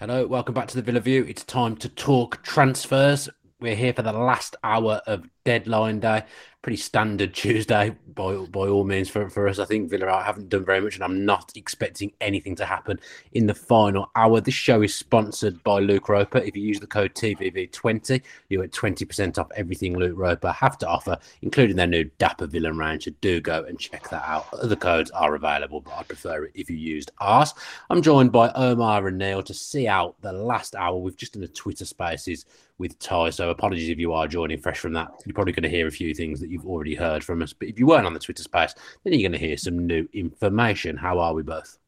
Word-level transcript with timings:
Hello, 0.00 0.26
welcome 0.26 0.54
back 0.54 0.66
to 0.66 0.74
the 0.74 0.82
Villa 0.82 0.98
View. 0.98 1.22
It's 1.22 1.44
time 1.44 1.76
to 1.76 1.88
talk 1.88 2.42
transfers. 2.42 3.28
We're 3.64 3.74
here 3.74 3.94
for 3.94 4.02
the 4.02 4.12
last 4.12 4.56
hour 4.62 5.00
of 5.06 5.26
deadline 5.46 5.98
day. 5.98 6.24
Pretty 6.60 6.76
standard 6.76 7.32
Tuesday 7.34 7.96
by 8.14 8.34
by 8.34 8.66
all 8.68 8.84
means 8.84 9.08
for, 9.08 9.30
for 9.30 9.48
us. 9.48 9.58
I 9.58 9.64
think 9.64 9.88
Villa 9.88 10.22
haven't 10.22 10.50
done 10.50 10.66
very 10.66 10.82
much, 10.82 10.96
and 10.96 11.02
I'm 11.02 11.24
not 11.24 11.50
expecting 11.54 12.12
anything 12.20 12.56
to 12.56 12.66
happen 12.66 13.00
in 13.32 13.46
the 13.46 13.54
final 13.54 14.10
hour. 14.16 14.42
This 14.42 14.52
show 14.52 14.82
is 14.82 14.94
sponsored 14.94 15.64
by 15.64 15.78
Luke 15.78 16.10
Roper. 16.10 16.40
If 16.40 16.54
you 16.54 16.62
use 16.62 16.78
the 16.78 16.86
code 16.86 17.14
TVV20, 17.14 18.20
you 18.50 18.60
get 18.60 18.70
20% 18.70 19.38
off 19.38 19.50
everything 19.56 19.96
Luke 19.96 20.18
Roper 20.18 20.52
have 20.52 20.76
to 20.78 20.86
offer, 20.86 21.16
including 21.40 21.76
their 21.76 21.86
new 21.86 22.04
Dapper 22.18 22.46
Villain. 22.46 23.00
So 23.00 23.12
do 23.22 23.40
go 23.40 23.64
and 23.64 23.78
check 23.78 24.10
that 24.10 24.28
out. 24.28 24.52
Other 24.52 24.76
codes 24.76 25.10
are 25.12 25.36
available, 25.36 25.80
but 25.80 25.94
I 25.96 26.02
prefer 26.02 26.44
it 26.44 26.52
if 26.54 26.68
you 26.68 26.76
used 26.76 27.12
ours. 27.18 27.54
I'm 27.88 28.02
joined 28.02 28.30
by 28.30 28.52
Omar 28.52 29.08
and 29.08 29.16
Neil 29.16 29.42
to 29.42 29.54
see 29.54 29.88
out 29.88 30.20
the 30.20 30.34
last 30.34 30.74
hour. 30.74 30.98
We've 30.98 31.16
just 31.16 31.32
done 31.32 31.44
a 31.44 31.48
Twitter 31.48 31.86
Spaces 31.86 32.44
with 32.84 32.98
Ty. 32.98 33.30
So 33.30 33.48
apologies 33.48 33.88
if 33.88 33.98
you 33.98 34.12
are 34.12 34.28
joining 34.28 34.60
fresh 34.60 34.78
from 34.78 34.92
that. 34.92 35.08
You're 35.24 35.32
probably 35.34 35.54
going 35.54 35.62
to 35.62 35.70
hear 35.70 35.86
a 35.86 35.90
few 35.90 36.14
things 36.14 36.38
that 36.40 36.50
you've 36.50 36.66
already 36.66 36.94
heard 36.94 37.24
from 37.24 37.40
us. 37.40 37.54
But 37.54 37.68
if 37.68 37.78
you 37.78 37.86
weren't 37.86 38.06
on 38.06 38.12
the 38.12 38.20
Twitter 38.20 38.42
space, 38.42 38.74
then 39.02 39.14
you're 39.14 39.26
going 39.26 39.40
to 39.40 39.46
hear 39.46 39.56
some 39.56 39.86
new 39.86 40.06
information. 40.12 40.98
How 40.98 41.18
are 41.18 41.32
we 41.32 41.42
both? 41.42 41.78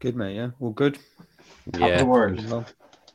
Good 0.00 0.16
mate, 0.16 0.34
yeah, 0.34 0.50
all 0.58 0.72
good. 0.72 0.98
Yeah, 1.78 2.64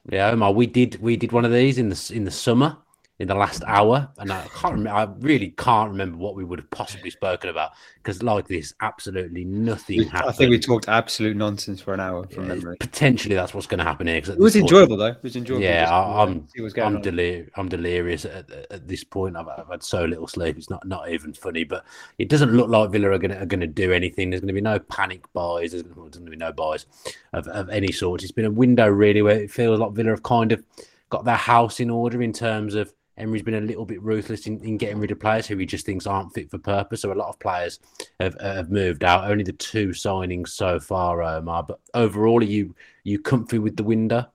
yeah, 0.09 0.29
Omar. 0.29 0.53
We 0.53 0.67
did 0.67 1.01
we 1.01 1.17
did 1.17 1.33
one 1.33 1.43
of 1.43 1.51
these 1.51 1.77
in 1.77 1.89
the 1.89 2.11
in 2.13 2.23
the 2.23 2.31
summer 2.31 2.77
in 3.19 3.29
the 3.29 3.35
last 3.35 3.63
hour, 3.65 4.09
and 4.17 4.29
I 4.29 4.45
can't 4.53 4.73
remember. 4.73 4.89
I 4.99 5.07
really 5.19 5.51
can't 5.51 5.89
remember 5.89 6.17
what 6.17 6.35
we 6.35 6.43
would 6.43 6.59
have 6.59 6.69
possibly 6.69 7.09
spoken 7.09 7.49
about 7.49 7.71
because, 7.95 8.21
like 8.21 8.45
this, 8.47 8.73
absolutely 8.81 9.45
nothing 9.45 9.99
We- 9.99 10.03
happened. 10.05 10.29
I 10.29 10.33
think 10.33 10.49
we 10.49 10.59
talked 10.59 10.89
absolute 10.89 11.37
nonsense 11.37 11.79
for 11.79 11.93
an 11.93 12.01
hour 12.01 12.27
from 12.27 12.43
Yeah, 12.49 12.55
memory. 12.55 12.75
Potentially, 12.77 13.33
that's 13.35 13.53
what's 13.53 13.67
going 13.67 13.77
to 13.77 13.85
happen 13.85 14.07
here. 14.07 14.19
'cause 14.19 14.31
It 14.31 14.37
was 14.39 14.53
point- 14.53 14.63
enjoyable 14.63 14.97
though. 14.97 15.05
It 15.07 15.23
was 15.23 15.37
enjoyable. 15.37 15.63
Yeah, 15.63 15.87
I, 15.89 15.97
uh, 16.21 16.23
I'm 16.25 16.47
see 16.49 16.61
what's 16.61 16.73
going 16.73 16.87
I'm, 16.89 16.95
on. 16.97 17.03
delir- 17.03 17.49
I'm 17.55 17.69
delirious 17.69 18.25
at, 18.25 18.51
at- 18.51 18.85
this 18.87 19.05
point. 19.05 19.37
I've, 19.37 19.47
I've 19.47 19.69
had 19.71 19.81
so 19.83 20.03
little 20.03 20.27
sleep; 20.27 20.57
it's 20.57 20.69
not 20.69 20.85
not 20.85 21.09
even 21.09 21.33
funny. 21.33 21.63
But 21.63 21.85
it 22.17 22.27
doesn't 22.27 22.51
look 22.51 22.67
like 22.69 22.91
Villa 22.91 23.11
are 23.11 23.17
going 23.17 23.31
to 23.39 23.45
going 23.45 23.61
to 23.61 23.67
do 23.67 23.93
anything. 23.93 24.29
There's 24.29 24.41
going 24.41 24.47
to 24.49 24.53
be 24.53 24.59
no 24.61 24.77
panic 24.79 25.21
buys. 25.31 25.71
There's 25.71 25.83
going 25.83 26.11
to 26.11 26.19
be 26.19 26.35
no 26.35 26.51
buys 26.51 26.85
of, 27.31 27.47
of 27.47 27.69
any 27.69 27.93
sort. 27.93 28.23
It's 28.23 28.33
been 28.33 28.43
a 28.45 28.51
window 28.51 28.87
really 28.89 29.21
where 29.21 29.39
it 29.39 29.49
feels 29.51 29.79
like 29.79 29.93
Villa 29.93 30.09
have 30.09 30.23
kind 30.23 30.51
of 30.51 30.61
got 31.09 31.23
their 31.23 31.35
house 31.37 31.79
in 31.79 31.89
order 31.89 32.21
in 32.21 32.33
terms 32.33 32.75
of 32.75 32.91
Emery's 33.17 33.43
been 33.43 33.55
a 33.55 33.61
little 33.61 33.85
bit 33.85 34.01
ruthless 34.01 34.45
in, 34.45 34.59
in 34.63 34.77
getting 34.77 34.99
rid 34.99 35.11
of 35.11 35.19
players 35.19 35.47
who 35.47 35.57
he 35.57 35.65
just 35.65 35.85
thinks 35.85 36.05
aren't 36.05 36.33
fit 36.33 36.51
for 36.51 36.57
purpose. 36.57 37.01
So 37.01 37.11
a 37.11 37.15
lot 37.15 37.29
of 37.29 37.39
players 37.39 37.79
have, 38.19 38.39
have 38.41 38.69
moved 38.69 39.03
out. 39.03 39.29
Only 39.29 39.43
the 39.43 39.53
two 39.53 39.89
signings 39.89 40.49
so 40.49 40.79
far, 40.79 41.23
Omar. 41.23 41.63
But 41.63 41.79
overall, 41.93 42.41
are 42.41 42.45
you 42.45 42.75
you 43.03 43.19
comfy 43.19 43.59
with 43.59 43.77
the 43.77 43.83
window? 43.83 44.25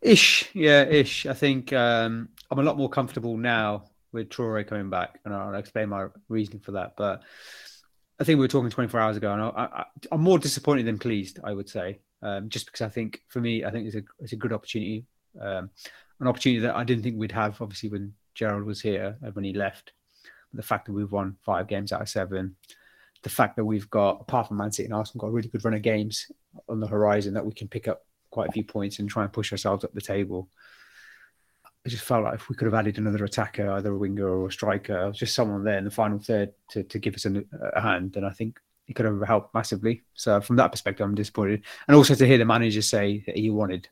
Ish, 0.00 0.50
yeah, 0.54 0.84
ish. 0.84 1.26
I 1.26 1.34
think 1.34 1.72
um, 1.72 2.28
I'm 2.50 2.58
a 2.58 2.62
lot 2.62 2.78
more 2.78 2.88
comfortable 2.88 3.36
now 3.36 3.90
with 4.12 4.30
Traore 4.30 4.66
coming 4.66 4.88
back, 4.88 5.20
and 5.24 5.34
I'll 5.34 5.54
explain 5.54 5.88
my 5.88 6.06
reasoning 6.28 6.60
for 6.60 6.72
that. 6.72 6.94
But 6.96 7.22
I 8.18 8.24
think 8.24 8.38
we 8.38 8.44
were 8.44 8.48
talking 8.48 8.70
24 8.70 9.00
hours 9.00 9.16
ago, 9.16 9.32
and 9.32 9.42
I, 9.42 9.84
I'm 10.10 10.22
more 10.22 10.38
disappointed 10.38 10.86
than 10.86 10.98
pleased. 10.98 11.38
I 11.44 11.52
would 11.52 11.68
say, 11.68 11.98
um, 12.22 12.48
just 12.48 12.66
because 12.66 12.80
I 12.80 12.88
think 12.88 13.20
for 13.28 13.40
me, 13.40 13.64
I 13.64 13.70
think 13.70 13.86
it's 13.86 13.96
a 13.96 14.02
it's 14.20 14.32
a 14.32 14.36
good 14.36 14.52
opportunity, 14.52 15.04
um, 15.40 15.70
an 16.20 16.28
opportunity 16.28 16.60
that 16.60 16.76
I 16.76 16.84
didn't 16.84 17.02
think 17.02 17.16
we'd 17.18 17.32
have. 17.32 17.60
Obviously, 17.60 17.88
when 17.88 18.14
Gerrard 18.34 18.66
was 18.66 18.80
here, 18.80 19.16
and 19.22 19.34
when 19.34 19.44
he 19.44 19.52
left, 19.52 19.92
the 20.52 20.62
fact 20.62 20.86
that 20.86 20.92
we've 20.92 21.12
won 21.12 21.36
five 21.44 21.68
games 21.68 21.92
out 21.92 22.02
of 22.02 22.08
seven, 22.08 22.56
the 23.22 23.30
fact 23.30 23.56
that 23.56 23.64
we've 23.64 23.90
got 23.90 24.20
apart 24.20 24.48
from 24.48 24.56
Man 24.58 24.72
City 24.72 24.86
and 24.86 24.94
Arsenal, 24.94 25.22
got 25.22 25.28
a 25.28 25.32
really 25.32 25.48
good 25.48 25.64
run 25.64 25.74
of 25.74 25.82
games 25.82 26.30
on 26.68 26.80
the 26.80 26.86
horizon 26.86 27.34
that 27.34 27.44
we 27.44 27.52
can 27.52 27.68
pick 27.68 27.88
up 27.88 28.02
quite 28.30 28.48
a 28.48 28.52
few 28.52 28.64
points 28.64 28.98
and 28.98 29.08
try 29.08 29.22
and 29.24 29.32
push 29.32 29.52
ourselves 29.52 29.84
up 29.84 29.92
the 29.92 30.00
table. 30.00 30.48
I 31.84 31.88
just 31.88 32.04
felt 32.04 32.24
like 32.24 32.34
if 32.34 32.48
we 32.48 32.56
could 32.56 32.66
have 32.66 32.74
added 32.74 32.98
another 32.98 33.24
attacker, 33.24 33.70
either 33.70 33.92
a 33.92 33.98
winger 33.98 34.28
or 34.28 34.48
a 34.48 34.52
striker, 34.52 35.12
just 35.12 35.34
someone 35.34 35.62
there 35.62 35.78
in 35.78 35.84
the 35.84 35.90
final 35.90 36.18
third 36.18 36.52
to, 36.70 36.82
to 36.82 36.98
give 36.98 37.14
us 37.14 37.26
a, 37.26 37.44
a 37.74 37.80
hand, 37.80 38.12
then 38.12 38.24
I 38.24 38.30
think 38.30 38.58
it 38.88 38.94
could 38.94 39.06
have 39.06 39.22
helped 39.22 39.54
massively. 39.54 40.02
So 40.14 40.40
from 40.40 40.56
that 40.56 40.72
perspective, 40.72 41.04
I'm 41.04 41.14
disappointed. 41.14 41.62
And 41.86 41.96
also 41.96 42.14
to 42.14 42.26
hear 42.26 42.38
the 42.38 42.44
manager 42.44 42.82
say 42.82 43.22
that 43.26 43.36
he 43.36 43.50
wanted 43.50 43.88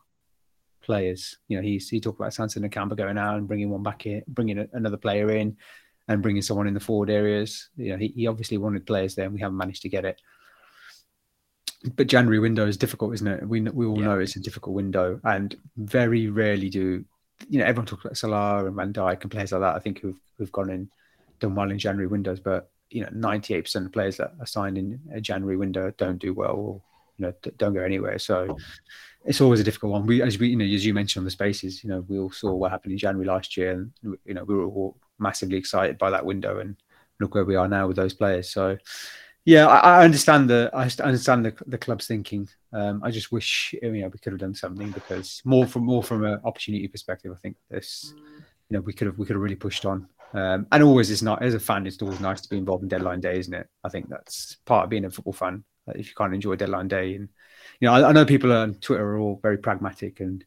players. 0.84 1.36
You 1.48 1.56
know, 1.56 1.62
he's 1.62 1.88
he 1.88 2.00
talked 2.00 2.20
about 2.20 2.34
Sanson 2.34 2.64
and 2.64 2.72
Camber 2.72 2.94
going 2.94 3.18
out 3.18 3.36
and 3.36 3.48
bringing 3.48 3.70
one 3.70 3.82
back 3.82 4.06
in, 4.06 4.22
bringing 4.28 4.58
a- 4.58 4.68
another 4.72 4.96
player 4.96 5.30
in, 5.30 5.56
and 6.08 6.22
bringing 6.22 6.42
someone 6.42 6.66
in 6.66 6.74
the 6.74 6.80
forward 6.80 7.10
areas. 7.10 7.68
You 7.76 7.92
know, 7.92 7.96
he, 7.96 8.08
he 8.08 8.26
obviously 8.26 8.58
wanted 8.58 8.86
players 8.86 9.14
there, 9.14 9.26
and 9.26 9.34
we 9.34 9.40
haven't 9.40 9.56
managed 9.56 9.82
to 9.82 9.88
get 9.88 10.04
it. 10.04 10.20
But 11.96 12.06
January 12.06 12.38
window 12.38 12.66
is 12.66 12.76
difficult, 12.76 13.14
isn't 13.14 13.26
it? 13.26 13.48
We 13.48 13.60
we 13.60 13.86
all 13.86 13.96
know 13.96 14.18
it's 14.18 14.36
a 14.36 14.40
difficult 14.40 14.74
window, 14.74 15.20
and 15.24 15.54
very 15.76 16.28
rarely 16.28 16.70
do 16.70 17.04
you 17.48 17.58
know 17.58 17.64
everyone 17.64 17.86
talks 17.86 18.04
about 18.04 18.16
Salah 18.16 18.64
and 18.66 18.76
Van 18.76 18.92
Dijk 18.92 19.22
and 19.22 19.30
players 19.30 19.52
like 19.52 19.60
that. 19.60 19.76
I 19.76 19.78
think 19.80 20.00
who've 20.00 20.20
who've 20.38 20.52
gone 20.52 20.70
in 20.70 20.88
done 21.40 21.54
well 21.54 21.70
in 21.70 21.78
January 21.78 22.06
windows, 22.06 22.40
but 22.40 22.70
you 22.90 23.02
know, 23.02 23.08
ninety 23.12 23.54
eight 23.54 23.64
percent 23.64 23.86
of 23.86 23.92
players 23.92 24.16
that 24.16 24.34
are 24.40 24.46
signed 24.46 24.78
in 24.78 25.00
a 25.12 25.20
January 25.20 25.56
window 25.56 25.92
don't 25.96 26.18
do 26.18 26.32
well, 26.32 26.54
or 26.54 26.82
you 27.18 27.26
know, 27.26 27.34
don't 27.58 27.74
go 27.74 27.80
anywhere. 27.80 28.18
So 28.18 28.56
it's 29.24 29.40
always 29.40 29.60
a 29.60 29.64
difficult 29.64 29.92
one. 29.92 30.06
We, 30.06 30.22
as 30.22 30.38
we, 30.38 30.48
you 30.48 30.56
know, 30.56 30.64
as 30.64 30.84
you 30.84 30.94
mentioned 30.94 31.22
on 31.22 31.24
the 31.24 31.30
spaces, 31.30 31.82
you 31.82 31.90
know, 31.90 32.04
we 32.08 32.18
all 32.18 32.30
saw 32.30 32.52
what 32.54 32.70
happened 32.70 32.92
in 32.92 32.98
January 32.98 33.26
last 33.26 33.56
year, 33.56 33.72
and 33.72 34.18
you 34.24 34.34
know, 34.34 34.44
we 34.44 34.54
were 34.54 34.66
all 34.66 34.96
massively 35.18 35.56
excited 35.56 35.98
by 35.98 36.10
that 36.10 36.26
window, 36.26 36.58
and 36.58 36.76
look 37.20 37.34
where 37.34 37.44
we 37.44 37.56
are 37.56 37.68
now 37.68 37.86
with 37.86 37.96
those 37.96 38.12
players. 38.12 38.50
So, 38.50 38.76
yeah, 39.44 39.66
I, 39.66 40.00
I 40.00 40.04
understand 40.04 40.50
the, 40.50 40.70
I 40.74 40.90
understand 41.02 41.44
the, 41.46 41.54
the 41.66 41.78
club's 41.78 42.06
thinking. 42.06 42.48
Um, 42.72 43.02
I 43.04 43.10
just 43.10 43.30
wish, 43.30 43.74
you 43.80 43.92
know, 43.92 44.08
we 44.08 44.18
could 44.18 44.32
have 44.32 44.40
done 44.40 44.54
something 44.54 44.90
because 44.90 45.40
more 45.44 45.66
from 45.66 45.84
more 45.84 46.02
from 46.02 46.24
an 46.24 46.40
opportunity 46.44 46.88
perspective, 46.88 47.32
I 47.32 47.40
think 47.40 47.56
this, 47.70 48.12
you 48.68 48.76
know, 48.76 48.80
we 48.80 48.92
could 48.92 49.06
have 49.06 49.18
we 49.18 49.26
could 49.26 49.36
have 49.36 49.42
really 49.42 49.54
pushed 49.54 49.86
on 49.86 50.08
Um, 50.34 50.66
and 50.72 50.82
always 50.82 51.10
is 51.10 51.22
not 51.22 51.42
as 51.42 51.54
a 51.54 51.60
fan, 51.60 51.86
it's 51.86 52.02
always 52.02 52.18
nice 52.18 52.40
to 52.40 52.48
be 52.48 52.58
involved 52.58 52.82
in 52.82 52.88
deadline 52.88 53.20
day, 53.20 53.38
isn't 53.38 53.54
it? 53.54 53.68
I 53.84 53.88
think 53.88 54.08
that's 54.08 54.56
part 54.66 54.84
of 54.84 54.90
being 54.90 55.04
a 55.04 55.10
football 55.10 55.32
fan. 55.32 55.62
If 55.86 56.08
you 56.08 56.14
can't 56.16 56.34
enjoy 56.34 56.56
deadline 56.56 56.88
day, 56.88 57.14
and 57.14 57.28
you 57.80 57.88
know, 57.88 57.94
I, 57.94 58.08
I 58.08 58.12
know 58.12 58.24
people 58.24 58.52
on 58.52 58.74
Twitter 58.74 59.04
are 59.04 59.18
all 59.18 59.38
very 59.42 59.58
pragmatic 59.58 60.20
and 60.20 60.44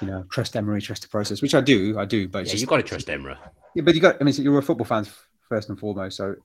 you 0.00 0.06
know 0.06 0.24
trust 0.30 0.56
Emery, 0.56 0.80
trust 0.80 1.02
the 1.02 1.08
process, 1.08 1.42
which 1.42 1.54
I 1.54 1.60
do, 1.60 1.98
I 1.98 2.04
do. 2.04 2.28
But 2.28 2.40
Yeah, 2.40 2.52
just, 2.52 2.60
you've 2.60 2.70
got 2.70 2.78
to 2.78 2.82
trust 2.82 3.08
Emra. 3.08 3.36
Yeah, 3.74 3.82
but 3.82 3.94
you 3.94 4.00
got. 4.00 4.16
I 4.20 4.24
mean, 4.24 4.32
so 4.32 4.42
you're 4.42 4.58
a 4.58 4.62
football 4.62 4.86
fan 4.86 5.06
first 5.48 5.68
and 5.68 5.78
foremost, 5.78 6.16
so 6.16 6.36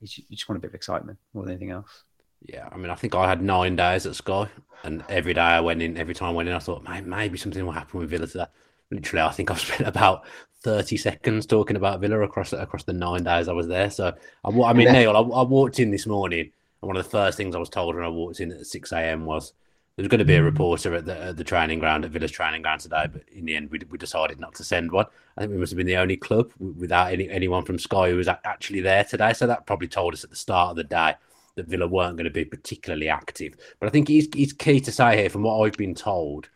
you 0.00 0.06
just, 0.06 0.18
you 0.18 0.36
just 0.36 0.48
want 0.48 0.58
a 0.58 0.60
bit 0.60 0.68
of 0.68 0.74
excitement 0.74 1.18
more 1.34 1.44
than 1.44 1.52
anything 1.52 1.70
else. 1.70 2.04
Yeah, 2.42 2.68
I 2.70 2.76
mean, 2.76 2.90
I 2.90 2.94
think 2.94 3.14
I 3.14 3.28
had 3.28 3.42
nine 3.42 3.76
days 3.76 4.06
at 4.06 4.14
Sky, 4.14 4.48
and 4.84 5.04
every 5.08 5.34
day 5.34 5.40
I 5.40 5.60
went 5.60 5.82
in, 5.82 5.96
every 5.96 6.14
time 6.14 6.30
I 6.30 6.32
went 6.32 6.48
in, 6.48 6.54
I 6.54 6.58
thought, 6.58 6.84
"Mate, 6.84 7.04
maybe 7.04 7.38
something 7.38 7.64
will 7.64 7.72
happen 7.72 8.00
with 8.00 8.10
Villa 8.10 8.26
today. 8.26 8.46
Literally, 8.90 9.26
I 9.26 9.32
think 9.32 9.50
I've 9.50 9.60
spent 9.60 9.88
about 9.88 10.26
thirty 10.62 10.96
seconds 10.96 11.46
talking 11.46 11.76
about 11.76 12.00
Villa 12.00 12.20
across 12.20 12.52
across 12.52 12.84
the 12.84 12.92
nine 12.92 13.24
days 13.24 13.48
I 13.48 13.52
was 13.52 13.68
there. 13.68 13.90
So, 13.90 14.12
I, 14.44 14.48
I 14.48 14.72
mean, 14.72 14.92
Neil, 14.92 15.16
I, 15.16 15.20
I 15.20 15.42
walked 15.42 15.78
in 15.80 15.90
this 15.90 16.06
morning, 16.06 16.52
and 16.80 16.86
one 16.86 16.96
of 16.96 17.04
the 17.04 17.10
first 17.10 17.36
things 17.36 17.54
I 17.54 17.58
was 17.58 17.68
told 17.68 17.94
when 17.94 18.04
I 18.04 18.08
walked 18.08 18.40
in 18.40 18.52
at 18.52 18.66
six 18.66 18.92
a.m. 18.92 19.24
was 19.24 19.52
there's 19.96 20.08
going 20.08 20.18
to 20.18 20.24
be 20.24 20.34
a 20.34 20.40
hmm. 20.40 20.44
reporter 20.44 20.94
at 20.94 21.06
the, 21.06 21.18
at 21.18 21.36
the 21.36 21.44
training 21.44 21.78
ground 21.78 22.04
at 22.04 22.10
Villa's 22.10 22.30
training 22.30 22.62
ground 22.62 22.82
today, 22.82 23.06
but 23.10 23.22
in 23.32 23.46
the 23.46 23.56
end, 23.56 23.70
we, 23.70 23.80
we 23.90 23.96
decided 23.96 24.38
not 24.38 24.54
to 24.56 24.64
send 24.64 24.92
one. 24.92 25.06
I 25.36 25.40
think 25.40 25.52
we 25.52 25.58
must 25.58 25.72
have 25.72 25.78
been 25.78 25.86
the 25.86 25.96
only 25.96 26.16
club 26.16 26.52
without 26.58 27.12
any, 27.12 27.28
anyone 27.30 27.64
from 27.64 27.78
Sky 27.78 28.10
who 28.10 28.16
was 28.16 28.28
actually 28.28 28.80
there 28.82 29.04
today. 29.04 29.32
So 29.32 29.46
that 29.46 29.66
probably 29.66 29.88
told 29.88 30.12
us 30.12 30.22
at 30.22 30.30
the 30.30 30.36
start 30.36 30.70
of 30.70 30.76
the 30.76 30.84
day 30.84 31.14
that 31.56 31.66
Villa 31.66 31.86
weren't 31.86 32.16
going 32.16 32.24
to 32.24 32.30
be 32.30 32.44
particularly 32.44 33.08
active. 33.08 33.56
But 33.80 33.86
I 33.86 33.90
think 33.90 34.10
it's, 34.10 34.28
it's 34.36 34.52
key 34.52 34.80
to 34.80 34.92
say 34.92 35.16
here, 35.16 35.30
from 35.30 35.42
what 35.42 35.58
I've 35.60 35.78
been 35.78 35.94
told, 35.94 36.50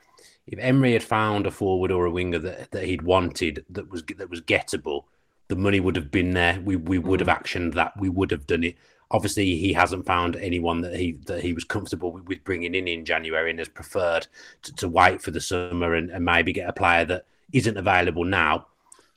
if 0.47 0.59
Emery 0.59 0.93
had 0.93 1.03
found 1.03 1.47
a 1.47 1.51
forward 1.51 1.91
or 1.91 2.07
a 2.07 2.11
winger 2.11 2.39
that, 2.41 2.71
that 2.73 2.85
he'd 2.85 3.03
wanted 3.03 3.65
that 3.71 3.91
was 3.91 4.03
that 4.17 4.29
was 4.29 4.41
gettable, 4.41 5.05
the 5.49 5.57
money 5.57 5.81
would 5.81 5.97
have 5.97 6.11
been 6.11 6.33
there. 6.33 6.61
We 6.61 6.77
we 6.77 6.99
would 6.99 7.21
have 7.21 7.29
hmm. 7.29 7.43
actioned 7.43 7.75
that. 7.75 7.93
We 7.97 8.09
would 8.09 8.31
have 8.31 8.47
done 8.47 8.65
it. 8.65 8.77
Obviously, 9.13 9.57
he 9.57 9.73
hasn't 9.73 10.07
found 10.07 10.37
anyone 10.37 10.81
that 10.83 10.95
he 10.95 11.13
that 11.27 11.43
he 11.43 11.53
was 11.53 11.65
comfortable 11.65 12.13
with, 12.13 12.45
bringing 12.45 12.75
in 12.75 12.87
in 12.87 13.05
January 13.05 13.51
and 13.51 13.59
has 13.59 13.69
preferred 13.69 14.27
to, 14.63 14.73
to 14.77 14.89
wait 14.89 15.21
for 15.21 15.33
the 15.33 15.41
summer 15.41 15.95
and, 15.95 16.11
and 16.11 16.25
maybe 16.25 16.53
get 16.53 16.69
a 16.69 16.73
player 16.73 17.05
that 17.05 17.27
isn't 17.53 17.77
available 17.77 18.25
now 18.25 18.67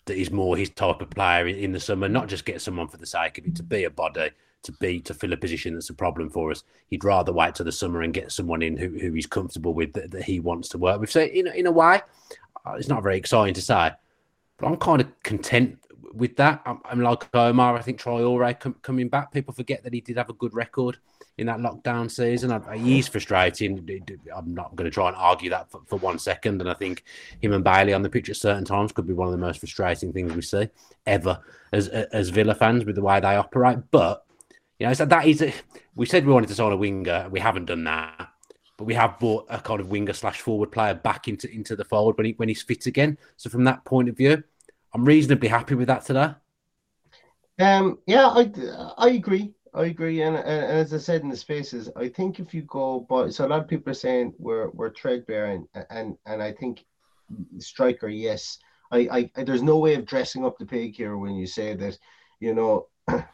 that 0.06 0.18
is 0.18 0.32
more 0.32 0.58
his 0.58 0.70
type 0.70 1.02
of 1.02 1.10
player 1.10 1.48
in, 1.48 1.56
in 1.56 1.72
the 1.72 1.80
summer, 1.80 2.10
not 2.10 2.28
just 2.28 2.46
get 2.46 2.62
someone 2.62 2.88
for 2.88 2.98
the 2.98 3.06
sake 3.06 3.38
of 3.38 3.46
it, 3.46 3.56
to 3.56 3.64
be 3.64 3.86
a 3.86 3.90
body, 3.90 4.32
to 4.64 4.72
be 4.74 5.00
to 5.02 5.14
fill 5.14 5.34
a 5.34 5.38
position 5.38 5.74
that's 5.74 5.90
a 5.90 5.94
problem 5.94 6.30
for 6.30 6.52
us. 6.52 6.64
He'd 6.88 7.04
rather 7.04 7.32
wait 7.32 7.56
till 7.56 7.66
the 7.66 7.72
summer 7.72 8.02
and 8.02 8.14
get 8.14 8.32
someone 8.32 8.62
in 8.62 8.78
who, 8.78 8.90
who 9.00 9.14
he's 9.14 9.26
comfortable 9.26 9.74
with 9.74 9.94
that, 9.94 10.12
that 10.12 10.24
he 10.24 10.40
wants 10.40 10.70
to 10.70 10.78
work 10.78 11.00
with. 11.00 11.12
So 11.12 11.22
in 11.22 11.48
in 11.48 11.68
a 11.68 11.72
way, 11.72 12.02
uh, 12.66 12.72
it's 12.72 12.88
not 12.88 13.04
very 13.04 13.18
exciting 13.18 13.54
to 13.54 13.62
say, 13.62 13.92
but 14.58 14.68
I'm 14.68 14.78
kind 14.78 15.02
of 15.02 15.24
content 15.24 15.80
with 16.14 16.36
that. 16.38 16.62
I'm, 16.66 16.80
I'm 16.86 17.02
like 17.02 17.28
Omar. 17.34 17.76
I 17.76 17.82
think 17.82 18.00
Traore 18.00 18.60
com- 18.60 18.76
coming 18.82 19.10
back. 19.10 19.32
People 19.32 19.54
forget 19.54 19.84
that 19.84 19.94
he 19.94 20.02
did 20.02 20.18
have 20.18 20.30
a 20.30 20.34
good 20.34 20.54
record 20.54 20.98
in 21.38 21.48
that 21.48 21.60
lockdown 21.60 22.10
season. 22.10 22.52
I, 22.52 22.78
he 22.78 23.00
is 23.00 23.08
frustrating. 23.08 24.06
I'm 24.36 24.54
not 24.54 24.76
going 24.76 24.90
to 24.90 24.94
try 24.94 25.08
and 25.08 25.18
argue 25.18 25.50
that 25.50 25.72
for, 25.72 25.82
for 25.88 25.98
one 25.98 26.20
second. 26.20 26.62
And 26.62 26.70
I 26.70 26.76
think 26.76 27.04
him 27.42 27.54
and 27.54 27.64
Bailey 27.64 27.94
on 27.94 28.04
the 28.04 28.10
pitch 28.10 28.30
at 28.30 28.36
certain 28.36 28.66
times 28.66 28.92
could 28.92 29.08
be 29.08 29.14
one 29.14 29.28
of 29.28 29.32
the 29.32 29.38
most 29.38 29.60
frustrating 29.60 30.14
things 30.14 30.34
we 30.34 30.42
see 30.42 30.70
ever 31.06 31.40
as 31.72 31.88
as 31.88 32.30
Villa 32.30 32.56
fans 32.56 32.86
with 32.86 32.96
the 32.96 33.02
way 33.02 33.20
they 33.20 33.36
operate. 33.36 33.80
But 33.90 34.26
you 34.80 34.88
know, 34.88 34.94
so 34.94 35.06
that 35.06 35.26
is. 35.26 35.42
A, 35.42 35.54
we 35.96 36.06
said 36.06 36.26
we 36.26 36.34
wanted 36.34 36.50
to 36.50 36.56
sign 36.56 36.72
a 36.72 36.78
winger. 36.78 37.28
We 37.32 37.40
haven't 37.40 37.66
done 37.66 37.84
that. 37.86 38.30
But 38.76 38.86
we 38.86 38.96
have 38.96 39.20
brought 39.20 39.46
a 39.50 39.60
kind 39.60 39.80
of 39.80 39.90
winger 39.90 40.14
slash 40.14 40.42
forward 40.42 40.72
player 40.72 40.96
back 40.96 41.28
into 41.28 41.50
into 41.50 41.76
the 41.76 41.86
fold 41.86 42.18
when 42.18 42.26
he 42.26 42.32
when 42.34 42.50
he's 42.50 42.62
fit 42.62 42.86
again. 42.86 43.18
So 43.38 43.50
from 43.50 43.64
that 43.66 43.86
point 43.86 44.10
of 44.10 44.18
view, 44.18 44.44
I'm 44.94 45.06
reasonably 45.06 45.48
happy 45.50 45.76
with 45.76 45.88
that 45.88 46.06
today. 46.06 46.34
Um, 47.60 48.00
yeah, 48.06 48.28
I, 48.28 48.52
I 48.98 49.10
agree. 49.10 49.54
I 49.76 49.86
agree, 49.86 50.22
and, 50.22 50.36
and 50.36 50.66
as 50.66 50.94
I 50.94 51.00
said 51.00 51.24
in 51.24 51.30
the 51.30 51.36
spaces, 51.38 51.90
I 51.96 52.08
think 52.08 52.40
if 52.40 52.54
you 52.54 52.62
go, 52.62 53.08
but 53.10 53.34
so 53.34 53.46
a 53.46 53.48
lot 53.48 53.60
of 53.60 53.68
people 53.68 53.90
are 53.90 53.96
saying 53.96 54.36
we're 54.38 54.70
we're 54.70 54.94
threadbare, 54.94 55.48
and 55.48 55.68
and 55.90 56.16
and 56.28 56.44
I 56.44 56.52
think 56.52 56.86
striker, 57.58 58.08
yes, 58.08 58.60
I, 58.92 59.30
I 59.36 59.44
there's 59.44 59.64
no 59.64 59.80
way 59.80 59.96
of 59.96 60.06
dressing 60.06 60.46
up 60.46 60.60
the 60.60 60.66
pig 60.66 60.96
here 60.96 61.18
when 61.18 61.34
you 61.34 61.48
say 61.48 61.76
that, 61.76 61.98
you 62.40 62.54
know, 62.54 62.88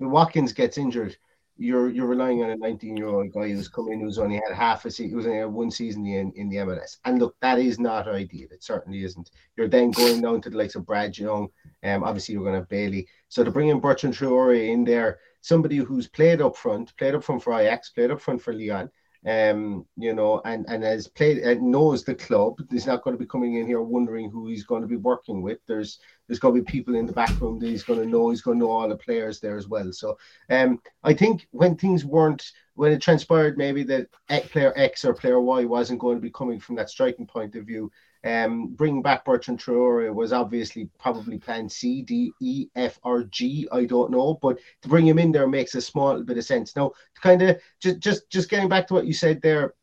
Watkins 0.00 0.52
gets 0.52 0.76
injured, 0.76 1.16
you're 1.58 1.90
you're 1.90 2.06
relying 2.06 2.42
on 2.42 2.50
a 2.50 2.56
19 2.56 2.96
year 2.96 3.08
old 3.08 3.32
guy 3.32 3.48
who's 3.48 3.68
come 3.68 3.88
in 3.90 4.00
who's 4.00 4.18
only 4.18 4.36
had 4.36 4.54
half 4.54 4.84
a 4.84 4.90
season, 4.90 5.16
who's 5.16 5.26
only 5.26 5.38
had 5.38 5.52
one 5.52 5.70
season 5.70 6.04
in 6.06 6.32
in 6.36 6.48
the 6.48 6.56
MLS, 6.56 6.98
and 7.04 7.18
look, 7.18 7.34
that 7.40 7.58
is 7.58 7.78
not 7.78 8.08
ideal. 8.08 8.48
It 8.50 8.62
certainly 8.62 9.04
isn't. 9.04 9.30
You're 9.56 9.68
then 9.68 9.90
going 9.90 10.20
down 10.20 10.40
to 10.42 10.50
the 10.50 10.58
likes 10.58 10.74
of 10.74 10.86
Brad 10.86 11.16
Young, 11.16 11.48
um, 11.84 12.04
obviously 12.04 12.34
you're 12.34 12.42
going 12.42 12.54
to 12.54 12.60
have 12.60 12.68
Bailey. 12.68 13.08
So 13.28 13.44
to 13.44 13.50
bring 13.50 13.68
in 13.68 13.80
Bertrand 13.80 14.14
Traore 14.14 14.70
in 14.72 14.84
there, 14.84 15.18
somebody 15.40 15.76
who's 15.76 16.08
played 16.08 16.42
up 16.42 16.56
front, 16.56 16.96
played 16.96 17.14
up 17.14 17.24
front 17.24 17.42
for 17.42 17.58
Ajax, 17.58 17.90
played 17.90 18.10
up 18.10 18.20
front 18.20 18.42
for 18.42 18.52
Lyon, 18.52 18.90
um, 19.26 19.84
you 19.96 20.14
know, 20.14 20.40
and 20.44 20.64
and 20.68 20.84
has 20.84 21.08
played 21.08 21.38
and 21.38 21.60
knows 21.60 22.04
the 22.04 22.14
club. 22.14 22.60
He's 22.70 22.86
not 22.86 23.02
going 23.02 23.16
to 23.16 23.22
be 23.22 23.28
coming 23.28 23.54
in 23.54 23.66
here 23.66 23.82
wondering 23.82 24.30
who 24.30 24.46
he's 24.46 24.64
going 24.64 24.82
to 24.82 24.88
be 24.88 24.96
working 24.96 25.42
with. 25.42 25.58
There's 25.66 25.98
there's 26.26 26.38
going 26.38 26.54
to 26.54 26.62
be 26.62 26.70
people 26.70 26.94
in 26.94 27.06
the 27.06 27.12
back 27.12 27.40
room 27.40 27.58
that 27.58 27.66
he's 27.66 27.82
going 27.82 28.00
to 28.00 28.06
know. 28.06 28.30
He's 28.30 28.40
going 28.40 28.58
to 28.58 28.64
know 28.64 28.70
all 28.70 28.88
the 28.88 28.96
players 28.96 29.40
there 29.40 29.56
as 29.56 29.68
well. 29.68 29.92
So, 29.92 30.16
um, 30.48 30.80
I 31.02 31.12
think 31.12 31.48
when 31.50 31.76
things 31.76 32.04
weren't 32.04 32.52
when 32.74 32.92
it 32.92 33.02
transpired, 33.02 33.58
maybe 33.58 33.82
that 33.84 34.06
player 34.28 34.72
X 34.76 35.04
or 35.04 35.14
player 35.14 35.40
Y 35.40 35.64
wasn't 35.64 35.98
going 35.98 36.16
to 36.16 36.22
be 36.22 36.30
coming 36.30 36.60
from 36.60 36.76
that 36.76 36.90
striking 36.90 37.26
point 37.26 37.56
of 37.56 37.66
view. 37.66 37.90
Um, 38.26 38.74
bringing 38.74 39.02
back 39.02 39.24
Bertrand 39.24 39.60
Traore 39.60 40.12
was 40.12 40.32
obviously 40.32 40.90
probably 40.98 41.38
plan 41.38 41.68
C, 41.68 42.02
D, 42.02 42.32
E, 42.40 42.66
F, 42.74 42.98
or 43.04 43.22
G. 43.22 43.68
I 43.70 43.84
don't 43.84 44.10
know, 44.10 44.34
but 44.42 44.58
to 44.82 44.88
bring 44.88 45.06
him 45.06 45.20
in 45.20 45.30
there 45.30 45.46
makes 45.46 45.76
a 45.76 45.80
small 45.80 46.20
bit 46.22 46.36
of 46.36 46.44
sense. 46.44 46.74
Now, 46.74 46.90
kind 47.22 47.40
of 47.42 47.60
just 47.80 48.00
just 48.00 48.28
just 48.28 48.50
getting 48.50 48.68
back 48.68 48.88
to 48.88 48.94
what 48.94 49.06
you 49.06 49.12
said 49.12 49.40
there, 49.42 49.74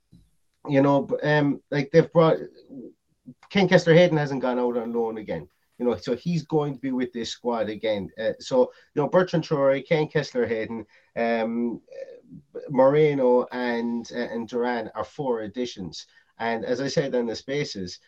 you 0.67 0.81
know, 0.81 1.07
um, 1.23 1.61
like 1.71 1.89
they've 1.91 2.11
brought 2.11 2.37
Kaine 3.49 3.69
Kesler-Hayden 3.69 4.17
hasn't 4.17 4.41
gone 4.41 4.59
out 4.59 4.75
on 4.75 4.91
loan 4.91 5.19
again. 5.19 5.47
You 5.79 5.85
know, 5.85 5.95
so 5.95 6.15
he's 6.15 6.43
going 6.43 6.73
to 6.73 6.79
be 6.79 6.91
with 6.91 7.13
this 7.13 7.29
squad 7.29 7.69
again. 7.69 8.09
Uh, 8.19 8.33
so 8.39 8.71
you 8.93 9.01
know, 9.01 9.07
Bertrand 9.07 9.45
Traore, 9.45 9.85
Kaine 9.85 10.09
Kesler-Hayden, 10.09 10.85
um, 11.15 11.81
Moreno, 12.69 13.47
and 13.53 14.11
uh, 14.13 14.19
and 14.19 14.49
Duran 14.49 14.91
are 14.95 15.05
four 15.05 15.41
additions. 15.41 16.07
And 16.39 16.65
as 16.65 16.81
I 16.81 16.87
said 16.87 17.13
in 17.15 17.27
the 17.27 17.35
spaces, 17.35 17.99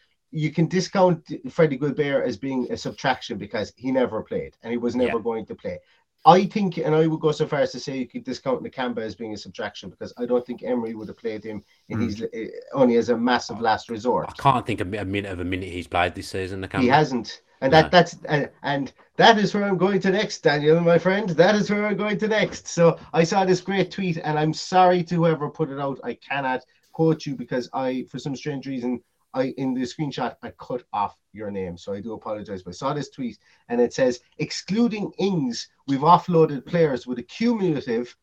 you 0.43 0.51
can 0.51 0.67
discount 0.67 1.19
Freddie 1.49 1.77
Guilbert 1.77 2.27
as 2.27 2.35
being 2.37 2.61
a 2.71 2.77
subtraction 2.77 3.37
because 3.37 3.71
he 3.77 3.89
never 3.91 4.21
played 4.21 4.53
and 4.61 4.71
he 4.71 4.77
was 4.77 4.93
never 4.95 5.17
Yeah. 5.17 5.23
going 5.29 5.45
to 5.45 5.55
play. 5.55 5.79
I 6.27 6.45
think, 6.45 6.77
and 6.77 6.93
I 6.95 7.05
would 7.07 7.21
go 7.21 7.31
so 7.31 7.45
far 7.47 7.59
as 7.59 7.71
to 7.73 7.79
say 7.79 7.97
you 7.99 8.07
could 8.07 8.23
discount 8.23 8.63
Nakamba 8.63 9.01
as 9.09 9.15
being 9.15 9.33
a 9.33 9.37
subtraction 9.37 9.89
because 9.91 10.11
I 10.17 10.25
don't 10.25 10.45
think 10.45 10.63
Emery 10.63 10.93
would 10.95 11.07
have 11.07 11.19
played 11.25 11.43
him 11.43 11.63
in 11.87 12.01
his 12.01 12.21
uh, 12.21 12.27
only 12.73 12.95
as 12.97 13.09
a 13.09 13.17
massive 13.17 13.61
last 13.61 13.89
resort. 13.89 14.27
I 14.27 14.33
can't 14.41 14.65
think 14.65 14.81
of 14.81 14.93
a 14.93 15.05
minute 15.05 15.31
of 15.31 15.39
a 15.39 15.45
minute 15.45 15.69
he's 15.69 15.87
played 15.87 16.15
this 16.15 16.27
season. 16.29 16.61
The 16.61 16.69
He 16.81 16.87
hasn't, 16.87 17.41
and 17.61 17.71
that 17.71 17.85
No. 17.85 17.89
that's 17.89 18.17
and, 18.25 18.49
and 18.63 18.91
that 19.17 19.37
is 19.37 19.53
where 19.53 19.63
I'm 19.63 19.77
going 19.77 20.01
to 20.01 20.11
next, 20.11 20.39
Daniel, 20.39 20.81
my 20.81 20.97
friend. 20.97 21.29
That 21.29 21.55
is 21.55 21.69
where 21.69 21.85
I'm 21.85 21.95
going 21.95 22.17
to 22.17 22.27
next. 22.27 22.67
So 22.67 22.99
I 23.13 23.23
saw 23.23 23.45
this 23.45 23.61
great 23.61 23.91
tweet, 23.91 24.17
and 24.17 24.37
I'm 24.37 24.53
sorry 24.53 25.03
to 25.05 25.15
whoever 25.15 25.49
put 25.49 25.69
it 25.69 25.79
out. 25.79 25.99
I 26.03 26.15
cannot 26.15 26.61
quote 26.91 27.25
you 27.27 27.35
because 27.35 27.69
I, 27.71 28.05
for 28.09 28.19
some 28.19 28.35
strange 28.35 28.65
reason, 28.67 29.01
I 29.35 29.53
in 29.57 29.73
the 29.73 29.81
screenshot 29.81 30.37
I 30.41 30.51
cut 30.51 30.83
off 30.93 31.17
your 31.33 31.51
name, 31.51 31.77
so 31.77 31.93
I 31.93 31.99
do 31.99 32.13
apologize. 32.13 32.63
But 32.63 32.71
I 32.71 32.77
saw 32.77 32.93
this 32.93 33.09
tweet, 33.09 33.37
and 33.69 33.79
it 33.81 33.93
says, 33.93 34.21
excluding 34.37 35.11
Ings, 35.19 35.67
we've 35.87 35.99
offloaded 35.99 36.65
players 36.65 37.05
with 37.05 37.19
a 37.19 37.23
cumulative 37.23 38.15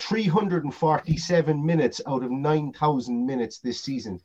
347 0.00 1.64
minutes 1.64 2.00
out 2.06 2.22
of 2.24 2.30
9,000 2.30 3.26
minutes 3.26 3.60
this 3.60 3.80
season. 3.80 4.20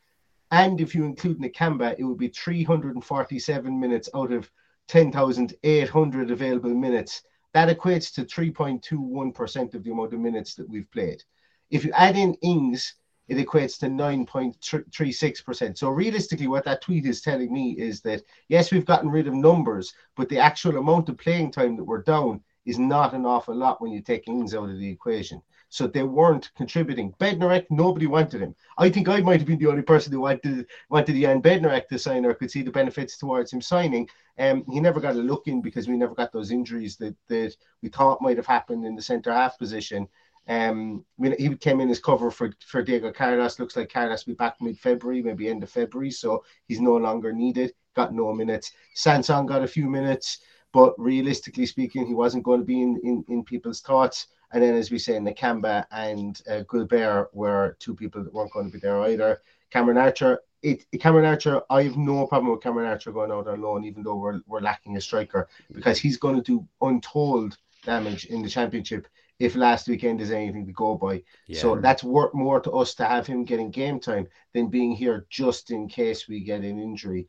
And 0.49 0.81
if 0.81 0.93
you 0.93 1.05
include 1.05 1.39
Nakamba, 1.39 1.95
it 1.97 2.03
would 2.03 2.17
be 2.17 2.27
347 2.27 3.79
minutes 3.79 4.09
out 4.13 4.33
of 4.33 4.51
10,800 4.87 6.31
available 6.31 6.73
minutes. 6.73 7.21
That 7.53 7.69
equates 7.69 8.13
to 8.15 8.25
3.21% 8.25 9.73
of 9.73 9.83
the 9.83 9.91
amount 9.91 10.13
of 10.13 10.19
minutes 10.19 10.55
that 10.55 10.69
we've 10.69 10.91
played. 10.91 11.23
If 11.69 11.85
you 11.85 11.91
add 11.93 12.17
in 12.17 12.33
Ings, 12.41 12.95
it 13.31 13.37
equates 13.37 13.79
to 13.79 13.85
9.36%. 13.85 15.77
So 15.77 15.89
realistically, 15.89 16.47
what 16.47 16.65
that 16.65 16.81
tweet 16.81 17.05
is 17.05 17.21
telling 17.21 17.53
me 17.53 17.71
is 17.77 18.01
that 18.01 18.23
yes, 18.49 18.73
we've 18.73 18.85
gotten 18.85 19.09
rid 19.09 19.25
of 19.25 19.33
numbers, 19.33 19.93
but 20.17 20.27
the 20.27 20.37
actual 20.37 20.77
amount 20.77 21.07
of 21.07 21.17
playing 21.17 21.51
time 21.51 21.77
that 21.77 21.85
we're 21.85 22.01
down 22.01 22.41
is 22.65 22.77
not 22.77 23.13
an 23.13 23.25
awful 23.25 23.55
lot 23.55 23.81
when 23.81 23.93
you 23.93 24.01
take 24.01 24.27
Ings 24.27 24.53
out 24.53 24.69
of 24.69 24.77
the 24.77 24.89
equation. 24.89 25.41
So 25.69 25.87
they 25.87 26.03
weren't 26.03 26.51
contributing. 26.57 27.13
Bednarek, 27.21 27.67
nobody 27.69 28.05
wanted 28.05 28.41
him. 28.41 28.53
I 28.77 28.89
think 28.89 29.07
I 29.07 29.21
might 29.21 29.39
have 29.39 29.47
been 29.47 29.59
the 29.59 29.67
only 29.67 29.81
person 29.81 30.11
who 30.11 30.19
wanted 30.19 30.67
wanted 30.89 31.15
Jan 31.15 31.41
Bednarek 31.41 31.87
to 31.87 31.97
sign 31.97 32.25
or 32.25 32.33
could 32.33 32.51
see 32.51 32.63
the 32.63 32.69
benefits 32.71 33.17
towards 33.17 33.53
him 33.53 33.61
signing. 33.61 34.09
Um, 34.37 34.65
he 34.69 34.81
never 34.81 34.99
got 34.99 35.15
a 35.15 35.19
look 35.19 35.47
in 35.47 35.61
because 35.61 35.87
we 35.87 35.95
never 35.95 36.15
got 36.15 36.33
those 36.33 36.51
injuries 36.51 36.97
that, 36.97 37.15
that 37.29 37.55
we 37.81 37.87
thought 37.87 38.21
might 38.21 38.35
have 38.35 38.45
happened 38.45 38.85
in 38.85 38.97
the 38.97 39.01
centre 39.01 39.31
half 39.31 39.57
position. 39.57 40.09
Um, 40.47 41.05
he 41.37 41.55
came 41.55 41.79
in 41.81 41.89
as 41.89 41.99
cover 41.99 42.31
for, 42.31 42.51
for 42.65 42.81
Diego 42.81 43.11
Carlos. 43.11 43.59
Looks 43.59 43.75
like 43.75 43.93
Carlos 43.93 44.25
will 44.25 44.33
be 44.33 44.37
back 44.37 44.55
mid 44.61 44.77
February, 44.79 45.21
maybe 45.21 45.47
end 45.47 45.63
of 45.63 45.69
February. 45.69 46.11
So 46.11 46.43
he's 46.67 46.81
no 46.81 46.95
longer 46.95 47.31
needed. 47.31 47.73
Got 47.95 48.13
no 48.13 48.33
minutes. 48.33 48.71
Sanson 48.93 49.45
got 49.45 49.63
a 49.63 49.67
few 49.67 49.89
minutes. 49.89 50.39
but 50.73 50.93
realistically 50.97 51.65
speaking, 51.65 52.05
he 52.05 52.13
wasn't 52.13 52.43
going 52.43 52.59
to 52.59 52.65
be 52.65 52.81
in, 52.81 52.99
in, 53.03 53.25
in 53.27 53.43
people's 53.43 53.81
thoughts. 53.81 54.27
And 54.53 54.61
then, 54.63 54.75
as 54.75 54.91
we 54.91 54.99
say, 54.99 55.13
Nakamba 55.13 55.85
and 55.91 56.41
uh, 56.49 56.63
Guilbert 56.69 57.29
were 57.33 57.77
two 57.79 57.95
people 57.95 58.23
that 58.23 58.33
weren't 58.33 58.51
going 58.51 58.67
to 58.67 58.71
be 58.71 58.79
there 58.79 59.01
either. 59.01 59.41
Cameron 59.69 59.97
Archer, 59.97 60.39
it, 60.61 60.85
Cameron 60.99 61.25
Archer, 61.25 61.61
I 61.69 61.83
have 61.83 61.97
no 61.97 62.27
problem 62.27 62.51
with 62.51 62.61
Cameron 62.61 62.89
Archer 62.89 63.11
going 63.11 63.31
out 63.31 63.47
on 63.47 63.61
loan, 63.61 63.85
even 63.85 64.03
though 64.03 64.17
we're, 64.17 64.41
we're 64.47 64.59
lacking 64.59 64.97
a 64.97 65.01
striker, 65.01 65.47
because 65.71 65.97
he's 65.97 66.17
going 66.17 66.35
to 66.35 66.41
do 66.41 66.67
untold 66.81 67.57
damage 67.85 68.25
in 68.25 68.41
the 68.41 68.49
championship 68.49 69.07
if 69.41 69.55
last 69.55 69.87
weekend 69.87 70.21
is 70.21 70.31
anything 70.31 70.67
to 70.67 70.71
go 70.73 70.95
by. 70.95 71.23
Yeah. 71.47 71.59
So 71.59 71.75
that's 71.75 72.03
worth 72.03 72.33
more 72.33 72.61
to 72.61 72.71
us 72.71 72.93
to 72.95 73.05
have 73.05 73.25
him 73.25 73.43
getting 73.43 73.71
game 73.71 73.99
time 73.99 74.27
than 74.53 74.67
being 74.67 74.91
here 74.91 75.25
just 75.29 75.71
in 75.71 75.87
case 75.87 76.27
we 76.27 76.41
get 76.41 76.61
an 76.61 76.79
injury. 76.79 77.27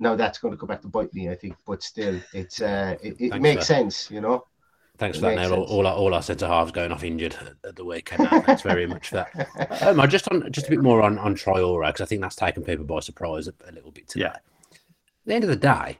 Now 0.00 0.16
that's 0.16 0.38
going 0.38 0.52
to 0.52 0.58
go 0.58 0.66
back 0.66 0.82
to 0.82 0.88
bite 0.88 1.14
me, 1.14 1.30
I 1.30 1.36
think, 1.36 1.54
but 1.64 1.82
still, 1.82 2.20
it's 2.32 2.60
uh, 2.60 2.96
it, 3.00 3.14
it 3.20 3.40
makes 3.40 3.68
sense, 3.68 4.10
you 4.10 4.20
know. 4.20 4.44
Thanks 4.98 5.18
it 5.18 5.20
for 5.20 5.26
that, 5.26 5.36
Neil. 5.36 5.54
All, 5.54 5.64
all, 5.64 5.86
our, 5.86 5.94
all 5.94 6.14
our 6.14 6.22
centre 6.22 6.48
halves 6.48 6.72
going 6.72 6.90
off 6.90 7.04
injured 7.04 7.36
at 7.64 7.76
the 7.76 7.84
weekend. 7.84 8.28
Thanks 8.44 8.62
very 8.62 8.86
much 8.86 9.08
for 9.10 9.16
that. 9.16 9.82
Um, 9.82 10.08
just 10.08 10.28
on 10.28 10.50
just 10.50 10.66
a 10.66 10.70
bit 10.70 10.82
more 10.82 11.02
on 11.02 11.18
on 11.18 11.36
Traore 11.36 11.86
because 11.86 12.00
I 12.00 12.06
think 12.06 12.20
that's 12.20 12.36
taken 12.36 12.64
people 12.64 12.84
by 12.84 13.00
surprise 13.00 13.48
a, 13.48 13.54
a 13.68 13.72
little 13.72 13.92
bit 13.92 14.08
today. 14.08 14.24
Yeah. 14.24 14.34
At 14.34 15.26
the 15.26 15.34
end 15.34 15.44
of 15.44 15.50
the 15.50 15.56
day, 15.56 15.98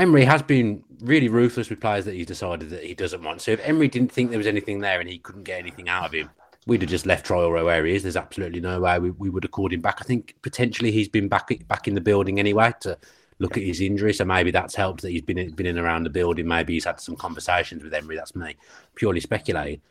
Emery 0.00 0.24
has 0.24 0.42
been 0.42 0.82
really 1.00 1.28
ruthless 1.28 1.68
with 1.68 1.80
players 1.80 2.06
that 2.06 2.14
he's 2.14 2.26
decided 2.26 2.70
that 2.70 2.82
he 2.82 2.94
doesn't 2.94 3.22
want. 3.22 3.42
So 3.42 3.50
if 3.52 3.60
Emery 3.62 3.88
didn't 3.88 4.10
think 4.10 4.30
there 4.30 4.38
was 4.38 4.46
anything 4.46 4.80
there 4.80 4.98
and 4.98 5.08
he 5.08 5.18
couldn't 5.18 5.44
get 5.44 5.58
anything 5.58 5.88
out 5.88 6.06
of 6.06 6.12
him, 6.12 6.30
we'd 6.66 6.80
have 6.82 6.90
just 6.90 7.06
left 7.06 7.26
Traore 7.26 7.64
where 7.64 7.84
he 7.84 7.94
is. 7.94 8.02
There's 8.02 8.16
absolutely 8.16 8.60
no 8.60 8.80
way 8.80 8.98
we, 8.98 9.10
we 9.10 9.28
would 9.28 9.44
have 9.44 9.50
called 9.50 9.72
him 9.72 9.82
back. 9.82 9.98
I 10.00 10.04
think 10.04 10.36
potentially 10.40 10.90
he's 10.90 11.08
been 11.08 11.28
back 11.28 11.50
back 11.68 11.86
in 11.86 11.94
the 11.94 12.00
building 12.00 12.38
anyway 12.38 12.72
to 12.80 12.96
look 13.38 13.56
at 13.56 13.62
his 13.62 13.80
injury. 13.80 14.14
So 14.14 14.24
maybe 14.24 14.50
that's 14.50 14.74
helped 14.74 15.02
that 15.02 15.10
he's 15.10 15.22
been 15.22 15.50
been 15.54 15.66
in 15.66 15.78
around 15.78 16.04
the 16.04 16.10
building. 16.10 16.48
Maybe 16.48 16.74
he's 16.74 16.84
had 16.84 17.00
some 17.00 17.16
conversations 17.16 17.82
with 17.82 17.92
Emery. 17.92 18.16
That's 18.16 18.34
me 18.34 18.56
purely 18.94 19.20
speculating. 19.20 19.82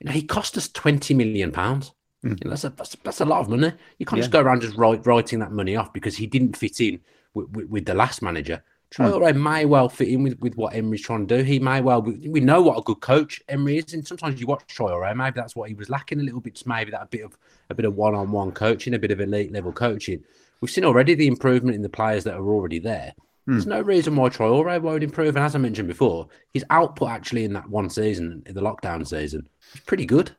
You 0.00 0.06
know, 0.06 0.12
he 0.12 0.22
cost 0.22 0.56
us 0.58 0.68
twenty 0.68 1.14
million 1.14 1.50
pounds. 1.50 1.92
Mm. 2.24 2.42
You 2.42 2.44
know, 2.44 2.50
that's, 2.50 2.64
a, 2.64 2.70
that's, 2.70 2.96
that's 3.04 3.20
a 3.20 3.24
lot 3.24 3.40
of 3.40 3.48
money. 3.48 3.72
You 3.98 4.06
can't 4.06 4.18
yeah. 4.18 4.22
just 4.22 4.32
go 4.32 4.40
around 4.40 4.62
just 4.62 4.76
write, 4.76 5.06
writing 5.06 5.38
that 5.38 5.52
money 5.52 5.76
off 5.76 5.92
because 5.92 6.16
he 6.16 6.26
didn't 6.26 6.56
fit 6.56 6.80
in 6.80 7.00
with, 7.34 7.48
with, 7.50 7.68
with 7.68 7.84
the 7.86 7.94
last 7.94 8.22
manager. 8.22 8.62
Traore 8.94 9.32
mm. 9.32 9.42
may 9.42 9.64
well 9.64 9.88
fit 9.88 10.08
in 10.08 10.22
with, 10.22 10.38
with 10.40 10.54
what 10.54 10.74
Emery's 10.74 11.02
trying 11.02 11.26
to 11.26 11.38
do. 11.38 11.42
He 11.42 11.58
may 11.58 11.80
well. 11.80 12.02
We, 12.02 12.28
we 12.28 12.40
know 12.40 12.62
what 12.62 12.78
a 12.78 12.82
good 12.82 13.00
coach 13.00 13.42
Emery 13.48 13.78
is, 13.78 13.92
and 13.94 14.06
sometimes 14.06 14.40
you 14.40 14.46
watch 14.46 14.62
Traore, 14.68 15.14
maybe 15.16 15.34
that's 15.34 15.56
what 15.56 15.68
he 15.68 15.74
was 15.74 15.90
lacking 15.90 16.20
a 16.20 16.22
little 16.22 16.40
bit. 16.40 16.62
Maybe 16.66 16.92
that 16.92 17.02
a 17.02 17.06
bit 17.06 17.24
of 17.24 17.36
a 17.68 17.74
bit 17.74 17.84
of 17.84 17.96
one-on-one 17.96 18.52
coaching, 18.52 18.94
a 18.94 18.98
bit 18.98 19.10
of 19.10 19.20
elite 19.20 19.52
level 19.52 19.72
coaching. 19.72 20.22
We've 20.60 20.70
seen 20.70 20.84
already 20.84 21.14
the 21.14 21.26
improvement 21.26 21.74
in 21.74 21.82
the 21.82 21.88
players 21.88 22.24
that 22.24 22.34
are 22.34 22.48
already 22.48 22.78
there. 22.78 23.12
Mm. 23.48 23.54
There's 23.54 23.66
no 23.66 23.80
reason 23.80 24.16
why 24.16 24.28
Traore 24.28 24.80
won't 24.80 25.02
improve. 25.02 25.36
And 25.36 25.44
as 25.44 25.54
I 25.54 25.58
mentioned 25.58 25.88
before, 25.88 26.28
his 26.54 26.64
output 26.70 27.10
actually 27.10 27.44
in 27.44 27.52
that 27.52 27.68
one 27.68 27.90
season, 27.90 28.42
in 28.46 28.54
the 28.54 28.62
lockdown 28.62 29.06
season, 29.06 29.48
was 29.72 29.82
pretty 29.82 30.06
good. 30.06 30.34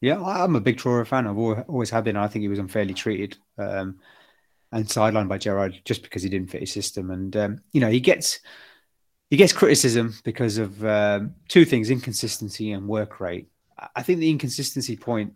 Yeah, 0.00 0.22
I'm 0.22 0.56
a 0.56 0.60
big 0.60 0.76
Traore 0.76 1.06
fan. 1.06 1.26
I've 1.26 1.38
always 1.38 1.90
have 1.90 2.04
been. 2.04 2.16
I 2.16 2.28
think 2.28 2.42
he 2.42 2.48
was 2.48 2.58
unfairly 2.58 2.94
treated. 2.94 3.38
Um, 3.56 3.98
and 4.72 4.86
sidelined 4.86 5.28
by 5.28 5.38
Gerrard 5.38 5.80
just 5.84 6.02
because 6.02 6.22
he 6.22 6.28
didn't 6.28 6.50
fit 6.50 6.60
his 6.60 6.72
system. 6.72 7.10
And 7.10 7.36
um, 7.36 7.58
you 7.72 7.80
know, 7.80 7.90
he 7.90 8.00
gets 8.00 8.40
he 9.30 9.36
gets 9.36 9.52
criticism 9.52 10.14
because 10.24 10.58
of 10.58 10.84
um, 10.84 11.34
two 11.48 11.64
things: 11.64 11.90
inconsistency 11.90 12.72
and 12.72 12.86
work 12.86 13.20
rate. 13.20 13.48
I 13.94 14.02
think 14.02 14.20
the 14.20 14.30
inconsistency 14.30 14.96
point 14.96 15.34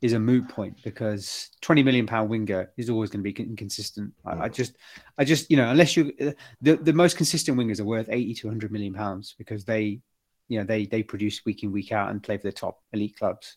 is 0.00 0.12
a 0.12 0.18
moot 0.18 0.48
point 0.48 0.76
because 0.84 1.50
20 1.60 1.82
million 1.82 2.06
pound 2.06 2.30
winger 2.30 2.70
is 2.76 2.88
always 2.88 3.10
going 3.10 3.22
to 3.22 3.32
be 3.32 3.42
inconsistent. 3.42 4.12
I, 4.24 4.44
I, 4.44 4.48
just, 4.48 4.76
I 5.16 5.24
just, 5.24 5.50
you 5.50 5.56
know, 5.56 5.70
unless 5.70 5.96
you, 5.96 6.12
the, 6.60 6.76
the 6.76 6.92
most 6.92 7.16
consistent 7.16 7.58
wingers 7.58 7.80
are 7.80 7.84
worth 7.84 8.08
80 8.08 8.34
to 8.34 8.46
100 8.46 8.70
million 8.70 8.94
pounds 8.94 9.34
because 9.38 9.64
they, 9.64 10.00
you 10.48 10.58
know, 10.58 10.64
they, 10.64 10.86
they 10.86 11.02
produce 11.02 11.44
week 11.44 11.64
in, 11.64 11.72
week 11.72 11.90
out 11.90 12.10
and 12.10 12.22
play 12.22 12.36
for 12.36 12.44
the 12.44 12.52
top 12.52 12.80
elite 12.92 13.16
clubs 13.16 13.56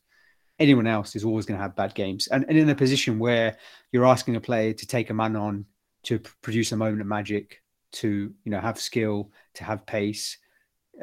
anyone 0.61 0.87
else 0.87 1.15
is 1.15 1.25
always 1.25 1.45
going 1.45 1.57
to 1.57 1.61
have 1.61 1.75
bad 1.75 1.93
games. 1.95 2.27
And, 2.27 2.45
and 2.47 2.57
in 2.57 2.69
a 2.69 2.75
position 2.75 3.19
where 3.19 3.57
you're 3.91 4.05
asking 4.05 4.35
a 4.35 4.41
player 4.41 4.73
to 4.73 4.87
take 4.87 5.09
a 5.09 5.13
man 5.13 5.35
on, 5.35 5.65
to 6.03 6.19
produce 6.41 6.71
a 6.71 6.77
moment 6.77 7.01
of 7.01 7.07
magic, 7.07 7.61
to 7.93 8.33
you 8.43 8.51
know 8.51 8.59
have 8.59 8.79
skill, 8.79 9.31
to 9.55 9.63
have 9.63 9.85
pace, 9.85 10.37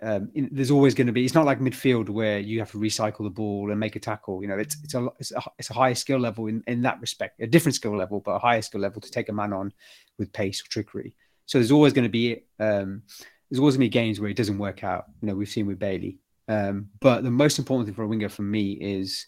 um, 0.03 0.31
in, 0.35 0.49
there's 0.53 0.71
always 0.71 0.95
going 0.95 1.07
to 1.07 1.13
be. 1.13 1.25
It's 1.25 1.35
not 1.35 1.47
like 1.47 1.61
midfield 1.61 2.09
where 2.09 2.39
you 2.39 2.59
have 2.61 2.71
to 2.73 2.79
recycle 2.79 3.25
the 3.25 3.31
ball 3.31 3.71
and 3.71 3.81
make 3.81 3.97
a 3.97 4.01
tackle. 4.01 4.43
You 4.43 4.49
know, 4.49 4.59
it's 4.59 4.77
it's 4.85 4.95
a 4.95 5.09
it's 5.19 5.33
a, 5.33 5.43
it's 5.59 5.71
a 5.71 5.75
higher 5.75 5.95
skill 5.95 6.19
level 6.19 6.47
in, 6.47 6.63
in 6.67 6.83
that 6.83 7.01
respect, 7.01 7.41
a 7.41 7.47
different 7.47 7.75
skill 7.75 7.97
level, 7.97 8.21
but 8.21 8.33
a 8.33 8.39
higher 8.39 8.63
skill 8.63 8.81
level 8.81 9.01
to 9.01 9.11
take 9.11 9.29
a 9.29 9.33
man 9.33 9.53
on 9.53 9.73
with 10.19 10.33
pace 10.33 10.61
or 10.63 10.69
trickery. 10.69 11.15
So 11.47 11.59
there's 11.59 11.73
always 11.73 11.93
going 11.93 12.05
to 12.05 12.11
be 12.11 12.45
um, 12.61 13.03
there's 13.51 13.59
always 13.61 13.77
going 13.77 13.87
to 13.87 13.91
be 13.91 14.01
games 14.01 14.21
where 14.21 14.31
it 14.31 14.37
doesn't 14.37 14.59
work 14.59 14.85
out. 14.85 15.07
You 15.21 15.29
know, 15.29 15.35
we've 15.35 15.49
seen 15.49 15.67
with 15.67 15.79
Bailey. 15.79 16.19
Um, 16.49 16.89
but 17.01 17.25
the 17.25 17.31
most 17.31 17.59
important 17.59 17.87
thing 17.87 17.95
for 17.95 18.05
a 18.05 18.09
winger 18.09 18.29
for 18.29 18.43
me 18.43 18.73
is 18.73 19.27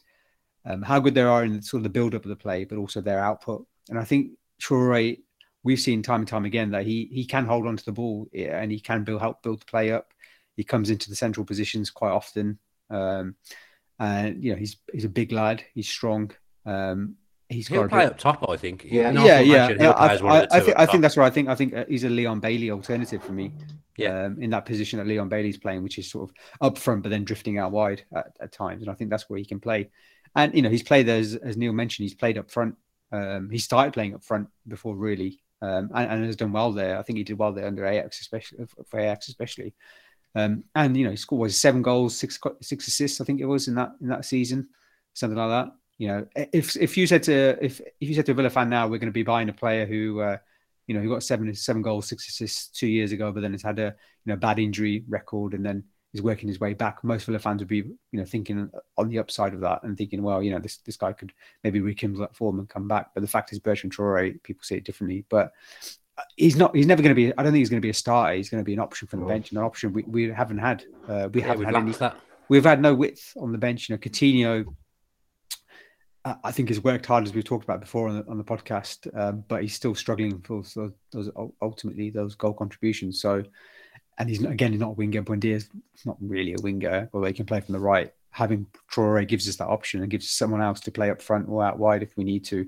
um, 0.65 0.83
how 0.83 1.01
good 1.01 1.15
they 1.15 1.23
are 1.23 1.45
in 1.45 1.63
sort 1.63 1.81
of 1.81 1.85
the 1.85 1.91
build 1.91 2.15
up 2.15 2.25
of 2.25 2.29
the 2.29 2.37
play, 2.37 2.65
but 2.65 2.79
also 2.79 3.01
their 3.01 3.21
output. 3.21 3.67
And 3.89 3.99
I 3.99 4.05
think 4.05 4.33
Traore, 4.63 5.19
we've 5.63 5.81
seen 5.81 6.03
time 6.03 6.21
and 6.21 6.29
time 6.29 6.45
again 6.45 6.71
that 6.71 6.85
he 6.85 7.09
he 7.13 7.25
can 7.25 7.47
hold 7.47 7.67
on 7.67 7.77
to 7.77 7.85
the 7.85 7.93
ball 7.93 8.29
and 8.35 8.71
he 8.71 8.81
can 8.81 9.05
build 9.05 9.21
help 9.21 9.43
build 9.43 9.61
the 9.61 9.67
play 9.67 9.93
up. 9.93 10.13
He 10.57 10.65
comes 10.65 10.91
into 10.91 11.09
the 11.09 11.17
central 11.17 11.47
positions 11.47 11.91
quite 11.91 12.13
often. 12.13 12.59
Um, 12.91 13.37
and 14.01 14.43
you 14.43 14.53
know 14.53 14.59
he's 14.59 14.77
he's 14.93 15.05
a 15.05 15.09
big 15.09 15.31
lad. 15.31 15.63
He's 15.75 15.89
strong. 15.89 16.33
Um, 16.67 17.17
he's 17.49 17.69
he'll 17.69 17.83
got 17.83 17.91
play 17.91 18.05
bit... 18.05 18.13
up 18.13 18.19
top. 18.19 18.49
I 18.49 18.57
think. 18.57 18.85
Yeah, 18.85 19.13
yeah, 19.13 19.41
yeah. 19.41 19.71
yeah 19.79 19.91
I, 19.91 20.17
I, 20.17 20.47
I, 20.51 20.61
think 20.61 20.79
I 20.79 20.87
think 20.87 21.03
that's 21.03 21.17
right. 21.17 21.27
I 21.27 21.31
think 21.31 21.49
I 21.49 21.55
think 21.55 21.75
uh, 21.75 21.85
he's 21.87 22.05
a 22.05 22.09
Leon 22.09 22.41
Bailey 22.41 22.71
alternative 22.71 23.23
for 23.23 23.33
me. 23.33 23.53
Yeah, 23.97 24.25
um, 24.25 24.41
in 24.41 24.51
that 24.51 24.65
position 24.65 24.99
that 24.99 25.07
Leon 25.07 25.29
Bailey's 25.29 25.59
playing, 25.59 25.83
which 25.83 25.99
is 25.99 26.11
sort 26.11 26.31
of 26.31 26.35
up 26.63 26.79
front 26.79 27.03
but 27.03 27.11
then 27.11 27.25
drifting 27.25 27.59
out 27.59 27.71
wide 27.71 28.03
at, 28.17 28.35
at 28.41 28.53
times, 28.53 28.83
and 28.83 28.91
I 28.91 28.95
think 28.95 29.11
that's 29.11 29.29
where 29.29 29.39
he 29.39 29.45
can 29.45 29.61
play. 29.61 29.91
And 30.35 30.55
you 30.55 30.63
know, 30.63 30.71
he's 30.71 30.83
played 30.83 31.09
as 31.09 31.35
as 31.35 31.57
Neil 31.57 31.73
mentioned, 31.73 32.05
he's 32.05 32.15
played 32.15 32.39
up 32.39 32.51
front. 32.51 32.77
Um, 33.13 33.51
he 33.51 33.59
started 33.59 33.93
playing 33.93 34.15
up 34.15 34.25
front 34.25 34.49
before 34.69 34.95
really, 34.95 35.41
um, 35.63 35.91
and, 35.95 36.11
and, 36.13 36.25
has 36.25 36.37
done 36.37 36.53
well 36.53 36.71
there. 36.73 36.99
I 36.99 37.03
think 37.03 37.17
he 37.17 37.25
did 37.25 37.39
well 37.39 37.53
there 37.53 37.67
under 37.67 37.85
Ajax, 37.85 38.21
especially 38.21 38.67
for 38.87 39.01
Ajax, 39.01 39.29
especially. 39.29 39.75
Um, 40.37 40.63
and 40.77 40.97
you 40.97 41.05
know, 41.05 41.11
he 41.11 41.17
scored 41.17 41.41
was 41.41 41.61
seven 41.61 41.83
goals, 41.83 42.17
six 42.17 42.39
six 42.61 42.87
assists. 42.87 43.21
I 43.21 43.25
think 43.25 43.41
it 43.41 43.47
was 43.47 43.67
in 43.67 43.75
that 43.75 43.93
in 44.01 44.09
that 44.09 44.25
season, 44.25 44.69
something 45.15 45.37
like 45.37 45.49
that. 45.49 45.73
You 45.99 46.09
know, 46.09 46.27
if 46.53 46.77
if 46.77 46.97
you 46.97 47.07
said 47.07 47.25
to 47.25 47.59
if 47.61 47.81
if 47.81 48.09
you 48.09 48.15
said 48.15 48.27
to 48.27 48.33
a 48.33 48.35
Villa 48.35 48.51
fan 48.51 48.71
now, 48.71 48.85
we're 48.85 48.99
going 48.99 49.07
to 49.07 49.13
be 49.13 49.23
buying 49.23 49.49
a 49.49 49.55
player 49.55 49.87
who. 49.87 50.21
Uh, 50.21 50.39
you 50.87 50.95
know, 50.95 51.03
he 51.03 51.09
got 51.09 51.23
seven 51.23 51.55
seven 51.55 51.83
goals, 51.83 52.09
six 52.09 52.29
assists 52.29 52.67
two 52.67 52.89
years 52.89 53.13
ago, 53.13 53.31
but 53.31 53.43
then 53.43 53.53
has 53.53 53.63
had 53.63 53.79
a 53.79 53.95
you 54.25 54.33
know 54.33 54.35
bad 54.35 54.59
injury 54.59 55.05
record, 55.09 55.55
and 55.55 55.65
then 55.65 55.85
is 56.13 56.23
working 56.23 56.49
his 56.49 56.61
way 56.61 56.75
back. 56.75 57.05
Most 57.05 57.27
Villa 57.27 57.39
fans 57.39 57.61
would 57.61 57.69
be, 57.69 57.77
you 57.79 58.19
know, 58.19 58.25
thinking 58.25 58.71
on 58.97 59.09
the 59.09 59.19
upside 59.19 59.55
of 59.55 59.61
that 59.61 59.83
and 59.83 59.97
thinking, 59.97 60.23
well, 60.23 60.43
you 60.43 60.51
know, 60.51 60.59
this 60.59 60.79
this 60.79 60.97
guy 60.97 61.13
could 61.13 61.33
maybe 61.63 61.81
rekindle 61.81 62.21
that 62.21 62.35
form 62.35 62.59
and 62.59 62.69
come 62.69 62.89
back. 62.89 63.11
But 63.15 63.21
the 63.21 63.29
fact 63.29 63.53
is, 63.53 63.59
Bertrand 63.59 63.95
Traore, 63.95 64.43
people 64.43 64.63
see 64.65 64.77
it 64.77 64.85
differently. 64.85 65.25
But 65.29 65.53
uh, 66.19 66.23
he's 66.37 66.57
not. 66.57 66.75
He's 66.75 66.87
never 66.87 67.03
going 67.03 67.15
to 67.15 67.15
be. 67.15 67.33
I 67.37 67.43
don't 67.43 67.53
think 67.53 67.61
he's 67.61 67.71
going 67.71 67.81
to 67.81 67.87
be 67.87 67.91
a 67.91 67.95
starter. 67.95 68.35
He's 68.35 68.51
going 68.51 68.63
to 68.63 68.67
be 68.67 68.75
an 68.75 68.81
option 68.81 69.07
from 69.07 69.21
the 69.21 69.27
bench, 69.27 69.51
and 69.51 69.59
an 69.59 69.65
option 69.65 69.93
we, 69.93 70.03
we 70.03 70.31
haven't 70.31 70.59
had. 70.59 70.85
Uh, 71.09 71.29
we 71.33 71.41
yeah, 71.41 71.47
haven't 71.47 71.67
had 71.67 71.77
any. 71.77 71.93
That. 71.93 72.17
We've 72.49 72.65
had 72.65 72.83
no 72.83 72.95
width 72.95 73.33
on 73.41 73.53
the 73.53 73.59
bench. 73.59 73.89
You 73.89 73.95
know, 73.95 74.01
Coutinho. 74.01 74.75
Uh, 76.23 76.35
I 76.45 76.53
think 76.53 76.69
has 76.69 76.85
worked 76.85 77.07
hard 77.07 77.25
as 77.25 77.33
we've 77.33 77.45
talked 77.45 77.65
about 77.65 77.81
before 77.81 78.07
on 78.07 78.19
the, 78.19 78.27
on 78.29 78.37
the 78.37 78.45
podcast, 78.45 79.09
um, 79.19 79.43
but 79.49 79.63
he's 79.63 79.75
still 79.75 79.95
struggling 79.95 80.43
for 80.43 80.63
those, 80.75 80.93
those 81.13 81.31
ultimately 81.63 82.11
those 82.11 82.35
goal 82.35 82.53
contributions. 82.53 83.23
So 83.23 83.43
and 84.21 84.29
he's 84.29 84.45
again 84.45 84.73
he's 84.73 84.81
not 84.81 84.91
a 84.91 84.93
winger. 84.93 85.23
Buendia's 85.23 85.69
not 86.05 86.19
really 86.21 86.53
a 86.53 86.63
winger, 86.63 87.09
although 87.13 87.27
he 87.27 87.33
can 87.33 87.47
play 87.47 87.61
from 87.61 87.73
the 87.73 87.81
right. 87.81 88.13
Having 88.31 88.67
Traore 88.93 89.27
gives 89.27 89.49
us 89.49 89.57
that 89.57 89.67
option 89.67 90.03
and 90.03 90.11
gives 90.11 90.31
someone 90.31 90.63
else 90.63 90.79
to 90.81 90.93
play 90.93 91.11
up 91.11 91.23
front 91.23 91.49
or 91.49 91.65
out 91.65 91.79
wide 91.79 92.03
if 92.03 92.17
we 92.17 92.23
need 92.23 92.45
to. 92.45 92.67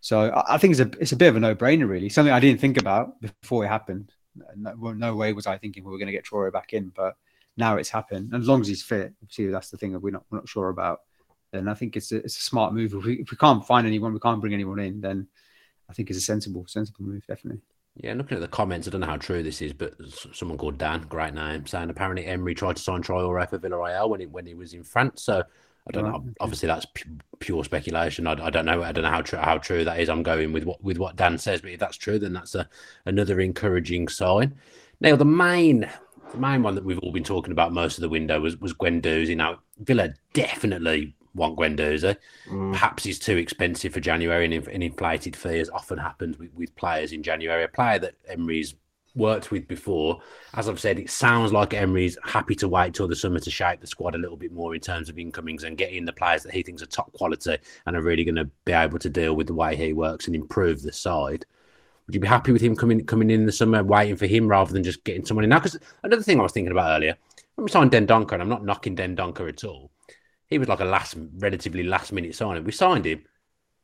So 0.00 0.30
I, 0.30 0.54
I 0.54 0.58
think 0.58 0.72
it's 0.72 0.80
a 0.80 0.90
it's 1.00 1.12
a 1.12 1.16
bit 1.16 1.28
of 1.28 1.36
a 1.36 1.40
no 1.40 1.54
brainer, 1.54 1.88
really. 1.88 2.10
Something 2.10 2.34
I 2.34 2.40
didn't 2.40 2.60
think 2.60 2.78
about 2.78 3.20
before 3.22 3.64
it 3.64 3.68
happened. 3.68 4.12
No, 4.54 4.92
no 4.92 5.16
way 5.16 5.32
was 5.32 5.46
I 5.46 5.56
thinking 5.56 5.82
we 5.82 5.90
were 5.90 5.98
going 5.98 6.06
to 6.06 6.12
get 6.12 6.26
Traore 6.26 6.52
back 6.52 6.74
in, 6.74 6.92
but 6.94 7.16
now 7.56 7.76
it's 7.76 7.90
happened. 7.90 8.32
And 8.32 8.42
as 8.42 8.48
long 8.48 8.60
as 8.60 8.68
he's 8.68 8.82
fit, 8.82 9.14
see 9.30 9.46
that's 9.46 9.70
the 9.70 9.78
thing 9.78 9.92
that 9.92 10.00
we're 10.00 10.10
not 10.12 10.24
we're 10.30 10.38
not 10.38 10.48
sure 10.48 10.68
about. 10.68 11.00
Then 11.52 11.68
I 11.68 11.74
think 11.74 11.96
it's 11.96 12.12
a, 12.12 12.16
it's 12.16 12.38
a 12.38 12.42
smart 12.42 12.74
move. 12.74 12.92
If 12.92 13.04
we, 13.04 13.14
if 13.14 13.30
we 13.30 13.36
can't 13.38 13.66
find 13.66 13.86
anyone, 13.86 14.12
we 14.12 14.20
can't 14.20 14.40
bring 14.40 14.54
anyone 14.54 14.78
in. 14.78 15.00
Then 15.00 15.26
I 15.88 15.94
think 15.94 16.10
it's 16.10 16.18
a 16.18 16.22
sensible 16.22 16.66
sensible 16.66 17.04
move, 17.04 17.26
definitely. 17.26 17.62
Yeah, 17.96 18.14
looking 18.14 18.36
at 18.36 18.40
the 18.40 18.48
comments, 18.48 18.88
I 18.88 18.90
don't 18.90 19.02
know 19.02 19.06
how 19.06 19.18
true 19.18 19.42
this 19.42 19.60
is, 19.60 19.74
but 19.74 19.94
someone 20.32 20.56
called 20.56 20.78
Dan, 20.78 21.02
great 21.02 21.34
name, 21.34 21.66
saying 21.66 21.90
apparently 21.90 22.24
Emery 22.24 22.54
tried 22.54 22.76
to 22.76 22.82
sign 22.82 23.02
Traore 23.02 23.48
for 23.48 23.58
Villarreal 23.58 24.08
when 24.08 24.20
he 24.20 24.26
when 24.26 24.46
he 24.46 24.54
was 24.54 24.72
in 24.72 24.82
France. 24.82 25.22
So 25.22 25.42
I 25.86 25.90
don't 25.90 26.04
know. 26.04 26.24
Obviously, 26.40 26.68
that's 26.68 26.86
pure 27.40 27.64
speculation. 27.64 28.26
I, 28.26 28.32
I, 28.32 28.50
don't 28.50 28.64
know. 28.64 28.82
I 28.82 28.92
don't 28.92 29.04
know 29.04 29.10
how 29.10 29.20
true 29.20 29.38
how 29.38 29.58
true 29.58 29.84
that 29.84 30.00
is. 30.00 30.08
I'm 30.08 30.22
going 30.22 30.52
with 30.52 30.64
what 30.64 30.82
with 30.82 30.98
what 30.98 31.16
Dan 31.16 31.38
says, 31.38 31.60
but 31.60 31.70
if 31.70 31.80
that's 31.80 31.96
true, 31.96 32.18
then 32.18 32.32
that's 32.32 32.54
a 32.54 32.68
another 33.04 33.40
encouraging 33.40 34.08
sign. 34.08 34.54
Now, 35.00 35.16
the 35.16 35.24
main 35.24 35.90
the 36.30 36.38
main 36.38 36.62
one 36.62 36.76
that 36.76 36.84
we've 36.84 37.00
all 37.00 37.12
been 37.12 37.24
talking 37.24 37.52
about 37.52 37.72
most 37.72 37.98
of 37.98 38.02
the 38.02 38.08
window 38.08 38.40
was 38.40 38.56
was 38.58 38.72
Guendouzi. 38.72 39.36
Now, 39.36 39.58
Villa 39.80 40.14
definitely 40.32 41.14
want 41.34 41.56
Guendouzi. 41.56 42.16
Mm. 42.48 42.72
Perhaps 42.72 43.04
he's 43.04 43.18
too 43.18 43.36
expensive 43.36 43.92
for 43.92 44.00
January, 44.00 44.44
and 44.44 44.66
an 44.68 44.82
inflated 44.82 45.36
fee, 45.36 45.60
as 45.60 45.70
often 45.70 45.98
happens 45.98 46.38
with, 46.38 46.52
with 46.54 46.74
players 46.76 47.12
in 47.12 47.22
January. 47.22 47.64
A 47.64 47.68
player 47.68 47.98
that 47.98 48.14
Emery's 48.28 48.74
worked 49.14 49.50
with 49.50 49.68
before. 49.68 50.20
As 50.54 50.68
I've 50.68 50.80
said, 50.80 50.98
it 50.98 51.10
sounds 51.10 51.52
like 51.52 51.74
Emery's 51.74 52.16
happy 52.24 52.54
to 52.56 52.68
wait 52.68 52.94
till 52.94 53.08
the 53.08 53.16
summer 53.16 53.40
to 53.40 53.50
shape 53.50 53.80
the 53.80 53.86
squad 53.86 54.14
a 54.14 54.18
little 54.18 54.36
bit 54.36 54.52
more 54.52 54.74
in 54.74 54.80
terms 54.80 55.08
of 55.08 55.18
incomings 55.18 55.64
and 55.64 55.76
getting 55.76 56.04
the 56.04 56.12
players 56.12 56.42
that 56.42 56.54
he 56.54 56.62
thinks 56.62 56.82
are 56.82 56.86
top 56.86 57.12
quality 57.12 57.58
and 57.86 57.96
are 57.96 58.02
really 58.02 58.24
going 58.24 58.36
to 58.36 58.48
be 58.64 58.72
able 58.72 58.98
to 58.98 59.10
deal 59.10 59.34
with 59.34 59.46
the 59.46 59.54
way 59.54 59.76
he 59.76 59.92
works 59.92 60.26
and 60.26 60.36
improve 60.36 60.82
the 60.82 60.92
side. 60.92 61.44
Would 62.06 62.14
you 62.14 62.20
be 62.20 62.28
happy 62.28 62.52
with 62.52 62.62
him 62.62 62.74
coming 62.74 63.04
coming 63.06 63.30
in 63.30 63.46
the 63.46 63.52
summer, 63.52 63.82
waiting 63.82 64.16
for 64.16 64.26
him 64.26 64.48
rather 64.48 64.72
than 64.72 64.82
just 64.82 65.04
getting 65.04 65.24
someone 65.24 65.44
in 65.44 65.50
now? 65.50 65.60
Because 65.60 65.78
another 66.02 66.22
thing 66.22 66.40
I 66.40 66.42
was 66.42 66.52
thinking 66.52 66.72
about 66.72 66.96
earlier, 66.96 67.16
when 67.54 67.64
we 67.64 67.70
signed 67.70 67.92
Dendoncker, 67.92 68.32
and 68.32 68.42
I'm 68.42 68.48
not 68.48 68.64
knocking 68.64 68.96
Dendoncker 68.96 69.48
at 69.48 69.62
all, 69.62 69.91
he 70.52 70.58
was 70.58 70.68
like 70.68 70.80
a 70.80 70.84
last, 70.84 71.16
relatively 71.38 71.82
last 71.82 72.12
minute 72.12 72.34
signing. 72.34 72.64
We 72.64 72.72
signed 72.72 73.06
him. 73.06 73.24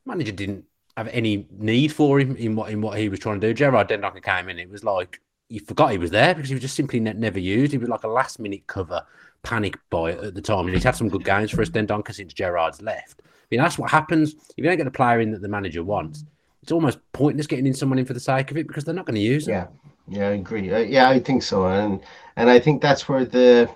Manager 0.06 0.32
didn't 0.32 0.64
have 0.96 1.08
any 1.08 1.46
need 1.52 1.92
for 1.92 2.18
him 2.18 2.37
in 2.37 2.56
what 2.56 2.70
in 2.70 2.80
what 2.80 2.98
he 2.98 3.08
was 3.08 3.20
trying 3.20 3.40
to 3.40 3.46
do. 3.46 3.54
Gerrard 3.54 3.88
Dendoncker 3.88 4.22
came 4.22 4.48
in. 4.48 4.58
It 4.58 4.70
was 4.70 4.84
like 4.84 5.20
you 5.48 5.60
forgot 5.60 5.92
he 5.92 5.98
was 5.98 6.10
there 6.10 6.34
because 6.34 6.48
he 6.48 6.54
was 6.54 6.62
just 6.62 6.76
simply 6.76 7.00
ne- 7.00 7.12
never 7.12 7.38
used. 7.38 7.72
He 7.72 7.78
was 7.78 7.88
like 7.88 8.04
a 8.04 8.08
last 8.08 8.38
minute 8.38 8.66
cover 8.66 9.04
panic 9.42 9.78
buy 9.90 10.12
at 10.12 10.34
the 10.34 10.42
time, 10.42 10.66
and 10.66 10.75
he's 10.75 10.84
had 10.84 10.96
some 10.96 11.08
good 11.08 11.25
games 11.25 11.50
for 11.50 11.62
us. 11.62 11.70
Dendoncker 11.70 12.14
since 12.14 12.32
Gerrard's 12.32 12.82
left. 12.82 13.22
I 13.22 13.46
mean, 13.50 13.60
that's 13.60 13.78
what 13.78 13.90
happens 13.90 14.34
if 14.34 14.58
you 14.58 14.64
don't 14.64 14.76
get 14.76 14.84
the 14.84 14.90
player 14.90 15.20
in 15.20 15.30
that 15.30 15.40
the 15.40 15.48
manager 15.48 15.82
wants. 15.82 16.25
It's 16.62 16.72
almost 16.72 16.98
pointless 17.12 17.46
getting 17.46 17.66
in 17.66 17.75
someone 17.75 17.98
in 17.98 18.04
for 18.04 18.12
the 18.12 18.20
sake 18.20 18.50
of 18.50 18.56
it 18.58 18.66
because 18.66 18.84
they're 18.84 18.94
not 18.94 19.06
going 19.06 19.14
to 19.14 19.20
use 19.20 19.48
it. 19.48 19.52
Yeah, 19.52 19.68
yeah, 20.08 20.28
I 20.28 20.32
agree. 20.32 20.70
Uh, 20.72 20.78
yeah, 20.78 21.08
I 21.08 21.18
think 21.18 21.42
so, 21.42 21.66
and 21.66 22.00
and 22.37 22.50
I 22.50 22.58
think 22.58 22.82
that's 22.82 23.08
where 23.08 23.25
the 23.25 23.70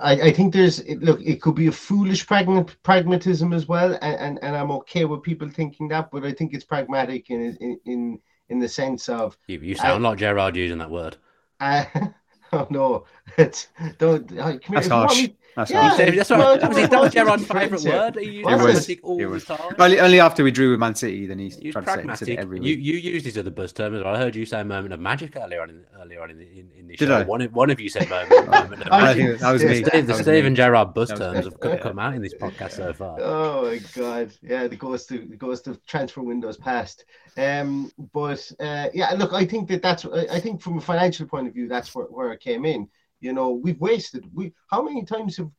I, 0.00 0.12
I 0.28 0.32
think 0.32 0.52
there's 0.52 0.80
it, 0.80 1.02
look, 1.02 1.20
it 1.22 1.42
could 1.42 1.54
be 1.54 1.66
a 1.66 1.72
foolish 1.72 2.26
pragma- 2.26 2.74
pragmatism 2.82 3.52
as 3.52 3.66
well, 3.66 3.98
and, 4.00 4.16
and, 4.20 4.38
and 4.42 4.56
I'm 4.56 4.70
okay 4.72 5.04
with 5.04 5.22
people 5.22 5.48
thinking 5.48 5.88
that, 5.88 6.10
but 6.10 6.24
I 6.24 6.32
think 6.32 6.54
it's 6.54 6.64
pragmatic 6.64 7.30
in 7.30 7.56
in 7.60 7.80
in, 7.84 8.18
in 8.48 8.58
the 8.58 8.68
sense 8.68 9.08
of 9.08 9.36
You, 9.46 9.58
you 9.58 9.74
sound 9.74 10.02
like 10.04 10.18
Gerrard 10.18 10.56
using 10.56 10.78
that 10.78 10.90
word. 10.90 11.16
uh, 11.60 11.84
oh 12.52 12.66
no, 12.70 13.04
it's 13.38 13.68
don't 13.98 14.30
uh, 14.38 14.58
come 14.58 14.60
here, 14.60 14.60
That's 14.74 14.86
if 14.86 14.92
you 14.92 14.98
want 14.98 15.10
harsh. 15.10 15.22
me- 15.22 15.36
That's 15.58 15.72
Yeah, 15.72 15.88
harsh. 15.88 15.96
That's 16.16 16.30
well, 16.30 16.52
right. 16.52 16.60
That 16.60 16.68
was, 16.68 16.78
it 16.78 16.90
that 16.90 17.00
was 17.00 17.06
was 17.06 17.14
Gerrard's 17.14 17.44
favourite 17.46 17.82
word. 17.82 18.16
He 18.16 18.30
used 18.30 18.48
It 18.48 18.54
was. 18.56 18.88
all 19.02 19.18
It 19.18 19.26
the 19.26 19.40
time. 19.40 19.74
Only, 19.78 19.98
only 20.00 20.20
after 20.20 20.44
we 20.44 20.52
drew 20.52 20.70
with 20.70 20.78
Man 20.78 20.94
City, 20.94 21.26
then 21.26 21.40
he 21.40 21.46
Use 21.46 21.72
tried 21.72 21.82
to 21.82 21.90
say, 21.90 22.06
said 22.14 22.28
pragmatic. 22.28 22.28
it 22.28 22.38
every 22.38 22.58
You, 22.58 22.76
week. 22.76 22.84
you 22.84 22.92
used 22.94 23.26
his 23.26 23.36
other 23.36 23.50
buzz 23.50 23.72
term 23.72 23.94
as 23.96 24.04
well. 24.04 24.14
I 24.14 24.18
heard 24.18 24.36
you 24.36 24.46
say 24.46 24.62
moment 24.62 24.94
of 24.94 25.00
magic 25.00 25.36
earlier 25.36 25.60
on 25.62 25.70
in 25.70 25.84
earlier 26.00 26.22
on 26.22 26.30
in, 26.30 26.38
the, 26.38 26.44
in, 26.44 26.70
in 26.78 26.86
this 26.86 26.98
Did 26.98 27.08
show. 27.08 27.16
I? 27.16 27.22
One, 27.24 27.42
one 27.46 27.70
of 27.70 27.80
you 27.80 27.88
said 27.88 28.08
moment, 28.08 28.46
moment 28.46 28.82
of 28.82 28.92
I 28.92 28.98
I 29.00 29.14
magic. 29.14 29.16
think 29.16 29.40
that 29.40 29.52
was 29.52 29.62
Yeah, 29.62 29.68
me. 29.70 29.74
Steve, 29.74 29.92
That 29.92 30.06
the 30.06 30.14
was 30.14 30.22
Steve 30.22 30.44
me. 30.44 30.46
and 30.46 30.56
Gerard 30.56 30.94
buzz 30.94 31.08
That 31.08 31.18
was 31.18 31.28
terms 31.28 31.44
me. 31.44 31.44
have 31.44 31.60
come, 31.60 31.78
come 31.78 31.98
out 31.98 32.14
in 32.14 32.22
this 32.22 32.34
podcast 32.34 32.72
so 32.72 32.92
far. 32.92 33.18
Oh 33.22 33.66
my 33.66 33.78
god, 33.78 34.32
yeah, 34.42 34.68
the 34.68 34.76
ghost 34.76 35.10
of 35.10 35.28
the 35.28 35.36
ghost 35.36 35.66
of 35.66 35.84
transfer 35.86 36.22
windows 36.22 36.56
past. 36.56 37.04
Um, 37.36 37.90
but 38.12 38.50
uh, 38.60 38.88
yeah, 38.94 39.10
look, 39.12 39.32
I 39.32 39.44
think 39.44 39.68
that 39.68 39.82
that's 39.82 40.04
I 40.06 40.26
I 40.32 40.40
think 40.40 40.60
from 40.62 40.78
a 40.78 40.80
financial 40.80 41.26
point 41.26 41.48
of 41.48 41.54
view, 41.54 41.68
that's 41.68 41.94
where, 41.94 42.06
where 42.06 42.32
it 42.32 42.40
came 42.40 42.64
in. 42.64 42.88
You 43.20 43.32
know, 43.32 43.50
we've 43.50 43.80
wasted 43.80 44.28
we 44.32 44.52
how 44.70 44.82
many 44.82 45.04
times 45.04 45.36
have 45.36 45.50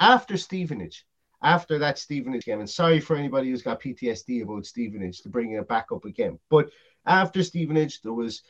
after 0.00 0.36
Stevenage, 0.36 1.06
after 1.42 1.78
that 1.78 1.98
Stevenage 1.98 2.44
game, 2.44 2.60
and 2.60 2.70
sorry 2.70 3.00
for 3.00 3.16
anybody 3.16 3.50
who's 3.50 3.62
got 3.62 3.80
PTSD 3.80 4.42
about 4.42 4.66
Stevenage 4.66 5.22
to 5.22 5.28
bring 5.28 5.52
it 5.52 5.68
back 5.68 5.86
up 5.92 6.04
again, 6.04 6.38
but 6.48 6.70
after 7.06 7.42
Stevenage, 7.42 8.02
there 8.02 8.12
was 8.12 8.42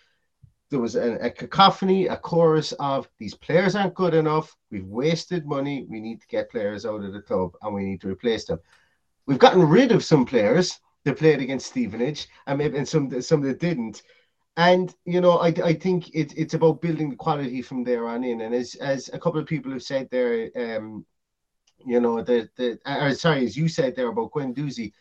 there 0.70 0.80
was 0.80 0.96
a, 0.96 1.14
a 1.14 1.30
cacophony, 1.30 2.08
a 2.08 2.16
chorus 2.16 2.72
of 2.72 3.08
these 3.18 3.34
players 3.34 3.74
aren't 3.74 3.94
good 3.94 4.14
enough. 4.14 4.54
We've 4.70 4.86
wasted 4.86 5.46
money. 5.46 5.86
We 5.88 6.00
need 6.00 6.20
to 6.20 6.26
get 6.26 6.50
players 6.50 6.84
out 6.84 7.02
of 7.02 7.12
the 7.12 7.22
club 7.22 7.56
and 7.62 7.74
we 7.74 7.84
need 7.84 8.02
to 8.02 8.08
replace 8.08 8.44
them. 8.44 8.58
We've 9.26 9.38
gotten 9.38 9.66
rid 9.66 9.92
of 9.92 10.04
some 10.04 10.26
players 10.26 10.78
that 11.04 11.18
played 11.18 11.40
against 11.40 11.68
Stevenage 11.68 12.28
and 12.46 12.58
maybe 12.58 12.76
and 12.76 12.86
some 12.86 13.20
some 13.22 13.40
that 13.42 13.60
didn't. 13.60 14.02
And 14.58 14.92
you 15.04 15.20
know, 15.20 15.38
I, 15.38 15.48
I 15.64 15.72
think 15.72 16.10
it, 16.14 16.36
it's 16.36 16.54
about 16.54 16.82
building 16.82 17.10
the 17.10 17.16
quality 17.16 17.62
from 17.62 17.84
there 17.84 18.08
on 18.08 18.24
in. 18.24 18.40
And 18.40 18.52
as 18.52 18.74
as 18.74 19.08
a 19.12 19.18
couple 19.18 19.40
of 19.40 19.46
people 19.46 19.70
have 19.70 19.84
said 19.84 20.08
there, 20.10 20.50
um, 20.56 21.06
you 21.86 22.00
know, 22.00 22.22
the 22.22 22.48
the 22.56 22.76
or 22.84 23.14
sorry, 23.14 23.44
as 23.44 23.56
you 23.56 23.68
said 23.68 23.94
there 23.94 24.08
about 24.08 24.32
Guendouzi, 24.32 24.92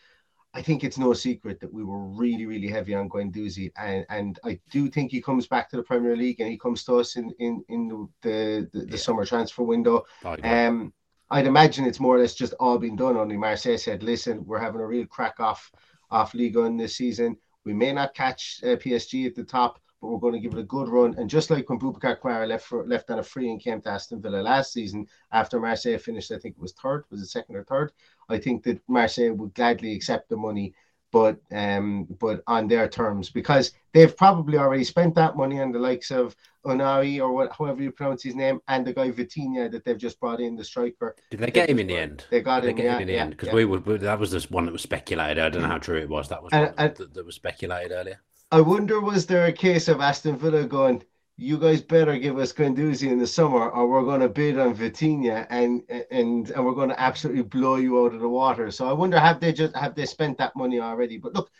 I 0.53 0.61
think 0.61 0.83
it's 0.83 0.99
no 0.99 1.13
secret 1.13 1.59
that 1.59 1.73
we 1.73 1.83
were 1.83 2.03
really, 2.05 2.45
really 2.45 2.67
heavy 2.67 2.93
on 2.93 3.09
Guendouzi, 3.09 3.71
and 3.77 4.05
and 4.09 4.39
I 4.43 4.59
do 4.69 4.89
think 4.91 5.09
he 5.11 5.21
comes 5.23 5.47
back 5.47 5.71
to 5.71 5.77
the 5.77 5.83
Premier 5.83 6.15
League 6.15 6.39
and 6.39 6.51
he 6.51 6.57
comes 6.59 6.83
to 6.83 6.97
us 6.97 7.15
in 7.15 7.31
in 7.39 7.65
in 7.69 7.87
the 7.87 8.07
the, 8.21 8.69
the, 8.73 8.85
Yeah. 8.91 8.97
summer 8.97 9.25
transfer 9.25 9.63
window. 9.63 10.05
Agree. 10.23 10.47
Um, 10.47 10.93
I'd 11.31 11.47
imagine 11.47 11.85
it's 11.85 11.99
more 11.99 12.15
or 12.15 12.19
less 12.19 12.35
just 12.35 12.53
all 12.59 12.77
been 12.77 12.95
done. 12.95 13.17
Only 13.17 13.37
Marseille 13.37 13.77
said, 13.77 14.03
"Listen, 14.03 14.45
we're 14.45 14.59
having 14.59 14.81
a 14.81 14.85
real 14.87 15.07
crack 15.07 15.39
off 15.39 15.71
off 16.11 16.35
Liga 16.35 16.61
in 16.61 16.77
this 16.77 16.95
season. 16.95 17.37
We 17.67 17.73
may 17.73 17.91
not 17.91 18.13
catch 18.13 18.61
uh, 18.63 18.77
PSG 18.77 19.27
at 19.27 19.35
the 19.35 19.43
top, 19.43 19.81
but 19.99 20.07
we're 20.07 20.19
going 20.19 20.35
to 20.35 20.39
give 20.39 20.53
it 20.53 20.59
a 20.59 20.63
good 20.63 20.87
run." 20.87 21.15
And 21.17 21.29
just 21.29 21.49
like 21.49 21.69
when 21.69 21.77
Boubacar 21.77 22.17
Kamara 22.17 22.47
left 22.47 22.65
for, 22.65 22.87
left 22.87 23.11
on 23.11 23.19
a 23.19 23.23
free 23.23 23.51
and 23.51 23.59
came 23.59 23.81
to 23.81 23.89
Aston 23.89 24.21
Villa 24.21 24.37
last 24.37 24.71
season 24.71 25.05
after 25.33 25.59
Marseille 25.59 25.97
finished, 25.97 26.31
I 26.31 26.39
think 26.39 26.55
it 26.55 26.61
was 26.61 26.71
third, 26.71 27.03
was 27.09 27.21
it 27.21 27.25
second 27.25 27.57
or 27.57 27.65
third? 27.65 27.91
I 28.29 28.37
think 28.37 28.63
that 28.63 28.79
Marseille 28.87 29.33
would 29.33 29.53
gladly 29.53 29.93
accept 29.93 30.29
the 30.29 30.37
money, 30.37 30.73
but 31.11 31.37
um, 31.51 32.05
but 32.19 32.43
on 32.47 32.67
their 32.67 32.87
terms 32.87 33.29
because 33.29 33.71
they've 33.93 34.15
probably 34.15 34.57
already 34.57 34.83
spent 34.83 35.15
that 35.15 35.37
money 35.37 35.59
on 35.61 35.71
the 35.71 35.79
likes 35.79 36.11
of 36.11 36.35
Ounahi 36.65 37.19
or 37.21 37.31
what, 37.31 37.51
however 37.57 37.81
you 37.81 37.91
pronounce 37.91 38.23
his 38.23 38.35
name, 38.35 38.59
and 38.67 38.85
the 38.85 38.93
guy 38.93 39.09
Vitinha 39.11 39.71
that 39.71 39.85
they've 39.85 39.97
just 39.97 40.19
brought 40.19 40.41
in, 40.41 40.55
the 40.55 40.63
striker. 40.63 41.15
Did 41.31 41.39
they 41.39 41.51
get 41.51 41.69
him 41.69 41.79
in 41.79 41.87
the 41.87 41.97
end? 41.97 42.25
They 42.29 42.41
got 42.41 42.63
Did 42.63 42.75
they 42.75 42.81
him, 42.81 42.85
yeah, 42.85 42.95
him 42.95 43.01
in 43.01 43.07
the 43.07 43.13
yeah, 43.13 43.21
end 43.21 43.29
because 43.31 43.47
yeah. 43.47 43.55
we 43.55 43.65
would 43.65 43.85
we- 43.85 43.97
that 43.97 44.19
was 44.19 44.31
just 44.31 44.51
one 44.51 44.65
that 44.65 44.73
was 44.73 44.81
speculated. 44.81 45.39
I 45.39 45.49
don't 45.49 45.61
know 45.61 45.67
how 45.69 45.77
true 45.77 45.97
it 45.97 46.09
was. 46.09 46.27
That 46.29 46.43
was 46.43 46.51
and- 46.53 46.73
that, 46.77 47.13
that 47.13 47.25
was 47.25 47.35
speculated 47.35 47.93
earlier. 47.93 48.19
I 48.51 48.61
wonder 48.61 49.01
was 49.01 49.25
there 49.25 49.45
a 49.47 49.51
case 49.51 49.89
of 49.89 49.99
Aston 49.99 50.37
Villa 50.37 50.63
going, 50.65 51.03
you 51.37 51.57
guys 51.59 51.81
better 51.81 52.17
give 52.17 52.37
us 52.39 52.51
Guendouzi 52.51 53.11
in 53.11 53.19
the 53.19 53.27
summer, 53.27 53.69
or 53.69 53.87
we're 53.87 54.03
going 54.03 54.21
to 54.21 54.29
bid 54.29 54.57
on 54.59 54.75
Vitinha 54.75 55.45
and 55.49 55.83
and 56.09 56.49
and 56.49 56.65
we're 56.65 56.73
going 56.73 56.89
to 56.89 56.99
absolutely 56.99 57.43
blow 57.43 57.75
you 57.75 58.03
out 58.03 58.13
of 58.13 58.21
the 58.21 58.27
water. 58.29 58.71
So 58.71 58.87
I 58.89 58.93
wonder 58.93 59.19
have 59.19 59.39
they 59.39 59.53
just 59.53 59.75
have 59.75 59.93
they 59.95 60.05
spent 60.05 60.37
that 60.39 60.55
money 60.55 60.79
already? 60.79 61.17
But 61.17 61.33
look, 61.35 61.51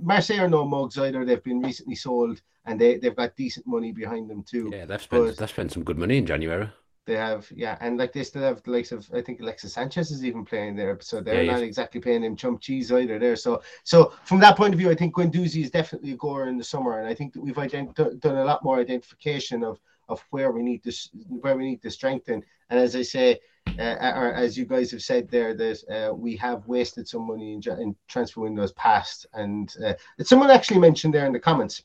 Marseille 0.00 0.40
are 0.44 0.48
no 0.48 0.66
mugs 0.66 0.98
either. 0.98 1.24
They've 1.24 1.42
been 1.42 1.62
recently 1.62 1.94
sold 1.94 2.42
and 2.66 2.78
they 2.78 2.98
they've 2.98 3.16
got 3.16 3.34
decent 3.36 3.66
money 3.66 3.90
behind 3.90 4.28
them 4.28 4.42
too. 4.42 4.70
Yeah, 4.72 4.84
they've 4.84 5.00
spent 5.02 5.24
But- 5.24 5.36
they've 5.38 5.48
spent 5.50 5.72
some 5.72 5.82
good 5.82 5.98
money 5.98 6.18
in 6.18 6.26
January. 6.26 6.68
They 7.04 7.14
have, 7.16 7.50
yeah, 7.50 7.76
and 7.80 7.98
like 7.98 8.12
they 8.12 8.22
still 8.22 8.42
have 8.42 8.62
the 8.62 8.70
likes 8.70 8.92
of 8.92 9.10
I 9.12 9.22
think 9.22 9.40
Alexis 9.40 9.72
Sanchez 9.74 10.12
is 10.12 10.24
even 10.24 10.44
playing 10.44 10.76
there, 10.76 10.96
so 11.00 11.20
they're 11.20 11.42
Yeah, 11.42 11.52
not 11.54 11.60
exactly 11.62 12.00
paying 12.00 12.22
him 12.22 12.36
chump 12.36 12.60
cheese 12.60 12.92
either 12.92 13.18
there. 13.18 13.34
So, 13.34 13.60
so 13.82 14.12
from 14.24 14.38
that 14.40 14.56
point 14.56 14.72
of 14.72 14.78
view, 14.78 14.88
I 14.88 14.94
think 14.94 15.14
Guendouzi 15.14 15.62
is 15.64 15.70
definitely 15.72 16.12
a 16.12 16.16
goer 16.16 16.46
in 16.46 16.58
the 16.58 16.62
summer, 16.64 17.00
and 17.00 17.08
I 17.08 17.14
think 17.14 17.32
that 17.32 17.40
we've 17.40 17.56
ident- 17.56 18.20
done 18.20 18.36
a 18.36 18.44
lot 18.44 18.62
more 18.62 18.78
identification 18.78 19.64
of 19.64 19.80
of 20.08 20.24
where 20.30 20.52
we 20.52 20.62
need 20.62 20.84
to 20.84 20.92
where 21.40 21.56
we 21.56 21.64
need 21.64 21.82
to 21.82 21.90
strengthen. 21.90 22.40
And 22.70 22.78
as 22.78 22.94
I 22.94 23.02
say, 23.02 23.40
uh, 23.80 24.12
or 24.14 24.32
as 24.34 24.56
you 24.56 24.64
guys 24.64 24.92
have 24.92 25.02
said 25.02 25.28
there, 25.28 25.54
that 25.54 25.82
uh, 25.90 26.14
we 26.14 26.36
have 26.36 26.68
wasted 26.68 27.08
some 27.08 27.26
money 27.26 27.54
in, 27.54 27.62
in 27.80 27.96
transfer 28.06 28.42
windows 28.42 28.72
past, 28.74 29.26
and 29.32 29.74
uh, 29.84 29.94
someone 30.20 30.50
actually 30.50 30.78
mentioned 30.78 31.14
there 31.14 31.26
in 31.26 31.32
the 31.32 31.40
comments, 31.40 31.82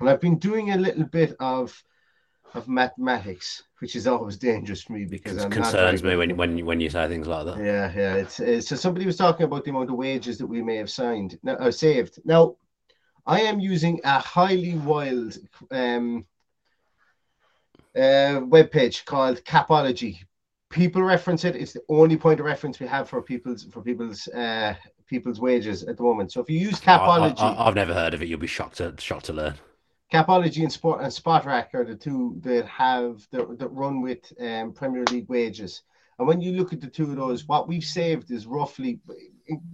and 0.00 0.08
I've 0.10 0.20
been 0.20 0.38
doing 0.38 0.72
a 0.72 0.76
little 0.76 1.04
bit 1.04 1.36
of 1.38 1.84
of 2.54 2.68
mathematics, 2.68 3.62
which 3.80 3.96
is 3.96 4.06
always 4.06 4.36
dangerous 4.36 4.82
for 4.82 4.92
me 4.92 5.04
because 5.04 5.38
It 5.38 5.44
I'm 5.44 5.50
concerns 5.50 6.02
me 6.02 6.16
when 6.16 6.36
when 6.36 6.64
when 6.64 6.80
you 6.80 6.90
say 6.90 7.08
things 7.08 7.26
like 7.26 7.46
that. 7.46 7.58
Yeah, 7.58 7.92
yeah. 7.94 8.14
It's, 8.14 8.40
it's 8.40 8.68
so 8.68 8.76
somebody 8.76 9.06
was 9.06 9.16
talking 9.16 9.44
about 9.44 9.64
the 9.64 9.70
amount 9.70 9.90
of 9.90 9.96
wages 9.96 10.38
that 10.38 10.46
we 10.46 10.62
may 10.62 10.76
have 10.76 10.90
signed, 10.90 11.38
no, 11.42 11.54
uh, 11.54 11.70
saved. 11.70 12.18
Now, 12.24 12.56
I 13.26 13.40
am 13.42 13.60
using 13.60 14.00
a 14.04 14.18
highly 14.18 14.76
wild 14.76 15.36
um, 15.70 16.26
uh, 17.96 18.40
webpage 18.48 19.04
called 19.04 19.42
Capology. 19.44 20.18
People 20.70 21.02
reference 21.02 21.44
it. 21.44 21.56
It's 21.56 21.74
the 21.74 21.82
only 21.88 22.16
point 22.16 22.40
of 22.40 22.46
reference 22.46 22.80
we 22.80 22.86
have 22.86 23.08
for 23.08 23.20
people's 23.22 23.64
for 23.64 23.82
people's 23.82 24.26
uh, 24.28 24.74
people's 25.06 25.40
wages 25.40 25.82
at 25.84 25.96
the 25.96 26.02
moment. 26.02 26.32
So 26.32 26.40
if 26.40 26.48
you 26.48 26.58
use 26.58 26.80
Capology, 26.80 27.40
I, 27.40 27.64
have 27.64 27.74
never 27.74 27.92
heard 27.92 28.14
of 28.14 28.22
it. 28.22 28.28
You'll 28.28 28.38
be 28.38 28.46
shocked 28.46 28.78
to 28.78 28.94
shocked 28.98 29.26
to 29.26 29.32
learn. 29.32 29.54
Capology 30.12 30.62
and 30.62 30.70
Sport 30.70 31.00
and 31.00 31.10
Spotrac 31.10 31.72
are 31.72 31.84
the 31.84 31.94
two 31.94 32.36
that 32.42 32.66
have 32.66 33.26
that, 33.30 33.58
that 33.58 33.68
run 33.68 34.02
with 34.02 34.30
um, 34.38 34.72
Premier 34.74 35.04
League 35.10 35.28
wages. 35.30 35.82
And 36.18 36.28
when 36.28 36.42
you 36.42 36.52
look 36.52 36.74
at 36.74 36.82
the 36.82 36.86
two 36.86 37.10
of 37.10 37.16
those, 37.16 37.48
what 37.48 37.66
we've 37.66 37.82
saved 37.82 38.30
is 38.30 38.46
roughly 38.46 39.00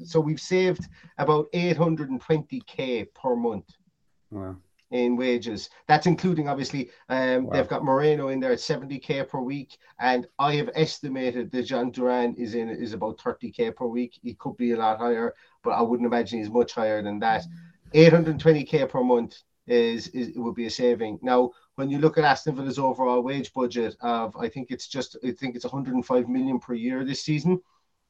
so 0.05 0.21
we've 0.21 0.41
saved 0.41 0.87
about 1.19 1.51
820k 1.53 3.13
per 3.15 3.35
month 3.35 3.67
Wow. 4.31 4.57
in 4.93 5.17
wages. 5.17 5.71
That's 5.89 6.07
including 6.07 6.49
obviously 6.49 6.91
um, 7.09 7.47
Wow. 7.47 7.53
they've 7.53 7.69
got 7.69 7.85
Moreno 7.85 8.29
in 8.29 8.39
there 8.39 8.53
at 8.53 8.59
70k 8.59 9.29
per 9.29 9.41
week, 9.41 9.77
and 9.99 10.29
I 10.39 10.55
have 10.55 10.71
estimated 10.77 11.51
that 11.51 11.67
Jhon 11.67 11.93
Duran 11.93 12.37
is 12.37 12.55
in 12.55 12.69
is 12.69 12.93
about 12.93 13.19
30k 13.19 13.75
per 13.75 13.87
week. 13.87 14.21
He 14.23 14.35
could 14.35 14.57
be 14.57 14.71
a 14.71 14.77
lot 14.77 14.99
higher, 14.99 15.35
but 15.65 15.71
I 15.71 15.83
wouldn't 15.83 16.07
imagine 16.07 16.39
he's 16.39 16.49
much 16.49 16.75
higher 16.75 17.03
than 17.03 17.19
that. 17.19 17.45
820k 17.93 18.89
per 18.89 19.03
month 19.03 19.43
is 19.69 20.09
is 20.09 20.29
it 20.29 20.39
would 20.39 20.55
be 20.55 20.67
a 20.67 20.71
saving. 20.71 21.19
Now, 21.23 21.51
when 21.77 21.91
you 21.91 21.99
look 21.99 22.19
at 22.19 22.25
Aston 22.25 22.57
Villa's 22.57 22.79
overall 22.79 23.23
wage 23.23 23.53
budget 23.53 23.97
of, 24.01 24.37
I 24.37 24.49
think 24.49 24.71
it's 24.71 24.89
just 24.89 25.17
I 25.25 25.33
think 25.33 25.55
it's 25.57 25.65
105 25.65 26.29
million 26.29 26.59
per 26.59 26.75
year 26.75 27.05
this 27.05 27.23
season. 27.23 27.61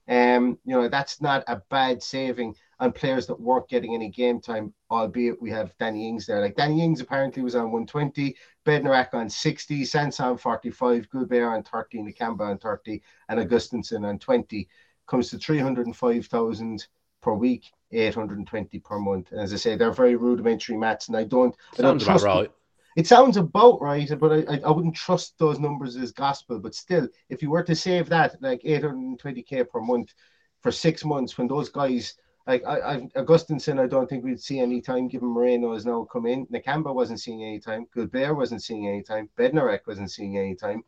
Um, 0.08 0.58
you 0.64 0.74
know, 0.74 0.88
that's 0.88 1.20
not 1.20 1.44
a 1.48 1.60
bad 1.68 2.02
saving 2.02 2.56
on 2.80 2.92
players 2.92 3.26
that 3.26 3.38
weren't 3.38 3.68
getting 3.68 3.94
any 3.94 4.08
game 4.08 4.40
time, 4.40 4.72
albeit 4.90 5.40
we 5.40 5.50
have 5.50 5.76
Danny 5.78 6.08
Ings 6.08 6.24
there. 6.24 6.40
Like 6.40 6.56
Danny 6.56 6.82
Ings 6.82 7.00
apparently 7.00 7.42
was 7.42 7.54
on 7.54 7.70
120, 7.72 8.34
Bednarek 8.64 9.12
on 9.12 9.28
60, 9.28 9.84
Sanson 9.84 10.38
45, 10.38 11.10
Guilbert 11.10 11.44
on 11.44 11.62
30, 11.62 11.98
Nakamba 11.98 12.48
on 12.48 12.58
30, 12.58 13.02
and 13.28 13.40
Augustinsson 13.40 14.08
on 14.08 14.18
20. 14.18 14.66
Comes 15.06 15.30
to 15.30 15.38
305,000 15.38 16.86
per 17.20 17.32
week, 17.32 17.70
820 17.92 18.78
per 18.80 18.98
month. 18.98 19.32
And 19.32 19.40
as 19.40 19.52
I 19.52 19.56
say, 19.56 19.76
they're 19.76 19.90
very 19.90 20.16
rudimentary 20.16 20.76
maths, 20.76 21.08
and 21.08 21.16
I 21.16 21.24
don't, 21.24 21.54
I 21.78 21.82
don't 21.82 22.00
Sounds 22.00 22.22
about 22.22 22.40
right. 22.40 22.50
It 22.96 23.06
sounds 23.06 23.36
about 23.36 23.80
right, 23.80 24.10
but 24.18 24.32
I, 24.32 24.54
I, 24.54 24.60
I 24.64 24.70
wouldn't 24.70 24.96
trust 24.96 25.38
those 25.38 25.60
numbers 25.60 25.94
as 25.96 26.10
gospel. 26.10 26.58
But 26.58 26.74
still, 26.74 27.08
if 27.28 27.42
you 27.42 27.50
were 27.50 27.62
to 27.62 27.74
save 27.74 28.08
that, 28.08 28.42
like 28.42 28.60
820k 28.62 29.68
per 29.68 29.80
month 29.80 30.14
for 30.62 30.72
six 30.72 31.04
months, 31.04 31.38
when 31.38 31.46
those 31.46 31.68
guys, 31.68 32.14
like 32.48 32.64
I, 32.66 32.78
I 32.78 32.96
Augustinsson, 33.14 33.78
I 33.78 33.86
don't 33.86 34.08
think 34.08 34.24
we'd 34.24 34.40
see 34.40 34.58
any 34.58 34.80
time 34.80 35.06
given 35.06 35.28
Moreno 35.28 35.74
has 35.74 35.86
now 35.86 36.08
come 36.10 36.26
in. 36.26 36.46
Nakamba 36.46 36.92
wasn't 36.92 37.20
seeing 37.20 37.44
any 37.44 37.60
time. 37.60 37.86
Guilbert 37.94 38.36
wasn't 38.36 38.64
seeing 38.64 38.88
any 38.88 39.02
time. 39.02 39.28
Bednarek 39.38 39.86
wasn't 39.86 40.10
seeing 40.10 40.36
any 40.36 40.56
time. 40.56 40.82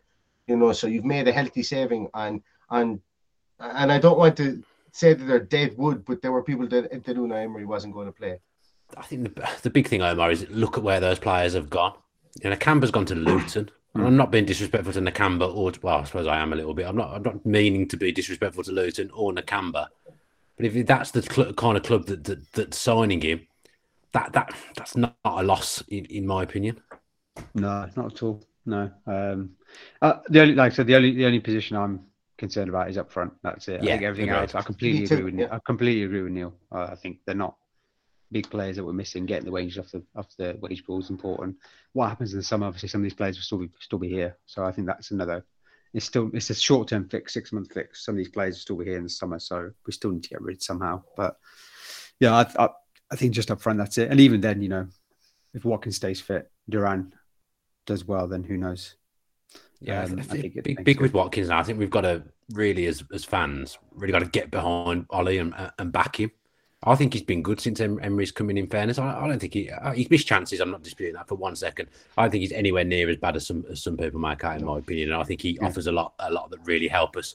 You 0.49 0.57
know, 0.57 0.73
so 0.73 0.88
you've 0.88 1.05
made 1.05 1.29
a 1.29 1.33
healthy 1.33 1.62
saving 1.62 2.09
on 2.12 2.43
on, 2.71 3.01
and 3.61 3.93
I 3.93 3.99
don't 3.99 4.19
want 4.19 4.37
to 4.38 4.64
say 4.92 5.14
that 5.14 5.24
they're 5.24 5.40
dead 5.40 5.76
wood, 5.76 6.05
but 6.05 6.22
there 6.22 6.33
were 6.33 6.42
people 6.42 6.66
that 6.68 6.90
that 6.90 7.16
Unai 7.16 7.44
Emery 7.44 7.64
wasn't 7.64 7.94
going 7.94 8.07
to 8.07 8.12
play. 8.12 8.40
I 8.96 9.03
think 9.03 9.35
the, 9.35 9.48
the 9.62 9.70
big 9.70 9.88
thing, 9.88 10.03
Omar, 10.03 10.31
is 10.31 10.48
look 10.50 10.76
at 10.76 10.83
where 10.83 11.00
those 11.00 11.18
players 11.18 11.55
have 11.55 11.70
gone. 11.70 11.94
You 12.42 12.50
know, 12.50 12.57
Nakamba's 12.57 12.90
gone 12.90 13.07
to 13.07 13.14
Luton. 13.14 13.70
And 13.94 14.07
I'm 14.07 14.16
not 14.16 14.31
being 14.31 14.44
disrespectful 14.44 14.92
to 14.92 15.00
Nakamba 15.00 15.53
or 15.53 15.72
well, 15.83 15.98
I 15.98 16.05
suppose 16.05 16.29
I 16.29 16.38
am 16.38 16.53
a 16.53 16.57
little 16.57 16.74
bit. 16.74 16.87
I'm 16.87 16.96
not. 16.96 17.12
I'm 17.12 17.22
not 17.22 17.44
meaning 17.44 17.88
to 17.88 17.96
be 17.96 18.12
disrespectful 18.12 18.62
to 18.64 18.72
Luton 18.72 19.11
or 19.12 19.33
Nakamba. 19.33 19.88
But 20.57 20.66
if 20.66 20.87
that's 20.87 21.11
the 21.11 21.22
cl- 21.22 21.53
kind 21.55 21.76
of 21.76 21.83
club 21.83 22.07
that, 22.07 22.22
that 22.24 22.53
that's 22.53 22.79
signing 22.79 23.20
him, 23.20 23.48
that 24.12 24.33
that 24.33 24.55
that's 24.76 24.96
not 24.96 25.16
a 25.24 25.42
loss 25.42 25.83
in, 25.88 26.05
in 26.05 26.24
my 26.24 26.44
opinion. 26.44 26.81
No, 27.55 27.88
not 27.96 28.12
at 28.12 28.22
all. 28.22 28.44
No. 28.64 28.90
Um, 29.07 29.57
uh, 30.03 30.18
the 30.29 30.40
only, 30.40 30.55
like 30.55 30.72
I 30.72 30.74
said, 30.74 30.87
the 30.87 30.94
only 30.94 31.12
the 31.12 31.26
only 31.26 31.40
position 31.40 31.76
I'm 31.76 32.00
concerned 32.40 32.68
about 32.68 32.90
is 32.90 32.98
up 32.98 33.12
front. 33.12 33.33
That's 33.44 33.68
it. 33.68 33.85
Yeah, 33.85 33.90
I 33.90 33.92
think 33.92 34.03
everything 34.03 34.31
agreed. 34.31 34.40
else, 34.40 34.55
I 34.57 34.62
completely 34.62 35.05
agree 35.05 35.22
with. 35.22 35.35
Neil. 35.35 35.46
yeah. 35.48 35.55
I 35.55 35.61
completely 35.64 36.03
agree 36.05 36.22
with 36.22 36.33
Neil. 36.33 36.55
Uh, 36.72 36.88
I 36.90 36.96
think 36.96 37.18
they're 37.24 37.37
not 37.37 37.55
big 38.33 38.50
players 38.50 38.76
that 38.76 38.85
we're 38.85 38.92
missing. 38.92 39.26
Getting 39.26 39.44
the 39.44 39.53
wages 39.53 39.79
off 39.79 39.92
the 39.92 40.03
off 40.16 40.35
the 40.37 40.57
wage 40.61 40.85
pool 40.85 40.98
is 40.98 41.11
important. 41.11 41.57
What 41.92 42.09
happens 42.09 42.33
in 42.33 42.38
the 42.38 42.44
summer? 42.44 42.66
Obviously, 42.66 42.88
some 42.88 43.03
of 43.03 43.05
these 43.05 43.14
players 43.14 43.37
will 43.37 43.42
still 43.42 43.59
be 43.59 43.70
still 43.79 43.98
be 43.98 44.09
here. 44.09 44.37
So 44.46 44.64
I 44.64 44.72
think 44.72 44.88
that's 44.88 45.12
another. 45.12 45.44
It's 45.92 46.07
still 46.07 46.31
it's 46.33 46.50
a 46.50 46.55
short 46.55 46.88
term 46.88 47.09
fix, 47.09 47.35
six 47.35 47.53
month 47.53 47.72
fix. 47.72 48.05
Some 48.05 48.14
of 48.14 48.18
these 48.18 48.29
players 48.31 48.55
will 48.55 48.61
still 48.61 48.76
be 48.76 48.87
here 48.87 48.96
in 48.96 49.05
the 49.05 49.11
summer, 49.11 49.38
so 49.38 49.70
we 49.87 49.92
still 49.92 50.11
need 50.11 50.24
to 50.24 50.31
get 50.31 50.42
rid 50.42 50.62
somehow. 50.62 51.03
But 51.16 51.37
yeah, 52.18 52.35
I, 52.35 52.64
I 52.64 52.68
I 53.12 53.16
think 53.16 53.35
just 53.35 53.50
up 53.50 53.61
front 53.61 53.79
that's 53.79 53.98
it. 53.98 54.11
And 54.11 54.20
even 54.20 54.40
then, 54.40 54.62
you 54.62 54.68
know, 54.68 54.87
if 55.53 55.64
Watkins 55.64 55.96
stays 55.96 56.20
fit, 56.20 56.50
Duran 56.68 57.12
does 57.87 58.05
well, 58.05 58.29
then 58.29 58.44
who 58.44 58.57
knows? 58.57 58.94
Yeah, 59.81 60.03
Um, 60.05 60.19
I 60.19 60.23
think 60.23 60.57
it 60.57 60.64
big, 60.64 60.85
big 60.85 61.01
with 61.01 61.14
Watkins 61.14 61.49
now. 61.49 61.59
I 61.59 61.62
think 61.62 61.79
we've 61.79 61.90
got 61.90 62.03
to 62.03 62.23
really, 62.53 62.87
as 62.87 63.03
as 63.12 63.25
fans, 63.25 63.79
really 63.95 64.12
got 64.12 64.19
to 64.21 64.27
get 64.27 64.51
behind 64.51 65.07
Ollie 65.11 65.38
and, 65.38 65.55
and 65.79 65.90
back 65.93 66.19
him. 66.21 66.31
I 66.83 66.95
think 66.95 67.12
he's 67.12 67.23
been 67.23 67.43
good 67.43 67.61
since 67.61 67.79
Emery's 67.81 68.33
coming. 68.33 68.57
in. 68.57 68.66
Fairness, 68.66 68.99
I, 68.99 69.21
I 69.25 69.29
don't 69.29 69.38
think 69.38 69.53
he 69.53 69.71
uh, 69.71 69.93
he's 69.93 70.09
missed 70.11 70.27
chances. 70.27 70.61
I'm 70.61 70.71
not 70.71 70.83
disputing 70.83 71.14
that 71.14 71.29
for 71.29 71.35
one 71.35 71.55
second. 71.57 71.88
I 72.16 72.23
don't 72.23 72.31
think 72.31 72.40
he's 72.40 72.53
anywhere 72.53 72.85
near 72.85 73.09
as 73.11 73.19
bad 73.19 73.37
as 73.37 73.47
some 73.47 73.64
as 73.71 73.83
some 73.83 73.97
people 73.97 74.19
make 74.21 74.45
out, 74.45 74.59
in 74.59 74.64
my 74.64 74.79
opinion. 74.79 75.12
And 75.12 75.21
I 75.21 75.25
think 75.25 75.43
he 75.43 75.59
offers 75.61 75.87
a 75.87 75.93
lot, 75.93 76.14
a 76.19 76.31
lot 76.33 76.51
that 76.51 76.61
really 76.64 76.88
help 76.88 77.16
us 77.19 77.35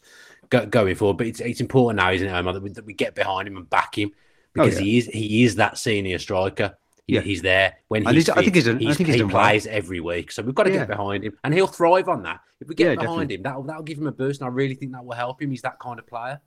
go, 0.50 0.66
going 0.66 0.96
forward. 0.96 1.18
But 1.18 1.28
it's 1.28 1.40
it's 1.42 1.62
important 1.62 1.98
now, 1.98 2.12
isn't 2.12 2.28
it, 2.28 2.32
Omar, 2.32 2.54
that 2.54 2.64
we, 2.64 2.70
that 2.72 2.86
we 2.86 2.94
get 2.94 3.14
behind 3.16 3.48
him 3.48 3.58
and 3.58 3.70
back 3.70 3.98
him 3.98 4.12
because 4.54 4.76
Oh, 4.76 4.80
yeah. 4.80 4.84
he 4.86 4.98
is 4.98 5.06
he 5.08 5.44
is 5.44 5.56
that 5.56 5.78
senior 5.78 6.18
striker. 6.18 6.76
He, 7.08 7.16
Yeah. 7.16 7.22
He's 7.22 7.42
there 7.42 7.76
when 7.88 8.04
he's. 8.06 8.14
he's- 8.26 8.30
I 8.30 8.42
think 8.42 8.48
fit, 8.48 8.56
he's 8.56 8.66
done- 8.66 8.76
I 8.78 8.94
think 8.94 9.08
he's 9.08 9.16
he 9.16 9.20
done 9.22 9.30
well. 9.30 9.44
plays 9.44 9.68
every 9.68 10.00
week, 10.00 10.32
so 10.32 10.42
we've 10.42 10.56
got 10.56 10.64
to 10.64 10.72
Yeah. 10.72 10.80
get 10.80 10.88
behind 10.90 11.24
him, 11.24 11.38
and 11.44 11.54
he'll 11.54 11.68
thrive 11.68 12.10
on 12.10 12.24
that. 12.24 12.40
If 12.60 12.68
we 12.68 12.76
get 12.76 12.86
Yeah, 12.86 12.96
behind 12.96 13.30
definitely. 13.30 13.36
him, 13.36 13.42
that'll 13.44 13.64
that'll 13.64 13.84
give 13.84 13.98
him 13.98 14.08
a 14.08 14.12
boost, 14.12 14.42
and 14.42 14.50
I 14.50 14.52
really 14.52 14.76
think 14.76 14.92
that 14.94 15.06
will 15.06 15.14
help 15.16 15.42
him. 15.42 15.52
He's 15.52 15.62
that 15.62 15.78
kind 15.80 16.00
of 16.00 16.08
player. 16.08 16.40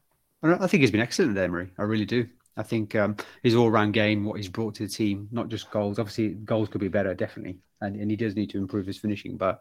I 0.42 0.66
think 0.66 0.80
he's 0.82 0.90
been 0.90 1.00
excellent 1.00 1.36
at 1.36 1.44
Emery. 1.44 1.70
I 1.78 1.82
really 1.82 2.04
do. 2.04 2.28
I 2.56 2.62
think 2.64 2.94
um, 2.96 3.16
his 3.44 3.54
all-round 3.54 3.92
game, 3.94 4.24
what 4.24 4.36
he's 4.36 4.48
brought 4.48 4.74
to 4.76 4.84
the 4.84 4.88
team, 4.92 5.28
not 5.30 5.48
just 5.48 5.70
goals. 5.70 5.98
Obviously, 6.00 6.30
goals 6.30 6.68
could 6.68 6.80
be 6.80 6.88
better, 6.88 7.14
definitely, 7.14 7.58
and, 7.80 7.94
and 7.94 8.10
he 8.10 8.16
does 8.16 8.34
need 8.34 8.50
to 8.50 8.58
improve 8.58 8.86
his 8.86 8.98
finishing. 8.98 9.36
But 9.36 9.60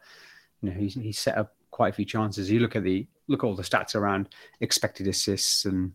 you 0.61 0.69
know, 0.71 0.75
he's 0.79 0.95
he's 0.95 1.19
set 1.19 1.37
up 1.37 1.55
quite 1.69 1.89
a 1.89 1.93
few 1.95 2.05
chances. 2.05 2.49
You 2.49 2.59
look 2.59 2.75
at 2.75 2.83
the 2.83 3.05
look 3.27 3.43
at 3.43 3.47
all 3.47 3.55
the 3.55 3.61
stats 3.61 3.93
around 3.93 4.29
expected 4.61 5.07
assists 5.07 5.65
and 5.65 5.91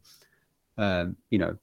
um, 0.78 1.16
you 1.30 1.38
know 1.38 1.56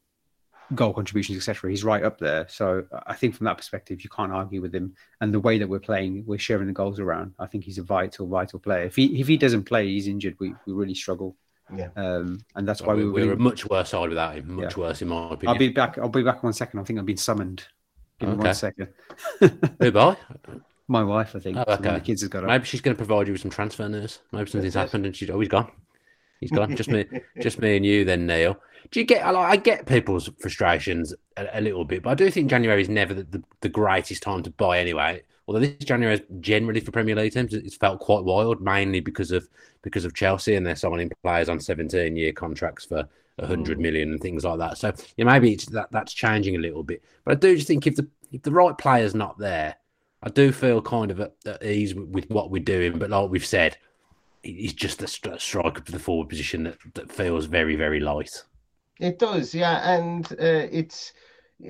goal 0.75 0.93
contributions, 0.93 1.37
etc. 1.37 1.69
He's 1.69 1.83
right 1.83 2.03
up 2.03 2.19
there. 2.19 2.45
So 2.49 2.85
I 3.07 3.15
think 3.15 3.35
from 3.35 3.45
that 3.45 3.57
perspective, 3.57 4.03
you 4.03 4.09
can't 4.09 4.31
argue 4.31 4.61
with 4.61 4.73
him. 4.73 4.95
And 5.21 5.33
the 5.33 5.39
way 5.39 5.57
that 5.57 5.67
we're 5.67 5.79
playing, 5.79 6.23
we're 6.25 6.39
sharing 6.39 6.67
the 6.67 6.73
goals 6.73 6.99
around. 6.99 7.33
I 7.39 7.47
think 7.47 7.63
he's 7.63 7.77
a 7.77 7.83
vital, 7.83 8.27
vital 8.27 8.59
player. 8.59 8.83
If 8.83 8.95
he 8.95 9.19
if 9.19 9.27
he 9.27 9.37
doesn't 9.37 9.63
play, 9.63 9.87
he's 9.87 10.07
injured. 10.07 10.35
We 10.39 10.53
we 10.65 10.73
really 10.73 10.95
struggle. 10.95 11.35
Yeah. 11.75 11.89
Um, 11.95 12.43
and 12.55 12.67
that's 12.67 12.81
why 12.81 12.95
we 12.95 13.05
we're, 13.05 13.11
were 13.11 13.27
we're 13.27 13.33
a 13.33 13.37
much 13.37 13.67
worse 13.69 13.89
side 13.89 14.09
without 14.09 14.35
him. 14.35 14.55
Much 14.55 14.75
Yeah. 14.75 14.83
worse, 14.83 15.01
in 15.01 15.07
my 15.09 15.25
opinion. 15.33 15.47
I'll 15.49 15.57
be 15.59 15.69
back. 15.69 15.97
I'll 15.97 16.09
be 16.09 16.23
back 16.23 16.43
one 16.43 16.53
second. 16.53 16.79
I 16.79 16.83
think 16.83 16.97
I've 16.99 17.05
been 17.05 17.17
summoned. 17.17 17.63
Give 18.19 18.29
me 18.29 18.35
Okay. 18.35 18.43
one 18.47 18.55
second. 18.55 18.87
Goodbye. 19.79 20.17
My 20.87 21.03
wife, 21.03 21.35
I 21.35 21.39
think. 21.39 21.55
Oh, 21.57 21.63
so 21.67 21.69
one 21.69 21.79
of 21.79 21.85
okay. 21.85 21.93
The 21.95 22.01
kids 22.01 22.21
has 22.21 22.29
got 22.29 22.43
up. 22.43 22.47
Maybe 22.49 22.65
she's 22.65 22.81
going 22.81 22.95
to 22.95 22.97
provide 22.97 23.27
you 23.27 23.33
with 23.33 23.41
some 23.41 23.51
transfer 23.51 23.87
news. 23.87 24.19
Maybe 24.31 24.49
something's 24.49 24.73
happened 24.73 25.05
and 25.05 25.15
she's 25.15 25.29
always 25.29 25.47
gone. 25.47 25.71
He's 26.39 26.49
gone. 26.49 26.75
Just 26.75 26.89
me, 26.89 27.05
just 27.39 27.59
me 27.59 27.77
and 27.77 27.85
you. 27.85 28.05
Then 28.05 28.25
Neil. 28.25 28.57
Do 28.91 28.99
you 28.99 29.05
get? 29.05 29.25
I 29.25 29.31
like- 29.31 29.49
I 29.51 29.55
get 29.57 29.85
people's 29.85 30.29
frustrations 30.39 31.13
a, 31.37 31.59
a 31.59 31.61
little 31.61 31.85
bit, 31.85 32.03
but 32.03 32.09
I 32.11 32.15
do 32.15 32.29
think 32.31 32.49
January 32.49 32.81
is 32.81 32.89
never 32.89 33.13
the, 33.13 33.23
the, 33.23 33.43
the 33.61 33.69
greatest 33.69 34.23
time 34.23 34.43
to 34.43 34.49
buy 34.49 34.79
anyway. 34.79 35.21
Although 35.47 35.61
this 35.61 35.83
January 35.83 36.15
is 36.15 36.21
generally 36.39 36.79
for 36.79 36.91
Premier 36.91 37.15
League 37.15 37.33
teams, 37.33 37.53
it's 37.53 37.75
felt 37.75 37.99
quite 37.99 38.23
wild, 38.23 38.61
mainly 38.61 38.99
because 38.99 39.31
of 39.31 39.47
because 39.81 40.05
of 40.05 40.13
Chelsea 40.13 40.55
and 40.55 40.65
they're 40.65 40.75
signing 40.75 41.11
players 41.23 41.49
on 41.49 41.59
seventeen 41.59 42.15
year 42.15 42.31
contracts 42.31 42.85
for 42.85 43.07
a 43.39 43.47
hundred 43.47 43.77
mm. 43.77 43.81
million 43.81 44.11
and 44.11 44.21
things 44.21 44.43
like 44.43 44.59
that. 44.59 44.77
So 44.77 44.93
yeah, 45.17 45.25
maybe 45.25 45.53
it's 45.53 45.65
that 45.67 45.91
that's 45.91 46.13
changing 46.13 46.55
a 46.55 46.59
little 46.59 46.83
bit. 46.83 47.03
But 47.23 47.31
I 47.31 47.35
do 47.35 47.55
just 47.55 47.67
think 47.67 47.87
if 47.87 47.95
the 47.95 48.07
if 48.31 48.43
the 48.43 48.51
right 48.51 48.77
player's 48.77 49.15
not 49.15 49.39
there, 49.39 49.75
I 50.21 50.29
do 50.29 50.51
feel 50.51 50.81
kind 50.81 51.09
of 51.09 51.19
at, 51.19 51.33
at 51.45 51.63
ease 51.63 51.95
with, 51.95 52.09
with 52.09 52.29
what 52.29 52.51
we're 52.51 52.63
doing. 52.63 52.99
But 52.99 53.09
like 53.09 53.29
we've 53.29 53.45
said, 53.45 53.77
he's 54.43 54.73
just 54.73 55.01
a 55.01 55.07
striker 55.07 55.81
for 55.83 55.91
the 55.91 55.99
forward 55.99 56.29
position 56.29 56.63
that, 56.63 56.77
that 56.93 57.11
feels 57.11 57.45
very 57.45 57.75
very 57.75 57.99
light. 57.99 58.43
It 58.99 59.17
does, 59.17 59.55
yeah, 59.55 59.95
and 59.97 60.25
uh, 60.33 60.67
it's 60.71 61.13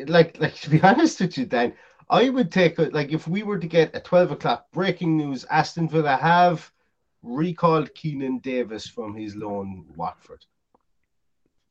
like 0.07 0.39
like 0.39 0.55
to 0.61 0.69
be 0.69 0.81
honest 0.83 1.21
with 1.21 1.37
you, 1.37 1.45
Dan, 1.45 1.73
I 2.09 2.29
would 2.29 2.51
take 2.51 2.79
a, 2.79 2.83
like 2.83 3.11
if 3.11 3.27
we 3.27 3.43
were 3.43 3.59
to 3.59 3.67
get 3.67 3.95
a 3.95 3.99
twelve 3.99 4.31
o'clock 4.31 4.65
breaking 4.71 5.15
news: 5.15 5.45
Aston 5.49 5.87
Villa 5.87 6.17
have 6.17 6.71
recalled 7.21 7.93
Keinan 7.93 8.41
Davis 8.41 8.87
from 8.87 9.15
his 9.15 9.35
loan 9.35 9.85
Watford. 9.95 10.43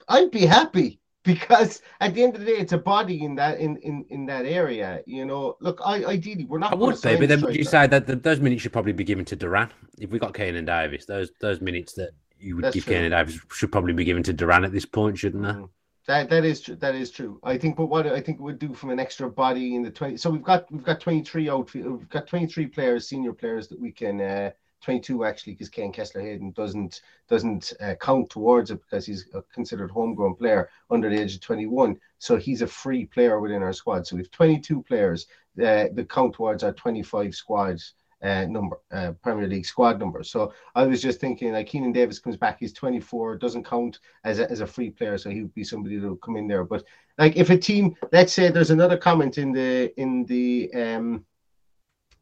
I'd 0.09 0.31
be 0.31 0.47
happy 0.47 1.01
because 1.25 1.83
at 2.01 2.15
the 2.15 2.23
end 2.23 2.35
of 2.35 2.41
the 2.41 2.47
day, 2.47 2.59
it's 2.59 2.73
a 2.73 2.79
body 2.79 3.25
in 3.25 3.35
that 3.35 3.59
in 3.59 3.79
in, 3.79 4.05
in 4.11 4.27
that 4.27 4.47
area. 4.47 5.03
You 5.07 5.27
know, 5.27 5.57
look, 5.61 5.81
I 5.85 6.05
ideally 6.05 6.45
we're 6.45 6.59
not. 6.59 6.73
I 6.73 6.77
would 6.77 6.99
say, 6.99 7.17
but 7.17 7.29
then 7.29 7.41
would 7.41 7.57
you 7.57 7.65
say 7.65 7.89
that 7.89 8.07
the, 8.07 8.15
those 8.15 8.39
minutes 8.39 8.63
should 8.63 8.73
probably 8.73 8.93
be 8.93 9.05
given 9.05 9.25
to 9.25 9.37
Duran? 9.37 9.71
If 9.99 10.11
we 10.11 10.21
got 10.21 10.35
Keinan 10.35 10.67
Davis, 10.67 11.05
those 11.05 11.33
those 11.41 11.61
minutes 11.61 11.95
that 11.95 12.11
you 12.41 12.57
would 12.57 12.65
That's 12.65 12.75
give 12.75 12.85
true. 12.85 13.09
Davis 13.09 13.39
should 13.53 13.73
probably 13.73 13.93
be 13.93 14.05
given 14.05 14.23
to 14.25 14.33
Duran 14.33 14.65
at 14.65 14.73
this 14.73 14.87
point, 14.87 15.19
shouldn't 15.19 15.43
they? 15.43 15.51
Mhm. 15.51 15.69
That 16.07 16.31
that 16.31 16.45
is 16.45 16.63
true. 16.63 16.77
That 16.77 16.95
is 16.95 17.11
true. 17.11 17.39
I 17.43 17.59
think, 17.59 17.77
but 17.77 17.87
what 17.87 18.07
I 18.07 18.21
think 18.21 18.41
would 18.41 18.59
do 18.59 18.73
from 18.73 18.91
an 18.91 18.99
extra 18.99 19.29
body 19.31 19.75
in 19.75 19.83
the 19.83 19.91
twenty. 19.91 20.17
So 20.17 20.31
we've 20.31 20.43
got 20.43 20.71
we've 20.73 20.83
got 20.83 21.01
twenty 21.01 21.23
three 21.23 21.51
outfield. 21.51 21.99
We've 21.99 22.09
got 22.09 22.27
twenty 22.27 22.47
three 22.47 22.67
players, 22.67 23.09
senior 23.09 23.35
players 23.35 23.69
that 23.69 23.79
we 23.79 23.93
can. 23.93 24.21
Uh, 24.21 24.51
twenty 24.81 25.01
two 25.01 25.25
actually, 25.25 25.53
because 25.53 25.69
Kaine 25.69 25.93
Kesler-Hayden 25.93 26.53
doesn't 26.53 27.03
doesn't 27.29 27.75
uh, 27.81 27.95
count 28.01 28.31
towards 28.31 28.71
it 28.71 28.81
because 28.81 29.05
he's 29.05 29.27
a 29.35 29.43
considered 29.53 29.91
homegrown 29.91 30.37
player 30.37 30.71
under 30.91 31.11
the 31.11 31.21
age 31.21 31.35
of 31.35 31.41
twenty 31.43 31.67
one. 31.67 32.01
So 32.19 32.37
he's 32.37 32.63
a 32.63 32.67
free 32.67 33.05
player 33.05 33.39
within 33.39 33.63
our 33.63 33.75
squad. 33.75 34.07
So 34.07 34.17
we've 34.17 34.31
twenty 34.31 34.59
two 34.61 34.83
players 34.83 35.27
uh, 35.59 35.93
that 35.93 36.07
count 36.09 36.35
towards 36.35 36.63
our 36.63 36.73
twenty 36.73 37.03
five 37.03 37.35
squads. 37.35 37.95
Uh, 38.21 38.47
number 38.47 38.81
uh, 38.91 39.13
Premier 39.23 39.47
League 39.47 39.65
squad 39.65 40.01
number. 40.01 40.25
So 40.25 40.53
I 40.75 40.85
was 40.85 41.01
just 41.01 41.21
thinking, 41.21 41.53
like 41.53 41.69
Keinan 41.69 41.95
Davis 41.95 42.19
comes 42.19 42.37
back, 42.37 42.57
he's 42.59 42.73
24, 42.73 43.37
doesn't 43.37 43.65
count 43.65 44.01
as 44.25 44.41
a, 44.41 44.51
as 44.51 44.61
a 44.61 44.67
free 44.67 44.91
player, 44.91 45.17
so 45.17 45.31
he 45.31 45.43
would 45.43 45.55
be 45.55 45.63
somebody 45.63 45.99
that 45.99 46.09
will 46.09 46.17
come 46.17 46.37
in 46.37 46.49
there. 46.49 46.65
But 46.65 46.83
like 47.17 47.37
if 47.37 47.51
a 47.51 47.57
team, 47.57 47.95
let's 48.11 48.33
say 48.33 48.49
there's 48.51 48.73
another 48.73 48.97
comment 48.97 49.39
in 49.39 49.53
the 49.53 49.93
in 50.01 50.25
the 50.25 50.69
um 50.75 51.25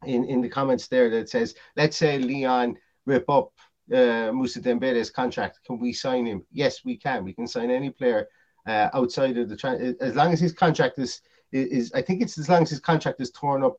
in 0.05 0.23
in 0.25 0.39
the 0.39 0.49
comments 0.49 0.87
there 0.87 1.09
that 1.09 1.29
says, 1.29 1.55
let's 1.75 1.97
say 1.97 2.19
Lyon 2.19 2.77
rip 3.07 3.27
up 3.27 3.51
uh, 3.91 4.31
Moussa 4.31 4.61
Dembele's 4.61 5.09
contract, 5.09 5.61
can 5.65 5.79
we 5.79 5.93
sign 5.93 6.25
him? 6.27 6.45
Yes, 6.51 6.85
we 6.85 6.97
can. 6.97 7.23
We 7.23 7.33
can 7.33 7.47
sign 7.47 7.71
any 7.71 7.89
player 7.89 8.27
uh, 8.67 8.89
outside 8.93 9.37
of 9.37 9.49
the 9.49 9.55
tra- 9.55 9.95
as 9.99 10.15
long 10.15 10.33
as 10.33 10.39
his 10.39 10.53
contract 10.53 10.99
is 10.99 11.21
is 11.51 11.91
I 11.93 12.01
think 12.01 12.21
it's 12.21 12.37
as 12.37 12.49
long 12.49 12.63
as 12.63 12.69
his 12.69 12.79
contract 12.79 13.21
is 13.21 13.31
torn 13.31 13.63
up 13.63 13.77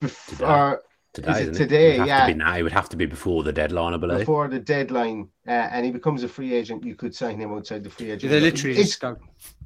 before 0.00 0.82
today. 1.16 1.30
Is 1.32 1.38
it 1.38 1.40
isn't 1.50 1.54
today? 1.54 1.96
It 1.96 1.98
would 2.00 2.06
Yeah. 2.08 2.26
To 2.26 2.34
now. 2.34 2.56
It 2.56 2.62
would 2.62 2.72
have 2.72 2.88
to 2.90 2.96
be 2.96 3.06
before 3.06 3.42
the 3.42 3.52
deadline, 3.52 3.92
I 3.94 3.96
believe. 3.96 4.18
before 4.20 4.46
the 4.48 4.58
deadline, 4.60 5.28
uh, 5.48 5.50
and 5.50 5.84
he 5.84 5.90
becomes 5.90 6.22
a 6.22 6.28
free 6.28 6.54
agent, 6.54 6.84
you 6.84 6.94
could 6.94 7.14
sign 7.14 7.38
him 7.40 7.52
outside 7.52 7.82
the 7.84 7.90
free 7.90 8.10
agent. 8.12 8.30
They 8.30 8.40
literally 8.40 8.72
It's- 8.72 8.88
just 8.90 9.00
go. 9.00 9.16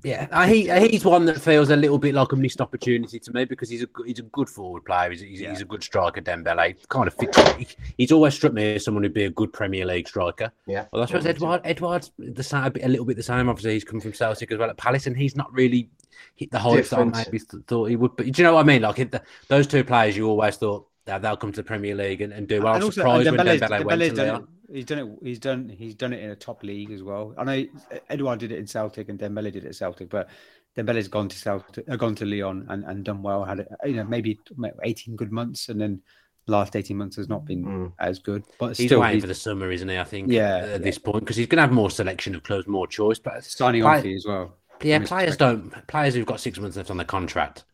Yeah, 0.03 0.27
uh, 0.33 0.47
he 0.47 0.69
he's 0.89 1.05
one 1.05 1.27
that 1.27 1.39
feels 1.41 1.69
a 1.69 1.77
little 1.77 1.99
bit 1.99 2.15
like 2.15 2.33
a 2.33 2.37
missed 2.37 2.61
opportunity 2.63 3.19
to 3.19 3.33
me 3.33 3.45
because 3.45 3.69
he's 3.69 3.83
a 3.83 3.87
good- 3.87 4.07
he's 4.07 4.19
a 4.19 4.23
good 4.23 4.49
forward 4.49 4.85
player. 4.87 5.11
He's, 5.11 5.21
he's, 5.21 5.41
he's 5.41 5.61
a 5.61 5.65
good 5.67 5.83
striker. 5.83 6.23
Dembele 6.23 6.75
kind 6.89 7.07
of 7.07 7.15
fits. 7.15 7.39
He, 7.59 7.67
he's 7.99 8.11
always 8.13 8.35
struck 8.35 8.55
me 8.55 8.77
as 8.77 8.85
someone 8.85 9.03
who'd 9.05 9.13
be 9.13 9.25
a 9.25 9.31
good 9.31 9.53
Premier 9.53 9.85
League 9.85 10.09
striker. 10.09 10.51
yeah. 10.67 10.87
Well, 10.93 11.03
I 11.03 11.07
suppose 11.07 11.27
Edouard 11.27 11.61
Edouard's 11.65 12.11
the 12.19 12.43
same, 12.43 12.65
a, 12.65 12.71
bit, 12.71 12.85
a 12.85 12.89
little 12.89 13.05
bit 13.05 13.17
the 13.17 13.23
same. 13.23 13.49
Obviously, 13.49 13.75
he's 13.75 13.85
come 13.85 14.01
from 14.01 14.15
Celtic 14.15 14.51
as 14.53 14.59
well 14.59 14.71
at 14.71 14.77
Palace, 14.79 15.07
and 15.07 15.17
he's 15.17 15.37
not 15.37 15.53
really 15.53 15.91
hit 16.35 16.51
the 16.51 16.59
heights 16.59 16.91
that 16.91 17.01
I 17.01 17.05
maybe 17.05 17.39
thought 17.39 17.85
he 17.91 17.97
would. 17.97 18.17
But 18.17 18.27
do 18.33 18.33
you 18.43 18.45
know 18.45 18.55
what 18.55 18.61
I 18.61 18.67
mean? 18.67 18.83
Like 18.83 18.99
it, 19.01 19.13
the, 19.13 19.23
those 19.49 19.67
two 19.67 19.85
players, 19.85 20.17
you 20.17 20.27
always 20.29 20.57
thought 20.57 20.87
that 21.07 21.23
they'll 21.23 21.37
come 21.37 21.53
to 21.53 21.57
the 21.57 21.65
Premier 21.65 21.95
League 21.95 22.21
and, 22.21 22.33
and 22.33 22.47
do 22.47 22.59
well. 22.63 22.73
I 22.73 22.77
And 22.77 22.85
was 22.85 22.99
also, 22.99 23.01
surprised 23.01 23.27
and 23.29 23.37
when 23.37 23.47
Dembele's- 23.47 23.61
Dembele 23.63 23.85
went 23.85 24.01
Dembele's 24.01 24.09
to 24.11 24.15
done 24.17 24.27
Lyon. 24.29 24.43
it- 24.43 24.49
He's 24.73 24.85
done 24.85 24.99
it. 25.01 25.19
He's 25.25 25.39
done. 25.41 25.69
He's 25.69 25.95
done 25.97 26.13
it 26.13 26.23
in 26.23 26.31
a 26.31 26.37
top 26.37 26.63
league 26.63 26.93
as 26.93 27.03
well. 27.03 27.35
I 27.37 27.43
know 27.43 27.67
Edouard 28.09 28.39
did 28.39 28.53
it 28.53 28.59
in 28.61 28.69
Celtic 28.69 29.09
and 29.09 29.19
Dembele 29.19 29.51
did 29.53 29.65
it 29.65 29.69
at 29.69 29.75
Celtic, 29.75 30.09
but 30.09 30.29
Dembele's 30.77 31.09
gone 31.09 31.29
to 31.29 31.37
Celtic, 31.37 31.89
uh, 31.91 31.97
gone 31.97 32.15
to 32.15 32.25
Lyon 32.25 32.67
and, 32.69 32.85
and 32.85 33.05
done 33.05 33.21
well. 33.21 33.45
Had 33.45 33.67
you 33.85 33.95
know 33.95 34.05
maybe 34.05 34.39
eighteen 34.85 35.17
good 35.17 35.33
months, 35.33 35.71
and 35.71 35.81
then 35.81 36.01
last 36.47 36.77
eighteen 36.77 36.99
months 36.99 37.17
has 37.17 37.29
not 37.29 37.45
been 37.45 37.65
Mm. 37.65 37.93
as 37.99 38.21
good. 38.21 38.45
But 38.61 38.77
He's 38.77 38.87
still, 38.87 39.01
waiting 39.01 39.17
he's 39.17 39.25
for 39.25 39.27
the 39.27 39.35
summer, 39.35 39.73
isn't 39.73 39.89
he? 39.89 39.99
I 39.99 40.05
think. 40.05 40.31
Yeah, 40.31 40.59
At 40.59 40.69
yeah. 40.69 40.79
this 40.79 40.99
point, 40.99 41.19
because 41.19 41.35
he's 41.37 41.49
going 41.49 41.57
to 41.57 41.63
have 41.63 41.73
more 41.73 41.91
selection 41.91 42.37
of 42.37 42.45
clubs, 42.45 42.69
more 42.69 42.87
choice. 42.87 43.19
But 43.19 43.45
signing 43.45 43.83
Play- 43.83 43.97
on 43.97 44.03
fee 44.03 44.15
as 44.15 44.25
well. 44.25 44.55
Yeah, 44.83 45.01
players 45.01 45.37
don't. 45.37 45.73
Players 45.89 46.15
who've 46.15 46.25
got 46.27 46.39
six 46.39 46.61
months 46.61 46.77
left 46.77 46.93
on 46.93 46.97
the 46.97 47.05
contract, 47.05 47.65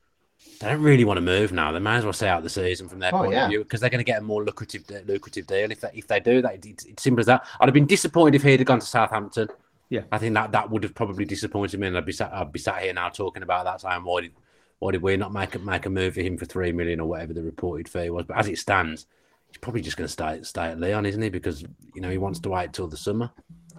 they 0.58 0.68
don't 0.68 0.82
really 0.82 1.04
want 1.04 1.18
to 1.18 1.22
move 1.22 1.52
now. 1.52 1.72
They 1.72 1.78
might 1.78 1.98
as 1.98 2.04
well 2.04 2.12
stay 2.12 2.28
out 2.28 2.42
the 2.42 2.50
season 2.50 2.88
from 2.88 2.98
their 2.98 3.14
Oh, 3.14 3.18
point 3.18 3.32
yeah. 3.32 3.44
of 3.44 3.50
view 3.50 3.58
because 3.62 3.80
they're 3.80 3.90
going 3.90 4.04
to 4.04 4.04
get 4.04 4.20
a 4.20 4.24
more 4.24 4.44
lucrative 4.44 4.84
lucrative 5.06 5.46
deal 5.46 5.70
if 5.70 5.80
they, 5.80 5.90
if 5.94 6.06
they 6.06 6.20
do 6.20 6.42
that. 6.42 6.64
It's, 6.64 6.84
it's 6.84 7.02
simple 7.02 7.20
as 7.20 7.26
that. 7.26 7.46
I'd 7.60 7.66
have 7.68 7.74
been 7.74 7.86
disappointed 7.86 8.36
if 8.36 8.42
he'd 8.42 8.60
have 8.60 8.66
gone 8.66 8.80
to 8.80 8.86
Southampton. 8.86 9.48
Yeah. 9.88 10.02
I 10.10 10.18
think 10.18 10.34
that 10.34 10.52
that 10.52 10.70
would 10.70 10.82
have 10.82 10.94
probably 10.94 11.24
disappointed 11.24 11.78
me, 11.78 11.86
and 11.86 11.96
I'd 11.96 12.04
be 12.04 12.12
sat 12.12 12.32
I'd 12.32 12.52
be 12.52 12.58
sat 12.58 12.82
here 12.82 12.92
now 12.92 13.08
talking 13.08 13.42
about 13.42 13.64
that 13.64 13.80
time. 13.80 14.04
Why 14.04 14.22
did 14.22 14.32
why 14.78 14.92
did 14.92 15.02
we 15.02 15.16
not 15.16 15.32
make 15.32 15.54
a, 15.54 15.58
make 15.58 15.86
a 15.86 15.90
move 15.90 16.14
for 16.14 16.20
him 16.20 16.36
for 16.36 16.44
three 16.44 16.72
million 16.72 17.00
or 17.00 17.08
whatever 17.08 17.32
the 17.32 17.42
reported 17.42 17.88
fee 17.88 18.10
was? 18.10 18.24
But 18.26 18.38
as 18.38 18.48
it 18.48 18.58
stands, 18.58 19.06
he's 19.48 19.58
probably 19.58 19.80
just 19.82 19.96
going 19.96 20.06
to 20.06 20.12
stay 20.12 20.42
stay 20.42 20.66
at 20.66 20.80
Lyon, 20.80 21.06
isn't 21.06 21.22
he? 21.22 21.28
Because 21.28 21.62
you 21.94 22.00
know 22.00 22.10
he 22.10 22.18
wants 22.18 22.40
to 22.40 22.48
wait 22.48 22.72
till 22.72 22.88
the 22.88 22.96
summer. 22.96 23.30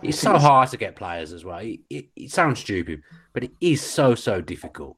It's 0.03 0.19
so 0.19 0.37
hard 0.37 0.69
to 0.69 0.77
get 0.77 0.95
players 0.95 1.33
as 1.33 1.43
well. 1.43 1.57
It, 1.59 1.79
it, 1.89 2.05
it 2.15 2.31
sounds 2.31 2.59
stupid, 2.59 3.01
but 3.33 3.43
it 3.43 3.51
is 3.59 3.81
so 3.81 4.15
so 4.15 4.41
difficult. 4.41 4.95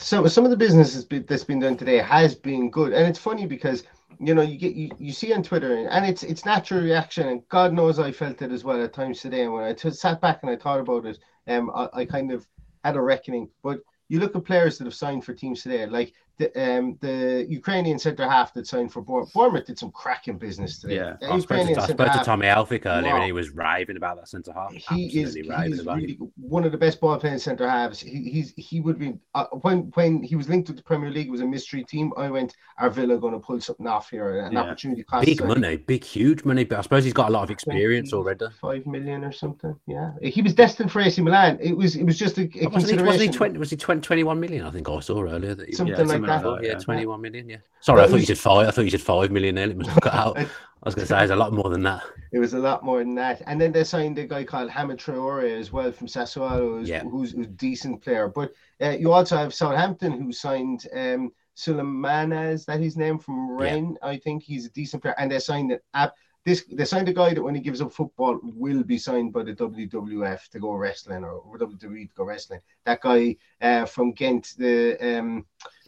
So 0.00 0.26
some 0.26 0.44
of 0.44 0.50
the 0.50 0.56
business 0.56 0.94
that's 1.04 1.44
been, 1.44 1.60
done 1.60 1.76
today 1.76 1.98
has 1.98 2.34
been 2.34 2.70
good, 2.70 2.94
and 2.94 3.06
it's 3.06 3.18
funny 3.18 3.46
because 3.46 3.84
you 4.18 4.34
know 4.34 4.40
you 4.40 4.58
get 4.58 4.74
you, 4.74 4.90
you 4.98 5.12
see 5.12 5.32
on 5.34 5.42
Twitter, 5.42 5.88
and 5.88 6.06
it's 6.06 6.22
it's 6.22 6.46
natural 6.46 6.82
reaction, 6.82 7.28
and 7.28 7.46
God 7.48 7.74
knows 7.74 7.98
I 7.98 8.10
felt 8.10 8.40
it 8.40 8.50
as 8.50 8.64
well 8.64 8.82
at 8.82 8.94
times 8.94 9.20
today. 9.20 9.42
And 9.42 9.52
when 9.52 9.64
I 9.64 9.74
t- 9.74 9.90
sat 9.90 10.20
back 10.20 10.40
and 10.42 10.50
I 10.50 10.56
thought 10.56 10.80
about 10.80 11.04
it, 11.04 11.18
um, 11.48 11.70
I, 11.74 11.88
I 11.92 12.04
kind 12.06 12.32
of 12.32 12.46
had 12.82 12.96
a 12.96 13.00
reckoning. 13.00 13.50
But 13.62 13.80
you 14.08 14.20
look 14.20 14.34
at 14.34 14.44
players 14.44 14.78
that 14.78 14.84
have 14.84 14.94
signed 14.94 15.24
for 15.24 15.34
teams 15.34 15.62
today, 15.62 15.86
like 15.86 16.14
the 16.38 16.46
um 16.60 16.96
the 17.00 17.46
Ukrainian 17.48 17.98
centre 17.98 18.28
half 18.28 18.52
that 18.54 18.66
signed 18.66 18.92
for 18.92 19.02
Bournemouth. 19.02 19.32
Bournemouth 19.32 19.66
did 19.66 19.78
some 19.78 19.90
cracking 19.90 20.38
business 20.38 20.78
today. 20.80 20.96
Yeah. 20.96 21.16
The 21.20 21.32
I 21.32 21.38
spoke 21.38 21.66
to, 21.66 21.80
I 21.80 21.86
spoke 21.86 22.12
to 22.12 22.22
Tommy 22.24 22.46
Elphick 22.46 22.86
earlier, 22.86 23.10
Wow. 23.12 23.16
and 23.16 23.24
he 23.24 23.32
was 23.32 23.50
raving 23.50 23.96
about 23.96 24.16
that 24.16 24.28
centre 24.28 24.52
half. 24.52 24.72
he 24.72 25.20
is 25.20 25.34
he's 25.34 25.80
about 25.80 25.96
really 25.96 26.18
one 26.36 26.64
of 26.64 26.72
the 26.72 26.78
best 26.78 27.00
ball 27.00 27.18
playing 27.18 27.38
centre 27.38 27.68
halves. 27.68 28.00
He, 28.00 28.30
he's 28.30 28.52
he 28.56 28.80
would 28.80 28.98
be 28.98 29.14
uh, 29.34 29.46
when 29.62 29.90
when 29.94 30.22
he 30.22 30.36
was 30.36 30.48
linked 30.48 30.68
with 30.68 30.76
the 30.76 30.82
Premier 30.82 31.10
League 31.10 31.26
it 31.28 31.30
was 31.30 31.40
a 31.42 31.46
mystery 31.46 31.84
team. 31.84 32.12
I 32.16 32.30
went, 32.30 32.54
are 32.78 32.90
Villa 32.90 33.18
going 33.18 33.34
to 33.34 33.40
pull 33.40 33.60
something 33.60 33.86
off 33.86 34.10
here? 34.10 34.40
An 34.40 34.52
Yeah. 34.52 34.60
opportunity 34.60 35.02
cost 35.04 35.26
Big 35.26 35.42
money, 35.44 35.76
big 35.76 36.04
huge 36.04 36.44
money, 36.44 36.64
but 36.64 36.78
I 36.78 36.82
suppose 36.82 37.04
he's 37.04 37.12
got 37.12 37.28
a 37.28 37.32
lot 37.32 37.42
of 37.44 37.50
experience 37.50 38.12
already. 38.12 38.46
Five 38.60 38.86
million 38.86 39.24
or 39.24 39.32
something. 39.32 39.74
Yeah, 39.86 40.12
he 40.22 40.42
was 40.42 40.54
destined 40.54 40.90
for 40.92 41.00
AC 41.00 41.20
Milan. 41.22 41.58
It 41.60 41.76
was 41.76 41.96
it 41.96 42.04
was 42.04 42.18
just 42.18 42.38
a, 42.38 42.42
a 42.60 42.68
Wasn't 42.68 42.98
he, 43.00 43.04
wasn't 43.06 43.30
he 43.30 43.36
20, 43.36 43.58
was 43.58 43.70
he 43.70 43.76
20, 43.76 44.00
21 44.00 44.40
million? 44.40 44.64
I 44.66 44.70
think 44.70 44.88
I 44.88 45.00
saw 45.00 45.22
earlier 45.22 45.54
that 45.54 45.68
he 45.68 45.74
Something 45.74 45.96
Yeah, 45.96 46.02
like 46.04 46.20
something 46.38 46.62
that. 46.62 46.64
yeah, 46.64 46.72
yeah. 46.72 46.78
21 46.78 47.20
million, 47.20 47.48
yeah. 47.48 47.56
Sorry, 47.80 48.02
I 48.02 48.06
thought 48.06 48.16
it 48.16 48.20
you 48.20 48.26
said 48.26 48.38
five. 48.38 48.68
I 48.68 48.70
thought 48.70 48.84
you 48.84 48.90
said 48.90 49.00
five 49.00 49.30
million 49.30 49.54
there. 49.56 49.70
It 49.70 49.76
must 49.76 49.90
have 49.90 50.00
cut 50.00 50.14
out. 50.14 50.38
I 50.82 50.88
was 50.88 50.94
going 50.94 51.06
to 51.06 51.12
say 51.14 51.22
it's 51.22 51.30
a 51.32 51.36
lot 51.36 51.52
more 51.52 51.68
than 51.68 51.82
that. 51.82 52.02
It 52.32 52.38
was 52.38 52.54
a 52.54 52.58
lot 52.58 52.82
more 52.82 53.00
than 53.00 53.14
that. 53.16 53.42
And 53.46 53.60
then 53.60 53.70
they're 53.70 53.84
signed 53.84 54.18
a 54.18 54.26
guy 54.26 54.44
called 54.44 54.70
Hamed 54.70 54.98
Traore 54.98 55.58
as 55.58 55.70
well 55.72 55.92
from 55.92 56.06
Sassuolo, 56.06 56.78
who's, 56.78 56.88
Yeah. 56.88 57.02
who's, 57.02 57.32
who's 57.32 57.46
a 57.46 57.50
decent 57.50 58.02
player. 58.02 58.28
But 58.28 58.52
uh, 58.80 58.90
you 58.90 59.12
also 59.12 59.36
have 59.36 59.52
Southampton 59.52 60.12
who 60.12 60.32
signed 60.32 60.86
um, 60.94 61.32
Sulemana, 61.54 62.52
is 62.52 62.64
that 62.64 62.80
his 62.80 62.96
name 62.96 63.18
from 63.18 63.50
Rennes? 63.50 63.98
I 64.02 64.16
think 64.16 64.42
he's 64.42 64.64
a 64.66 64.70
decent 64.70 65.02
player. 65.02 65.14
And 65.18 65.30
they 65.30 65.38
signed 65.38 65.70
an 65.72 65.80
app. 65.92 66.14
This 66.46 66.64
they 66.72 66.86
signed 66.86 67.06
a 67.10 67.12
guy 67.12 67.34
that 67.34 67.42
when 67.42 67.54
he 67.54 67.60
gives 67.60 67.82
up 67.82 67.92
football 67.92 68.40
will 68.42 68.82
be 68.82 68.96
signed 68.96 69.34
by 69.34 69.42
the 69.42 69.52
WWF 69.52 70.48
to 70.48 70.58
go 70.58 70.72
wrestling 70.72 71.22
or, 71.22 71.32
or 71.32 71.58
WWE 71.58 72.08
to 72.08 72.14
go 72.14 72.24
wrestling. 72.24 72.60
That 72.86 73.02
guy 73.02 73.36
uh, 73.60 73.84
from 73.84 74.14
Genk, 74.14 74.56
the 74.56 74.96
um, 75.18 75.44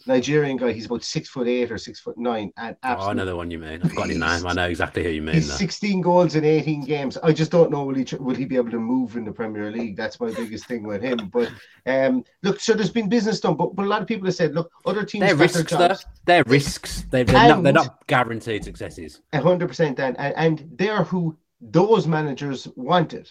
Nigerian 0.06 0.56
guy, 0.56 0.72
he's 0.72 0.86
about 0.86 1.04
six 1.04 1.28
foot 1.28 1.46
eight 1.46 1.70
or 1.70 1.78
six 1.78 2.00
foot 2.00 2.18
nine, 2.18 2.52
and 2.56 2.76
Oh, 2.82 2.88
I 2.88 2.92
absolutely 2.92 3.14
know 3.16 3.24
the 3.26 3.36
one 3.36 3.50
you 3.50 3.58
mean. 3.58 3.80
I've 3.82 3.94
got 3.94 4.08
his 4.08 4.18
name. 4.18 4.46
I 4.46 4.52
know 4.52 4.66
exactly 4.66 5.02
who 5.02 5.10
you 5.10 5.22
mean. 5.22 5.36
He's 5.36 5.52
16 5.52 6.00
goals 6.00 6.34
in 6.34 6.44
18 6.44 6.84
games. 6.84 7.16
I 7.18 7.32
just 7.32 7.50
don't 7.50 7.70
know 7.70 7.84
will 7.84 7.94
he 7.94 8.06
will 8.16 8.34
he 8.34 8.44
be 8.44 8.56
able 8.56 8.70
to 8.70 8.78
move 8.78 9.16
in 9.16 9.24
the 9.24 9.32
Premier 9.32 9.70
League. 9.70 9.96
That's 9.96 10.20
my 10.20 10.30
biggest 10.30 10.66
thing 10.66 10.82
with 10.84 11.02
him. 11.02 11.30
But 11.32 11.50
um, 11.86 12.24
look, 12.42 12.60
so 12.60 12.74
there's 12.74 12.90
been 12.90 13.08
business 13.08 13.40
done, 13.40 13.54
but, 13.54 13.74
but 13.74 13.84
a 13.84 13.88
lot 13.88 14.02
of 14.02 14.08
people 14.08 14.26
have 14.26 14.34
said, 14.34 14.54
look, 14.54 14.70
other 14.86 15.04
teams 15.04 15.26
They're 15.26 15.36
risks, 15.36 15.70
though. 15.70 15.94
They're 16.24 16.44
risks. 16.46 17.04
They're, 17.10 17.24
they're, 17.24 17.48
not, 17.48 17.62
they're 17.62 17.72
not 17.72 18.06
guaranteed 18.06 18.64
successes. 18.64 19.20
A 19.32 19.40
hundred 19.40 19.68
percent, 19.68 19.96
Dan, 19.96 20.16
and, 20.16 20.34
and 20.36 20.70
they're 20.76 21.04
who 21.04 21.36
those 21.60 22.06
managers 22.06 22.68
wanted, 22.76 23.30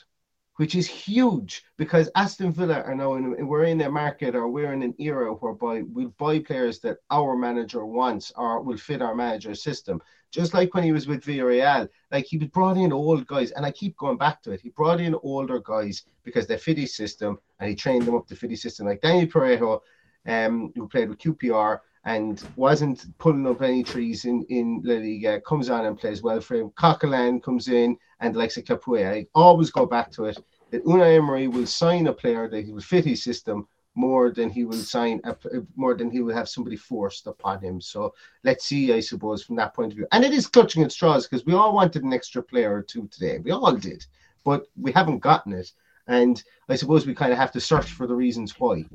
which 0.57 0.75
is 0.75 0.87
huge 0.87 1.63
because 1.77 2.09
Aston 2.15 2.51
Villa 2.51 2.81
are 2.81 2.95
now 2.95 3.13
in 3.15 3.47
we're 3.47 3.63
in 3.63 3.81
a 3.81 3.89
market 3.89 4.35
or 4.35 4.47
we're 4.47 4.73
in 4.73 4.83
an 4.83 4.93
era 4.99 5.33
whereby 5.33 5.81
we'll 5.83 6.13
buy 6.17 6.39
players 6.39 6.79
that 6.79 6.97
our 7.09 7.35
manager 7.35 7.85
wants 7.85 8.31
or 8.35 8.61
will 8.61 8.77
fit 8.77 9.01
our 9.01 9.15
manager's 9.15 9.63
system. 9.63 10.01
Just 10.29 10.53
like 10.53 10.73
when 10.73 10.83
he 10.83 10.91
was 10.91 11.07
with 11.07 11.25
Villarreal, 11.25 11.89
like 12.11 12.25
he 12.25 12.37
brought 12.37 12.77
in 12.77 12.93
old 12.93 13.27
guys, 13.27 13.51
and 13.51 13.65
I 13.65 13.71
keep 13.71 13.97
going 13.97 14.17
back 14.17 14.41
to 14.43 14.51
it. 14.51 14.61
He 14.61 14.69
brought 14.69 15.01
in 15.01 15.15
older 15.23 15.59
guys 15.59 16.03
because 16.23 16.47
they 16.47 16.57
fit 16.57 16.77
his 16.77 16.95
system, 16.95 17.37
and 17.59 17.69
he 17.69 17.75
trained 17.75 18.05
them 18.05 18.15
up 18.15 18.27
to 18.27 18.35
fit 18.35 18.51
his 18.51 18.61
system. 18.61 18.85
Like 18.85 19.01
Daniel 19.01 19.27
Parejo, 19.27 19.81
um, 20.25 20.71
who 20.75 20.87
played 20.87 21.09
with 21.09 21.17
QPR 21.17 21.79
and 22.05 22.43
wasn't 22.55 23.05
pulling 23.19 23.47
up 23.47 23.61
any 23.61 23.83
trees 23.83 24.25
in 24.25 24.43
in 24.49 24.81
La 24.83 24.95
Liga, 24.95 25.41
comes 25.41 25.69
on 25.69 25.85
and 25.85 25.97
plays 25.97 26.21
well 26.21 26.41
for 26.41 26.55
him. 26.55 26.71
Coquelin 26.71 27.41
comes 27.41 27.67
in, 27.67 27.97
and 28.19 28.35
like 28.35 28.55
a 28.57 28.61
Capoue, 28.61 29.07
I 29.07 29.27
always 29.35 29.71
go 29.71 29.85
back 29.85 30.11
to 30.11 30.25
it 30.25 30.43
that 30.71 30.85
Unai 30.85 31.17
Emery 31.17 31.47
will 31.47 31.67
sign 31.67 32.07
a 32.07 32.13
player 32.13 32.49
that 32.49 32.65
he 32.65 32.71
will 32.71 32.81
fit 32.81 33.05
his 33.05 33.23
system 33.23 33.67
more 33.93 34.31
than 34.31 34.49
he 34.49 34.63
will 34.63 34.73
sign 34.73 35.19
a, 35.25 35.35
more 35.75 35.95
than 35.95 36.09
he 36.09 36.21
will 36.21 36.33
have 36.33 36.47
somebody 36.47 36.77
forced 36.77 37.27
upon 37.27 37.59
him. 37.59 37.81
So 37.81 38.13
let's 38.43 38.65
see, 38.65 38.93
I 38.93 39.01
suppose, 39.01 39.43
from 39.43 39.57
that 39.57 39.73
point 39.73 39.91
of 39.91 39.97
view. 39.97 40.07
And 40.13 40.23
it 40.23 40.31
is 40.33 40.47
clutching 40.47 40.83
at 40.83 40.93
straws 40.93 41.27
because 41.27 41.45
we 41.45 41.53
all 41.53 41.75
wanted 41.75 42.03
an 42.03 42.13
extra 42.13 42.41
player 42.41 42.73
or 42.73 42.81
two 42.81 43.07
today. 43.11 43.39
We 43.39 43.51
all 43.51 43.75
did, 43.75 44.05
but 44.45 44.67
we 44.79 44.93
haven't 44.93 45.19
gotten 45.19 45.53
it. 45.53 45.71
And 46.07 46.41
I 46.69 46.75
suppose 46.77 47.05
we 47.05 47.13
kind 47.13 47.33
of 47.33 47.37
have 47.37 47.51
to 47.51 47.59
search 47.59 47.91
for 47.91 48.07
the 48.07 48.15
reasons 48.15 48.57
why. 48.57 48.85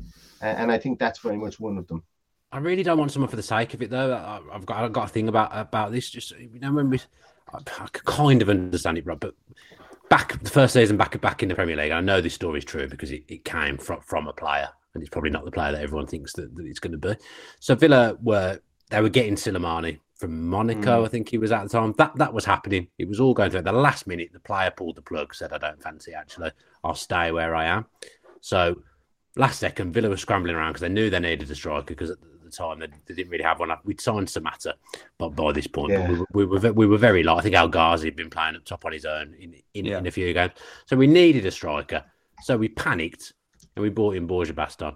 And 0.41 0.73
I 0.73 0.79
think 0.79 0.99
that's 0.99 1.19
very 1.19 1.37
much 1.37 1.61
one 1.61 1.77
of 1.79 1.87
them. 1.89 2.03
I 2.57 2.59
really 2.61 2.83
don't 2.83 2.97
want 2.97 3.13
someone 3.13 3.29
for 3.29 3.37
the 3.37 3.43
sake 3.43 3.75
of 3.75 3.83
it, 3.83 3.91
though. 3.91 4.15
I- 4.15 4.55
I've 4.55 4.65
got 4.65 4.79
I've 4.79 4.93
got 4.93 5.05
a 5.05 5.13
thing 5.13 5.29
about 5.29 5.51
about 5.53 5.93
this. 5.93 6.09
Just 6.09 6.31
you 6.31 6.59
know, 6.59 6.73
when 6.73 6.89
we, 6.89 6.99
I, 7.53 7.59
I 7.59 7.87
kind 7.93 8.41
of 8.41 8.49
understand 8.49 8.97
it, 8.97 9.05
Rob, 9.05 9.21
but 9.21 9.35
back 10.09 10.43
the 10.43 10.49
first 10.49 10.73
season 10.73 10.97
back 10.97 11.21
back 11.21 11.43
in 11.43 11.51
the 11.51 11.55
Premier 11.55 11.77
League, 11.77 11.93
I 11.93 12.01
know 12.01 12.23
this 12.23 12.33
story 12.33 12.59
is 12.59 12.65
true 12.65 12.89
because 12.89 13.13
it, 13.13 13.25
it 13.29 13.45
came 13.45 13.77
from 13.77 14.01
from 14.01 14.27
a 14.27 14.33
player, 14.33 14.71
and 14.95 15.03
it's 15.03 15.11
probably 15.11 15.29
not 15.29 15.45
the 15.45 15.51
player 15.51 15.73
that 15.73 15.83
everyone 15.83 16.07
thinks 16.07 16.33
that, 16.33 16.57
that 16.57 16.65
it's 16.65 16.79
going 16.79 16.93
to 16.93 16.99
be. 16.99 17.15
So 17.61 17.75
Villa 17.75 18.17
were 18.23 18.59
they 18.89 19.03
were 19.03 19.11
getting 19.11 19.35
Silimani 19.35 20.01
from 20.15 20.49
Monaco, 20.49 21.03
mm. 21.03 21.05
I 21.05 21.09
think 21.09 21.29
he 21.29 21.37
was 21.37 21.53
at 21.53 21.65
the 21.65 21.69
time. 21.69 21.93
That 21.99 22.17
that 22.17 22.33
was 22.33 22.47
happening. 22.47 22.89
It 22.97 23.07
was 23.07 23.21
all 23.21 23.35
going 23.35 23.51
through. 23.51 23.59
At 23.59 23.65
the 23.65 23.73
last 23.73 24.07
minute, 24.07 24.31
the 24.33 24.41
player 24.41 24.71
pulled 24.71 24.97
the 24.97 25.03
plug, 25.03 25.35
said, 25.35 25.53
"I 25.53 25.59
don't 25.59 25.83
fancy. 25.83 26.15
Actually, 26.15 26.53
I'll 26.83 26.95
stay 26.95 27.33
where 27.33 27.55
I 27.55 27.67
am." 27.67 27.85
So 28.41 28.77
last 29.37 29.61
second, 29.61 29.93
Villa 29.93 30.09
were 30.09 30.17
scrambling 30.17 30.57
around 30.57 30.71
because 30.71 30.81
they 30.81 30.89
knew 30.89 31.11
they 31.11 31.21
needed 31.21 31.51
a 31.51 31.55
striker 31.55 31.85
because 31.85 32.13
the 32.47 32.57
time 32.57 32.79
they, 32.79 32.87
they 33.07 33.15
didn't 33.15 33.31
really 33.31 33.45
have 33.45 33.59
one. 33.61 33.71
We'd 33.85 34.01
signed 34.01 34.29
Samatta, 34.29 34.73
but 35.19 35.31
by 35.31 35.53
this 35.53 35.67
point, 35.67 35.93
Yeah. 35.93 36.07
but 36.07 36.11
we, 36.35 36.45
were, 36.45 36.59
we 36.59 36.59
were 36.69 36.73
we 36.73 36.87
were 36.87 36.99
very 36.99 37.23
light. 37.23 37.39
I 37.39 37.43
think 37.43 37.55
El 37.55 37.69
Ghazi 37.69 38.07
had 38.07 38.17
been 38.17 38.31
playing 38.31 38.57
up 38.57 38.65
top 38.65 38.85
on 38.85 38.93
his 38.93 39.05
own 39.05 39.35
in 39.39 39.55
in, 39.75 39.85
Yeah. 39.85 39.99
in 39.99 40.07
a 40.07 40.11
few 40.11 40.33
games, 40.33 40.53
so 40.87 40.97
we 40.97 41.07
needed 41.07 41.45
a 41.47 41.51
striker. 41.51 42.03
So 42.43 42.57
we 42.57 42.69
panicked 42.69 43.33
and 43.75 43.83
we 43.83 43.89
bought 43.91 44.17
in 44.17 44.27
Borja 44.27 44.53
Baston, 44.55 44.95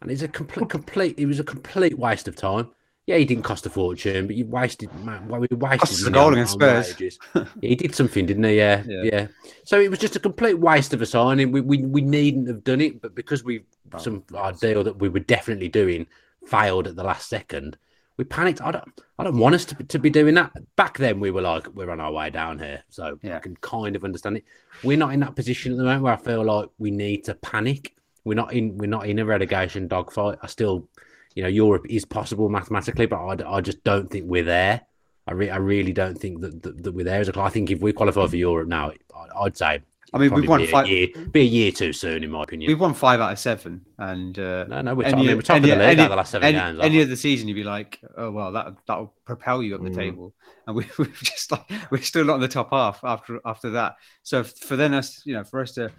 and 0.00 0.10
it's 0.10 0.22
a 0.22 0.28
complete 0.28 0.68
complete. 0.70 1.18
It 1.18 1.26
was 1.26 1.40
a 1.40 1.44
complete 1.44 1.98
waste 1.98 2.28
of 2.28 2.36
time. 2.36 2.70
Yeah, 3.06 3.16
he 3.16 3.24
didn't 3.24 3.42
cost 3.42 3.66
a 3.66 3.70
fortune, 3.70 4.28
but 4.28 4.36
you 4.36 4.46
wasted. 4.46 4.88
Man, 5.04 5.26
well, 5.26 5.40
we 5.40 5.48
wasted 5.50 5.80
Cost 5.80 5.92
us 5.94 6.02
a 6.02 6.10
money 6.10 6.14
goal 6.14 6.32
against 6.34 6.52
Spurs. 6.52 6.88
wages. 6.90 7.18
Yeah, 7.34 7.68
he 7.70 7.74
did 7.74 7.96
something, 7.96 8.26
didn't 8.26 8.44
he? 8.44 8.56
Yeah, 8.58 8.84
Yeah. 8.86 9.02
yeah, 9.12 9.26
So 9.64 9.80
it 9.80 9.90
was 9.90 9.98
just 9.98 10.14
a 10.14 10.20
complete 10.20 10.56
waste 10.60 10.94
of 10.94 11.02
a 11.02 11.06
signing. 11.06 11.50
We 11.50 11.60
we, 11.62 11.78
we 11.78 12.00
needn't 12.00 12.46
have 12.46 12.62
done 12.62 12.80
it, 12.80 13.02
but 13.02 13.16
because 13.16 13.42
we 13.42 13.64
some 13.98 14.22
our 14.34 14.52
deal 14.52 14.84
that 14.84 14.98
we 15.00 15.08
were 15.08 15.18
definitely 15.20 15.68
doing 15.68 16.06
failed 16.46 16.86
at 16.86 16.96
the 16.96 17.04
last 17.04 17.28
second, 17.28 17.76
we 18.16 18.24
panicked. 18.24 18.60
I 18.60 18.70
don't, 18.72 18.84
I 19.18 19.24
don't 19.24 19.38
want 19.38 19.54
us 19.54 19.64
to, 19.66 19.74
to 19.76 19.98
be 19.98 20.10
doing 20.10 20.34
that. 20.34 20.52
Back 20.76 20.98
then, 20.98 21.18
we 21.20 21.30
were 21.30 21.40
like, 21.42 21.66
we're 21.74 21.90
on 21.90 22.00
our 22.00 22.12
way 22.12 22.30
down 22.30 22.58
here, 22.58 22.82
so 22.90 23.18
Yeah. 23.22 23.36
I 23.36 23.40
can 23.40 23.56
kind 23.56 23.96
of 23.96 24.04
understand 24.04 24.36
it. 24.38 24.44
We're 24.84 24.98
not 24.98 25.14
in 25.14 25.20
that 25.20 25.34
position 25.36 25.72
at 25.72 25.78
the 25.78 25.84
moment 25.84 26.02
where 26.02 26.12
I 26.12 26.16
feel 26.18 26.44
like 26.44 26.68
we 26.78 26.90
need 26.90 27.24
to 27.24 27.34
panic. 27.36 27.94
We're 28.24 28.34
not 28.34 28.52
in, 28.52 28.76
we're 28.76 28.86
not 28.86 29.06
in 29.06 29.18
a 29.18 29.24
relegation 29.24 29.88
dogfight. 29.88 30.38
I 30.42 30.46
still, 30.46 30.88
you 31.34 31.42
know, 31.42 31.48
Europe 31.48 31.86
is 31.88 32.04
possible 32.04 32.48
mathematically, 32.48 33.06
but 33.06 33.16
I, 33.16 33.56
I 33.56 33.60
just 33.60 33.82
don't 33.82 34.10
think 34.10 34.26
we're 34.26 34.44
there. 34.44 34.82
I, 35.26 35.32
re- 35.32 35.50
I 35.50 35.56
really 35.56 35.92
don't 35.92 36.18
think 36.18 36.40
that, 36.42 36.62
that, 36.62 36.82
that 36.82 36.92
we're 36.92 37.04
there 37.04 37.20
as 37.20 37.28
a 37.28 37.32
club. 37.32 37.46
I 37.46 37.50
think 37.50 37.70
if 37.70 37.80
we 37.80 37.92
qualify 37.92 38.26
for 38.26 38.36
Europe 38.36 38.68
now, 38.68 38.92
I- 39.14 39.42
I'd 39.44 39.56
say. 39.56 39.80
I 40.14 40.18
mean, 40.18 40.34
we've 40.34 40.48
won 40.48 40.60
be 40.60 40.64
a 40.64 40.68
five- 40.68 40.88
year, 40.88 41.08
be 41.30 41.40
a 41.40 41.44
year 41.44 41.72
too 41.72 41.92
soon, 41.92 42.22
in 42.22 42.30
my 42.30 42.42
opinion. 42.42 42.68
We've 42.68 42.78
won 42.80 42.92
five 42.92 43.18
out 43.20 43.32
of 43.32 43.38
seven, 43.38 43.80
and 43.98 44.38
uh, 44.38 44.64
No, 44.68 44.82
no, 44.82 44.94
we're 44.94 45.04
any- 45.04 45.12
top, 45.12 45.20
I 45.20 45.22
mean, 45.26 45.36
we're 45.36 45.42
top 45.42 45.56
any- 45.56 45.70
of 45.70 45.78
the 45.78 45.84
league 45.84 45.92
any- 45.92 46.00
out 46.02 46.04
of 46.04 46.10
the 46.10 46.16
last 46.16 46.30
seven 46.32 46.48
any, 46.48 46.58
games. 46.58 46.78
Any 46.84 47.00
of 47.00 47.08
the 47.08 47.16
season, 47.16 47.48
you'd 47.48 47.54
be 47.54 47.64
like, 47.64 47.98
oh 48.18 48.30
well, 48.30 48.52
that 48.52 48.74
that'll 48.86 49.14
propel 49.24 49.62
you 49.62 49.74
up 49.74 49.82
the 49.82 49.88
Mm. 49.90 49.94
table, 49.94 50.34
and 50.66 50.76
we, 50.76 50.84
we've 50.98 51.20
just 51.22 51.50
like 51.50 51.64
we're 51.90 52.02
still 52.02 52.24
not 52.24 52.34
in 52.34 52.40
the 52.42 52.48
top 52.48 52.70
half 52.72 53.00
after 53.04 53.40
after 53.46 53.70
that. 53.70 53.96
So 54.22 54.44
for 54.44 54.76
then 54.76 54.92
us, 54.92 55.22
you 55.24 55.32
know, 55.34 55.44
for 55.44 55.60
us 55.60 55.72
to 55.72 55.90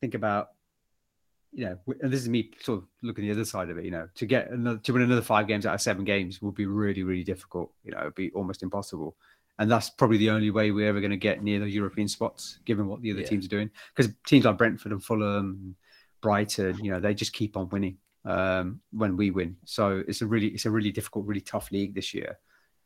think 0.00 0.14
about, 0.14 0.50
you 1.52 1.64
know, 1.64 1.78
and 2.00 2.12
this 2.12 2.20
is 2.20 2.28
me 2.28 2.52
sort 2.62 2.78
of 2.78 2.84
looking 3.02 3.24
the 3.24 3.32
other 3.32 3.44
side 3.44 3.70
of 3.70 3.78
it, 3.78 3.84
you 3.84 3.90
know, 3.90 4.08
to 4.14 4.26
get 4.26 4.50
another 4.52 4.78
to 4.78 4.92
win 4.92 5.02
another 5.02 5.22
five 5.22 5.48
games 5.48 5.66
out 5.66 5.74
of 5.74 5.80
seven 5.80 6.04
games 6.04 6.40
would 6.40 6.54
be 6.54 6.66
really 6.66 7.02
really 7.02 7.24
difficult. 7.24 7.72
You 7.82 7.90
know, 7.90 7.98
it'd 8.02 8.14
be 8.14 8.30
almost 8.32 8.62
impossible. 8.62 9.16
And 9.58 9.70
that's 9.70 9.90
probably 9.90 10.18
the 10.18 10.30
only 10.30 10.50
way 10.50 10.70
we're 10.70 10.88
ever 10.88 11.00
going 11.00 11.10
to 11.10 11.16
get 11.16 11.42
near 11.42 11.58
the 11.58 11.68
European 11.68 12.06
spots, 12.08 12.58
given 12.64 12.86
what 12.86 13.02
the 13.02 13.10
other 13.10 13.22
Yeah. 13.22 13.28
teams 13.28 13.44
are 13.46 13.48
doing. 13.48 13.70
Because 13.94 14.12
teams 14.26 14.44
like 14.44 14.56
Brentford 14.56 14.92
and 14.92 15.02
Fulham, 15.02 15.74
Brighton, 16.20 16.84
you 16.84 16.90
know, 16.90 17.00
they 17.00 17.14
just 17.14 17.32
keep 17.32 17.56
on 17.56 17.68
winning 17.70 17.98
um, 18.24 18.80
when 18.92 19.16
we 19.16 19.30
win. 19.30 19.56
So 19.64 20.04
it's 20.06 20.22
a 20.22 20.26
really, 20.26 20.48
it's 20.48 20.66
a 20.66 20.70
really 20.70 20.92
difficult, 20.92 21.26
really 21.26 21.40
tough 21.40 21.72
league 21.72 21.94
this 21.94 22.14
year. 22.14 22.38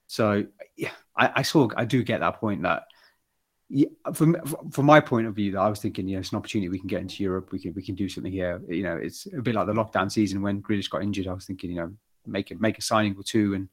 So 0.06 0.46
yeah, 0.76 0.92
I, 1.16 1.30
I 1.36 1.42
saw, 1.42 1.68
I 1.76 1.84
do 1.84 2.02
get 2.02 2.20
that 2.20 2.40
point 2.40 2.62
that, 2.62 2.84
yeah, 3.74 3.88
from 4.12 4.36
from 4.70 4.84
my 4.84 5.00
point 5.00 5.26
of 5.26 5.34
view, 5.34 5.52
that 5.52 5.60
I 5.60 5.68
was 5.70 5.80
thinking, 5.80 6.06
you 6.06 6.16
know, 6.16 6.20
it's 6.20 6.32
an 6.32 6.36
opportunity 6.36 6.68
we 6.68 6.78
can 6.78 6.88
get 6.88 7.00
into 7.00 7.22
Europe. 7.22 7.52
We 7.52 7.58
can 7.58 7.72
we 7.72 7.82
can 7.82 7.94
do 7.94 8.06
something 8.06 8.30
here. 8.30 8.60
You 8.68 8.82
know, 8.82 8.96
it's 8.96 9.26
a 9.32 9.40
bit 9.40 9.54
like 9.54 9.66
the 9.66 9.72
lockdown 9.72 10.12
season 10.12 10.42
when 10.42 10.60
Grealish 10.60 10.90
got 10.90 11.02
injured. 11.02 11.26
I 11.26 11.32
was 11.32 11.46
thinking, 11.46 11.70
you 11.70 11.76
know, 11.76 11.92
make 12.26 12.50
it 12.50 12.60
make 12.60 12.76
a 12.76 12.82
signing 12.82 13.16
or 13.16 13.22
two 13.22 13.54
and 13.54 13.70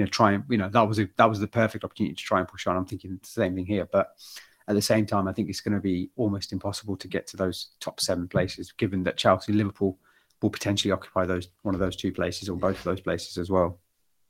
you 0.00 0.06
know 0.06 0.10
try 0.10 0.32
and 0.32 0.44
you 0.48 0.56
know 0.56 0.70
that 0.70 0.88
was 0.88 0.98
a 0.98 1.06
that 1.16 1.28
was 1.28 1.40
the 1.40 1.46
perfect 1.46 1.84
opportunity 1.84 2.14
to 2.14 2.22
try 2.22 2.38
and 2.38 2.48
push 2.48 2.66
on. 2.66 2.74
I'm 2.74 2.86
thinking 2.86 3.18
the 3.22 3.28
same 3.28 3.54
thing 3.54 3.66
here, 3.66 3.86
but 3.92 4.16
at 4.66 4.74
the 4.74 4.80
same 4.80 5.04
time, 5.04 5.28
I 5.28 5.32
think 5.34 5.50
it's 5.50 5.60
going 5.60 5.74
to 5.74 5.80
be 5.80 6.10
almost 6.16 6.52
impossible 6.52 6.96
to 6.96 7.06
get 7.06 7.26
to 7.28 7.36
those 7.36 7.68
top 7.80 8.00
seven 8.00 8.26
places, 8.28 8.72
given 8.72 9.02
that 9.02 9.18
Chelsea, 9.18 9.52
Liverpool 9.52 9.98
will 10.40 10.48
potentially 10.48 10.90
occupy 10.90 11.26
those 11.26 11.48
one 11.62 11.74
of 11.74 11.80
those 11.80 11.96
two 11.96 12.12
places 12.12 12.48
or 12.48 12.56
both 12.56 12.78
of 12.78 12.84
those 12.84 13.00
places 13.02 13.36
as 13.36 13.50
well. 13.50 13.78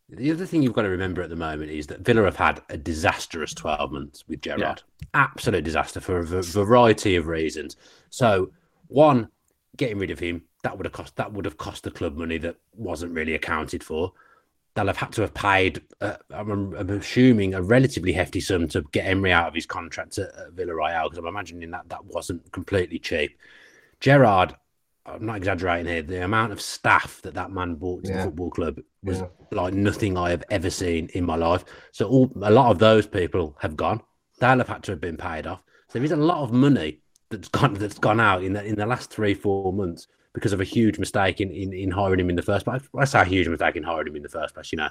The 0.09 0.33
other 0.33 0.45
thing 0.45 0.61
you've 0.61 0.73
got 0.73 0.83
to 0.83 0.89
remember 0.89 1.23
at 1.23 1.31
the 1.31 1.37
moment 1.37 1.71
is 1.71 1.87
that 1.87 2.01
Villa 2.01 2.25
have 2.25 2.35
had 2.35 2.63
a 2.69 2.77
disastrous 2.77 3.55
12 3.55 3.93
months 3.93 4.25
with 4.27 4.41
Gerrard. 4.41 4.83
Absolute 5.15 5.63
disaster 5.63 6.01
for 6.01 6.19
a 6.19 6.43
variety 6.43 7.15
of 7.15 7.29
reasons. 7.29 7.77
So, 8.09 8.51
one, 8.89 9.29
getting 9.77 9.99
rid 9.99 10.11
of 10.11 10.19
him, 10.19 10.43
that 10.65 10.77
would 10.77 10.85
have 10.85 10.93
cost 10.93 11.15
that 11.15 11.33
would 11.33 11.45
have 11.45 11.59
cost 11.59 11.85
the 11.85 11.93
club 11.93 12.17
money 12.17 12.39
that 12.39 12.57
wasn't 12.75 13.13
really 13.13 13.37
accounted 13.37 13.85
for. 13.85 14.13
They'll 14.81 14.87
have 14.87 14.97
had 14.97 15.13
to 15.13 15.21
have 15.21 15.35
paid, 15.35 15.83
uh, 16.01 16.17
I'm, 16.31 16.75
I'm 16.75 16.89
assuming, 16.89 17.53
a 17.53 17.61
relatively 17.61 18.13
hefty 18.13 18.41
sum 18.41 18.67
to 18.69 18.81
get 18.93 19.05
Emery 19.07 19.31
out 19.31 19.47
of 19.49 19.55
his 19.55 19.67
contract 19.67 20.17
at, 20.17 20.35
at 20.35 20.57
Villarreal 20.57 21.05
because 21.05 21.19
I'm 21.19 21.27
imagining 21.27 21.71
that 21.73 21.91
that 21.91 22.03
wasn't 22.07 22.51
completely 22.51 22.99
cheap. 22.99 23.37
Gerrard, 24.01 24.57
I'm 25.05 25.27
not 25.27 25.37
exaggerating 25.37 25.93
here. 25.93 26.01
The 26.01 26.25
amount 26.25 26.53
of 26.53 26.63
staff 26.63 27.21
that 27.25 27.35
that 27.35 27.51
man 27.51 27.75
brought 27.75 28.05
to 28.05 28.11
Yeah. 28.11 28.17
the 28.17 28.23
football 28.25 28.49
club 28.49 28.81
was 29.03 29.19
Yeah. 29.19 29.27
like 29.51 29.75
nothing 29.75 30.17
I 30.17 30.31
have 30.31 30.45
ever 30.51 30.71
seen 30.71 31.11
in 31.13 31.27
my 31.27 31.37
life. 31.37 31.67
So 31.93 32.09
all 32.09 32.33
a 32.41 32.51
lot 32.51 32.71
of 32.71 32.79
those 32.79 33.07
people 33.07 33.59
have 33.61 33.77
gone. 33.77 34.01
They'll 34.39 34.57
have 34.57 34.69
had 34.69 34.83
to 34.85 34.93
have 34.93 35.01
been 35.03 35.19
paid 35.19 35.47
off. 35.47 35.61
So 35.89 35.99
there 35.99 36.05
is 36.07 36.13
a 36.13 36.17
lot 36.17 36.43
of 36.43 36.53
money 36.53 37.01
that's 37.29 37.49
gone 37.49 37.75
that's 37.75 37.99
gone 37.99 38.19
out 38.21 38.43
in 38.43 38.55
the 38.55 38.65
in 38.65 38.77
the 38.77 38.87
last 38.87 39.11
three 39.11 39.35
four 39.35 39.75
months 39.75 40.09
because 40.33 40.53
of 40.53 40.61
a 40.61 40.65
huge 40.65 40.99
mistake 40.99 41.41
in 41.41 41.51
in, 41.51 41.73
in 41.73 41.91
hiring 41.91 42.21
him 42.21 42.31
in 42.31 42.37
the 42.37 42.43
first 42.43 42.65
place. 42.65 42.83
I 42.97 43.05
say 43.05 43.21
a 43.21 43.25
huge 43.25 43.49
mistake 43.49 43.77
in 43.77 43.83
hiring 43.83 44.09
him 44.09 44.17
in 44.17 44.23
the 44.23 44.29
first 44.29 44.55
place. 44.55 44.73
You 44.73 44.79
know, 44.79 44.89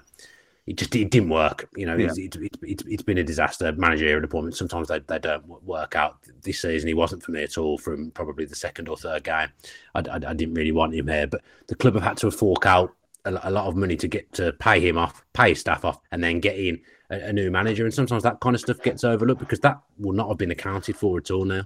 it 0.68 0.78
just 0.78 0.96
it 0.96 1.10
didn't 1.10 1.30
work. 1.30 1.68
You 1.76 1.86
know, 1.86 1.98
it's, 1.98 2.18
it's, 2.18 2.38
it's, 2.38 2.58
it's, 2.62 2.84
it's 2.86 3.04
been 3.04 3.18
a 3.18 3.24
disaster. 3.24 3.72
Managerial 3.72 4.24
appointments 4.24 4.60
sometimes 4.60 4.88
they, 4.88 5.00
they 5.00 5.20
don't 5.20 5.46
work 5.64 5.96
out. 5.96 6.18
This 6.44 6.62
season 6.62 6.88
he 6.88 6.94
wasn't 6.94 7.24
for 7.24 7.32
me 7.32 7.44
at 7.44 7.58
all. 7.58 7.78
From 7.78 8.12
probably 8.12 8.46
the 8.46 8.56
second 8.56 8.88
or 8.88 8.98
third 8.98 9.24
game, 9.24 9.50
I, 9.96 10.00
I, 10.00 10.16
I 10.16 10.34
didn't 10.34 10.54
really 10.54 10.72
want 10.72 10.94
him 10.94 11.08
here. 11.08 11.28
But 11.28 11.42
the 11.68 11.76
club 11.76 11.96
have 11.96 12.04
had 12.04 12.18
to 12.18 12.32
fork 12.32 12.66
out 12.66 12.94
a, 13.26 13.40
a 13.44 13.52
lot 13.52 13.68
of 13.68 13.76
money 13.76 13.96
to 13.98 14.08
get 14.08 14.32
to 14.34 14.54
pay 14.54 14.80
him 14.80 14.98
off, 14.98 15.24
pay 15.34 15.54
staff 15.54 15.86
off, 15.86 16.00
and 16.12 16.24
then 16.24 16.40
get 16.40 16.58
in 16.58 16.82
a, 17.10 17.30
a 17.30 17.34
new 17.34 17.50
manager. 17.50 17.86
And 17.86 17.94
sometimes 17.94 18.24
that 18.24 18.40
kind 18.40 18.56
of 18.56 18.62
stuff 18.62 18.82
gets 18.84 19.04
overlooked 19.04 19.40
because 19.40 19.62
that 19.62 19.82
will 19.98 20.14
not 20.14 20.28
have 20.28 20.38
been 20.38 20.52
accounted 20.52 20.96
for 20.96 21.18
at 21.18 21.32
all 21.32 21.46
now. 21.46 21.64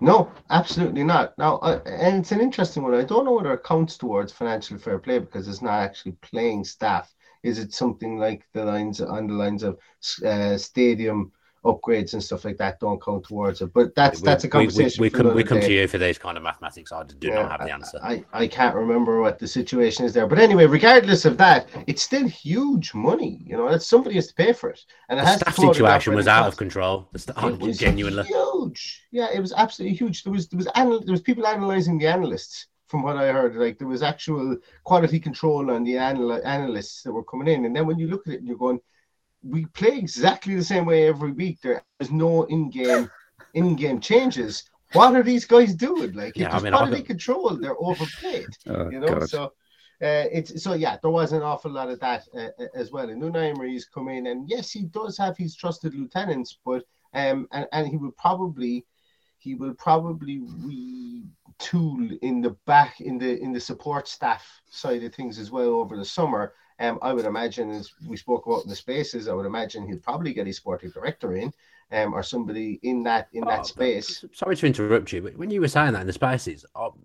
No, 0.00 0.30
absolutely 0.50 1.04
not. 1.04 1.36
Now, 1.38 1.56
uh, 1.58 1.80
and 1.86 2.18
it's 2.20 2.32
an 2.32 2.40
interesting 2.40 2.82
one. 2.82 2.94
I 2.94 3.04
don't 3.04 3.24
know 3.24 3.32
whether 3.32 3.52
it 3.54 3.64
counts 3.64 3.96
towards 3.98 4.32
financial 4.32 4.78
fair 4.78 4.98
play 4.98 5.18
because 5.18 5.46
it's 5.48 5.62
not 5.62 5.80
actually 5.80 6.12
playing 6.22 6.64
staff. 6.64 7.14
Is 7.42 7.58
it 7.58 7.72
something 7.72 8.18
like 8.18 8.46
the 8.52 8.64
lines 8.64 9.00
on 9.00 9.26
the 9.26 9.34
lines 9.34 9.62
of 9.62 9.78
uh, 10.24 10.56
stadium 10.58 11.32
upgrades 11.64 12.14
and 12.14 12.22
stuff 12.22 12.44
like 12.44 12.56
that 12.56 12.80
don't 12.80 13.02
count 13.02 13.24
towards 13.24 13.60
it? 13.60 13.72
But 13.72 13.94
that's 13.94 14.20
We- 14.20 14.26
that's 14.26 14.44
a 14.44 14.46
we- 14.46 14.48
we- 14.48 14.52
conversation. 14.52 15.00
We, 15.02 15.10
come, 15.10 15.34
we 15.34 15.44
come 15.44 15.60
day. 15.60 15.66
to 15.68 15.72
you 15.74 15.88
for 15.88 15.98
these 15.98 16.18
kind 16.18 16.36
of 16.36 16.42
mathematics. 16.42 16.92
I 16.92 17.02
do 17.04 17.28
Yeah, 17.28 17.42
not 17.42 17.50
have 17.52 17.66
the 17.66 17.72
answer. 17.72 17.98
I, 18.02 18.24
I 18.32 18.46
can't 18.46 18.74
remember 18.74 19.20
what 19.20 19.38
the 19.38 19.46
situation 19.46 20.04
is 20.04 20.12
there. 20.14 20.26
But 20.26 20.38
anyway, 20.38 20.66
regardless 20.66 21.24
of 21.24 21.36
that, 21.38 21.68
it's 21.86 22.02
still 22.02 22.26
huge 22.26 22.94
money. 22.94 23.42
You 23.46 23.56
know, 23.56 23.70
that 23.70 23.82
somebody 23.82 24.14
has 24.16 24.26
to 24.28 24.34
pay 24.34 24.52
for 24.52 24.70
it. 24.70 24.80
And 25.08 25.18
it 25.18 25.22
the 25.22 25.28
has 25.28 25.40
staff 25.40 25.56
situation 25.56 26.14
was 26.14 26.28
out 26.28 26.46
of 26.48 26.56
control. 26.56 27.08
The 27.12 27.18
sta- 27.18 27.48
It 27.48 27.58
was 27.60 27.78
genuinely. 27.78 28.24
huge. 28.24 29.02
Yeah, 29.10 29.28
it 29.32 29.40
was 29.40 29.52
absolutely 29.52 29.96
huge. 29.96 30.22
There 30.24 30.32
was 30.32 30.48
there 30.48 30.58
was 30.58 30.68
anal- 30.76 31.00
there 31.04 31.12
was 31.12 31.22
people 31.22 31.46
analyzing 31.46 31.98
the 31.98 32.06
analysts 32.06 32.66
from 32.86 33.02
what 33.02 33.16
I 33.16 33.30
heard. 33.32 33.54
Like 33.56 33.78
there 33.78 33.86
was 33.88 34.02
actual 34.02 34.56
quality 34.84 35.20
control 35.20 35.70
on 35.70 35.84
the 35.84 35.96
anal- 35.96 36.40
analysts 36.44 37.02
that 37.02 37.12
were 37.12 37.24
coming 37.24 37.48
in. 37.48 37.64
And 37.66 37.76
then 37.76 37.86
when 37.86 37.98
you 37.98 38.08
look 38.08 38.26
at 38.26 38.34
it 38.34 38.38
and 38.40 38.48
you're 38.48 38.56
going, 38.58 38.80
we 39.42 39.66
play 39.66 39.96
exactly 39.98 40.54
the 40.54 40.64
same 40.64 40.84
way 40.86 41.08
every 41.08 41.32
week. 41.32 41.60
There 41.62 41.82
is 41.98 42.10
no 42.10 42.44
in-game 42.44 43.10
in-game 43.54 44.00
changes. 44.00 44.64
What 44.92 45.14
are 45.14 45.22
these 45.22 45.44
guys 45.44 45.74
doing? 45.74 46.12
Like 46.12 46.30
if 46.36 46.42
Yeah, 46.42 46.48
I 46.48 46.50
there's 46.52 46.62
mean, 46.64 46.74
I've 46.74 46.78
quality 46.80 47.02
got- 47.02 47.06
control, 47.06 47.56
they're 47.56 47.80
overplayed 47.80 48.48
Oh, 48.66 48.90
you 48.90 49.00
know. 49.00 49.20
So 49.26 49.44
uh, 50.02 50.26
it's 50.32 50.62
so 50.62 50.72
yeah, 50.74 50.96
there 51.02 51.10
was 51.10 51.32
an 51.32 51.42
awful 51.42 51.70
lot 51.70 51.90
of 51.90 52.00
that 52.00 52.26
uh, 52.36 52.48
uh, 52.58 52.66
as 52.74 52.90
well. 52.90 53.08
And 53.10 53.22
Unai 53.22 53.50
Emery's 53.50 53.84
come 53.86 54.08
in, 54.08 54.26
and 54.28 54.48
yes, 54.48 54.70
he 54.70 54.82
does 54.84 55.16
have 55.18 55.36
his 55.36 55.54
trusted 55.54 55.94
lieutenants, 55.94 56.58
but 56.64 56.84
um, 57.14 57.46
and 57.52 57.66
and 57.72 57.86
he 57.88 57.96
will 57.96 58.12
probably 58.12 58.84
he 59.38 59.54
will 59.54 59.74
probably 59.74 60.40
retool 61.60 62.18
in 62.22 62.40
the 62.40 62.50
back 62.66 63.00
in 63.00 63.18
the 63.18 63.40
in 63.40 63.52
the 63.52 63.60
support 63.60 64.08
staff 64.08 64.44
side 64.70 65.02
of 65.04 65.14
things 65.14 65.38
as 65.38 65.50
well 65.50 65.70
over 65.80 65.96
the 65.96 66.04
summer. 66.04 66.54
Um, 66.80 66.98
I 67.02 67.12
would 67.12 67.26
imagine, 67.26 67.70
as 67.70 67.92
we 68.06 68.16
spoke 68.16 68.46
about 68.46 68.64
in 68.64 68.70
the 68.70 68.76
spaces, 68.76 69.28
I 69.28 69.34
would 69.34 69.46
imagine 69.46 69.86
he'll 69.86 69.98
probably 69.98 70.32
get 70.32 70.46
his 70.46 70.56
sporting 70.56 70.90
director 70.90 71.36
in, 71.36 71.52
um, 71.92 72.14
or 72.14 72.22
somebody 72.22 72.80
in 72.82 73.02
that 73.02 73.28
in 73.32 73.44
Oh, 73.44 73.48
that 73.50 73.66
space. 73.66 74.24
Sorry 74.32 74.56
to 74.56 74.66
interrupt 74.66 75.12
you, 75.12 75.22
but 75.22 75.36
when 75.36 75.50
you 75.50 75.60
were 75.60 75.68
saying 75.68 75.92
that 75.92 76.00
in 76.00 76.06
the 76.06 76.12
spaces, 76.12 76.64
um, 76.74 77.02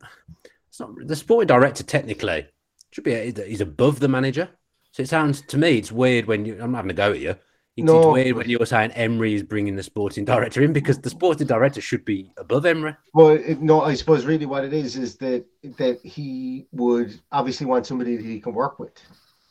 it's 0.70 0.80
not 0.80 0.96
the 1.06 1.16
sporting 1.16 1.48
director 1.48 1.84
technically 1.84 2.48
should 2.92 3.04
be 3.04 3.32
he's 3.46 3.62
above 3.62 4.00
the 4.00 4.08
manager. 4.08 4.50
So 4.92 5.04
it 5.04 5.10
sounds 5.10 5.42
to 5.42 5.58
me 5.58 5.78
it's 5.78 5.92
weird 5.92 6.26
when 6.26 6.46
you. 6.46 6.58
I'm 6.62 6.72
not 6.72 6.78
having 6.78 6.92
a 6.92 6.94
go 6.94 7.12
at 7.12 7.20
you. 7.20 7.36
It's, 7.76 7.86
No, 7.86 8.12
weird 8.12 8.38
when 8.38 8.50
you're 8.50 8.66
saying 8.66 8.92
Emery 8.92 9.34
is 9.34 9.44
bringing 9.44 9.76
the 9.76 9.84
sporting 9.84 10.24
director 10.24 10.62
in 10.62 10.72
because 10.72 10.98
the 11.00 11.10
sporting 11.10 11.48
director 11.48 11.82
should 11.82 12.06
be 12.06 12.32
above 12.38 12.66
Emery. 12.66 12.96
Well, 13.14 13.32
it, 13.32 13.62
no, 13.62 13.82
I 13.82 13.96
suppose 13.96 14.26
really 14.26 14.46
what 14.46 14.64
it 14.64 14.72
is 14.72 14.96
is 14.96 15.18
that 15.18 15.44
that 15.78 16.00
he 16.02 16.68
would 16.72 17.20
obviously 17.34 17.66
want 17.66 17.86
somebody 17.86 18.16
that 18.16 18.26
he 18.26 18.40
can 18.40 18.54
work 18.54 18.80
with, 18.80 18.94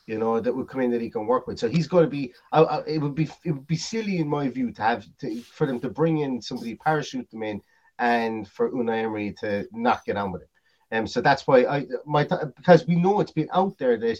you 0.07 0.17
know, 0.19 0.39
that 0.39 0.55
would 0.55 0.67
come 0.67 0.81
in 0.81 0.91
that 0.91 1.01
he 1.01 1.09
can 1.09 1.25
work 1.25 1.47
with. 1.47 1.59
So 1.59 1.67
he's 1.67 1.87
going 1.87 2.03
to 2.05 2.09
be. 2.09 2.33
I, 2.51 2.61
I, 2.61 2.83
it 2.85 2.97
would 2.99 3.15
be 3.15 3.29
it 3.43 3.51
would 3.51 3.67
be 3.67 3.77
silly 3.77 4.17
in 4.19 4.27
my 4.27 4.49
view 4.49 4.71
to 4.73 4.81
have 4.81 5.05
to, 5.19 5.41
for 5.41 5.65
them 5.67 5.79
to 5.81 5.89
bring 5.89 6.19
in 6.19 6.41
somebody 6.41 6.75
parachute 6.75 7.29
them 7.31 7.43
in, 7.43 7.61
and 7.99 8.47
for 8.47 8.71
Unai 8.71 9.03
Emery 9.03 9.35
to 9.39 9.67
not 9.71 10.05
get 10.05 10.17
on 10.17 10.31
with 10.31 10.43
it. 10.43 10.49
Um, 10.91 11.07
so 11.07 11.21
that's 11.21 11.47
why 11.47 11.65
I 11.65 11.85
my 12.05 12.27
because 12.55 12.85
we 12.87 12.95
know 12.95 13.19
it's 13.19 13.31
been 13.31 13.49
out 13.53 13.77
there 13.77 13.97
that 13.97 14.19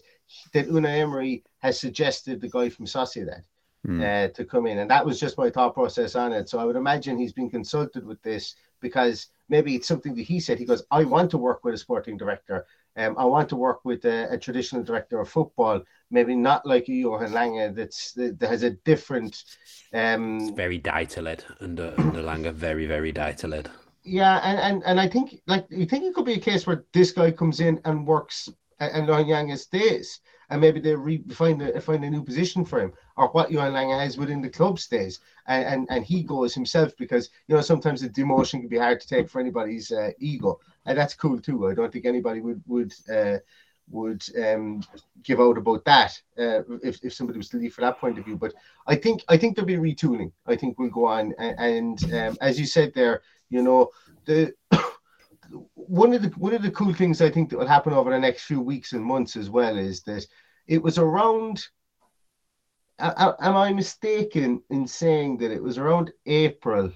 that 0.54 0.68
Unai 0.70 1.00
Emery 1.00 1.44
has 1.60 1.80
suggested 1.80 2.42
the 2.42 2.50
guy 2.50 2.70
from 2.70 2.86
Sociedad 2.86 3.44
Hmm. 3.86 4.02
uh, 4.02 4.28
to 4.30 4.44
come 4.46 4.66
in, 4.66 4.80
and 4.80 4.90
that 4.90 5.06
was 5.06 5.20
just 5.20 5.38
my 5.38 5.50
thought 5.52 5.76
process 5.76 6.16
on 6.16 6.34
it. 6.34 6.50
So 6.50 6.58
I 6.58 6.66
would 6.66 6.76
imagine 6.76 7.20
he's 7.20 7.34
been 7.34 7.52
consulted 7.52 8.04
with 8.04 8.20
this 8.24 8.56
because 8.82 9.28
maybe 9.48 9.76
it's 9.76 9.88
something 9.88 10.16
that 10.16 10.24
he 10.24 10.40
said. 10.40 10.58
He 10.58 10.66
goes, 10.66 10.84
"I 10.90 11.04
want 11.04 11.30
to 11.32 11.38
work 11.38 11.64
with 11.64 11.76
a 11.76 11.78
sporting 11.78 12.18
director. 12.18 12.66
Um, 12.98 13.16
I 13.18 13.26
want 13.26 13.50
to 13.50 13.56
work 13.56 13.84
with 13.84 14.06
a, 14.06 14.28
a 14.32 14.38
traditional 14.38 14.84
director 14.84 15.20
of 15.20 15.30
football. 15.30 15.82
Maybe 16.12 16.36
not 16.36 16.66
like 16.66 16.88
a 16.90 16.94
Johan 16.94 17.32
Lange 17.34 17.74
that's 17.74 18.14
that 18.14 18.42
has 18.42 18.64
a 18.64 18.72
different." 18.72 19.44
Um, 19.94 20.56
very 20.56 20.78
data 20.78 21.22
led 21.22 21.44
under 21.62 21.94
under 21.98 22.22
Lange, 22.22 22.52
very 22.54 22.86
very 22.88 23.12
data 23.12 23.48
led. 23.48 23.70
yeah, 24.04 24.40
and, 24.44 24.60
and 24.60 24.84
and 24.86 25.00
I 25.00 25.08
think 25.08 25.42
like 25.48 25.66
you 25.70 25.86
think 25.86 26.04
it 26.04 26.14
could 26.14 26.26
be 26.26 26.34
a 26.34 26.40
case 26.40 26.68
where 26.68 26.86
this 26.94 27.12
guy 27.12 27.32
comes 27.32 27.60
in 27.60 27.80
and 27.86 28.06
works 28.08 28.50
and 28.80 29.10
and 29.10 29.28
Yang 29.28 29.56
stays. 29.58 30.20
and 30.50 30.62
maybe 30.62 30.80
they 30.80 30.96
re- 30.96 31.24
find 31.32 31.62
a 31.62 31.82
find 31.82 32.04
a 32.06 32.10
new 32.10 32.24
position 32.24 32.64
for 32.66 32.80
him, 32.82 32.94
or 33.18 33.30
what 33.30 33.52
Johan 33.52 33.74
Lange 33.74 33.98
has 34.00 34.18
within 34.18 34.42
the 34.42 34.50
club 34.50 34.80
stays, 34.80 35.20
and, 35.48 35.66
and 35.66 35.88
and 35.90 36.06
he 36.06 36.24
goes 36.24 36.54
himself 36.54 36.96
because 36.98 37.30
you 37.48 37.56
know 37.56 37.62
sometimes 37.62 38.02
the 38.02 38.10
demotion 38.10 38.60
can 38.62 38.68
be 38.70 38.78
hard 38.78 39.00
to 39.02 39.08
take 39.08 39.30
for 39.30 39.40
anybody's 39.40 39.92
uh, 39.92 40.12
ego, 40.20 40.60
and 40.86 40.98
that's 40.98 41.16
cool 41.16 41.40
too. 41.40 41.68
I 41.68 41.74
don't 41.74 41.92
think 41.92 42.06
anybody 42.06 42.42
would 42.42 42.62
would. 42.68 42.94
Uh, 43.12 43.38
would 43.90 44.24
um, 44.44 44.82
give 45.24 45.40
out 45.40 45.58
about 45.58 45.86
that 45.86 46.20
uh, 46.38 46.62
if, 46.84 47.04
if 47.04 47.14
somebody 47.14 47.38
was 47.38 47.50
to 47.50 47.58
leave 47.58 47.74
for 47.74 47.82
that 47.82 48.00
point 48.00 48.18
of 48.18 48.26
view. 48.26 48.38
But 48.38 48.54
I 48.88 48.96
think 48.96 49.24
I 49.30 49.38
think 49.38 49.56
there'll 49.56 49.68
be 49.68 49.76
retooling. 49.76 50.32
I 50.46 50.56
think 50.56 50.80
we'll 50.80 50.90
go 50.90 51.06
on 51.06 51.34
and, 51.38 51.60
and 51.60 52.14
um, 52.14 52.38
as 52.42 52.60
you 52.60 52.66
said 52.66 52.94
there, 52.94 53.22
you 53.50 53.62
know 53.62 53.90
the 54.26 54.54
one 55.74 56.14
of 56.14 56.22
the 56.22 56.30
one 56.30 56.54
of 56.54 56.62
the 56.62 56.72
cool 56.72 56.94
things 56.94 57.22
I 57.22 57.30
think 57.30 57.50
that 57.50 57.58
will 57.58 57.68
happen 57.68 57.94
over 57.94 58.10
the 58.10 58.20
next 58.20 58.44
few 58.44 58.62
weeks 58.62 58.94
and 58.94 59.04
months 59.04 59.36
as 59.36 59.50
well 59.50 59.78
is 59.78 60.02
that 60.04 60.26
it 60.68 60.82
was 60.82 60.98
around. 60.98 61.68
Am 62.98 63.58
I 63.58 63.74
mistaken 63.74 64.64
in 64.70 64.88
saying 64.88 65.40
that 65.40 65.52
it 65.52 65.62
was 65.62 65.78
around 65.78 66.14
April 66.26 66.94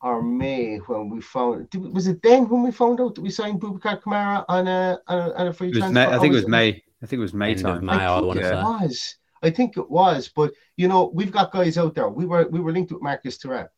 or 0.00 0.22
May 0.22 0.76
when 0.86 1.08
we 1.10 1.20
found? 1.20 1.68
Was 1.74 2.06
it 2.06 2.22
then 2.22 2.48
when 2.48 2.62
we 2.62 2.70
found 2.72 3.00
out 3.00 3.14
that 3.14 3.20
we 3.22 3.30
signed 3.30 3.60
Boubacar 3.60 4.00
Kamara 4.02 4.44
on 4.48 4.66
a 4.68 4.98
on 5.08 5.18
a, 5.18 5.32
on 5.34 5.46
a 5.48 5.52
free 5.52 5.72
transfer? 5.72 5.92
May, 5.92 6.06
I 6.06 6.18
think 6.18 6.32
it 6.32 6.36
was 6.36 6.48
May. 6.48 6.82
I 7.02 7.06
think 7.06 7.18
it 7.18 7.22
was 7.22 7.34
May 7.34 7.50
End 7.50 7.60
of 7.60 7.76
time. 7.76 7.84
May, 7.86 7.92
I 7.92 8.12
I 8.12 8.16
think 8.16 8.26
want 8.26 8.40
to 8.40 8.46
it 8.46 8.48
say. 8.50 8.62
was. 8.62 9.16
I 9.42 9.50
think 9.50 9.76
it 9.76 9.90
was, 9.90 10.28
but 10.34 10.52
you 10.76 10.88
know, 10.88 11.10
we've 11.12 11.30
got 11.32 11.52
guys 11.52 11.76
out 11.76 11.94
there. 11.94 12.08
We 12.08 12.24
were 12.26 12.48
we 12.48 12.60
were 12.60 12.72
linked 12.72 12.92
with 12.92 13.02
Marcus 13.02 13.36
Thuram. 13.38 13.68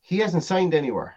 He 0.00 0.18
hasn't 0.18 0.44
signed 0.44 0.72
anywhere 0.74 1.16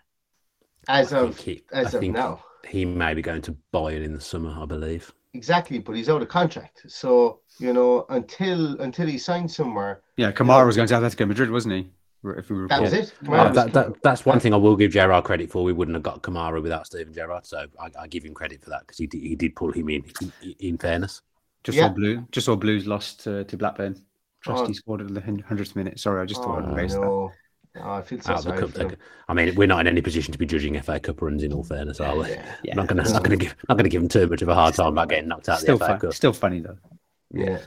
as 0.88 1.14
I 1.14 1.20
of 1.20 1.38
he- 1.38 1.64
as 1.72 1.94
I 1.94 1.98
of 1.98 2.02
think 2.02 2.14
now. 2.16 2.44
He 2.68 2.86
may 2.86 3.14
be 3.14 3.22
going 3.22 3.42
to 3.44 3.58
Bayern 3.74 4.04
in 4.04 4.14
the 4.14 4.22
summer, 4.22 4.56
I 4.58 4.66
believe. 4.66 5.12
Exactly, 5.34 5.80
but 5.80 5.96
he's 5.96 6.10
out 6.10 6.22
of 6.22 6.28
contract. 6.28 6.84
So 6.88 7.40
you 7.58 7.74
know, 7.74 8.06
until 8.10 8.80
until 8.82 9.08
he 9.08 9.18
signs 9.18 9.56
somewhere, 9.56 10.02
Yeah, 10.18 10.32
Kamara 10.32 10.66
was 10.66 10.76
going 10.76 10.88
to 10.90 10.94
Atletico 10.96 11.28
Madrid, 11.28 11.50
wasn't 11.50 11.74
he? 11.76 11.90
If 12.26 12.50
we 12.50 12.56
that 12.56 12.62
recall. 12.64 12.82
was 12.82 12.94
it. 12.94 13.14
Oh, 13.24 13.26
Kamara 13.28 13.54
that, 13.54 13.74
that, 13.74 14.02
that's 14.02 14.26
one 14.26 14.40
thing 14.40 14.54
I 14.54 14.58
will 14.58 14.76
give 14.78 14.92
Gerrard 14.92 15.24
credit 15.26 15.52
for. 15.52 15.64
We 15.64 15.74
wouldn't 15.74 15.96
have 15.96 16.04
got 16.04 16.22
Kamara 16.24 16.62
without 16.62 16.86
Steven 16.86 17.14
Gerrard, 17.14 17.46
so 17.46 17.66
I, 17.80 17.90
I 18.00 18.08
give 18.08 18.24
him 18.24 18.34
credit 18.34 18.62
for 18.64 18.70
that 18.70 18.82
because 18.82 18.98
he 18.98 19.08
did, 19.08 19.22
he 19.22 19.36
did 19.36 19.56
pull 19.56 19.72
him 19.72 19.90
in. 19.90 20.04
In, 20.22 20.56
in 20.60 20.78
fairness, 20.78 21.22
Just 21.64 21.78
Yeah. 21.78 21.88
saw 21.88 21.94
blue. 21.94 22.28
Just 22.32 22.46
saw 22.46 22.56
Blues 22.56 22.88
lost 22.88 23.28
uh, 23.28 23.44
to 23.44 23.58
Blackburn. 23.58 24.02
Trusty 24.42 24.70
Oh. 24.70 24.74
scored 24.74 25.02
in 25.02 25.14
the 25.14 25.22
hundredth 25.22 25.76
minute. 25.76 26.00
Sorry, 26.00 26.22
I 26.22 26.26
just 26.26 26.42
oh, 26.42 26.44
thought 26.46 26.66
I'd 26.66 26.76
raise 26.76 26.94
that. 26.94 27.02
Oh, 27.04 27.32
I 27.82 28.02
feel 28.04 28.22
so 28.22 28.34
out 28.34 28.38
of 28.40 28.44
the 28.44 28.50
sorry 28.52 28.60
cup. 28.62 28.70
for 28.72 28.78
them. 28.80 28.96
I 29.28 29.34
mean, 29.34 29.56
we're 29.56 29.68
not 29.68 29.80
in 29.82 29.88
any 29.88 30.02
position 30.02 30.32
to 30.32 30.38
be 30.38 30.46
judging 30.46 30.80
FA 30.82 31.00
Cup 31.00 31.22
runs. 31.22 31.44
In 31.44 31.52
all 31.54 31.64
fairness, 31.64 32.00
are 32.00 32.16
we? 32.16 32.30
Yeah, 32.30 32.56
Yeah. 32.64 32.72
I'm 32.74 32.78
not 32.78 32.88
going 32.88 33.04
to 33.04 33.12
not 33.12 33.24
going 33.24 33.38
to 33.40 33.44
give 33.46 33.56
not 33.68 33.76
going 33.76 33.86
to 33.86 33.90
give 33.90 34.02
them 34.02 34.10
too 34.10 34.28
much 34.28 34.42
of 34.42 34.50
a 34.50 34.54
hard 34.54 34.76
time 34.76 34.90
about 34.90 35.10
getting 35.10 35.28
knocked 35.28 35.50
out 35.50 35.56
of 35.56 35.62
Still 35.62 35.78
the 35.78 35.86
FA 35.86 35.92
fun, 35.94 36.00
Cup. 36.00 36.14
still 36.14 36.34
funny 36.34 36.60
though. 36.60 36.78
yeah. 37.32 37.60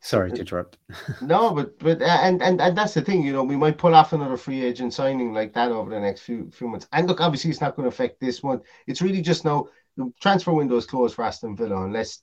Sorry 0.00 0.30
to 0.30 0.40
interrupt. 0.40 0.78
No, 1.20 1.52
but 1.52 1.78
but 1.78 2.00
uh, 2.00 2.18
and, 2.22 2.42
and 2.42 2.60
and 2.60 2.76
that's 2.76 2.94
the 2.94 3.02
thing, 3.02 3.22
you 3.22 3.32
know, 3.32 3.42
we 3.42 3.56
might 3.56 3.78
pull 3.78 3.94
off 3.94 4.12
another 4.12 4.36
free 4.36 4.64
agent 4.64 4.94
signing 4.94 5.32
like 5.32 5.52
that 5.54 5.72
over 5.72 5.90
the 5.90 6.00
next 6.00 6.20
few 6.20 6.50
few 6.50 6.68
months. 6.68 6.86
And 6.92 7.08
look, 7.08 7.20
obviously, 7.20 7.50
it's 7.50 7.60
not 7.60 7.74
going 7.74 7.84
to 7.84 7.94
affect 7.94 8.20
this 8.20 8.42
one. 8.42 8.60
It's 8.86 9.02
really 9.02 9.20
just 9.20 9.44
now 9.44 9.68
the 9.96 10.12
transfer 10.20 10.52
window 10.52 10.76
is 10.76 10.86
closed 10.86 11.14
for 11.14 11.24
Aston 11.24 11.56
Villa 11.56 11.84
unless 11.84 12.22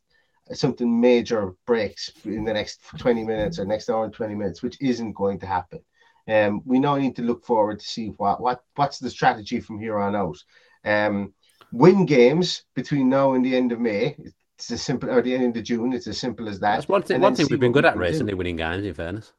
something 0.54 1.02
major 1.02 1.54
breaks 1.66 2.12
in 2.24 2.46
the 2.46 2.54
next 2.54 2.80
twenty 2.98 3.24
minutes 3.24 3.60
or 3.60 3.66
next 3.66 3.90
hour 3.90 4.06
and 4.06 4.14
twenty 4.14 4.36
minutes, 4.36 4.64
which 4.64 4.78
isn't 4.82 5.14
going 5.14 5.40
to 5.40 5.46
happen. 5.46 5.80
Um, 6.28 6.62
we 6.66 6.80
now 6.80 6.96
need 6.96 7.16
to 7.18 7.22
look 7.22 7.46
forward 7.46 7.80
to 7.80 7.86
see 7.86 8.08
what 8.18 8.42
what 8.42 8.62
what's 8.76 9.00
the 9.00 9.10
strategy 9.10 9.60
from 9.60 9.80
here 9.80 10.00
on 10.00 10.16
out. 10.16 10.38
Um, 10.86 11.34
win 11.72 12.06
games 12.06 12.64
between 12.74 13.10
now 13.10 13.34
and 13.34 13.44
the 13.44 13.56
end 13.56 13.72
of 13.72 13.80
May. 13.80 14.16
It's 14.58 14.72
as 14.72 14.82
simple, 14.82 15.10
or 15.10 15.22
the 15.22 15.36
end 15.36 15.58
of 15.58 15.64
June. 15.64 15.92
It's 15.94 16.08
as 16.08 16.18
simple 16.18 16.48
as 16.48 16.60
that. 16.62 16.76
That's 16.76 16.88
one 16.88 17.04
thing. 17.04 17.16
And 17.16 17.24
One 17.24 17.36
thing 17.36 17.48
we've 17.50 17.60
been 17.60 17.74
good 17.74 17.86
at 17.86 17.98
recently, 17.98 18.34
winning 18.34 18.56
games. 18.56 18.86
In 18.86 18.94
fairness, 18.94 19.34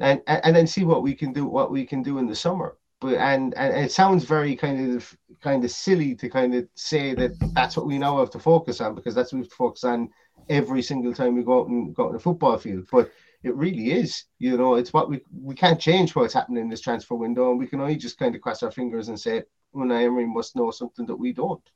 and 0.00 0.22
and 0.26 0.44
and 0.44 0.56
then 0.56 0.66
see 0.66 0.84
what 0.84 1.02
we 1.02 1.14
can 1.14 1.32
do 1.32 1.46
what 1.46 1.70
we 1.70 1.84
can 1.84 2.02
do 2.02 2.18
in 2.18 2.26
the 2.26 2.34
summer 2.34 2.76
but 3.00 3.14
and 3.14 3.52
and 3.54 3.76
it 3.84 3.92
sounds 3.92 4.24
very 4.24 4.56
kind 4.56 4.96
of 4.96 5.16
kind 5.40 5.64
of 5.64 5.70
silly 5.70 6.14
to 6.14 6.28
kind 6.28 6.54
of 6.54 6.66
say 6.74 7.14
that 7.14 7.32
that's 7.52 7.76
what 7.76 7.86
we 7.86 7.98
now 7.98 8.18
have 8.18 8.30
to 8.30 8.38
focus 8.38 8.80
on 8.80 8.94
because 8.94 9.14
that's 9.14 9.32
what 9.32 9.38
we 9.38 9.44
have 9.44 9.50
to 9.50 9.56
focus 9.56 9.84
on 9.84 10.08
every 10.48 10.82
single 10.82 11.12
time 11.12 11.34
we 11.34 11.42
go 11.42 11.60
out 11.60 11.68
and 11.68 11.94
go 11.94 12.04
out 12.04 12.08
on 12.08 12.12
the 12.14 12.20
football 12.20 12.56
field 12.56 12.86
but 12.90 13.10
it 13.42 13.54
really 13.56 13.92
is 13.92 14.24
you 14.38 14.56
know 14.56 14.76
it's 14.76 14.92
what 14.92 15.10
we 15.10 15.20
we 15.42 15.54
can't 15.54 15.80
change 15.80 16.14
what's 16.14 16.34
happening 16.34 16.62
in 16.62 16.68
this 16.68 16.80
transfer 16.80 17.14
window 17.14 17.50
and 17.50 17.58
we 17.58 17.66
can 17.66 17.80
only 17.80 17.96
just 17.96 18.18
kind 18.18 18.34
of 18.34 18.40
cross 18.40 18.62
our 18.62 18.70
fingers 18.70 19.08
and 19.08 19.18
say 19.18 19.42
oh, 19.74 19.78
Unai 19.78 20.04
Emery 20.04 20.26
must 20.26 20.56
know 20.56 20.70
something 20.70 21.06
that 21.06 21.16
we 21.16 21.32
don't 21.32 21.70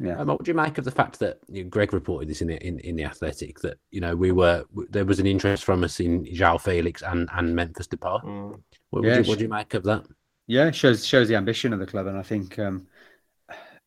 Yeah. 0.00 0.18
um, 0.18 0.26
what 0.26 0.38
would 0.38 0.48
you 0.48 0.54
make 0.54 0.78
of 0.78 0.84
the 0.84 0.90
fact 0.90 1.18
that 1.20 1.38
you 1.48 1.62
know, 1.62 1.70
Greg 1.70 1.92
reported 1.92 2.28
this 2.28 2.42
in 2.42 2.48
the 2.48 2.66
in, 2.66 2.80
in 2.80 2.96
the 2.96 3.04
Athletic 3.04 3.60
that 3.60 3.78
you 3.90 4.00
know 4.00 4.16
we 4.16 4.32
were 4.32 4.64
there 4.90 5.04
was 5.04 5.20
an 5.20 5.26
interest 5.26 5.64
from 5.64 5.84
us 5.84 6.00
in 6.00 6.24
João 6.24 6.60
Felix 6.60 7.02
and 7.02 7.28
and 7.32 7.54
Memphis 7.54 7.86
Depay. 7.86 8.22
Mm. 8.24 8.60
What, 8.90 9.04
Yeah, 9.04 9.16
would 9.16 9.26
you, 9.26 9.30
what 9.30 9.38
do 9.38 9.44
you 9.44 9.50
make 9.50 9.74
of 9.74 9.84
that? 9.84 10.04
Yeah, 10.46 10.70
shows 10.70 11.06
shows 11.06 11.28
the 11.28 11.36
ambition 11.36 11.72
of 11.72 11.78
the 11.78 11.86
club, 11.86 12.06
and 12.06 12.18
I 12.18 12.22
think 12.22 12.58
um, 12.58 12.86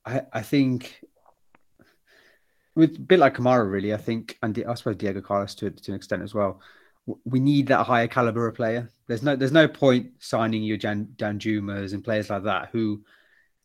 I 0.05 0.21
I 0.33 0.41
think 0.41 1.01
with 2.77 2.95
a 2.95 3.01
bit 3.01 3.19
like 3.19 3.35
Kamara, 3.35 3.69
really. 3.69 3.93
I 3.93 3.97
think, 3.97 4.37
and 4.43 4.63
I 4.67 4.73
suppose 4.75 4.95
Diego 4.95 5.19
Carlos 5.19 5.55
to 5.55 5.71
to 5.71 5.91
an 5.91 5.95
extent 5.95 6.23
as 6.23 6.33
well. 6.33 6.61
We 7.25 7.39
need 7.39 7.67
that 7.67 7.85
higher 7.85 8.07
caliber 8.07 8.47
of 8.47 8.55
player. 8.55 8.89
There's 9.07 9.23
no 9.23 9.35
there's 9.35 9.51
no 9.51 9.67
point 9.67 10.11
signing 10.19 10.63
your 10.63 10.77
Jan 10.77 11.07
Danjumas 11.15 11.93
and 11.93 12.03
players 12.03 12.29
like 12.29 12.43
that 12.43 12.69
who, 12.71 13.03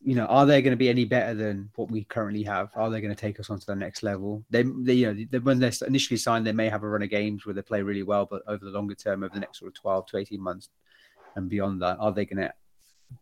you 0.03 0.15
know, 0.15 0.25
are 0.25 0.45
they 0.45 0.61
going 0.61 0.71
to 0.71 0.77
be 0.77 0.89
any 0.89 1.05
better 1.05 1.33
than 1.33 1.69
what 1.75 1.89
we 1.89 2.03
currently 2.03 2.43
have? 2.43 2.69
Are 2.75 2.89
they 2.89 3.01
going 3.01 3.13
to 3.13 3.19
take 3.19 3.39
us 3.39 3.49
on 3.49 3.59
to 3.59 3.65
the 3.65 3.75
next 3.75 4.03
level? 4.03 4.43
They, 4.49 4.63
they 4.63 4.93
you 4.93 5.13
know, 5.13 5.25
they, 5.29 5.39
when 5.39 5.59
they're 5.59 5.71
initially 5.87 6.17
signed, 6.17 6.45
they 6.45 6.51
may 6.51 6.69
have 6.69 6.83
a 6.83 6.87
run 6.87 7.03
of 7.03 7.09
games 7.09 7.45
where 7.45 7.55
they 7.55 7.61
play 7.61 7.81
really 7.81 8.03
well, 8.03 8.27
but 8.29 8.43
over 8.47 8.63
the 8.65 8.71
longer 8.71 8.95
term, 8.95 9.23
over 9.23 9.33
the 9.33 9.39
next 9.39 9.59
sort 9.59 9.69
of 9.69 9.75
12 9.75 10.07
to 10.07 10.17
18 10.17 10.41
months 10.41 10.69
and 11.35 11.49
beyond 11.49 11.81
that, 11.81 11.97
are 11.99 12.11
they 12.11 12.25
going 12.25 12.43
to 12.43 12.53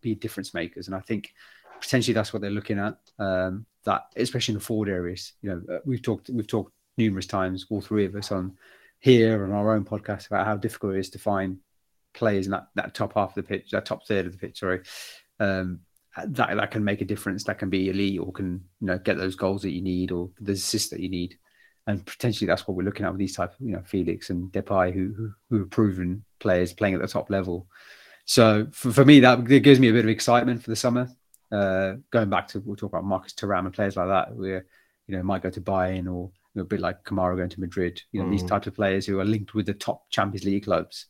be 0.00 0.14
difference 0.14 0.54
makers? 0.54 0.86
And 0.88 0.96
I 0.96 1.00
think 1.00 1.32
potentially 1.80 2.14
that's 2.14 2.32
what 2.32 2.42
they're 2.42 2.50
looking 2.50 2.78
at. 2.78 2.96
Um, 3.18 3.66
that 3.84 4.06
especially 4.16 4.52
in 4.52 4.58
the 4.58 4.64
forward 4.64 4.88
areas, 4.88 5.32
you 5.42 5.50
know, 5.50 5.74
uh, 5.74 5.80
we've 5.84 6.02
talked 6.02 6.30
we've 6.30 6.46
talked 6.46 6.72
numerous 6.96 7.26
times, 7.26 7.66
all 7.68 7.80
three 7.80 8.04
of 8.04 8.14
us 8.14 8.30
on 8.32 8.56
here 9.00 9.44
on 9.44 9.52
our 9.52 9.74
own 9.74 9.84
podcast 9.84 10.28
about 10.28 10.46
how 10.46 10.56
difficult 10.56 10.94
it 10.94 11.00
is 11.00 11.10
to 11.10 11.18
find 11.18 11.58
players 12.14 12.46
in 12.46 12.52
that, 12.52 12.68
that 12.74 12.94
top 12.94 13.14
half 13.14 13.30
of 13.30 13.34
the 13.34 13.42
pitch, 13.42 13.70
that 13.70 13.84
top 13.84 14.06
third 14.06 14.26
of 14.26 14.32
the 14.32 14.38
pitch, 14.38 14.60
sorry, 14.60 14.80
um, 15.40 15.80
that 16.26 16.56
that 16.56 16.70
can 16.70 16.84
make 16.84 17.00
a 17.00 17.06
difference, 17.06 17.44
that 17.44 17.58
can 17.58 17.70
be 17.70 17.88
elite 17.88 18.20
or 18.20 18.32
can 18.32 18.62
you 18.80 18.86
know 18.88 18.98
get 18.98 19.16
those 19.16 19.34
goals 19.36 19.62
that 19.62 19.70
you 19.72 19.82
need 19.82 20.12
or 20.12 20.30
the 20.40 20.52
assists 20.52 20.90
that 20.90 21.00
you 21.00 21.08
need. 21.08 21.38
And 21.86 22.04
potentially 22.06 22.46
that's 22.46 22.68
what 22.68 22.76
we're 22.76 22.84
looking 22.84 23.04
at 23.04 23.12
with 23.12 23.18
these 23.18 23.34
type 23.34 23.50
of, 23.54 23.60
you 23.60 23.72
know, 23.72 23.82
Felix 23.84 24.30
and 24.30 24.52
Depay, 24.52 24.92
who 24.94 25.12
who, 25.16 25.32
who 25.50 25.62
are 25.62 25.66
proven 25.66 26.24
players 26.38 26.72
playing 26.72 26.94
at 26.94 27.00
the 27.00 27.08
top 27.08 27.28
level. 27.30 27.66
So 28.24 28.68
for, 28.70 28.92
for 28.92 29.04
me, 29.04 29.20
that 29.20 29.50
it 29.50 29.60
gives 29.60 29.80
me 29.80 29.88
a 29.88 29.92
bit 29.92 30.04
of 30.04 30.10
excitement 30.10 30.62
for 30.62 30.70
the 30.70 30.76
summer. 30.76 31.08
Uh, 31.50 31.94
going 32.10 32.30
back 32.30 32.48
to 32.48 32.60
we'll 32.60 32.76
talk 32.76 32.92
about 32.92 33.04
Marcus 33.04 33.32
Thuram 33.34 33.66
and 33.66 33.74
players 33.74 33.96
like 33.96 34.08
that, 34.08 34.34
where 34.34 34.64
you 35.06 35.16
know 35.16 35.22
might 35.22 35.42
go 35.42 35.50
to 35.50 35.60
Bayern 35.60 36.06
or 36.06 36.30
you 36.54 36.56
know, 36.56 36.62
a 36.62 36.66
bit 36.66 36.80
like 36.80 37.02
Kamara 37.04 37.36
going 37.36 37.48
to 37.50 37.60
Madrid. 37.60 38.00
You 38.12 38.22
know 38.22 38.30
these 38.30 38.44
Mm. 38.44 38.48
types 38.48 38.66
of 38.68 38.74
players 38.74 39.04
who 39.06 39.18
are 39.18 39.24
linked 39.24 39.54
with 39.54 39.66
the 39.66 39.74
top 39.74 40.08
Champions 40.10 40.44
League 40.44 40.64
clubs. 40.64 41.06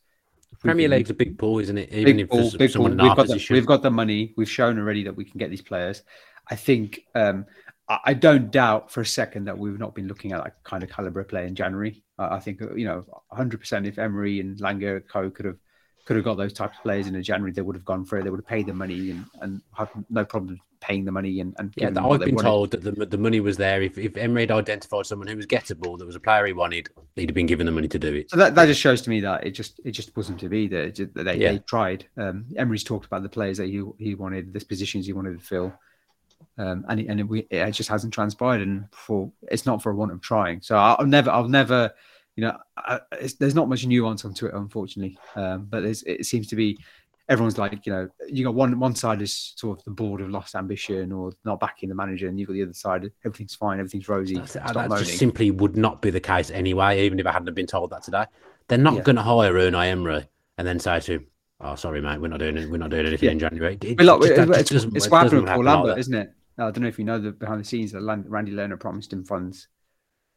Premier 0.59 0.87
League's 0.87 1.09
a 1.09 1.13
big 1.13 1.37
pool, 1.37 1.59
isn't 1.59 1.77
it? 1.77 1.89
Even 1.91 2.17
big 2.17 2.19
if 2.21 2.29
ball, 2.29 2.51
big 2.57 2.73
ball. 2.73 2.89
We've 2.89 2.97
got, 2.97 3.27
the, 3.27 3.47
we've 3.49 3.65
got 3.65 3.81
the 3.81 3.91
money. 3.91 4.33
We've 4.37 4.49
shown 4.49 4.77
already 4.77 5.03
that 5.03 5.15
we 5.15 5.25
can 5.25 5.37
get 5.37 5.49
these 5.49 5.61
players. 5.61 6.03
I 6.49 6.55
think 6.55 7.05
um, 7.15 7.45
I, 7.89 7.99
I 8.05 8.13
don't 8.13 8.51
doubt 8.51 8.91
for 8.91 9.01
a 9.01 9.05
second 9.05 9.45
that 9.45 9.57
we've 9.57 9.79
not 9.79 9.95
been 9.95 10.07
looking 10.07 10.31
at 10.31 10.43
that 10.43 10.63
kind 10.63 10.83
of 10.83 10.89
caliber 10.89 11.23
play 11.23 11.47
in 11.47 11.55
January. 11.55 12.03
I 12.17 12.35
I 12.35 12.39
think 12.39 12.61
uh, 12.61 12.73
you 12.75 12.85
know, 12.85 13.05
100 13.29 13.59
percent. 13.59 13.85
If 13.85 13.97
Emery 13.97 14.39
and 14.39 14.59
Lange 14.59 15.01
Co 15.01 15.29
could 15.29 15.45
have 15.45 15.57
could 16.05 16.15
have 16.17 16.25
got 16.25 16.35
those 16.37 16.53
types 16.53 16.77
of 16.77 16.83
players 16.83 17.07
in 17.07 17.15
a 17.15 17.21
January, 17.21 17.51
they 17.51 17.61
would 17.61 17.75
have 17.75 17.85
gone 17.85 18.03
for 18.05 18.17
it. 18.17 18.23
They 18.23 18.29
would 18.29 18.39
have 18.41 18.47
paid 18.47 18.65
the 18.65 18.73
money 18.73 19.11
and, 19.11 19.25
and 19.41 19.61
had 19.73 19.87
no 20.09 20.25
problem 20.25 20.59
paying 20.81 21.05
the 21.05 21.11
money 21.13 21.39
and, 21.39 21.55
and 21.59 21.73
Yeah, 21.77 21.87
I've 21.95 22.19
been 22.19 22.35
told 22.35 22.71
that 22.71 22.83
the, 22.83 22.91
the 23.05 23.17
money 23.17 23.39
was 23.39 23.55
there. 23.55 23.81
If, 23.81 23.97
if 23.97 24.17
Emery 24.17 24.41
had 24.41 24.51
identified 24.51 25.05
someone 25.05 25.29
who 25.29 25.37
was 25.37 25.45
gettable, 25.45 25.97
there 25.97 26.05
was 26.05 26.17
a 26.17 26.19
player 26.19 26.45
he 26.45 26.51
wanted, 26.51 26.89
he'd 27.15 27.29
have 27.29 27.35
been 27.35 27.45
given 27.45 27.65
the 27.65 27.71
money 27.71 27.87
to 27.87 27.97
do 27.97 28.13
it. 28.13 28.29
So 28.29 28.35
that, 28.35 28.53
that 28.55 28.65
just 28.65 28.81
shows 28.81 29.01
to 29.03 29.09
me 29.09 29.21
that 29.21 29.47
it 29.47 29.51
just 29.51 29.79
it 29.85 29.91
just 29.91 30.13
wasn't 30.17 30.41
to 30.41 30.49
be 30.49 30.67
there. 30.67 30.89
Just- 30.89 31.13
They, 31.13 31.35
Yeah. 31.37 31.53
they 31.53 31.59
tried. 31.59 32.05
Um, 32.17 32.45
Emery's 32.57 32.83
talked 32.83 33.05
about 33.05 33.23
the 33.23 33.29
players 33.29 33.57
that 33.59 33.67
he 33.67 33.81
he 33.97 34.15
wanted, 34.15 34.51
the 34.53 34.59
positions 34.65 35.05
he 35.05 35.13
wanted 35.13 35.39
to 35.39 35.45
fill, 35.45 35.73
um, 36.57 36.83
and 36.89 36.99
it, 36.99 37.07
and 37.07 37.19
it, 37.21 37.23
we- 37.23 37.47
it 37.49 37.71
just 37.71 37.87
hasn't 37.89 38.13
transpired. 38.13 38.59
And 38.61 38.85
for 38.91 39.31
it's 39.49 39.65
not 39.65 39.81
for 39.81 39.91
a 39.91 39.95
want 39.95 40.11
of 40.11 40.19
trying. 40.19 40.61
So 40.61 40.75
I'll 40.75 41.05
never 41.05 41.31
I'll 41.31 41.47
never 41.47 41.93
you 42.35 42.43
know 42.43 42.57
I, 42.77 42.99
it's, 43.19 43.35
there's 43.35 43.55
not 43.55 43.69
much 43.69 43.85
nuance 43.85 44.25
onto 44.25 44.45
it 44.47 44.53
unfortunately. 44.53 45.17
Um, 45.35 45.65
but 45.69 45.83
there's, 45.83 46.03
it 46.03 46.25
seems 46.25 46.47
to 46.47 46.55
be 46.55 46.79
everyone's 47.29 47.57
like 47.57 47.85
you 47.85 47.91
know 47.93 48.09
you 48.27 48.43
got 48.43 48.53
one 48.53 48.77
one 48.79 48.95
side 48.95 49.21
is 49.21 49.53
sort 49.55 49.79
of 49.79 49.85
the 49.85 49.91
board 49.91 50.19
of 50.21 50.29
lost 50.29 50.55
ambition 50.55 51.11
or 51.11 51.31
not 51.45 51.59
backing 51.59 51.89
the 51.89 51.95
manager, 51.95 52.27
and 52.27 52.39
you've 52.39 52.47
got 52.47 52.53
the 52.53 52.63
other 52.63 52.73
side 52.73 53.09
everything's 53.25 53.55
fine, 53.55 53.79
everything's 53.79 54.09
rosy. 54.09 54.35
Stop 54.45 54.73
that 54.73 54.89
moaning. 54.89 55.05
just 55.05 55.17
simply 55.17 55.51
would 55.51 55.77
not 55.77 56.01
be 56.01 56.09
the 56.09 56.19
case 56.19 56.51
anyway, 56.51 57.03
even 57.05 57.19
if 57.19 57.25
I 57.25 57.31
hadn't 57.31 57.53
been 57.53 57.67
told 57.67 57.91
that 57.91 58.03
today. 58.03 58.25
They're 58.67 58.77
not 58.77 58.95
Yeah. 58.95 59.01
going 59.01 59.15
to 59.17 59.21
hire 59.21 59.53
Unai 59.53 59.87
Emery 59.87 60.25
and 60.57 60.67
then 60.67 60.79
say 60.79 60.99
to 61.01 61.11
him, 61.13 61.27
"Oh, 61.59 61.75
sorry, 61.75 62.01
mate, 62.01 62.19
we're 62.19 62.29
not 62.29 62.39
doing 62.39 62.57
it. 62.57 62.69
We're 62.69 62.77
not 62.77 62.89
doing 62.89 63.05
anything 63.05 63.27
Yeah. 63.27 63.33
in 63.33 63.39
January." 63.39 63.77
It, 63.81 63.97
just- 63.99 64.21
that 64.21 64.49
it's, 64.59 64.71
it's 64.71 64.83
it 64.85 65.11
what 65.11 65.23
happened 65.23 65.41
with 65.43 65.51
Paul 65.53 65.63
Lambert, 65.63 65.97
isn't 65.97 66.13
it? 66.13 66.33
I 66.57 66.63
don't 66.71 66.81
know 66.81 66.87
if 66.87 66.99
you 66.99 67.05
know 67.05 67.19
the 67.19 67.31
behind 67.31 67.59
the 67.59 67.65
scenes 67.65 67.91
that 67.93 68.01
Randy 68.27 68.51
Lerner 68.51 68.79
promised 68.79 69.11
him 69.11 69.23
funds 69.25 69.67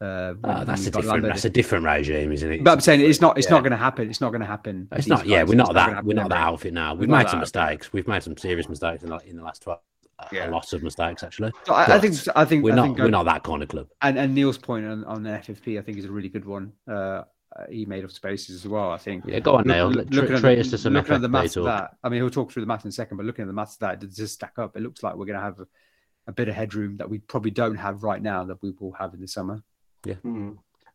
Uh, 0.00 0.34
Oh, 0.44 0.64
that's 0.64 0.86
a 0.86 0.90
different. 0.90 1.22
That's 1.22 1.44
a 1.46 1.50
different 1.50 1.84
regime, 1.84 2.30
isn't 2.32 2.52
it? 2.52 2.64
But 2.64 2.72
I'm 2.72 2.80
saying 2.80 3.00
it's 3.00 3.20
not. 3.20 3.38
It's 3.38 3.46
Yeah. 3.46 3.52
not 3.54 3.60
going 3.60 3.70
to 3.70 3.76
happen. 3.78 4.10
It's 4.10 4.20
not 4.20 4.30
going 4.30 4.42
to 4.42 4.46
happen. 4.46 4.88
It's 4.92 5.06
not. 5.06 5.26
Yeah, 5.26 5.42
we're 5.44 5.54
not 5.54 5.72
that. 5.74 6.04
We're 6.04 6.14
not 6.14 6.28
that 6.28 6.38
outfit 6.38 6.74
now. 6.74 6.94
We've 6.94 7.08
made 7.08 7.28
some 7.30 7.40
mistakes. 7.40 7.92
We've 7.92 8.06
made 8.06 8.22
some 8.22 8.36
serious 8.36 8.68
mistakes 8.68 9.02
in 9.02 9.08
the, 9.10 9.16
in 9.26 9.36
the 9.36 9.42
last 9.42 9.62
twelve. 9.62 9.80
a- 10.18 10.26
Yeah. 10.32 10.48
A 10.48 10.50
lot 10.50 10.70
of 10.72 10.82
mistakes, 10.82 11.22
actually. 11.22 11.52
So 11.64 11.72
I, 11.72 11.96
I 11.96 11.98
think. 11.98 12.14
I 12.36 12.44
think. 12.44 12.62
We're 12.64 12.72
I 12.72 12.76
not. 12.76 12.82
think, 12.84 12.98
We're 12.98 13.08
not 13.08 13.24
that 13.24 13.42
kind 13.42 13.62
of 13.62 13.68
club. 13.70 13.88
And, 14.02 14.18
and 14.18 14.34
Neil's 14.34 14.58
point 14.58 14.84
on, 14.86 15.04
on 15.04 15.22
the 15.22 15.30
FFP, 15.30 15.78
I 15.78 15.82
think, 15.82 15.96
is 15.98 16.04
a 16.04 16.10
really 16.12 16.28
good 16.28 16.44
one. 16.44 16.72
Uh, 16.86 17.22
uh, 17.56 17.64
he 17.70 17.86
made 17.86 18.04
up 18.04 18.10
spaces 18.10 18.54
as 18.64 18.68
well. 18.68 18.90
I 18.90 18.98
think. 18.98 19.24
Yeah, 19.26 19.38
go 19.40 19.54
on, 19.56 19.66
Neil. 19.66 19.88
Look- 19.88 20.10
looking 20.10 20.34
at 20.34 20.40
treat 20.40 20.56
the- 20.56 20.60
us 20.60 20.70
to 20.70 20.78
some 20.78 20.92
looking 20.92 21.14
at 21.14 21.22
the 21.22 21.28
maths 21.30 21.56
of 21.56 21.64
talk. 21.64 21.80
that. 21.80 21.96
I 22.04 22.10
mean, 22.10 22.20
he'll 22.20 22.28
talk 22.28 22.52
through 22.52 22.62
the 22.62 22.66
maths 22.66 22.84
in 22.84 22.90
a 22.90 22.92
second, 22.92 23.16
but 23.16 23.24
looking 23.24 23.44
at 23.44 23.46
the 23.46 23.54
maths 23.54 23.74
of 23.76 23.80
that, 23.80 24.00
does 24.00 24.14
this 24.16 24.32
stack 24.32 24.58
up? 24.58 24.76
It 24.76 24.82
looks 24.82 25.02
like 25.02 25.14
we're 25.16 25.24
going 25.24 25.38
to 25.38 25.44
have 25.44 25.60
a, 25.60 25.66
a 26.26 26.32
bit 26.32 26.48
of 26.48 26.54
headroom 26.54 26.98
that 26.98 27.08
we 27.08 27.18
probably 27.18 27.50
don't 27.50 27.76
have 27.76 28.02
right 28.02 28.20
now 28.20 28.44
that 28.44 28.60
we 28.62 28.72
will 28.78 28.92
have 28.92 29.14
in 29.14 29.22
the 29.22 29.28
summer. 29.28 29.62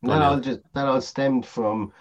Go 0.05 0.13
on, 0.13 0.19
That 0.19 0.21
all 0.21 0.39
just 0.39 0.59
that 0.73 0.87
all 0.87 1.01
stemmed 1.01 1.45
from 1.45 1.93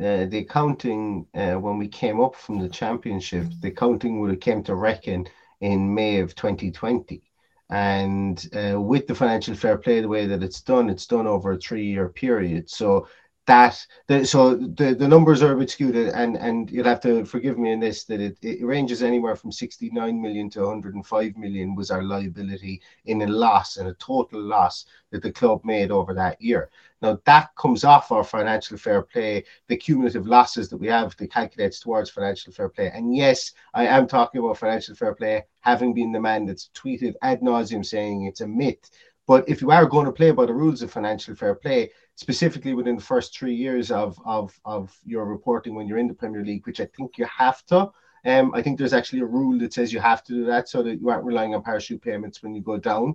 uh, 0.00 0.26
the 0.26 0.38
accounting 0.38 1.26
uh, 1.34 1.54
when 1.54 1.78
we 1.78 1.88
came 1.88 2.20
up 2.20 2.34
from 2.36 2.58
the 2.58 2.68
championship. 2.68 3.46
The 3.60 3.68
accounting 3.68 4.20
would 4.20 4.30
have 4.30 4.40
came 4.40 4.62
to 4.64 4.74
reckon 4.74 5.26
in 5.60 5.92
May 5.92 6.20
of 6.20 6.34
2020, 6.36 7.22
and 7.70 8.48
uh, 8.54 8.80
with 8.80 9.06
the 9.06 9.14
financial 9.14 9.54
fair 9.54 9.76
play 9.76 10.00
the 10.00 10.08
way 10.08 10.26
that 10.26 10.42
it's 10.42 10.60
done, 10.60 10.88
it's 10.88 11.06
done 11.06 11.26
over 11.26 11.52
a 11.52 11.58
three-year 11.58 12.10
period. 12.10 12.70
So 12.70 13.08
that 13.48 13.86
the, 14.08 14.26
so 14.26 14.54
the, 14.54 14.94
the 14.94 15.08
numbers 15.08 15.42
are 15.42 15.54
a 15.54 15.56
bit 15.56 15.70
skewed, 15.70 15.96
and 15.96 16.36
and 16.36 16.70
you'll 16.70 16.84
have 16.84 17.00
to 17.00 17.24
forgive 17.24 17.56
me 17.58 17.72
in 17.72 17.80
this 17.80 18.04
that 18.04 18.20
it, 18.20 18.36
it 18.42 18.62
ranges 18.62 19.02
anywhere 19.02 19.34
from 19.36 19.50
69 19.50 20.20
million 20.20 20.50
to 20.50 20.60
105 20.60 21.36
million 21.38 21.74
was 21.74 21.90
our 21.90 22.02
liability 22.02 22.82
in 23.06 23.22
a 23.22 23.26
loss 23.26 23.78
and 23.78 23.88
a 23.88 23.94
total 23.94 24.42
loss 24.42 24.84
that 25.10 25.22
the 25.22 25.32
club 25.32 25.64
made 25.64 25.90
over 25.90 26.12
that 26.12 26.40
year. 26.42 26.68
Now 27.00 27.18
that 27.24 27.56
comes 27.56 27.84
off 27.84 28.12
our 28.12 28.22
financial 28.22 28.76
fair 28.76 29.00
play, 29.00 29.44
the 29.68 29.76
cumulative 29.78 30.26
losses 30.26 30.68
that 30.68 30.76
we 30.76 30.88
have 30.88 31.16
that 31.16 31.32
calculates 31.32 31.80
towards 31.80 32.10
financial 32.10 32.52
fair 32.52 32.68
play. 32.68 32.90
And 32.92 33.16
yes, 33.16 33.52
I 33.72 33.86
am 33.86 34.06
talking 34.06 34.42
about 34.42 34.58
financial 34.58 34.94
fair 34.94 35.14
play, 35.14 35.44
having 35.60 35.94
been 35.94 36.12
the 36.12 36.20
man 36.20 36.44
that's 36.44 36.68
tweeted 36.74 37.14
ad 37.22 37.40
nauseum 37.40 37.84
saying 37.84 38.24
it's 38.24 38.42
a 38.42 38.46
myth. 38.46 38.90
But 39.26 39.48
if 39.48 39.60
you 39.60 39.70
are 39.70 39.84
going 39.84 40.06
to 40.06 40.12
play 40.12 40.30
by 40.32 40.46
the 40.46 40.54
rules 40.54 40.80
of 40.80 40.90
financial 40.90 41.34
fair 41.34 41.54
play, 41.54 41.90
specifically 42.18 42.74
within 42.74 42.96
the 42.96 43.02
first 43.02 43.36
three 43.36 43.54
years 43.54 43.90
of 43.90 44.18
of 44.24 44.58
of 44.64 44.96
your 45.04 45.24
reporting 45.24 45.74
when 45.74 45.86
you're 45.86 45.98
in 45.98 46.08
the 46.08 46.20
Premier 46.22 46.44
League, 46.44 46.66
which 46.66 46.80
I 46.80 46.88
think 46.96 47.18
you 47.18 47.26
have 47.26 47.64
to. 47.66 47.90
Um, 48.24 48.52
I 48.54 48.62
think 48.62 48.76
there's 48.76 48.92
actually 48.92 49.20
a 49.20 49.32
rule 49.38 49.58
that 49.60 49.72
says 49.72 49.92
you 49.92 50.00
have 50.00 50.24
to 50.24 50.32
do 50.32 50.44
that 50.46 50.68
so 50.68 50.82
that 50.82 51.00
you 51.00 51.08
aren't 51.08 51.24
relying 51.24 51.54
on 51.54 51.62
parachute 51.62 52.02
payments 52.02 52.42
when 52.42 52.54
you 52.54 52.60
go 52.60 52.76
down 52.76 53.14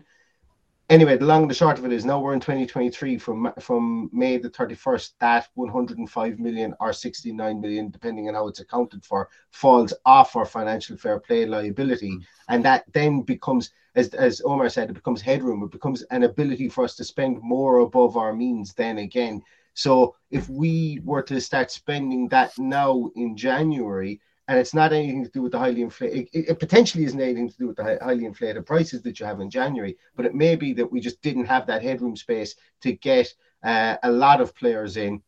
anyway, 0.89 1.18
the 1.18 1.26
long 1.26 1.43
and 1.43 1.51
the 1.51 1.56
short 1.56 1.80
of 1.80 1.86
it 1.86 1.91
is 1.91 2.06
now 2.06 2.20
we're 2.20 2.34
in 2.34 2.39
2023 2.39 3.18
from 3.18 3.51
from 3.60 4.10
May 4.14 4.38
the 4.38 4.49
31st. 4.49 5.14
That 5.20 5.47
105 5.56 6.39
million 6.39 6.74
or 6.80 6.93
69 6.93 7.62
million, 7.62 7.89
depending 7.89 8.28
on 8.28 8.36
how 8.36 8.47
it's 8.47 8.60
accounted 8.60 9.06
for, 9.06 9.30
falls 9.51 9.93
off 10.06 10.36
our 10.36 10.45
financial 10.45 10.97
fair 10.97 11.20
play 11.20 11.45
liability, 11.45 12.20
and 12.49 12.64
that 12.66 12.86
then 12.93 13.22
becomes, 13.22 13.72
as 13.96 14.14
as 14.14 14.41
Omar 14.44 14.70
said, 14.70 14.89
it 14.89 14.94
becomes 14.94 15.22
headroom. 15.22 15.64
It 15.64 15.72
becomes 15.72 16.04
an 16.04 16.24
ability 16.24 16.70
for 16.70 16.84
us 16.84 16.96
to 16.96 17.04
spend 17.04 17.41
more 17.41 17.80
above 17.80 18.18
our 18.18 18.34
means. 18.34 18.74
Then 18.74 18.98
again, 18.98 19.41
so 19.74 20.16
if 20.32 20.50
we 20.50 21.00
were 21.04 21.24
to 21.24 21.39
start 21.41 21.72
spending 21.72 22.28
that 22.30 22.58
now 22.58 23.10
in 23.16 23.36
January. 23.38 24.20
And 24.50 24.60
it's 24.60 24.74
not 24.74 24.91
anything 24.91 25.24
to 25.24 25.30
do 25.32 25.41
with 25.41 25.54
the 25.54 25.60
highly 25.60 25.82
inflated. 25.82 26.28
It, 26.34 26.50
it 26.50 26.60
potentially 26.60 27.06
isn't 27.06 27.22
anything 27.22 27.50
to 27.50 27.58
do 27.58 27.68
with 27.68 27.78
the 27.78 27.98
highly 28.02 28.26
inflated 28.26 28.66
prices 28.66 29.02
that 29.04 29.18
you 29.18 29.26
have 29.26 29.39
in 29.39 29.50
January, 29.50 29.98
but 30.18 30.26
it 30.26 30.36
may 30.36 30.58
be 30.58 30.74
that 30.74 30.91
we 30.91 31.00
just 31.00 31.22
didn't 31.22 31.46
have 31.46 31.66
that 31.68 31.82
headroom 31.82 32.18
space 32.18 32.54
to 32.82 32.91
get 32.91 33.34
uh, 33.64 33.96
a 34.04 34.12
lot 34.12 34.41
of 34.41 34.54
players 34.54 34.98
in, 34.98 35.22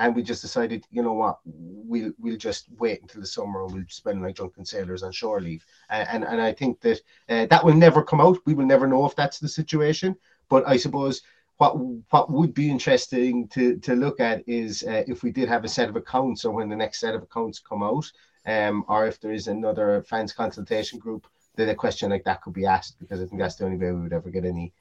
and 0.00 0.16
we 0.16 0.22
just 0.22 0.40
decided, 0.40 0.86
you 0.90 1.02
know 1.02 1.12
what, 1.12 1.38
we'll 1.44 2.12
we'll 2.18 2.38
just 2.38 2.66
wait 2.78 3.02
until 3.02 3.20
the 3.20 3.26
summer 3.26 3.64
and 3.64 3.72
we'll 3.72 3.84
spend 3.88 4.22
like 4.22 4.34
drunken 4.34 4.64
sailors 4.64 5.02
on 5.02 5.12
shore 5.12 5.40
leave. 5.40 5.64
And 5.90 6.08
and, 6.08 6.24
and 6.24 6.40
I 6.40 6.52
think 6.52 6.80
that 6.80 7.00
uh, 7.28 7.46
that 7.46 7.64
will 7.64 7.74
never 7.74 8.02
come 8.02 8.20
out. 8.20 8.38
We 8.46 8.54
will 8.54 8.64
never 8.66 8.88
know 8.88 9.04
if 9.04 9.14
that's 9.14 9.38
the 9.38 9.48
situation. 9.48 10.16
But 10.48 10.66
I 10.66 10.78
suppose 10.78 11.20
what 11.58 11.78
what 12.10 12.30
would 12.30 12.54
be 12.54 12.70
interesting 12.70 13.46
to 13.48 13.76
to 13.76 13.94
look 13.94 14.20
at 14.20 14.42
is 14.48 14.82
uh, 14.84 15.04
if 15.06 15.22
we 15.22 15.30
did 15.30 15.50
have 15.50 15.64
a 15.64 15.68
set 15.68 15.90
of 15.90 15.96
accounts 15.96 16.46
or 16.46 16.52
when 16.52 16.70
the 16.70 16.76
next 16.76 17.00
set 17.00 17.14
of 17.14 17.22
accounts 17.22 17.58
come 17.60 17.82
out 17.82 18.10
um, 18.46 18.86
or 18.88 19.06
if 19.06 19.20
there 19.20 19.32
is 19.32 19.48
another 19.48 20.02
fans 20.08 20.32
consultation 20.32 20.98
group, 20.98 21.26
then 21.56 21.68
a 21.68 21.74
question 21.74 22.08
like 22.08 22.24
that 22.24 22.40
could 22.40 22.54
be 22.54 22.64
asked 22.64 22.98
because 22.98 23.20
I 23.20 23.26
think 23.26 23.38
that's 23.38 23.56
the 23.56 23.66
only 23.66 23.76
way 23.76 23.92
we 23.92 24.00
would 24.00 24.14
ever 24.14 24.30
get 24.30 24.46
any 24.46 24.72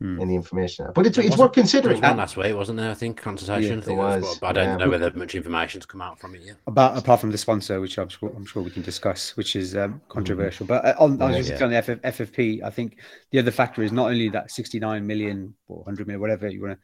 Hmm. 0.00 0.20
any 0.20 0.36
information. 0.36 0.86
But 0.94 1.06
it's 1.06 1.16
There 1.16 1.26
it's 1.26 1.36
worth 1.36 1.52
considering. 1.52 2.00
There 2.00 2.10
was 2.10 2.10
one 2.10 2.18
last 2.18 2.36
week, 2.36 2.54
wasn't 2.54 2.78
there? 2.78 2.90
I 2.90 2.94
think 2.94 3.16
consultation. 3.16 3.62
Yeah, 3.62 3.78
I 3.78 3.80
think 3.80 3.98
there 3.98 4.10
that 4.10 4.20
was, 4.20 4.38
but 4.38 4.46
I 4.46 4.52
don't 4.52 4.78
yeah. 4.78 4.84
know 4.84 4.90
whether 4.90 5.10
much 5.12 5.34
information's 5.34 5.86
come 5.86 6.00
out 6.00 6.20
from 6.20 6.36
it 6.36 6.42
yet. 6.42 6.56
About 6.68 6.96
apart 6.96 7.20
from 7.20 7.32
the 7.32 7.38
sponsor, 7.38 7.80
which 7.80 7.98
I'm 7.98 8.08
sure, 8.08 8.32
I'm 8.36 8.46
sure 8.46 8.62
we 8.62 8.70
can 8.70 8.82
discuss, 8.82 9.36
which 9.36 9.56
is 9.56 9.76
um, 9.76 10.00
controversial. 10.08 10.66
But 10.66 10.84
uh, 10.84 10.94
on, 11.00 11.20
I 11.20 11.38
was 11.38 11.48
just 11.48 11.60
yeah. 11.60 11.66
on 11.66 11.72
the 11.72 11.82
FF, 11.82 12.30
FFP. 12.30 12.62
I 12.62 12.70
think 12.70 12.98
the 13.32 13.40
other 13.40 13.50
factor 13.50 13.82
is 13.82 13.90
not 13.90 14.08
only 14.08 14.28
that 14.28 14.52
69 14.52 15.04
million 15.04 15.54
or 15.66 15.78
100 15.78 16.06
million, 16.06 16.20
whatever 16.20 16.48
you 16.48 16.62
want 16.62 16.74
to 16.74 16.80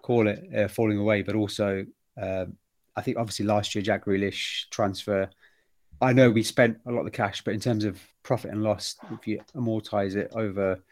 call 0.00 0.26
it, 0.26 0.42
uh, 0.56 0.66
falling 0.68 0.96
away, 0.96 1.20
but 1.20 1.34
also 1.34 1.84
um, 2.16 2.56
I 2.96 3.02
think 3.02 3.18
obviously 3.18 3.44
last 3.44 3.74
year 3.74 3.82
Jack 3.82 4.06
Grealish 4.06 4.68
transfer. 4.70 5.28
I 6.00 6.12
know 6.12 6.30
we 6.30 6.42
spent 6.42 6.78
a 6.86 6.92
lot 6.92 7.00
of 7.00 7.04
the 7.04 7.10
cash, 7.10 7.42
but 7.44 7.54
in 7.54 7.60
terms 7.60 7.84
of 7.84 8.00
profit 8.22 8.50
and 8.50 8.62
loss, 8.62 8.96
if 9.12 9.26
you 9.26 9.40
amortize 9.54 10.16
it 10.16 10.32
over 10.34 10.82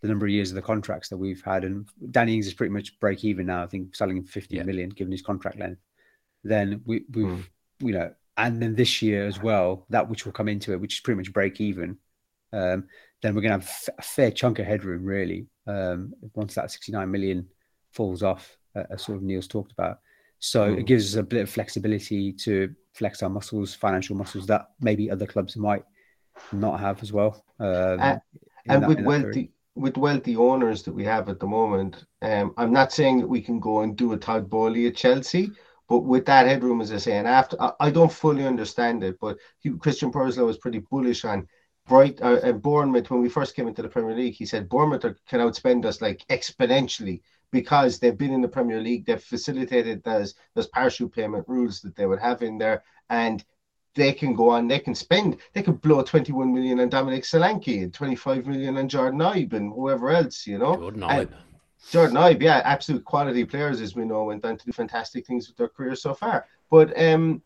the 0.00 0.08
number 0.08 0.26
of 0.26 0.30
years 0.30 0.50
of 0.50 0.54
the 0.54 0.62
contracts 0.62 1.08
that 1.08 1.16
we've 1.16 1.42
had, 1.42 1.64
and 1.64 1.88
Danny 2.10 2.34
Ings 2.34 2.46
is 2.46 2.54
pretty 2.54 2.72
much 2.72 2.98
break 3.00 3.24
even 3.24 3.46
now. 3.46 3.62
I 3.62 3.66
think 3.66 3.94
selling 3.96 4.16
him 4.16 4.24
50 4.24 4.56
Yeah. 4.56 4.62
million, 4.62 4.90
given 4.90 5.10
his 5.12 5.22
contract 5.22 5.58
length. 5.58 5.80
Then 6.44 6.80
we, 6.84 7.04
we've, 7.12 7.26
Hmm. 7.80 7.86
you 7.86 7.92
know, 7.92 8.14
and 8.36 8.62
then 8.62 8.74
this 8.76 9.02
year 9.02 9.26
as 9.26 9.42
well, 9.42 9.86
that 9.90 10.08
which 10.08 10.24
will 10.24 10.32
come 10.32 10.48
into 10.48 10.72
it, 10.72 10.80
which 10.80 10.94
is 10.94 11.00
pretty 11.00 11.18
much 11.18 11.32
break 11.32 11.60
even. 11.60 11.98
Um, 12.52 12.86
then 13.22 13.34
we're 13.34 13.42
going 13.42 13.58
to 13.60 13.66
have 13.66 13.88
a 13.98 14.02
fair 14.02 14.30
chunk 14.30 14.60
of 14.60 14.66
headroom, 14.66 15.04
really, 15.04 15.48
um, 15.66 16.14
once 16.34 16.54
that 16.54 16.70
69 16.70 17.10
million 17.10 17.48
falls 17.92 18.22
off, 18.22 18.56
uh, 18.76 18.84
as 18.90 19.02
sort 19.02 19.16
of 19.18 19.24
Neil's 19.24 19.48
talked 19.48 19.72
about. 19.72 19.98
So 20.38 20.72
Hmm. 20.72 20.78
it 20.78 20.86
gives 20.86 21.14
us 21.14 21.18
a 21.18 21.24
bit 21.24 21.42
of 21.42 21.50
flexibility 21.50 22.32
to 22.34 22.72
flex 22.94 23.24
our 23.24 23.28
muscles, 23.30 23.74
financial 23.74 24.14
muscles 24.16 24.46
that 24.46 24.68
maybe 24.80 25.10
other 25.10 25.26
clubs 25.26 25.56
might 25.56 25.84
not 26.52 26.78
have 26.78 27.02
as 27.02 27.12
well. 27.12 27.44
Um, 27.58 27.98
Uh, 28.00 28.18
and 28.68 28.82
that- 28.82 28.88
with 28.88 28.98
in 28.98 29.04
that 29.04 29.10
period. 29.10 29.24
wealthy 29.24 29.52
with 29.78 29.96
wealthy 29.96 30.36
owners 30.36 30.82
that 30.82 30.92
we 30.92 31.04
have 31.04 31.28
at 31.28 31.40
the 31.40 31.46
moment, 31.46 32.04
um, 32.22 32.52
I'm 32.56 32.72
not 32.72 32.92
saying 32.92 33.18
that 33.18 33.28
we 33.28 33.40
can 33.40 33.60
go 33.60 33.80
and 33.80 33.96
do 33.96 34.12
a 34.12 34.16
Todd 34.16 34.50
Boehly 34.50 34.86
at 34.86 34.96
Chelsea, 34.96 35.50
but 35.88 36.00
with 36.00 36.26
that 36.26 36.46
headroom, 36.46 36.80
as 36.80 36.92
I 36.92 36.98
say, 36.98 37.16
and 37.16 37.28
after 37.28 37.60
I, 37.60 37.72
I 37.80 37.90
don't 37.90 38.12
fully 38.12 38.46
understand 38.46 39.02
it, 39.04 39.18
but 39.20 39.38
he, 39.60 39.70
Christian 39.70 40.10
Purslow 40.10 40.46
was 40.46 40.58
pretty 40.58 40.80
bullish 40.90 41.24
on 41.24 41.46
Bright 41.86 42.20
uh, 42.20 42.40
uh, 42.42 42.52
Bournemouth 42.52 43.10
when 43.10 43.22
we 43.22 43.30
first 43.30 43.56
came 43.56 43.66
into 43.66 43.80
the 43.80 43.88
Premier 43.88 44.14
League. 44.14 44.34
He 44.34 44.44
said 44.44 44.68
Bournemouth 44.68 45.06
are, 45.06 45.16
can 45.26 45.40
outspend 45.40 45.86
us 45.86 46.02
like 46.02 46.22
exponentially 46.28 47.22
because 47.50 47.98
they've 47.98 48.18
been 48.18 48.32
in 48.32 48.42
the 48.42 48.48
Premier 48.48 48.80
League. 48.80 49.06
They've 49.06 49.22
facilitated 49.22 50.04
those 50.04 50.34
those 50.54 50.68
parachute 50.68 51.14
payment 51.14 51.48
rules 51.48 51.80
that 51.80 51.96
they 51.96 52.04
would 52.04 52.20
have 52.20 52.42
in 52.42 52.58
there, 52.58 52.82
and 53.08 53.42
they 53.94 54.12
can 54.12 54.34
go 54.34 54.50
on, 54.50 54.68
they 54.68 54.78
can 54.78 54.94
spend, 54.94 55.38
they 55.52 55.62
could 55.62 55.80
blow 55.80 56.02
21 56.02 56.52
million 56.52 56.80
on 56.80 56.88
Dominic 56.88 57.24
Solanke 57.24 57.82
and 57.82 57.92
25 57.92 58.46
million 58.46 58.76
on 58.76 58.88
Jordan 58.88 59.20
Ibe 59.20 59.54
and 59.54 59.72
whoever 59.72 60.10
else, 60.10 60.46
you 60.46 60.58
know. 60.58 60.76
Jordan 60.76 61.02
Ibe. 61.02 61.32
Jordan 61.90 62.16
Ibe, 62.16 62.42
yeah, 62.42 62.60
absolute 62.64 63.04
quality 63.04 63.44
players, 63.44 63.80
as 63.80 63.94
we 63.94 64.04
know, 64.04 64.24
went 64.24 64.44
on 64.44 64.56
to 64.56 64.66
do 64.66 64.72
fantastic 64.72 65.26
things 65.26 65.48
with 65.48 65.56
their 65.56 65.68
career 65.68 65.94
so 65.94 66.12
far. 66.14 66.46
But 66.70 66.98
um, 67.00 67.42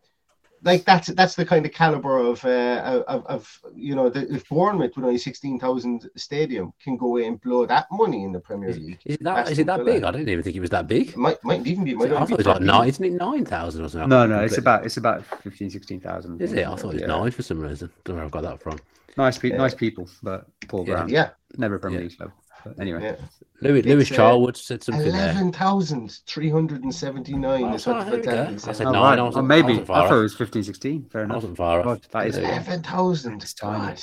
like 0.63 0.85
that's 0.85 1.07
that's 1.09 1.35
the 1.35 1.45
kind 1.45 1.65
of 1.65 1.71
caliber 1.71 2.17
of 2.17 2.43
uh, 2.45 3.03
of, 3.07 3.25
of 3.25 3.59
you 3.75 3.95
know, 3.95 4.09
the, 4.09 4.33
if 4.33 4.47
Bournemouth 4.49 4.95
with 4.95 5.03
only 5.05 5.17
16,000 5.17 6.09
stadium 6.15 6.73
can 6.81 6.95
go 6.97 7.07
away 7.07 7.25
and 7.27 7.39
blow 7.41 7.65
that 7.65 7.87
money 7.91 8.23
in 8.23 8.31
the 8.31 8.39
Premier 8.39 8.69
Is, 8.69 8.77
League, 8.77 8.99
is 9.05 9.15
it 9.15 9.23
that, 9.23 9.49
is 9.51 9.59
it 9.59 9.65
that 9.67 9.83
big? 9.83 10.03
I 10.03 10.11
didn't 10.11 10.29
even 10.29 10.43
think 10.43 10.55
it 10.55 10.61
was 10.61 10.69
that 10.69 10.87
big. 10.87 11.09
it 11.09 11.17
might 11.17 11.43
might 11.43 11.65
even 11.67 11.83
be. 11.83 11.93
Might 11.95 12.11
I 12.11 12.19
thought 12.19 12.27
be 12.27 12.33
it 12.35 12.37
was 12.37 12.45
like 12.47 12.61
nine. 12.61 12.87
Isn't 12.87 13.05
it 13.05 13.11
nine 13.13 13.45
thousand 13.45 13.83
or 13.85 13.89
something? 13.89 14.09
no, 14.09 14.25
no, 14.25 14.39
it's 14.39 14.55
Completely- 14.55 14.61
about 14.61 14.85
it's 14.85 14.97
about 14.97 15.25
15, 15.43 15.69
16,000. 15.69 16.41
Is 16.41 16.53
it? 16.53 16.65
I 16.67 16.75
thought 16.75 16.89
it 16.89 16.93
was 16.93 17.01
Yeah. 17.01 17.07
nine 17.07 17.31
for 17.31 17.43
some 17.43 17.59
reason. 17.59 17.89
I 17.93 17.99
Don't 18.05 18.15
know 18.15 18.21
where 18.21 18.25
I 18.27 18.29
got 18.29 18.43
that 18.43 18.61
from. 18.61 18.79
Nice, 19.17 19.37
pe- 19.37 19.49
nice 19.49 19.75
people, 19.75 20.09
but 20.23 20.47
poor 20.67 20.85
Yeah. 20.87 20.93
ground. 20.93 21.11
Yeah, 21.11 21.29
Never 21.57 21.75
a 21.75 21.79
Premier 21.79 21.99
Yeah. 21.99 22.07
League 22.07 22.17
club. 22.17 22.31
But 22.63 22.79
anyway, 22.79 23.03
yeah. 23.03 23.15
Louis, 23.61 23.81
Lewis 23.83 24.11
uh, 24.11 24.15
Charlwood 24.15 24.55
said 24.57 24.83
something 24.83 25.11
there. 25.11 25.31
11,379 25.31 27.63
Oh, 27.63 27.73
is 27.73 27.83
sorry, 27.83 27.97
what 27.97 28.05
there 28.05 28.15
we 28.19 28.25
go. 28.25 28.31
Fatality 28.31 28.55
I 28.55 28.57
said. 28.57 28.75
said 28.77 28.87
Oh, 28.87 28.91
nine. 28.91 29.01
right. 29.01 29.19
I 29.19 29.21
Oh, 29.21 29.25
wasn't, 29.25 29.47
maybe 29.47 29.67
I 29.67 29.71
I 29.71 29.73
wasn't 29.79 29.87
thought 29.87 30.11
it 30.11 30.21
was 30.21 30.35
15, 30.35 30.63
16. 30.63 31.05
Fair 31.09 31.21
I 31.21 31.23
enough. 31.25 31.35
wasn't 31.35 31.57
far 31.57 31.79
off. 31.79 31.85
God, 31.85 32.01
that 32.11 32.27
is 32.27 32.37
Eleven 32.37 32.83
thousand. 32.83 33.41
It's 33.41 33.53
tiny. 33.53 33.87
God. 33.87 34.01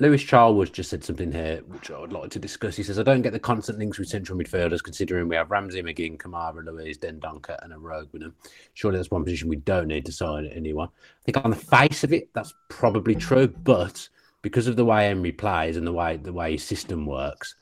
Lewis 0.00 0.22
Charlwood 0.22 0.72
just 0.72 0.88
said 0.90 1.04
something 1.04 1.30
here 1.32 1.60
which 1.66 1.90
I 1.90 1.98
would 2.00 2.12
like 2.12 2.30
to 2.30 2.38
discuss. 2.38 2.76
He 2.76 2.82
says, 2.82 2.98
I 2.98 3.02
don't 3.02 3.20
get 3.20 3.32
the 3.32 3.38
constant 3.38 3.78
links 3.78 3.98
with 3.98 4.08
central 4.08 4.38
midfielders 4.38 4.82
considering 4.82 5.28
we 5.28 5.36
have 5.36 5.50
Ramsey, 5.50 5.82
McGinn, 5.82 6.16
Kamara, 6.16 6.64
Luiz, 6.64 6.98
Dendoncker, 6.98 7.58
and 7.62 7.72
Iroegbunam. 7.74 8.32
Surely 8.74 8.96
that's 8.96 9.10
one 9.10 9.24
position 9.24 9.48
we 9.48 9.56
don't 9.56 9.88
need 9.88 10.06
to 10.06 10.12
sign 10.12 10.46
anyone. 10.46 10.88
I 10.88 11.24
think 11.24 11.44
on 11.44 11.50
the 11.50 11.56
face 11.56 12.04
of 12.04 12.12
it, 12.12 12.30
that's 12.32 12.54
probably 12.70 13.14
true, 13.14 13.48
but 13.48 14.08
because 14.42 14.66
of 14.66 14.76
the 14.76 14.84
way 14.84 15.08
Emery 15.08 15.32
plays 15.32 15.76
and 15.76 15.86
the 15.86 15.92
way 15.92 16.16
the 16.16 16.32
way 16.32 16.52
his 16.52 16.64
system 16.64 17.06
works, 17.06 17.54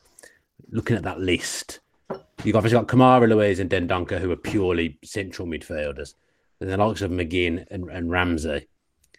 looking 0.70 0.97
at 0.97 1.03
that 1.05 1.20
list, 1.20 1.81
You've 2.43 2.57
obviously 2.57 2.78
got 2.78 2.89
Kamara, 2.89 3.28
Luiz, 3.28 3.61
and 3.61 3.68
Dendoncker, 3.70 4.18
who 4.18 4.33
are 4.33 4.37
purely 4.37 4.99
central 5.05 5.47
midfielders. 5.47 6.14
And 6.61 6.70
the 6.70 6.76
likes 6.76 7.03
of 7.03 7.11
McGinn 7.11 7.66
and, 7.70 7.89
and 7.91 8.11
Ramsey, 8.11 8.66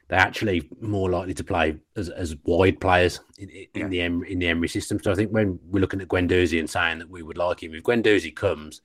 they're 0.07 0.19
actually 0.19 0.67
more 0.81 1.09
likely 1.11 1.35
to 1.35 1.43
play 1.43 1.77
as, 1.95 2.09
as 2.09 2.35
wide 2.45 2.81
players 2.81 3.19
in, 3.37 3.49
in 3.49 3.67
Yeah. 3.75 3.87
the 3.87 4.01
Em, 4.01 4.23
in 4.23 4.39
the 4.39 4.47
Emery 4.47 4.67
system. 4.67 4.99
So 5.01 5.11
I 5.11 5.15
think 5.15 5.31
when 5.31 5.59
we're 5.69 5.79
looking 5.81 6.01
at 6.01 6.07
Guendouzi 6.07 6.59
and 6.59 6.69
saying 6.69 6.97
that 6.99 7.09
we 7.09 7.21
would 7.21 7.37
like 7.37 7.61
him, 7.61 7.75
if 7.75 7.83
Guendouzi 7.83 8.35
comes, 8.35 8.81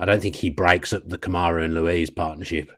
I 0.00 0.04
don't 0.04 0.20
think 0.20 0.34
he 0.34 0.50
breaks 0.50 0.92
up 0.92 1.08
the 1.08 1.16
Kamara 1.18 1.64
and 1.64 1.72
Luiz 1.74 2.10
partnership. 2.10 2.72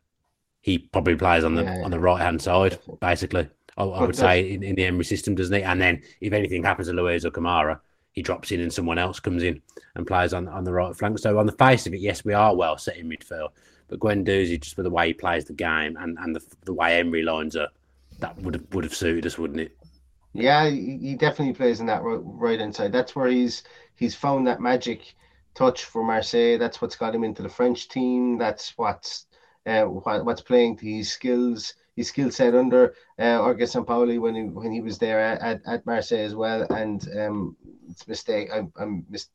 He 0.61 0.79
probably 0.79 1.17
plays 1.17 1.43
on 1.43 1.55
the 1.55 1.63
Yeah. 1.65 1.83
on 1.85 1.91
the 1.91 1.99
right 2.01 2.21
hand 2.21 2.41
side, 2.43 2.79
basically. 3.01 3.49
I, 3.77 3.85
I 3.85 4.05
would 4.05 4.17
say 4.17 4.53
in, 4.53 4.63
in 4.63 4.75
the 4.75 4.85
Emery 4.85 5.05
system, 5.05 5.35
doesn't 5.35 5.55
he? 5.55 5.63
And 5.63 5.81
then 5.81 6.03
if 6.21 6.33
anything 6.33 6.63
happens 6.63 6.89
to 6.89 6.95
Luiz 6.95 7.25
or 7.25 7.31
Kamara, 7.31 7.81
he 8.13 8.23
drops 8.23 8.53
in 8.53 8.61
and 8.61 8.73
someone 8.73 8.99
else 8.99 9.21
comes 9.21 9.43
in 9.43 9.63
and 9.95 10.07
plays 10.07 10.35
on, 10.35 10.49
on 10.49 10.65
the 10.65 10.73
right 10.73 10.95
flank. 10.95 11.19
So 11.19 11.39
on 11.39 11.47
the 11.47 11.53
face 11.53 11.87
of 11.87 11.95
it, 11.95 12.01
yes, 12.01 12.25
we 12.25 12.35
are 12.35 12.55
well 12.55 12.77
set 12.77 12.97
in 12.97 13.09
midfield. 13.09 13.49
But 13.89 14.01
Guendouzi, 14.01 14.61
just 14.61 14.77
for 14.77 14.83
the 14.83 14.91
way 14.91 15.09
he 15.09 15.15
plays 15.15 15.45
the 15.47 15.55
game 15.55 15.97
and, 15.99 16.19
and 16.21 16.37
the, 16.37 16.43
the 16.65 16.75
way 16.75 16.99
Emery 16.99 17.23
lines 17.23 17.57
up, 17.57 17.73
that 18.21 18.37
would 18.39 18.55
have 18.55 18.65
would 18.73 18.85
have 18.85 18.95
suited 18.95 19.27
us, 19.27 19.39
wouldn't 19.39 19.61
it? 19.61 19.77
Yeah, 20.33 20.71
he 20.71 21.15
definitely 21.15 21.55
plays 21.55 21.81
in 21.81 21.87
that 21.87 22.03
right, 22.03 22.21
right 22.23 22.61
inside. 22.61 22.93
That's 22.93 23.15
where 23.15 23.29
he's 23.29 23.65
he's 23.97 24.15
found 24.15 24.47
that 24.47 24.61
magic 24.61 25.15
touch 25.55 25.85
for 25.85 26.03
Marseille. 26.03 26.59
That's 26.59 26.81
what's 26.81 26.97
got 26.97 27.15
him 27.15 27.25
into 27.25 27.43
the 27.43 27.49
French 27.49 27.89
team. 27.89 28.39
That's 28.39 28.73
what's 28.79 29.27
uh, 29.67 29.85
what, 29.85 30.25
what's 30.25 30.41
playing 30.41 30.79
to 30.79 30.87
his 30.87 31.13
skills, 31.13 31.75
his 31.97 32.09
skill 32.09 32.31
set 32.31 32.55
under 32.55 32.95
uh, 33.19 33.39
Jorge 33.39 33.65
Sampaoli 33.65 34.19
when 34.21 34.35
he 34.35 34.43
when 34.45 34.73
he 34.73 34.81
was 34.81 34.99
there 34.99 35.21
at, 35.21 35.61
at 35.67 35.87
Marseille 35.87 36.25
as 36.25 36.35
well. 36.35 36.67
And 36.71 37.07
um, 37.19 37.57
it's 37.89 38.09
mistake. 38.09 38.51
I'm 38.53 38.73
I'm 38.77 39.05
mis- 39.11 39.29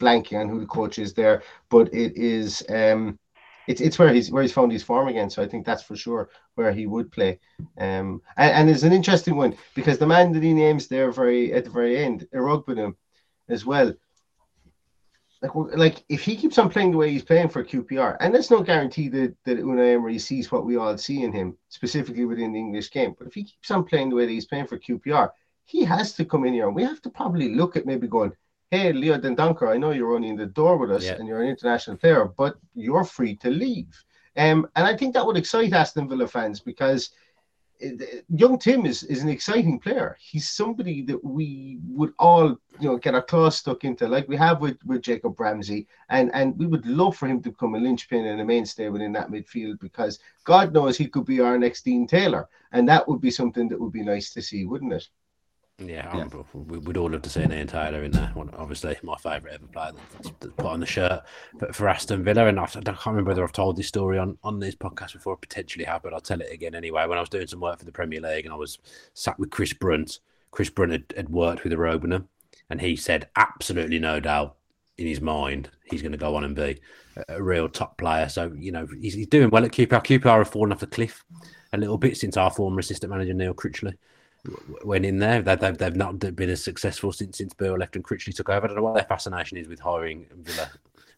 blanking 0.00 0.40
on 0.40 0.48
who 0.48 0.60
the 0.60 0.66
coach 0.66 0.98
is 0.98 1.14
there, 1.14 1.42
but 1.70 1.92
it 1.94 2.16
is 2.16 2.64
um, 2.68 3.18
it's 3.66 3.80
it's 3.80 3.98
where 3.98 4.12
he's 4.12 4.30
where 4.30 4.42
he's 4.42 4.52
found 4.52 4.72
his 4.72 4.82
form 4.82 5.08
again. 5.08 5.30
So 5.30 5.42
I 5.42 5.48
think 5.48 5.64
that's 5.64 5.82
for 5.82 5.96
sure 5.96 6.28
where 6.54 6.72
he 6.72 6.86
would 6.86 7.10
play. 7.10 7.40
Um, 7.78 8.20
and, 8.36 8.52
and 8.52 8.70
it's 8.70 8.82
an 8.82 8.92
interesting 8.92 9.36
one 9.36 9.56
because 9.74 9.98
the 9.98 10.06
man 10.06 10.32
that 10.32 10.42
he 10.42 10.52
names 10.52 10.88
there 10.88 11.10
very 11.10 11.52
at 11.52 11.64
the 11.64 11.70
very 11.70 11.98
end, 11.98 12.26
Iroegbunam, 12.34 12.94
as 13.48 13.64
well. 13.64 13.94
Like, 15.44 15.76
like 15.76 16.04
if 16.08 16.22
he 16.22 16.36
keeps 16.36 16.58
on 16.58 16.70
playing 16.70 16.92
the 16.92 16.96
way 16.96 17.10
he's 17.10 17.24
playing 17.24 17.48
for 17.48 17.62
QPR, 17.64 18.16
and 18.20 18.34
there's 18.34 18.50
no 18.50 18.62
guarantee 18.62 19.08
that, 19.10 19.34
that 19.44 19.58
Unai 19.58 19.94
Emery 19.94 20.18
sees 20.18 20.50
what 20.50 20.64
we 20.64 20.76
all 20.76 20.96
see 20.96 21.22
in 21.22 21.32
him, 21.32 21.56
specifically 21.68 22.24
within 22.24 22.52
the 22.52 22.58
English 22.58 22.90
game. 22.90 23.14
But 23.18 23.28
if 23.28 23.34
he 23.34 23.44
keeps 23.44 23.70
on 23.70 23.84
playing 23.84 24.10
the 24.10 24.16
way 24.16 24.26
that 24.26 24.32
he's 24.32 24.46
playing 24.46 24.66
for 24.66 24.78
QPR, 24.78 25.30
he 25.64 25.84
has 25.84 26.14
to 26.14 26.24
come 26.24 26.44
in 26.44 26.54
here, 26.54 26.66
and 26.66 26.74
we 26.74 26.82
have 26.82 27.02
to 27.02 27.10
probably 27.10 27.54
look 27.54 27.76
at 27.76 27.86
maybe 27.86 28.06
going, 28.06 28.32
"Hey, 28.70 28.92
Leo 28.92 29.18
Dendoncker, 29.18 29.68
I 29.68 29.76
know 29.76 29.90
you're 29.90 30.14
only 30.14 30.28
in 30.28 30.36
the 30.36 30.46
door 30.46 30.76
with 30.78 30.90
us, 30.90 31.04
Yeah. 31.04 31.16
and 31.16 31.28
you're 31.28 31.42
an 31.42 31.48
international 31.48 31.96
player, 31.96 32.24
but 32.24 32.56
you're 32.74 33.04
free 33.04 33.36
to 33.36 33.50
leave." 33.50 33.92
Um, 34.36 34.66
and 34.76 34.86
I 34.86 34.96
think 34.96 35.14
that 35.14 35.26
would 35.26 35.36
excite 35.36 35.72
Aston 35.72 36.08
Villa 36.08 36.26
fans 36.26 36.60
because 36.60 37.10
young 38.28 38.58
Tim 38.58 38.86
is, 38.86 39.02
is 39.04 39.22
an 39.22 39.28
exciting 39.28 39.78
player. 39.78 40.16
He's 40.20 40.48
somebody 40.48 41.02
that 41.02 41.24
we 41.24 41.78
would 41.88 42.12
all, 42.18 42.48
you 42.80 42.88
know, 42.88 42.96
get 42.96 43.14
our 43.14 43.22
claws 43.22 43.56
stuck 43.56 43.84
into, 43.84 44.08
like 44.08 44.28
we 44.28 44.36
have 44.36 44.60
with, 44.60 44.78
with 44.84 45.02
Jacob 45.02 45.38
Ramsey, 45.38 45.86
and 46.08 46.30
and 46.34 46.58
we 46.58 46.66
would 46.66 46.86
love 46.86 47.16
for 47.16 47.26
him 47.26 47.42
to 47.42 47.50
become 47.50 47.74
a 47.74 47.78
linchpin 47.78 48.26
and 48.26 48.40
a 48.40 48.44
mainstay 48.44 48.88
within 48.88 49.12
that 49.12 49.30
midfield 49.30 49.80
because 49.80 50.18
God 50.44 50.72
knows 50.72 50.96
he 50.96 51.08
could 51.08 51.24
be 51.24 51.40
our 51.40 51.58
next 51.58 51.86
Ian 51.86 52.06
Taylor, 52.06 52.48
and 52.72 52.88
that 52.88 53.06
would 53.08 53.20
be 53.20 53.30
something 53.30 53.68
that 53.68 53.80
would 53.80 53.92
be 53.92 54.02
nice 54.02 54.30
to 54.34 54.42
see, 54.42 54.64
wouldn't 54.64 54.92
it? 54.92 55.08
Yeah, 55.78 56.08
I'm- 56.08 56.44
we 56.52 56.78
would 56.78 56.96
all 56.96 57.10
love 57.10 57.22
to 57.22 57.30
see 57.30 57.42
an 57.42 57.52
Ian 57.52 57.66
Taylor 57.66 58.04
in 58.04 58.12
there. 58.12 58.32
Obviously, 58.56 58.96
my 59.02 59.16
favourite 59.16 59.54
ever 59.54 59.66
player 59.66 59.90
that's, 60.12 60.30
that's 60.38 60.54
put 60.54 60.66
on 60.66 60.78
the 60.78 60.86
shirt 60.86 61.22
for, 61.58 61.72
for 61.72 61.88
Aston 61.88 62.22
Villa. 62.22 62.46
And 62.46 62.60
I, 62.60 62.64
I 62.64 62.66
can't 62.66 63.06
remember 63.06 63.30
whether 63.30 63.42
I've 63.42 63.50
told 63.52 63.76
this 63.76 63.88
story 63.88 64.16
on, 64.18 64.38
on 64.44 64.60
this 64.60 64.76
podcast 64.76 65.14
before. 65.14 65.34
I 65.34 65.38
potentially 65.40 65.84
have, 65.84 66.02
but 66.04 66.14
I'll 66.14 66.20
tell 66.20 66.40
it 66.40 66.52
again 66.52 66.76
anyway. 66.76 67.06
When 67.06 67.18
I 67.18 67.20
was 67.20 67.28
doing 67.28 67.48
some 67.48 67.58
work 67.60 67.80
for 67.80 67.84
the 67.86 67.92
Premier 67.92 68.20
League 68.20 68.44
and 68.44 68.54
I 68.54 68.56
was 68.56 68.78
sat 69.14 69.36
with 69.38 69.50
Chris 69.50 69.72
Brunt, 69.72 70.20
Chris 70.52 70.70
Brunt 70.70 70.92
had, 70.92 71.04
had 71.16 71.28
worked 71.28 71.64
with 71.64 71.72
Iroegbunam, 71.72 72.26
and 72.70 72.80
he 72.80 72.94
said, 72.94 73.28
absolutely 73.34 73.98
no 73.98 74.20
doubt 74.20 74.54
in 74.96 75.08
his 75.08 75.20
mind, 75.20 75.70
he's 75.86 76.02
going 76.02 76.12
to 76.12 76.18
go 76.18 76.36
on 76.36 76.44
and 76.44 76.54
be 76.54 76.80
a, 77.16 77.34
a 77.36 77.42
real 77.42 77.68
top 77.68 77.98
player. 77.98 78.28
So, 78.28 78.52
you 78.56 78.70
know, 78.70 78.86
he's, 79.00 79.14
he's 79.14 79.26
doing 79.26 79.50
well 79.50 79.64
at 79.64 79.72
QPR. 79.72 80.04
QPR 80.04 80.38
have 80.38 80.50
fallen 80.50 80.70
off 80.70 80.78
the 80.78 80.86
cliff 80.86 81.24
a 81.72 81.76
little 81.76 81.98
bit 81.98 82.16
since 82.16 82.36
our 82.36 82.52
former 82.52 82.78
assistant 82.78 83.10
manager, 83.10 83.34
Neil 83.34 83.54
Critchley 83.54 83.94
went 84.84 85.06
in 85.06 85.18
there. 85.18 85.42
They, 85.42 85.56
they've, 85.56 85.76
they've 85.76 85.96
not 85.96 86.18
been 86.18 86.50
as 86.50 86.62
successful 86.62 87.12
since 87.12 87.38
since 87.38 87.54
Beale 87.54 87.78
left 87.78 87.96
and 87.96 88.04
Critchley 88.04 88.34
took 88.34 88.48
over. 88.48 88.64
I 88.64 88.68
don't 88.68 88.76
know 88.76 88.82
what 88.82 88.94
their 88.94 89.04
fascination 89.04 89.58
is 89.58 89.68
with 89.68 89.80
hiring 89.80 90.26
Villa 90.36 90.70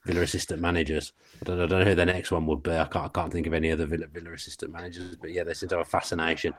Villa 0.07 0.20
assistant 0.20 0.62
managers. 0.62 1.12
I 1.41 1.45
don't, 1.45 1.61
I 1.61 1.66
don't 1.66 1.81
know 1.81 1.85
who 1.85 1.95
the 1.95 2.07
next 2.07 2.31
one 2.31 2.47
would 2.47 2.62
be. 2.62 2.70
I 2.70 2.85
can't, 2.85 3.07
I 3.07 3.09
can't 3.09 3.33
think 3.33 3.47
of 3.49 3.53
any 3.53 3.72
other 3.72 3.87
Villa, 3.87 4.07
Villa 4.07 4.33
assistant 4.33 4.72
managers. 4.72 5.16
But 5.16 5.33
yeah, 5.33 5.43
they 5.43 5.53
seem 5.53 5.68
to 5.70 5.79
have 5.79 5.87
a 5.87 5.91
fascination 5.91 6.55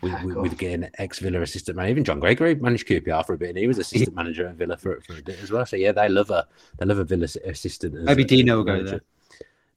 with, 0.00 0.14
with, 0.22 0.36
with 0.36 0.58
getting 0.58 0.88
ex 0.98 1.18
Villa 1.18 1.40
assistant 1.42 1.76
manager. 1.76 1.90
Even 1.90 2.04
John 2.04 2.20
Gregory 2.20 2.54
managed 2.54 2.86
QPR 2.86 3.26
for 3.26 3.34
a 3.34 3.38
bit, 3.38 3.50
and 3.50 3.58
he 3.58 3.66
was 3.66 3.78
assistant 3.78 4.14
manager 4.14 4.46
at 4.46 4.54
Villa 4.54 4.76
for, 4.76 5.00
for 5.00 5.18
a 5.18 5.22
bit 5.22 5.40
as 5.42 5.50
well. 5.50 5.66
So 5.66 5.76
yeah, 5.76 5.92
they 5.92 6.08
love 6.08 6.30
a 6.30 6.46
they 6.78 6.86
love 6.86 6.98
a 6.98 7.04
Villa 7.04 7.26
assistant. 7.44 7.96
as 7.96 8.04
Maybe 8.04 8.24
Dino 8.24 8.58
will 8.58 8.64
go 8.64 8.76
manager. 8.76 9.02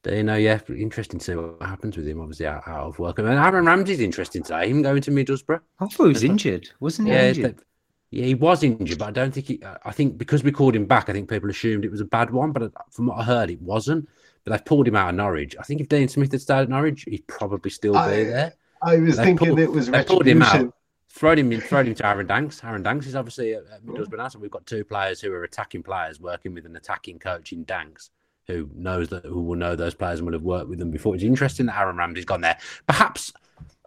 There. 0.05 0.23
know, 0.23 0.35
yeah, 0.35 0.59
interesting 0.69 1.19
to 1.19 1.25
see 1.25 1.35
what 1.35 1.61
happens 1.61 1.97
with 1.97 2.07
him. 2.07 2.21
Obviously, 2.21 2.47
out, 2.47 2.67
out 2.67 2.87
of 2.87 2.99
work. 2.99 3.19
And 3.19 3.27
Aaron 3.27 3.65
Ramsey's 3.65 3.99
interesting 3.99 4.43
today. 4.43 4.69
Him 4.69 4.81
going 4.81 5.01
to 5.01 5.11
Middlesbrough. 5.11 5.59
I 5.79 5.85
thought 5.87 6.03
he 6.05 6.09
was 6.13 6.23
injured, 6.23 6.69
wasn't 6.79 7.09
he? 7.09 7.13
Yeah, 7.13 7.27
injured? 7.29 7.57
that- 7.57 7.63
yeah, 8.11 8.25
he 8.25 8.35
was 8.35 8.63
injured, 8.63 8.99
but 8.99 9.09
I 9.09 9.11
don't 9.11 9.33
think 9.33 9.47
he. 9.47 9.61
Uh, 9.61 9.77
I 9.83 9.91
think 9.91 10.17
because 10.17 10.41
we 10.43 10.51
called 10.51 10.75
him 10.75 10.85
back, 10.85 11.09
I 11.09 11.11
think 11.13 11.27
people 11.29 11.49
assumed 11.49 11.83
it 11.83 11.91
was 11.91 11.99
a 12.01 12.05
bad 12.05 12.29
one. 12.29 12.51
But 12.53 12.71
from 12.91 13.07
what 13.07 13.17
I 13.17 13.23
heard, 13.23 13.49
it 13.49 13.61
wasn't. 13.61 14.07
But 14.45 14.51
they've 14.51 14.63
pulled 14.63 14.87
him 14.87 14.95
out 14.95 15.09
of 15.09 15.15
Norwich. 15.15 15.55
I 15.59 15.63
think 15.63 15.81
if 15.81 15.89
Dean 15.89 16.07
Smith 16.07 16.31
had 16.31 16.39
stayed 16.39 16.61
at 16.61 16.69
Norwich, 16.69 17.03
he'd 17.09 17.27
probably 17.27 17.71
still 17.71 17.97
I- 17.97 18.15
be 18.15 18.23
there. 18.25 18.53
I 18.81 18.97
was 18.97 19.15
thinking 19.17 19.47
pulled- 19.47 19.59
it 19.59 19.71
was 19.71 19.87
they 19.87 20.03
pulled 20.03 20.27
him 20.27 20.43
out, 20.43 20.73
thrown 21.09 21.39
him 21.39 21.51
in, 21.51 21.59
thrown 21.61 21.87
him 21.87 21.95
to 21.95 22.05
Aaron 22.05 22.27
Danks. 22.27 22.63
Aaron 22.63 22.83
Danks 22.83 23.07
is 23.07 23.15
obviously 23.15 23.53
at, 23.53 23.63
at 23.73 23.83
Middlesbrough 23.85 24.17
now, 24.17 24.27
so 24.27 24.37
we've 24.39 24.51
got 24.51 24.65
two 24.65 24.83
players 24.85 25.19
who 25.19 25.33
are 25.33 25.43
attacking 25.43 25.81
players 25.81 26.19
working 26.19 26.53
with 26.53 26.65
an 26.65 26.75
attacking 26.75 27.17
coach 27.19 27.51
in 27.51 27.63
Danks. 27.63 28.11
Who 28.47 28.69
knows 28.75 29.09
that? 29.09 29.25
Who 29.25 29.41
will 29.41 29.55
know 29.55 29.75
those 29.75 29.95
players 29.95 30.19
and 30.19 30.27
will 30.27 30.33
have 30.33 30.43
worked 30.43 30.69
with 30.69 30.79
them 30.79 30.91
before? 30.91 31.15
It's 31.15 31.23
interesting 31.23 31.65
that 31.65 31.79
Aaron 31.79 31.97
Ramsey's 31.97 32.25
gone 32.25 32.41
there. 32.41 32.57
Perhaps, 32.87 33.33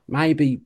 maybe 0.08 0.62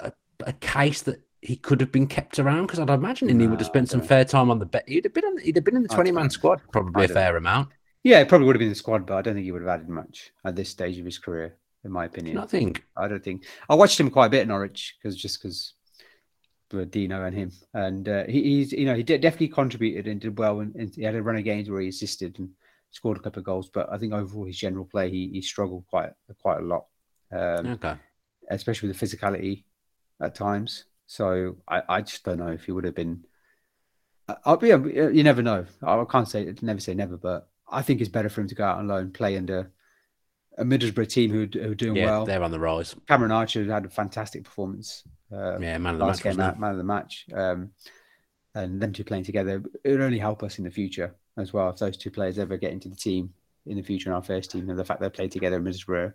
a, 0.00 0.12
a 0.40 0.52
case 0.54 1.02
that 1.02 1.22
he 1.42 1.56
could 1.56 1.80
have 1.80 1.92
been 1.92 2.08
kept 2.08 2.38
around 2.38 2.66
because 2.66 2.80
I'd 2.80 2.90
imagine 2.90 3.28
he 3.38 3.46
would 3.46 3.60
have 3.60 3.68
spent 3.68 3.88
some 3.88 4.00
fair 4.00 4.24
time 4.24 4.50
on 4.50 4.58
the 4.58 4.66
bet. 4.66 4.88
He'd 4.88 5.04
have 5.04 5.14
been 5.14 5.24
on, 5.24 5.38
he'd 5.38 5.54
have 5.54 5.64
been 5.64 5.76
in 5.76 5.82
the 5.82 5.88
twenty 5.88 6.10
man 6.10 6.30
squad, 6.30 6.60
probably 6.72 7.04
a 7.04 7.08
fair 7.08 7.36
amount. 7.36 7.68
Yeah, 8.02 8.20
it 8.20 8.28
probably 8.28 8.46
would 8.46 8.56
have 8.56 8.60
been 8.60 8.68
in 8.68 8.72
the 8.72 8.76
squad, 8.76 9.06
but 9.06 9.16
I 9.16 9.22
don't 9.22 9.34
think 9.34 9.44
he 9.44 9.52
would 9.52 9.62
have 9.62 9.68
added 9.68 9.88
much 9.88 10.32
at 10.44 10.56
this 10.56 10.68
stage 10.68 10.98
of 10.98 11.04
his 11.04 11.18
career, 11.18 11.56
in 11.84 11.90
my 11.90 12.04
opinion. 12.04 12.38
I 12.38 12.46
think. 12.46 12.84
I 12.96 13.06
don't 13.06 13.22
think 13.22 13.44
I 13.68 13.74
watched 13.74 14.00
him 14.00 14.10
quite 14.10 14.26
a 14.26 14.30
bit 14.30 14.42
in 14.42 14.48
Norwich 14.48 14.96
because 14.98 15.16
just 15.16 15.40
because 15.40 15.74
Dino 16.90 17.24
and 17.24 17.36
him, 17.36 17.52
and 17.74 18.08
uh, 18.08 18.24
he, 18.26 18.42
he's 18.42 18.72
you 18.72 18.86
know 18.86 18.96
he 18.96 19.04
did, 19.04 19.20
definitely 19.20 19.48
contributed 19.48 20.08
and 20.08 20.20
did 20.20 20.38
well, 20.38 20.60
and, 20.60 20.74
and 20.74 20.94
he 20.94 21.04
had 21.04 21.14
a 21.14 21.22
run 21.22 21.36
of 21.36 21.44
games 21.44 21.70
where 21.70 21.80
he 21.80 21.88
assisted 21.88 22.38
and 22.40 22.50
scored 22.90 23.18
a 23.18 23.20
couple 23.20 23.40
of 23.40 23.46
goals. 23.46 23.68
But 23.72 23.88
I 23.92 23.98
think 23.98 24.12
overall 24.12 24.44
his 24.46 24.58
general 24.58 24.84
play 24.84 25.10
he, 25.10 25.28
he 25.32 25.42
struggled 25.42 25.84
quite 25.88 26.10
quite 26.40 26.58
a 26.60 26.64
lot, 26.64 26.86
um, 27.32 27.66
Okay. 27.66 27.94
especially 28.50 28.88
with 28.88 28.98
the 28.98 29.06
physicality 29.06 29.64
at 30.20 30.34
times. 30.34 30.84
So 31.06 31.56
I, 31.68 31.82
I 31.88 32.00
just 32.02 32.24
don't 32.24 32.38
know 32.38 32.48
if 32.48 32.64
he 32.64 32.72
would 32.72 32.84
have 32.84 32.94
been. 32.94 33.24
I'll 34.44 34.56
be 34.56 34.68
you 34.68 35.22
never 35.22 35.42
know. 35.42 35.66
I 35.82 36.04
can't 36.10 36.28
say 36.28 36.52
never 36.62 36.80
say 36.80 36.94
never, 36.94 37.16
but 37.16 37.48
I 37.70 37.82
think 37.82 38.00
it's 38.00 38.10
better 38.10 38.28
for 38.28 38.40
him 38.40 38.48
to 38.48 38.54
go 38.56 38.64
out 38.64 38.78
on 38.78 38.88
loan, 38.88 39.12
play 39.12 39.36
under 39.36 39.70
a 40.58 40.64
Middlesbrough 40.64 41.08
team 41.08 41.30
who, 41.30 41.46
who 41.52 41.70
are 41.72 41.74
doing 41.74 41.96
Yeah, 41.96 42.06
well. 42.06 42.24
they're 42.24 42.42
on 42.42 42.50
the 42.50 42.58
rise. 42.58 42.96
Cameron 43.06 43.30
Archer 43.30 43.64
had 43.70 43.84
a 43.84 43.90
fantastic 43.90 44.42
performance. 44.44 45.04
Um, 45.30 45.62
Yeah, 45.62 45.78
man 45.78 45.94
of 45.94 46.00
the 46.00 46.06
match. 46.06 46.22
game, 46.22 46.36
man, 46.36 46.58
man 46.58 46.70
of 46.72 46.76
the 46.78 46.84
match. 46.84 47.26
Um, 47.32 47.70
and 48.54 48.80
them 48.80 48.92
two 48.92 49.04
playing 49.04 49.24
together, 49.24 49.62
it 49.84 49.90
would 49.90 50.00
only 50.00 50.18
help 50.18 50.42
us 50.42 50.58
in 50.58 50.64
the 50.64 50.70
future 50.70 51.14
as 51.36 51.52
well. 51.52 51.70
If 51.70 51.76
those 51.78 51.96
two 51.96 52.10
players 52.10 52.38
ever 52.38 52.56
get 52.56 52.72
into 52.72 52.88
the 52.88 52.96
team 52.96 53.32
in 53.66 53.76
the 53.76 53.82
future 53.82 54.10
in 54.10 54.14
our 54.14 54.22
first 54.22 54.50
team, 54.50 54.68
and 54.70 54.78
the 54.78 54.84
fact 54.84 55.00
they 55.00 55.10
play 55.10 55.28
together 55.28 55.56
in 55.56 55.64
Middlesbrough 55.64 56.12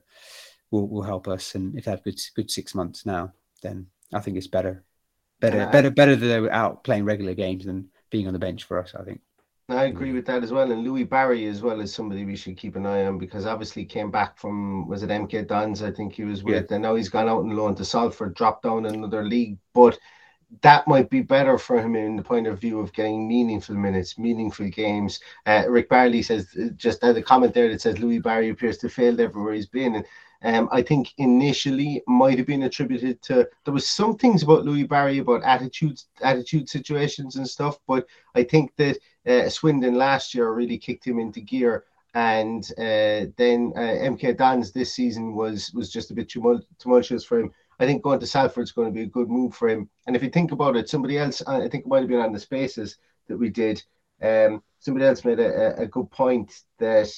will, 0.72 0.88
will 0.88 1.04
help 1.04 1.28
us. 1.28 1.56
And 1.56 1.78
if 1.78 1.86
they 1.86 1.92
have 1.92 2.04
good 2.04 2.20
good 2.36 2.50
six 2.50 2.74
months 2.74 3.06
now, 3.06 3.34
then 3.62 3.88
I 4.14 4.20
think 4.20 4.38
it's 4.38 4.48
better, 4.48 4.84
better, 5.40 5.58
Yeah. 5.58 5.72
better, 5.72 5.90
better 5.90 6.16
that 6.16 6.26
they 6.26 6.40
were 6.40 6.52
out 6.52 6.84
playing 6.84 7.06
regular 7.06 7.34
games 7.34 7.66
than 7.66 7.90
being 8.10 8.28
on 8.28 8.34
the 8.34 8.40
bench 8.40 8.64
for 8.64 8.80
us. 8.80 8.94
I 8.96 9.04
think. 9.04 9.22
I 9.70 9.86
agree 9.86 10.12
with 10.12 10.26
that 10.26 10.44
as 10.44 10.52
well. 10.52 10.70
And 10.70 10.84
Louie 10.84 11.06
Barry 11.06 11.46
as 11.46 11.62
well 11.62 11.80
is 11.80 11.94
somebody 11.94 12.26
we 12.26 12.36
should 12.36 12.58
keep 12.58 12.76
an 12.76 12.86
eye 12.86 13.06
on 13.06 13.18
because 13.18 13.46
obviously 13.46 13.86
came 13.86 14.12
back 14.12 14.38
from 14.38 14.86
was 14.88 15.02
it 15.02 15.10
MK 15.10 15.48
Dons? 15.48 15.82
I 15.82 15.92
think 15.92 16.14
he 16.14 16.24
was 16.24 16.44
with, 16.44 16.72
and 16.72 16.82
now 16.82 16.96
he's 16.96 17.08
gone 17.10 17.30
out 17.30 17.44
and 17.44 17.56
loan 17.56 17.76
to 17.76 17.86
Salford, 17.86 18.34
dropped 18.36 18.64
down 18.64 18.86
another 18.86 19.24
league. 19.24 19.58
But 19.74 19.98
that 20.62 20.88
might 20.88 21.10
be 21.10 21.22
better 21.22 21.58
for 21.58 21.80
him 21.82 21.95
in 21.95 22.16
the 22.18 22.24
point 22.24 22.47
of 22.47 22.60
view 22.60 22.80
of 22.80 22.91
getting 22.93 23.28
meaningful 23.28 23.76
minutes, 23.76 24.18
meaningful 24.18 24.68
games. 24.70 25.20
Uh, 25.45 25.64
Rick 25.70 25.89
Barley 25.89 26.22
says 26.22 26.56
just 26.76 27.02
had 27.02 27.16
a 27.18 27.22
comment 27.22 27.54
there 27.54 27.70
that 27.70 27.82
says 27.82 27.99
Louie 27.99 28.20
Barry 28.20 28.49
appears 28.49 28.78
to 28.80 28.89
failed 28.89 29.20
everywhere 29.20 29.54
he's 29.54 29.68
been. 29.68 29.95
And 29.95 30.06
Um, 30.43 30.70
I 30.72 30.82
think 30.82 31.14
initially 31.18 32.02
might 32.08 32.38
have 32.39 32.47
been 32.47 32.64
attributed 32.64 33.22
to 33.28 33.47
there 33.64 33.74
was 33.74 33.88
some 33.88 34.18
things 34.18 34.41
about 34.43 34.66
Louie 34.66 34.88
Barry 34.88 35.20
about 35.20 35.43
attitudes, 35.43 36.08
attitude 36.22 36.68
situations 36.68 37.36
and 37.36 37.47
stuff, 37.47 37.80
but 37.88 38.08
I 38.36 38.43
think 38.43 38.76
that 38.78 38.97
uh, 39.28 39.49
Swindon 39.49 39.95
last 39.95 40.34
year 40.34 40.52
really 40.52 40.80
kicked 40.80 41.06
him 41.06 41.20
into 41.20 41.41
gear, 41.41 41.84
and 42.16 42.64
uh, 42.78 43.30
then 43.38 43.72
uh, 43.76 43.95
MK 44.12 44.36
Dons 44.38 44.72
this 44.72 44.93
season 44.95 45.36
was 45.36 45.72
was 45.74 45.91
just 45.91 46.12
a 46.12 46.14
bit 46.16 46.28
tumult- 46.30 46.66
tumultuous 46.80 47.24
for 47.24 47.39
him. 47.41 47.54
I 47.82 47.86
think 47.88 48.04
going 48.04 48.20
to 48.20 48.28
Salford 48.28 48.64
is 48.64 48.72
going 48.72 48.88
to 48.88 48.94
be 48.94 49.02
a 49.04 49.08
good 49.08 49.28
move 49.30 49.56
for 49.56 49.68
him. 49.68 49.90
And 50.06 50.16
if 50.16 50.22
you 50.22 50.30
think 50.30 50.52
about 50.52 50.76
it, 50.76 50.88
somebody 50.88 51.18
else, 51.18 51.42
I 51.48 51.62
think 51.68 51.86
it 51.86 51.88
might 51.88 52.02
have 52.02 52.08
been 52.10 52.20
on 52.20 52.32
the 52.32 52.40
spaces 52.40 52.98
that 53.28 53.38
we 53.38 53.50
did. 53.50 53.84
Um, 54.22 54.62
somebody 54.80 55.06
else 55.08 55.26
made 55.26 55.40
a, 55.40 55.80
a 55.82 55.88
good 55.88 56.10
point 56.12 56.54
that 56.78 57.10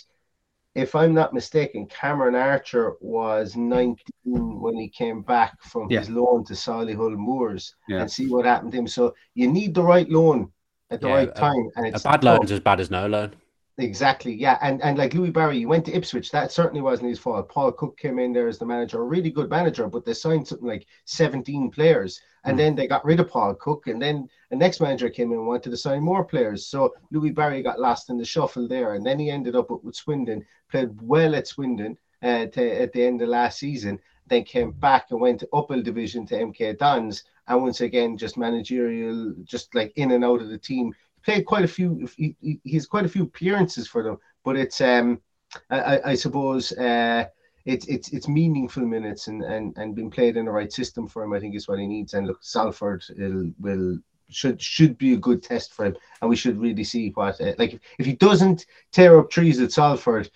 if 0.74 0.96
I'm 0.96 1.14
not 1.14 1.34
mistaken, 1.34 1.86
Cameron 1.88 2.34
Archer 2.36 2.94
was 3.02 3.56
19 3.58 3.98
when 4.24 4.76
he 4.76 4.88
came 4.88 5.22
back 5.22 5.62
from 5.62 5.92
Yeah. 5.92 6.00
his 6.00 6.10
loan 6.10 6.46
to 6.46 6.54
Solihull 6.54 7.16
Moors 7.18 7.76
Yeah. 7.90 8.00
and 8.02 8.10
see 8.10 8.28
what 8.28 8.46
happened 8.46 8.72
to 8.72 8.78
him. 8.80 8.88
So 8.88 9.14
you 9.36 9.52
need 9.52 9.76
the 9.76 9.84
right 9.84 10.10
loan 10.10 10.50
at 10.90 11.02
the 11.02 11.08
Yeah, 11.10 11.14
right 11.14 11.30
a- 11.30 11.34
time. 11.34 11.70
And 11.76 11.88
it's 11.88 12.06
A 12.06 12.08
bad 12.10 12.22
tough. 12.22 12.38
loan's 12.40 12.52
as 12.54 12.62
bad 12.62 12.80
as 12.80 12.90
no 12.90 13.06
loan. 13.06 13.34
Exactly, 13.80 14.34
yeah, 14.36 14.60
and 14.62 14.84
and 14.84 15.00
like 15.00 15.16
Louie 15.16 15.32
Barry, 15.32 15.58
he 15.58 15.66
went 15.66 15.86
to 15.86 15.94
Ipswich. 15.94 16.30
That 16.30 16.52
certainly 16.52 16.82
wasn't 16.82 17.10
his 17.10 17.18
fault. 17.18 17.50
Paul 17.50 17.72
Cook 17.72 17.98
came 17.98 18.20
in 18.20 18.32
there 18.32 18.48
as 18.48 18.60
the 18.60 18.68
manager, 18.68 19.02
a 19.02 19.04
really 19.06 19.32
good 19.32 19.50
manager, 19.50 19.88
but 19.88 20.06
they 20.06 20.14
signed 20.14 20.48
something 20.48 20.68
like 20.68 20.86
seventeen 21.06 21.72
players, 21.72 22.22
and 22.44 22.58
then 22.58 22.76
they 22.76 22.86
got 22.86 23.04
rid 23.04 23.20
of 23.20 23.30
Paul 23.30 23.56
Cook, 23.56 23.88
and 23.88 24.00
then 24.00 24.28
the 24.52 24.58
next 24.58 24.80
manager 24.80 25.10
came 25.10 25.32
in 25.32 25.40
and 25.40 25.48
wanted 25.48 25.72
to 25.72 25.78
sign 25.78 26.04
more 26.04 26.24
players. 26.24 26.68
So 26.68 26.94
Louis 27.10 27.32
Barry 27.32 27.64
got 27.64 27.80
lost 27.80 28.12
in 28.12 28.18
the 28.20 28.26
shuffle 28.26 28.68
there, 28.68 28.94
and 28.94 29.04
then 29.04 29.18
he 29.18 29.32
ended 29.32 29.56
up 29.56 29.72
with, 29.72 29.84
with 29.84 29.96
Swindon, 29.96 30.46
played 30.70 30.90
well 31.02 31.34
at 31.34 31.48
Swindon 31.48 31.98
uh, 32.22 32.46
to, 32.46 32.82
at 32.82 32.94
the 32.94 33.04
end 33.04 33.24
of 33.24 33.30
last 33.30 33.58
season, 33.58 34.00
then 34.28 34.44
came 34.44 34.72
back 34.72 35.08
and 35.10 35.20
went 35.20 35.44
up 35.52 35.72
a 35.72 35.82
division 35.82 36.28
to 36.28 36.36
MK 36.36 36.78
Dons, 36.78 37.24
and 37.48 37.64
once 37.64 37.82
again 37.82 38.18
just 38.18 38.38
managerial, 38.38 39.34
just 39.44 39.74
like 39.74 39.94
in 39.96 40.12
and 40.12 40.24
out 40.24 40.44
of 40.44 40.50
the 40.50 40.60
team 40.60 40.94
played 41.24 41.46
quite 41.46 41.64
a 41.64 41.68
few. 41.68 42.08
He, 42.18 42.36
he, 42.42 42.60
he's 42.64 42.86
quite 42.86 43.06
a 43.06 43.10
few 43.10 43.24
appearances 43.24 43.88
for 43.88 44.04
them, 44.04 44.18
but 44.44 44.56
it's 44.56 44.82
um, 44.82 45.22
I, 45.70 46.00
I, 46.06 46.16
suppose 46.16 46.72
uh, 46.74 47.26
it's 47.66 47.86
it's 47.88 48.12
it's 48.12 48.28
meaningful 48.28 48.86
minutes 48.86 49.28
and 49.28 49.44
and 49.44 49.76
and 49.78 49.96
being 49.96 50.12
played 50.12 50.38
in 50.38 50.46
the 50.46 50.52
right 50.52 50.72
system 50.72 51.08
for 51.08 51.24
him. 51.24 51.34
I 51.34 51.40
think 51.40 51.56
is 51.56 51.68
what 51.68 51.80
he 51.80 51.88
needs. 51.88 52.14
And 52.14 52.28
look, 52.28 52.44
Salford 52.44 53.04
will 53.18 53.52
will 53.60 54.00
should 54.30 54.62
should 54.62 54.98
be 54.98 55.14
a 55.14 55.18
good 55.18 55.44
test 55.44 55.74
for 55.74 55.86
him, 55.86 55.96
and 56.22 56.30
we 56.30 56.36
should 56.36 56.60
really 56.60 56.84
see 56.84 57.10
what 57.10 57.40
uh, 57.40 57.54
like 57.58 57.74
if, 57.74 57.80
if 58.00 58.06
he 58.06 58.14
doesn't 58.14 58.66
tear 58.92 59.20
up 59.20 59.30
trees 59.30 59.60
at 59.60 59.72
Salford. 59.72 60.30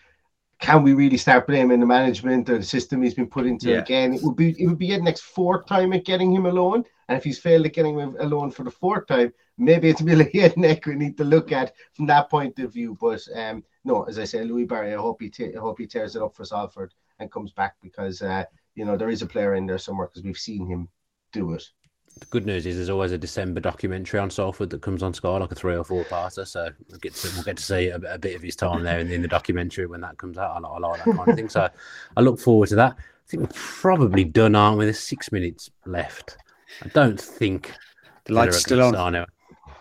Can 0.59 0.81
we 0.81 0.93
really 0.93 1.17
start 1.17 1.45
blaming 1.45 1.79
the 1.79 1.85
management 1.85 2.49
or 2.49 2.57
the 2.57 2.63
system 2.63 3.03
he's 3.03 3.13
been 3.13 3.27
put 3.27 3.45
into 3.45 3.69
Yeah. 3.69 3.81
again? 3.81 4.13
It 4.13 4.23
would 4.23 4.35
be 4.35 4.55
it 4.57 4.65
would 4.65 4.79
be 4.79 4.89
the 4.89 5.01
next 5.01 5.21
fourth 5.21 5.67
time 5.67 5.93
at 5.93 6.03
getting 6.03 6.33
him 6.33 6.47
alone, 6.47 6.83
and 7.07 7.17
if 7.17 7.23
he's 7.23 7.37
failed 7.37 7.67
at 7.67 7.73
getting 7.73 7.99
him 7.99 8.15
alone 8.19 8.49
for 8.49 8.63
the 8.63 8.71
fourth 8.71 9.05
time, 9.05 9.31
maybe 9.57 9.89
it's 9.89 10.01
Millie 10.07 10.29
and 10.35 10.55
Nick 10.57 10.85
we 10.85 10.95
need 10.95 11.17
to 11.17 11.23
look 11.23 11.51
at 11.51 11.73
from 11.93 12.05
that 12.07 12.29
point 12.29 12.57
of 12.59 12.73
view. 12.73 12.97
But 12.99 13.21
um, 13.35 13.63
no, 13.83 14.03
as 14.03 14.19
I 14.19 14.23
say, 14.25 14.43
Louie 14.43 14.65
Barry, 14.65 14.93
I 14.93 14.97
hope 14.97 15.21
he 15.21 15.29
te- 15.29 15.55
I 15.55 15.59
hope 15.59 15.79
he 15.79 15.87
tears 15.87 16.15
it 16.15 16.21
up 16.21 16.35
for 16.35 16.45
Salford 16.45 16.93
and 17.19 17.31
comes 17.31 17.51
back 17.51 17.75
because 17.81 18.21
uh, 18.21 18.43
you 18.75 18.85
know 18.85 18.97
there 18.97 19.09
is 19.09 19.21
a 19.21 19.27
player 19.27 19.55
in 19.55 19.65
there 19.65 19.77
somewhere 19.77 20.07
because 20.07 20.23
we've 20.23 20.37
seen 20.37 20.67
him 20.67 20.87
do 21.31 21.53
it. 21.53 21.63
The 22.19 22.25
good 22.27 22.47
news 22.47 22.65
is 22.65 22.77
there's 22.77 22.89
always 22.89 23.11
a 23.11 23.17
December 23.17 23.59
documentary 23.59 24.19
on 24.19 24.31
Salford 24.31 24.71
that 24.71 24.81
comes 24.81 25.03
on 25.03 25.13
Sky, 25.13 25.37
like 25.37 25.51
a 25.51 25.55
three 25.55 25.75
or 25.75 25.83
four 25.83 26.03
parter. 26.05 26.47
So 26.47 26.69
we'll 26.89 26.97
get 26.99 27.13
to, 27.13 27.29
we'll 27.35 27.43
get 27.43 27.57
to 27.57 27.63
see 27.63 27.89
a, 27.89 27.97
a 27.97 28.17
bit 28.17 28.35
of 28.35 28.41
his 28.41 28.55
time 28.55 28.81
there 28.81 28.97
in, 28.99 29.11
in 29.11 29.21
the 29.21 29.27
documentary 29.27 29.85
when 29.85 30.01
that 30.01 30.17
comes 30.17 30.37
out. 30.39 30.55
I, 30.55 30.59
like- 30.59 30.71
I 30.71 30.77
like 30.79 31.03
that 31.05 31.15
kind 31.15 31.29
of 31.29 31.35
thing. 31.35 31.49
So 31.49 31.69
I 32.15 32.21
look 32.21 32.39
forward 32.39 32.69
to 32.69 32.75
that. 32.77 32.93
I 32.97 33.29
think 33.29 33.43
we're 33.43 33.49
probably 33.53 34.23
done, 34.23 34.55
aren't 34.55 34.79
we? 34.79 34.85
There's 34.85 34.99
six 34.99 35.31
minutes 35.31 35.69
left. 35.85 36.37
I 36.81 36.87
don't 36.87 37.21
think 37.21 37.71
The 38.25 38.33
light's 38.33 38.55
Villa 38.55 38.59
still 38.61 38.83
on. 38.83 38.93
gonna 38.93 39.19
now. 39.19 39.25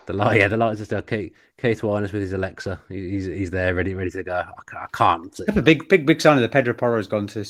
The 0.07 0.13
light, 0.13 0.39
yeah, 0.39 0.47
the 0.47 0.57
lights 0.57 0.81
are 0.81 0.85
still. 0.85 1.01
Kate, 1.03 1.33
Keith 1.61 1.83
Warner's 1.83 2.11
with 2.13 2.21
his 2.23 2.33
Alexa. 2.33 2.79
He's 2.89 3.25
he's 3.25 3.51
there, 3.51 3.75
ready 3.75 3.93
ready 3.93 4.09
to 4.11 4.23
go. 4.23 4.35
I 4.47 4.61
ca- 4.65 4.83
I 4.83 4.87
can't. 4.95 5.39
A 5.55 5.61
big, 5.61 5.87
big, 5.89 6.05
big 6.05 6.19
sign 6.21 6.37
of 6.37 6.41
the 6.41 6.49
Pedro 6.49 6.73
Porro 6.73 6.97
has 6.97 7.07
gone 7.07 7.27
to 7.27 7.43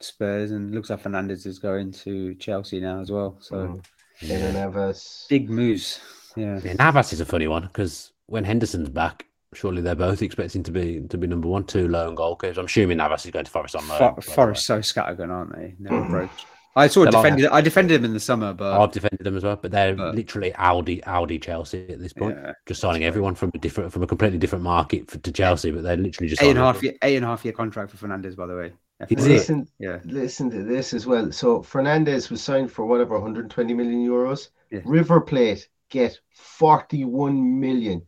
Spurs, 0.00 0.50
and 0.52 0.74
looks 0.74 0.88
like 0.90 1.00
Fernandez 1.00 1.46
is 1.46 1.58
going 1.58 1.92
to 1.92 2.34
Chelsea 2.36 2.80
now 2.80 3.00
as 3.00 3.10
well. 3.10 3.36
So 3.40 3.56
Mm. 3.56 3.84
Keylor 4.22 4.52
Navas. 4.54 5.26
big 5.28 5.50
moves. 5.50 6.00
Yeah. 6.36 6.60
Yeah, 6.62 6.74
Navas 6.74 7.12
is 7.12 7.20
a 7.20 7.24
funny 7.26 7.48
one 7.48 7.62
because 7.62 8.12
when 8.26 8.44
Henderson's 8.44 8.88
back, 8.88 9.26
surely 9.54 9.82
they're 9.82 9.94
both 9.96 10.22
expecting 10.22 10.62
to 10.62 10.70
be 10.70 11.00
to 11.08 11.18
be 11.18 11.26
number 11.26 11.48
one, 11.48 11.64
two 11.64 11.88
lone 11.88 12.14
goalkeepers. 12.16 12.56
I'm 12.58 12.66
assuming 12.66 12.98
Navas 12.98 13.24
is 13.24 13.30
going 13.32 13.46
to 13.46 13.50
Forest 13.50 13.76
on 13.76 13.88
loan. 13.88 13.98
by 13.98 14.14
For- 14.20 14.30
Forest 14.30 14.64
so 14.66 14.78
scattergun, 14.78 15.30
aren't 15.30 15.56
they? 15.56 15.74
Never 15.78 16.04
broke. 16.08 16.30
I 16.76 16.86
sort 16.86 17.08
of 17.08 17.22
They're 17.22 17.36
like- 17.36 17.52
I 17.52 17.60
defended 17.60 17.96
him 17.96 18.04
in 18.04 18.14
the 18.14 18.20
summer, 18.20 18.52
but 18.52 18.80
I've 18.80 18.92
defended 18.92 19.24
them 19.24 19.36
as 19.36 19.42
well, 19.42 19.56
but 19.60 19.70
they're 19.72 19.94
But- 19.96 20.14
literally 20.14 20.54
Audi, 20.54 21.02
Audi, 21.04 21.38
Chelsea 21.38 21.88
at 21.90 21.98
this 21.98 22.12
point. 22.12 22.36
Yeah, 22.40 22.52
just 22.66 22.80
signing 22.80 23.04
everyone 23.04 23.34
from 23.34 23.50
a 23.54 23.58
different, 23.58 23.92
from 23.92 24.02
a 24.02 24.06
completely 24.06 24.38
different 24.38 24.62
market 24.64 25.10
for, 25.10 25.18
to 25.18 25.32
Chelsea, 25.32 25.70
but 25.72 25.82
they're 25.82 25.96
literally 25.96 26.28
just 26.28 26.42
eight 26.42 26.50
and 26.50 26.58
a 26.58 26.62
signing 26.62 26.74
half 26.74 26.82
year, 26.82 26.92
eight 27.02 27.16
and 27.16 27.24
a 27.24 27.28
half 27.28 27.44
year 27.44 27.52
contract 27.52 27.90
for 27.90 27.96
Fernandez, 27.96 28.36
by 28.36 28.46
the 28.46 28.54
way. 28.56 28.72
Is? 29.08 29.26
Listen, 29.26 29.66
Yeah. 29.78 29.98
listen 30.04 30.50
to 30.50 30.62
this 30.62 30.92
as 30.92 31.06
well. 31.06 31.32
So 31.32 31.62
Fernandez 31.62 32.28
was 32.30 32.42
signed 32.42 32.70
for 32.70 32.84
whatever 32.84 33.14
120 33.18 33.72
million 33.74 34.06
euros. 34.06 34.50
Yeah. 34.70 34.80
River 34.84 35.20
Plate 35.22 35.68
get 35.88 36.20
41 36.30 37.58
million 37.58 38.02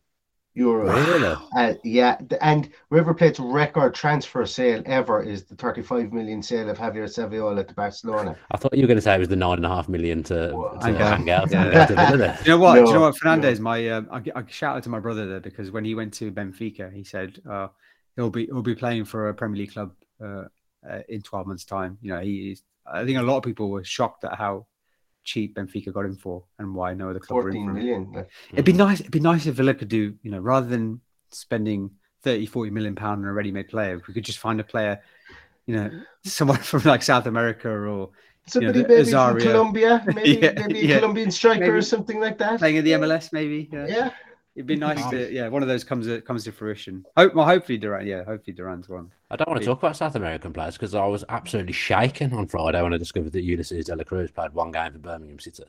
euros. 0.57 0.95
Really? 1.07 1.37
Uh, 1.57 1.75
yeah, 1.83 2.19
and 2.41 2.71
River 2.91 3.15
Plate's 3.15 3.41
record 3.41 3.95
transfer 3.95 4.45
sale 4.47 4.83
ever 4.87 5.23
is 5.23 5.45
the 5.45 5.55
35 5.57 6.13
million 6.13 6.43
sale 6.43 6.69
of 6.69 6.79
Javier 6.79 7.05
Saviola 7.05 7.67
to 7.67 7.75
Barcelona. 7.75 8.37
I 8.51 8.57
thought 8.57 8.75
you 8.75 8.83
were 8.83 8.87
going 8.89 8.97
to 8.99 9.03
say 9.03 9.15
it 9.15 9.19
was 9.19 9.29
the 9.29 9.37
nine 9.37 9.57
and 9.57 9.67
a 9.67 9.69
half 9.69 9.89
million 9.89 10.23
to, 10.25 10.53
Well, 10.55 10.79
to 10.79 10.87
hang 10.87 11.01
out. 11.01 11.19
hang. 11.19 11.27
Yeah. 11.27 11.47
hang 11.47 11.75
out 11.75 11.89
to 11.89 11.95
Villa 11.95 12.17
there. 12.17 12.39
Do 12.43 12.51
you 12.51 12.57
know 12.57 12.63
what? 12.63 12.75
Do 12.75 12.81
you 12.81 12.93
know 12.93 13.01
what? 13.01 13.15
no. 13.15 13.19
Fernandez, 13.19 13.61
my 13.61 13.89
um, 13.91 14.09
I, 14.11 14.23
I 14.35 14.45
shout 14.49 14.77
out 14.77 14.83
to 14.85 14.91
my 14.91 15.01
brother 15.01 15.27
there 15.27 15.41
because 15.41 15.71
when 15.71 15.85
he 15.85 15.95
went 15.95 16.13
to 16.15 16.31
Benfica, 16.31 16.93
he 16.93 17.05
said 17.05 17.41
uh, 17.49 17.69
he'll 18.17 18.31
be 18.31 18.47
he'll 18.47 18.63
be 18.63 18.75
playing 18.75 19.05
for 19.05 19.29
a 19.29 19.35
Premier 19.35 19.59
League 19.59 19.73
club 19.73 19.93
uh, 20.23 20.45
uh, 20.89 21.01
in 21.09 21.23
twelve 21.23 21.47
months' 21.47 21.65
time. 21.65 21.99
You 22.03 22.13
know, 22.15 22.21
he 22.21 22.53
is. 22.53 22.63
I 22.87 23.05
think 23.05 23.19
a 23.19 23.23
lot 23.23 23.39
of 23.39 23.45
people 23.45 23.71
were 23.71 23.85
shocked 23.85 24.25
at 24.25 24.37
how 24.37 24.67
cheap 25.25 25.55
Benfica 25.57 25.93
got 25.93 26.05
him 26.05 26.17
for 26.17 26.45
and 26.59 26.75
why 26.75 26.95
no 26.95 27.11
other 27.11 27.21
club 27.21 27.45
were 27.45 27.51
in 27.51 27.55
for 27.55 27.71
him. 27.71 27.75
million. 27.75 28.13
Like, 28.13 28.29
It'd 28.53 28.65
be 28.65 28.73
nice. 28.73 29.01
It'd 29.01 29.13
be 29.13 29.21
nice 29.21 29.47
if 29.47 29.55
Villa 29.55 29.75
could 29.75 29.89
do, 29.89 30.15
you 30.23 30.31
know, 30.31 30.39
rather 30.39 30.67
than 30.67 31.01
spending 31.31 31.91
30, 32.23 32.47
40 32.47 32.71
million 32.71 32.95
pound 32.95 33.23
on 33.25 33.29
a 33.29 33.33
ready-made 33.33 33.69
player, 33.69 33.97
if 33.97 34.07
we 34.07 34.15
could 34.15 34.25
just 34.25 34.39
find 34.39 34.61
a 34.61 34.65
player, 34.65 35.01
you 35.67 35.77
know, 35.77 35.91
someone 36.25 36.59
from 36.71 36.83
like 36.83 37.03
South 37.03 37.27
America 37.27 37.69
or 37.69 38.11
Somebody 38.47 38.83
the 38.83 38.89
maybe 38.89 39.11
from 39.13 39.39
Colombia, 39.39 40.05
maybe, 40.15 40.31
Yeah, 40.43 40.53
maybe 40.67 40.81
a 40.81 40.85
yeah. 40.85 40.99
Colombian 40.99 41.31
striker 41.31 41.77
or 41.77 41.83
something 41.83 42.19
like 42.21 42.39
that. 42.39 42.59
playing 42.59 42.77
in 42.77 42.85
the 42.85 42.93
MLS, 42.93 43.33
maybe. 43.33 43.69
Yeah, 43.73 43.87
Yeah. 43.87 44.11
It'd 44.55 44.67
be 44.67 44.77
nice 44.77 45.05
to, 45.11 45.33
yeah, 45.33 45.49
one 45.49 45.63
of 45.63 45.69
those 45.69 45.83
comes 45.83 46.07
to, 46.07 46.21
comes 46.21 46.45
to 46.45 46.53
fruition. 46.53 47.05
Hope, 47.17 47.35
well, 47.35 47.47
hopefully 47.47 47.79
Duran, 47.79 48.07
yeah, 48.07 48.23
hopefully 48.25 48.55
Duran's 48.55 48.89
one. 48.89 49.11
I 49.31 49.37
don't 49.37 49.49
want 49.49 49.61
to 49.61 49.67
talk 49.67 49.79
about 49.79 49.97
South 49.97 50.15
American 50.15 50.53
players 50.53 50.75
because 50.75 50.95
I 50.95 51.07
was 51.07 51.25
absolutely 51.31 51.73
shaken 51.73 52.35
on 52.35 52.47
Friday 52.49 52.83
when 52.83 52.93
I 52.93 52.99
discovered 52.99 53.33
that 53.33 53.45
Ulises 53.47 53.87
De 53.87 53.97
La 53.97 54.05
Cruz 54.05 54.31
played 54.31 54.53
one 54.53 54.71
game 54.71 54.93
for 54.93 54.99
Birmingham 54.99 55.39
City. 55.39 55.65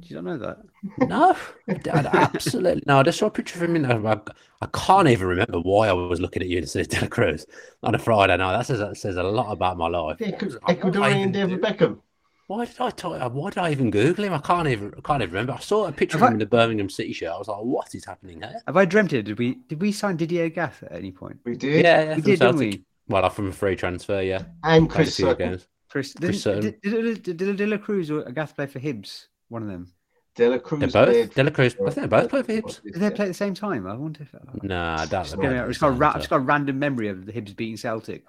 Do 0.00 0.06
you 0.08 0.16
not 0.20 0.24
know 0.24 0.38
that? 0.38 0.58
No, 1.08 1.34
I, 1.68 1.72
I 1.90 2.30
absolutely 2.34 2.82
no. 2.86 2.98
I 2.98 3.02
just 3.02 3.18
saw 3.18 3.26
a 3.26 3.30
picture 3.30 3.56
of 3.58 3.68
him 3.68 3.74
in. 3.74 3.86
I, 3.90 4.20
I 4.60 4.66
can't 4.72 5.08
even 5.08 5.26
remember 5.26 5.60
why 5.60 5.88
I 5.88 5.92
was 5.94 6.20
looking 6.20 6.42
at 6.42 6.48
Ulises 6.48 6.88
De 6.88 7.00
La 7.00 7.06
Cruz 7.08 7.46
on 7.82 7.94
a 7.94 7.98
Friday 7.98 8.36
night. 8.36 8.52
That 8.52 8.66
says 8.66 8.80
that 8.80 8.96
says 8.98 9.16
a 9.16 9.22
lot 9.22 9.50
about 9.50 9.78
my 9.78 9.88
life. 9.88 10.18
Ecu- 10.20 10.58
What 10.60 10.92
did 10.92 11.02
I 11.02 11.14
Ecuadorian 11.14 11.32
David 11.32 11.60
do? 11.60 11.66
Beckham. 11.66 12.00
Why 12.48 12.64
did 12.64 12.80
I 12.80 12.90
talk, 12.90 13.20
uh, 13.20 13.28
Why 13.28 13.50
did 13.50 13.58
I 13.58 13.70
even 13.70 13.90
Google 13.90 14.24
him? 14.24 14.32
I 14.32 14.38
can't 14.38 14.66
even. 14.68 14.92
I 14.96 15.00
can't 15.02 15.22
even 15.22 15.32
remember. 15.34 15.52
I 15.52 15.58
saw 15.60 15.86
a 15.86 15.92
picture 15.92 16.16
Have 16.18 16.22
of 16.22 16.28
him 16.28 16.32
I- 16.32 16.34
in 16.36 16.38
the 16.40 16.46
Birmingham 16.46 16.88
City 16.90 17.12
shirt. 17.12 17.28
I 17.30 17.38
was 17.38 17.46
like, 17.48 17.58
"What 17.60 17.94
is 17.94 18.04
happening 18.06 18.40
here?" 18.40 18.60
Have 18.66 18.76
I 18.76 18.84
dreamt 18.86 19.12
it? 19.12 19.22
Did 19.24 19.38
we 19.38 19.56
did 19.68 19.80
we 19.80 19.92
sign 19.92 20.16
Didier 20.16 20.48
Agathe 20.50 20.82
at 20.84 20.92
any 20.92 21.12
point? 21.12 21.38
We 21.44 21.56
did. 21.56 21.84
Yeah, 21.84 22.02
yeah 22.02 22.08
we 22.08 22.14
from 22.14 22.22
did, 22.22 22.40
didn't 22.40 22.56
we? 22.56 22.84
Well, 23.06 23.30
from 23.30 23.48
a 23.48 23.52
free 23.52 23.76
transfer, 23.76 24.20
yeah. 24.22 24.44
And 24.64 24.88
Played 24.88 24.90
a 24.90 25.04
Chris 25.04 25.14
Sutton. 25.16 25.48
games. 25.50 25.66
Chris, 25.90 26.12
Chris 26.14 26.30
did, 26.36 26.40
Sutton. 26.40 26.60
did, 26.82 27.22
did, 27.22 27.36
did, 27.36 27.56
De 27.56 27.66
La 27.66 27.76
Cruz 27.78 28.10
or 28.10 28.22
Agathe 28.24 28.54
play 28.54 28.66
for 28.66 28.80
Hibs? 28.80 29.26
One 29.48 29.62
of 29.62 29.68
them. 29.68 29.92
De 30.34 30.48
La 30.48 30.58
Cruz 30.58 30.80
They're 30.80 30.88
both. 31.06 31.08
played 31.14 31.34
De 31.34 31.42
La 31.44 31.50
Cruz. 31.50 31.74
for- 31.74 31.86
I 31.88 31.90
think 31.90 32.10
they 32.10 32.16
both 32.20 32.30
play 32.30 32.42
for 32.42 32.52
Hibs. 32.52 32.82
Did 32.82 32.94
they 32.94 33.10
play 33.10 33.24
at 33.26 33.28
the 33.28 33.34
same 33.34 33.54
time? 33.54 33.86
I 33.86 33.94
wonder 33.94 34.22
if. 34.22 34.34
Uh, 34.34 34.38
nah, 34.62 34.94
I 35.00 35.06
doubt 35.06 35.24
Just 35.24 35.30
they 35.32 35.36
got, 35.36 35.42
played 35.42 35.52
a- 35.52 35.58
at 35.60 35.64
the 35.64 35.70
it's 35.70 35.78
got, 35.78 35.88
a 35.88 35.92
same 35.92 35.98
ra- 35.98 36.10
time. 36.12 36.18
it's 36.20 36.28
got 36.28 36.36
a 36.36 36.40
random 36.40 36.78
memory 36.78 37.08
of 37.08 37.26
the 37.26 37.32
Hibs 37.32 37.54
beating 37.56 37.76
Celtic 37.76 38.24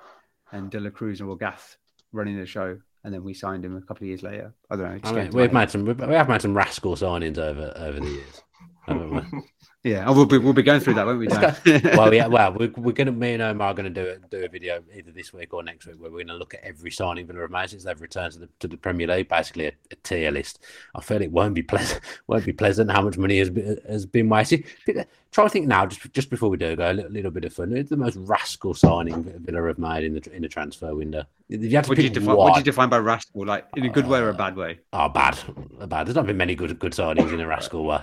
and 0.52 0.70
De 0.72 0.80
La 0.80 0.90
Cruz 0.90 1.22
and 1.22 1.30
Agathe 1.30 1.76
running 2.12 2.38
the 2.38 2.46
show, 2.46 2.80
and 3.04 3.14
then 3.14 3.24
we 3.24 3.34
signed 3.34 3.64
him 3.66 3.76
a 3.76 3.82
couple 3.82 4.04
of 4.04 4.08
years 4.08 4.24
later. 4.24 4.54
I 4.70 4.76
don't 4.76 5.04
know. 5.04 5.10
I 5.10 5.14
mean, 5.14 5.32
we've 5.32 5.54
made 5.54 5.70
some. 5.70 5.86
We 5.86 5.94
have 6.14 6.30
made 6.30 6.42
some 6.42 6.56
rascal 6.56 6.96
signings 6.96 7.38
over 7.38 7.74
over 7.76 8.00
the 8.00 8.08
years. 8.08 8.44
Yeah, 9.82 10.04
oh, 10.08 10.14
we'll 10.14 10.26
be 10.26 10.38
we'll 10.38 10.52
be 10.52 10.62
going 10.62 10.82
through 10.82 10.96
that, 10.96 11.06
won't 11.06 11.20
we? 11.20 11.28
Dan? 11.28 11.56
well, 11.96 12.14
yeah, 12.14 12.28
well, 12.28 12.52
we're, 12.52 12.72
we're 12.76 12.92
gonna 12.92 13.14
me 13.14 13.32
and 13.32 13.42
Omar 13.42 13.70
are 13.70 13.74
gonna 13.74 13.90
do 13.90 14.04
it, 14.04 14.30
do 14.30 14.44
a 14.44 14.50
video 14.50 14.84
either 14.94 15.12
this 15.12 15.32
week 15.32 15.54
or 15.54 15.64
next 15.64 15.86
week 15.86 15.96
where 16.00 16.12
we're 16.12 16.26
gonna 16.26 16.38
look 16.38 16.54
at 16.54 16.60
every 16.66 16.92
signing 16.92 17.26
Villa 17.26 17.40
have 17.40 17.50
made 17.50 17.70
since 17.70 17.86
they've 17.86 18.02
returned 18.02 18.34
to 18.34 18.40
the 18.40 18.50
to 18.60 18.68
the 18.68 18.76
Premier 18.76 19.08
League, 19.08 19.30
basically 19.30 19.68
a, 19.68 19.72
a 19.92 19.96
tier 20.04 20.32
list. 20.32 20.60
I 20.96 21.02
feel 21.02 21.22
it 21.22 21.32
won't 21.32 21.54
be 21.54 21.62
pleasant, 21.62 22.02
won't 22.28 22.46
be 22.46 22.52
pleasant 22.52 22.92
how 22.92 23.02
much 23.04 23.18
money 23.18 23.40
has 23.40 23.50
been, 23.50 23.80
has 23.88 24.06
been 24.06 24.28
wasted. 24.28 24.66
Uh, 24.86 25.06
try 25.32 25.46
to 25.46 25.50
think 25.50 25.68
now, 25.68 25.86
just 25.86 26.12
just 26.12 26.30
before 26.30 26.50
we 26.50 26.58
do 26.58 26.76
go, 26.76 26.92
a 26.92 26.94
little, 26.94 27.12
little 27.12 27.32
bit 27.32 27.46
of 27.46 27.54
fun. 27.54 27.72
It's 27.72 27.90
the 27.90 27.96
most 27.96 28.18
rascal 28.18 28.74
signing 28.74 29.24
that 29.24 29.40
Villa 29.40 29.66
have 29.66 29.80
made 29.80 30.04
in 30.04 30.14
the 30.14 30.36
in 30.36 30.42
the 30.42 30.50
transfer 30.50 30.94
window. 30.94 31.24
You 31.48 31.70
had 31.70 31.86
to 31.86 31.90
What 31.92 31.96
do 31.96 32.04
you 32.04 32.10
define? 32.10 32.36
What 32.36 32.54
do 32.56 32.60
you 32.60 32.66
define 32.66 32.90
by 32.90 32.98
rascal? 32.98 33.46
Like 33.46 33.66
in 33.78 33.86
a 33.86 33.90
good 33.90 34.08
way 34.08 34.20
or 34.20 34.28
a 34.28 34.34
uh, 34.34 34.38
bad 34.38 34.58
way? 34.58 34.80
oh, 34.92 35.08
bad, 35.08 35.40
bad. 35.88 36.06
There's 36.06 36.18
not 36.18 36.26
been 36.26 36.36
many 36.36 36.54
good 36.54 36.78
good 36.80 36.92
signings 36.92 37.32
in 37.34 37.40
a 37.40 37.48
rascal 37.56 37.86
way. 37.86 38.02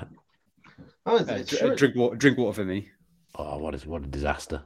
Oh, 1.06 1.16
it's, 1.16 1.30
uh, 1.30 1.34
uh, 1.34 1.44
sure. 1.44 1.76
drink 1.76 1.94
water. 1.94 2.16
Drink 2.16 2.38
water 2.38 2.52
for 2.52 2.64
me. 2.64 2.90
Oh, 3.36 3.58
what 3.58 3.74
is 3.74 3.86
what 3.86 4.02
a 4.02 4.06
disaster. 4.06 4.62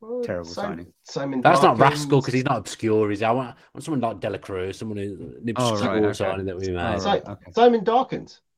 Well, 0.00 0.22
terrible 0.22 0.48
Simon, 0.48 0.70
signing. 0.78 0.92
Simon 1.04 1.40
That's 1.40 1.62
not 1.62 1.78
rascal 1.78 2.20
because 2.20 2.34
he's 2.34 2.44
not 2.44 2.58
obscure. 2.58 3.10
Is 3.10 3.20
he? 3.20 3.24
I 3.24 3.30
want, 3.30 3.50
I 3.50 3.54
want 3.74 3.84
someone 3.84 4.00
like 4.00 4.20
Dela 4.20 4.38
Cruz, 4.38 4.78
someone 4.78 4.98
who 4.98 5.14
uh, 5.14 5.38
an 5.40 5.54
Oh, 5.56 5.72
obscure 5.72 5.92
right, 5.92 6.04
okay. 6.04 6.12
signing 6.12 6.46
that 6.46 6.56
we 6.56 6.68
oh, 6.68 6.72
made. 6.72 7.00
Oh, 7.00 7.04
right, 7.04 7.24
okay. 7.26 7.52
Simon 7.52 7.84
Dawkins. 7.84 8.40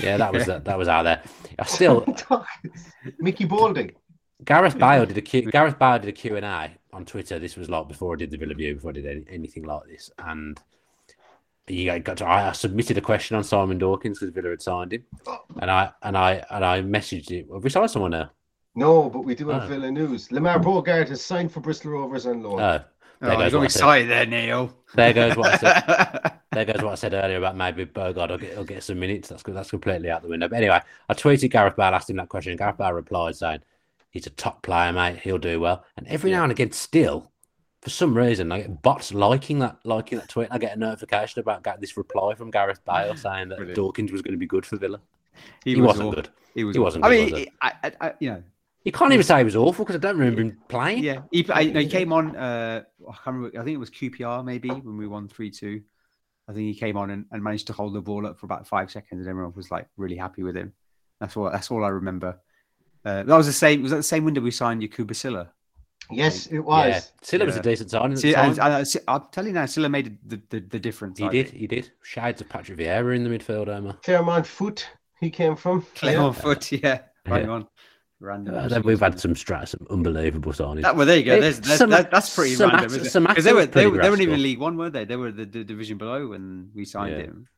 Yeah, 0.00 0.18
that 0.18 0.32
was 0.32 0.46
that, 0.46 0.64
that 0.66 0.78
was 0.78 0.86
out 0.86 1.02
there. 1.02 1.20
I 1.58 1.64
still 1.66 2.06
Mickey 3.18 3.44
Boulding. 3.44 3.90
Gareth 4.44 4.78
Bale 4.78 5.04
did 5.04 5.18
a 5.18 5.20
Q, 5.20 5.50
Gareth 5.50 5.80
Bale 5.80 5.98
did 5.98 6.08
a 6.08 6.12
Q 6.12 6.36
and 6.36 6.46
A 6.46 6.70
on 6.92 7.04
Twitter. 7.04 7.40
This 7.40 7.56
was 7.56 7.68
like 7.68 7.88
before 7.88 8.14
I 8.14 8.16
did 8.16 8.30
the 8.30 8.36
Villa 8.36 8.54
View, 8.54 8.76
before 8.76 8.90
I 8.90 8.94
did 8.94 9.06
any, 9.06 9.24
anything 9.28 9.64
like 9.64 9.82
this, 9.88 10.08
and 10.18 10.60
you 11.70 11.98
got 12.00 12.18
to, 12.18 12.28
I 12.28 12.52
submitted 12.52 12.98
a 12.98 13.00
question 13.00 13.36
on 13.36 13.44
Simon 13.44 13.78
Dawkins 13.78 14.18
because 14.18 14.34
Villa 14.34 14.50
had 14.50 14.62
signed 14.62 14.92
him, 14.92 15.04
oh. 15.26 15.40
and 15.60 15.70
I 15.70 15.90
and 16.02 16.16
I 16.16 16.44
and 16.50 16.64
I 16.64 16.82
messaged 16.82 17.30
it. 17.30 17.46
Have 17.52 17.62
we 17.64 17.70
signed 17.70 17.90
someone 17.90 18.10
now? 18.12 18.30
No, 18.74 19.10
but 19.10 19.24
we 19.24 19.34
do 19.34 19.48
have 19.48 19.64
Oh. 19.64 19.66
Villa 19.66 19.90
news. 19.90 20.28
Lamare 20.28 20.62
Bogarde 20.62 21.08
has 21.08 21.24
signed 21.24 21.50
for 21.52 21.60
Bristol 21.60 21.92
Rovers 21.92 22.26
on 22.26 22.42
loan. 22.42 22.60
Oh, 22.60 22.80
oh, 22.80 22.84
there 23.20 23.32
Oh, 23.32 23.36
goes 23.36 23.44
you 23.46 23.50
got 23.50 23.52
what 23.52 23.60
me 23.60 23.64
I 23.64 23.68
said. 23.68 23.78
excited 23.80 24.10
there, 24.10 24.26
Neil. 24.26 24.76
There 24.94 25.12
goes 25.12 25.36
what 25.36 25.54
I 25.54 25.56
said. 25.56 26.32
There 26.52 26.64
goes 26.64 26.82
what 26.82 26.90
I 26.90 26.94
said 26.96 27.14
earlier 27.14 27.38
about 27.38 27.56
maybe 27.56 27.86
Bogarde 27.86 28.30
will 28.30 28.38
get, 28.38 28.56
will 28.56 28.64
get 28.64 28.82
some 28.82 28.98
minutes. 28.98 29.28
That's. 29.28 29.44
That's 29.44 29.70
completely 29.70 30.10
out 30.10 30.22
the 30.22 30.28
window. 30.28 30.48
But 30.48 30.56
anyway, 30.56 30.80
I 31.08 31.14
tweeted 31.14 31.52
Gareth 31.52 31.76
Bale, 31.76 31.94
asked 31.94 32.10
him 32.10 32.16
that 32.16 32.28
question. 32.28 32.56
Gareth 32.56 32.76
Bale 32.76 32.92
replied 32.92 33.36
saying, 33.36 33.60
"He's 34.10 34.26
a 34.26 34.30
top 34.30 34.60
player, 34.62 34.92
mate. 34.92 35.20
He'll 35.20 35.38
do 35.38 35.60
well." 35.60 35.84
And 35.96 36.08
every 36.08 36.32
now 36.32 36.42
and 36.42 36.50
again, 36.50 36.72
still, 36.72 37.30
for 37.82 37.90
some 37.90 38.14
reason, 38.16 38.52
I 38.52 38.58
get 38.60 38.82
bots 38.82 39.12
liking 39.14 39.58
that, 39.60 39.78
liking 39.84 40.18
that 40.18 40.28
tweet. 40.28 40.48
I 40.50 40.58
get 40.58 40.76
a 40.76 40.78
notification 40.78 41.40
about 41.40 41.62
get 41.64 41.80
this 41.80 41.96
reply 41.96 42.34
from 42.34 42.50
Gareth 42.50 42.84
Bale 42.84 43.16
saying 43.16 43.48
that 43.48 43.56
Brilliant. 43.56 43.76
Dawkins 43.76 44.12
was 44.12 44.22
going 44.22 44.32
to 44.32 44.38
be 44.38 44.46
good 44.46 44.66
for 44.66 44.76
Villa. 44.76 45.00
He, 45.64 45.74
He 45.74 45.80
was 45.80 45.88
wasn't 45.88 46.08
awful. 46.08 46.22
good. 46.22 46.28
He 46.54 46.64
was 46.64 46.76
he 46.76 46.80
wasn't. 46.80 47.04
I 47.04 47.08
good, 47.08 47.14
mean, 47.24 47.30
was 47.32 47.40
he? 47.40 47.52
I, 47.62 47.72
I, 47.84 47.92
I, 48.00 48.12
you 48.20 48.30
know, 48.30 48.42
You 48.84 48.92
can't 48.92 49.12
even 49.12 49.24
say 49.24 49.38
he 49.38 49.44
was 49.44 49.56
awful 49.56 49.84
because 49.84 49.96
I 49.96 50.00
don't 50.00 50.18
remember 50.18 50.42
him 50.42 50.58
playing. 50.68 51.04
yeah. 51.04 51.22
He, 51.30 51.46
I, 51.50 51.64
no, 51.64 51.80
he 51.80 51.86
came 51.88 52.12
on. 52.12 52.36
Uh, 52.36 52.82
I 53.08 53.12
can't 53.12 53.36
remember. 53.36 53.58
I 53.58 53.64
think 53.64 53.74
it 53.74 53.78
was 53.78 53.90
QPR 53.90 54.44
maybe 54.44 54.68
when 54.68 54.96
we 54.98 55.06
won 55.06 55.28
three 55.28 55.50
two. 55.50 55.82
I 56.48 56.52
think 56.52 56.66
he 56.66 56.74
came 56.74 56.96
on 56.96 57.10
and, 57.10 57.26
and 57.30 57.42
managed 57.42 57.68
to 57.68 57.72
hold 57.72 57.94
the 57.94 58.00
ball 58.02 58.26
up 58.26 58.38
for 58.38 58.46
about 58.46 58.66
five 58.66 58.90
seconds, 58.90 59.20
and 59.20 59.28
everyone 59.28 59.52
was 59.54 59.70
like 59.70 59.86
really 59.96 60.16
happy 60.16 60.42
with 60.42 60.56
him. 60.56 60.72
That's 61.20 61.36
all. 61.36 61.50
That's 61.50 61.70
all 61.70 61.84
I 61.84 61.88
remember. 61.88 62.40
Uh, 63.04 63.22
that 63.22 63.36
was 63.36 63.46
the 63.46 63.52
same. 63.52 63.80
Was 63.82 63.92
that 63.92 63.98
the 63.98 64.02
same 64.02 64.24
window 64.24 64.40
we 64.42 64.50
signed 64.50 64.82
Yacouba 64.82 65.14
Sylla? 65.16 65.52
Yes, 66.12 66.46
it 66.46 66.58
was. 66.60 66.86
Yeah, 66.88 67.00
Sylla 67.22 67.44
was 67.46 67.56
a 67.56 67.62
decent 67.62 67.90
signing. 67.90 68.16
See, 68.16 68.34
and, 68.34 68.50
and, 68.52 68.60
uh, 68.60 68.84
see, 68.84 68.98
I'll 69.08 69.20
tell 69.20 69.46
you 69.46 69.52
now, 69.52 69.66
Sylla 69.66 69.88
made 69.88 70.18
the, 70.26 70.40
the, 70.50 70.60
the 70.60 70.78
difference. 70.78 71.18
he 71.18 71.24
I 71.26 71.28
did. 71.30 71.48
think. 71.48 71.58
He 71.60 71.66
did. 71.66 71.90
Shades 72.02 72.40
of 72.40 72.48
Patrick 72.48 72.78
Vieira 72.78 73.14
in 73.14 73.24
the 73.24 73.30
midfield, 73.30 73.68
Omar. 73.68 73.94
Clermont 74.02 74.46
Foot, 74.46 74.86
he 75.20 75.30
came 75.30 75.56
from. 75.56 75.84
Clermont 75.94 76.36
foot, 76.36 76.72
yeah. 76.72 77.00
Right 77.26 77.44
Yeah. 77.44 77.50
on. 77.50 77.66
Random. 78.22 78.54
Uh, 78.54 78.68
then 78.68 78.82
we've 78.82 79.00
had 79.00 79.18
some 79.18 79.32
strat, 79.34 79.68
some 79.68 79.86
unbelievable 79.88 80.52
signings. 80.52 80.82
That, 80.82 80.94
well, 80.94 81.06
there 81.06 81.16
you 81.16 81.24
go. 81.24 81.40
There's, 81.40 81.58
there's, 81.60 81.78
Sam- 81.78 81.88
that, 81.90 82.10
that's 82.10 82.34
pretty 82.34 82.54
Samatta- 82.54 82.72
random, 82.80 83.00
isn't 83.00 83.24
it? 83.24 83.28
Because 83.28 83.44
they, 83.44 83.52
were, 83.54 83.64
they, 83.64 83.72
pretty 83.72 83.86
were- 83.90 84.02
they 84.02 84.10
weren't 84.10 84.20
even 84.20 84.32
rascal. 84.32 84.42
League 84.42 84.58
One, 84.58 84.76
were 84.76 84.90
they? 84.90 85.04
They 85.06 85.16
were 85.16 85.32
the, 85.32 85.46
the 85.46 85.64
division 85.64 85.96
below 85.96 86.28
when 86.28 86.70
we 86.74 86.84
signed 86.84 87.16
Yeah. 87.16 87.22
him. 87.22 87.48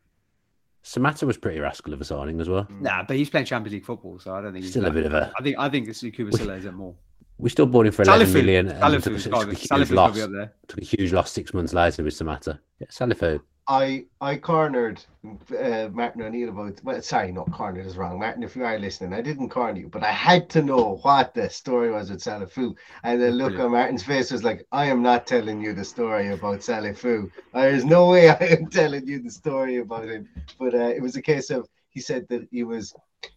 Samatta 0.85 1.25
was 1.25 1.37
pretty 1.37 1.59
rascal 1.61 1.93
of 1.93 2.01
a 2.01 2.05
signing 2.05 2.41
as 2.41 2.49
well. 2.49 2.67
Nah, 2.81 3.05
but 3.05 3.17
he's 3.17 3.31
playing 3.31 3.47
Champions 3.47 3.73
League 3.73 3.85
football, 3.85 4.19
so 4.19 4.35
I 4.35 4.41
don't 4.41 4.53
think 4.53 4.65
he's 4.65 4.73
Still 4.73 4.85
a 4.87 4.91
bit 4.91 5.07
of 5.07 5.15
a- 5.15 5.33
I 5.39 5.43
think 5.43 5.59
I 5.59 5.69
think 5.69 5.89
it's 5.89 6.01
Kuba 6.01 6.37
Sylla 6.37 6.55
isn't 6.57 6.75
more. 6.75 6.95
We 7.43 7.51
still 7.51 7.67
bought 7.67 7.87
him 7.87 7.93
for 7.93 8.03
11 8.03 8.27
Salifu, 8.29 8.35
million. 8.35 8.69
and 8.69 9.03
took, 9.03 9.15
a- 9.15 9.19
took 9.19 9.33
a 9.35 9.55
huge 9.55 9.69
Salifu's 9.69 9.69
got 9.69 9.85
to 9.89 9.95
loss. 9.95 10.15
be 10.15 10.23
up 10.23 10.31
there. 10.31 10.53
Took 10.69 10.79
a 10.81 10.85
huge 10.85 11.13
loss 11.13 11.31
six 11.33 11.53
months 11.53 11.73
later 11.75 12.05
with 12.05 12.15
Samatta. 12.15 12.59
Yeah, 12.79 12.87
Salifu. 12.87 13.41
I 13.69 14.05
I 14.21 14.37
cornered 14.37 15.05
uh, 15.25 15.89
Martin 15.93 16.23
O'Neill 16.23 16.49
about. 16.51 16.81
Well, 16.83 17.01
sorry, 17.03 17.31
not 17.33 17.51
cornered 17.53 17.87
is 17.87 17.97
wrong. 17.97 18.19
Martin, 18.19 18.43
if 18.43 18.57
you 18.57 18.65
are 18.65 18.79
listening, 18.79 19.13
I 19.15 19.21
didn't 19.23 19.51
corner 19.51 19.79
you, 19.79 19.89
but 19.89 20.03
I 20.03 20.11
had 20.11 20.49
to 20.51 20.63
know 20.63 20.99
what 21.03 21.33
the 21.35 21.49
story 21.49 21.91
was 21.93 22.11
with 22.11 22.21
Salifu. 22.21 22.75
And 23.05 23.21
the 23.23 23.31
look 23.31 23.51
Brilliant. 23.51 23.61
on 23.67 23.71
Martin's 23.73 24.03
face 24.03 24.33
was 24.33 24.43
like, 24.43 24.67
I 24.73 24.87
am 24.87 25.01
not 25.03 25.27
telling 25.29 25.61
you 25.61 25.75
the 25.75 25.85
story 25.85 26.29
about 26.33 26.59
Salifu. 26.61 27.31
There's 27.55 27.85
no 27.85 28.09
way 28.11 28.29
I 28.41 28.45
am 28.57 28.67
telling 28.69 29.07
you 29.07 29.21
the 29.23 29.31
story 29.31 29.77
about 29.79 30.09
him. 30.09 30.29
But 30.59 30.75
uh, 30.75 30.89
it 30.97 31.01
was 31.03 31.15
a 31.17 31.23
case 31.23 31.51
of 31.51 31.69
he 31.91 32.01
said 32.01 32.27
that 32.31 32.49
he 32.51 32.65
was 32.65 32.95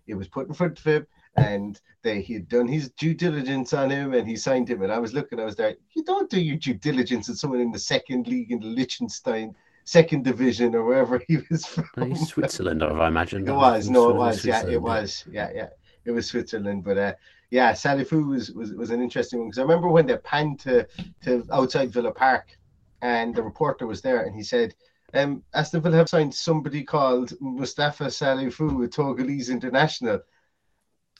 he 0.08 0.14
was 0.16 0.28
put 0.28 0.48
in 0.48 0.54
front 0.56 0.80
of 0.80 0.86
him 0.86 1.06
and 1.38 1.80
they 2.02 2.22
he 2.22 2.34
had 2.34 2.48
done 2.48 2.68
his 2.68 2.90
due 2.92 3.14
diligence 3.14 3.74
on 3.74 3.90
him 3.90 4.14
and 4.14 4.28
he 4.28 4.36
signed 4.36 4.70
him. 4.70 4.82
And 4.82 4.92
I 4.92 5.00
was 5.00 5.14
looking, 5.14 5.40
I 5.40 5.46
was 5.46 5.56
there, 5.56 5.76
you 5.94 6.04
don't 6.04 6.30
do 6.30 6.40
your 6.40 6.58
due 6.58 6.76
diligence 6.76 7.30
on 7.30 7.36
someone 7.36 7.60
in 7.60 7.72
the 7.72 7.80
second 7.80 8.28
league 8.28 8.52
in 8.52 8.60
Liechtenstein, 8.76 9.56
second 9.84 10.24
division 10.24 10.76
or 10.76 10.84
wherever 10.84 11.22
he 11.28 11.40
was 11.50 11.66
from. 11.94 12.16
Switzerland, 12.16 12.84
I 12.84 13.08
imagine. 13.08 13.48
It 13.48 13.52
was, 13.52 13.90
no, 13.90 14.10
it 14.10 14.16
was, 14.16 14.46
yeah, 14.46 14.66
it 14.66 14.82
was, 14.82 15.26
yeah, 15.30 15.50
yeah, 15.54 15.70
it 16.06 16.12
was 16.12 16.28
Switzerland. 16.28 16.84
But 16.84 16.98
uh, 16.98 17.14
yeah, 17.52 17.74
Salifu 17.74 18.28
was, 18.28 18.52
was 18.52 18.74
was 18.74 18.92
an 18.92 19.02
interesting 19.02 19.40
one 19.40 19.50
because 19.50 19.60
I 19.60 19.64
remember 19.64 19.90
when 19.90 20.08
they 20.08 20.18
panned 20.18 20.60
to 20.62 20.88
to 21.24 21.46
outside 21.52 21.92
Villa 21.92 22.12
Park, 22.12 22.58
and 23.02 23.36
the 23.36 23.44
reporter 23.44 23.88
was 23.88 24.02
there, 24.02 24.24
and 24.24 24.36
he 24.36 24.44
said, 24.44 24.74
um, 25.14 25.44
Aston 25.54 25.82
Villa 25.82 25.98
have 25.98 26.10
signed 26.10 26.34
somebody 26.34 26.84
called 26.84 27.34
Mustafa 27.40 28.06
Salifu 28.06 28.84
a 28.84 28.88
Togolese 28.88 29.50
International. 29.50 30.20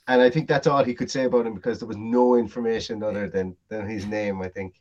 And 0.08 0.22
I 0.22 0.30
think 0.30 0.48
that's 0.48 0.68
all 0.68 0.84
he 0.84 0.94
could 0.94 1.10
say 1.10 1.26
about 1.26 1.48
him 1.48 1.56
because 1.56 1.80
there 1.80 1.88
was 1.88 1.98
no 1.98 2.36
information 2.36 3.02
other 3.04 3.28
than, 3.28 3.56
than 3.70 3.88
his 3.90 4.06
name, 4.06 4.42
I 4.42 4.50
think. 4.50 4.76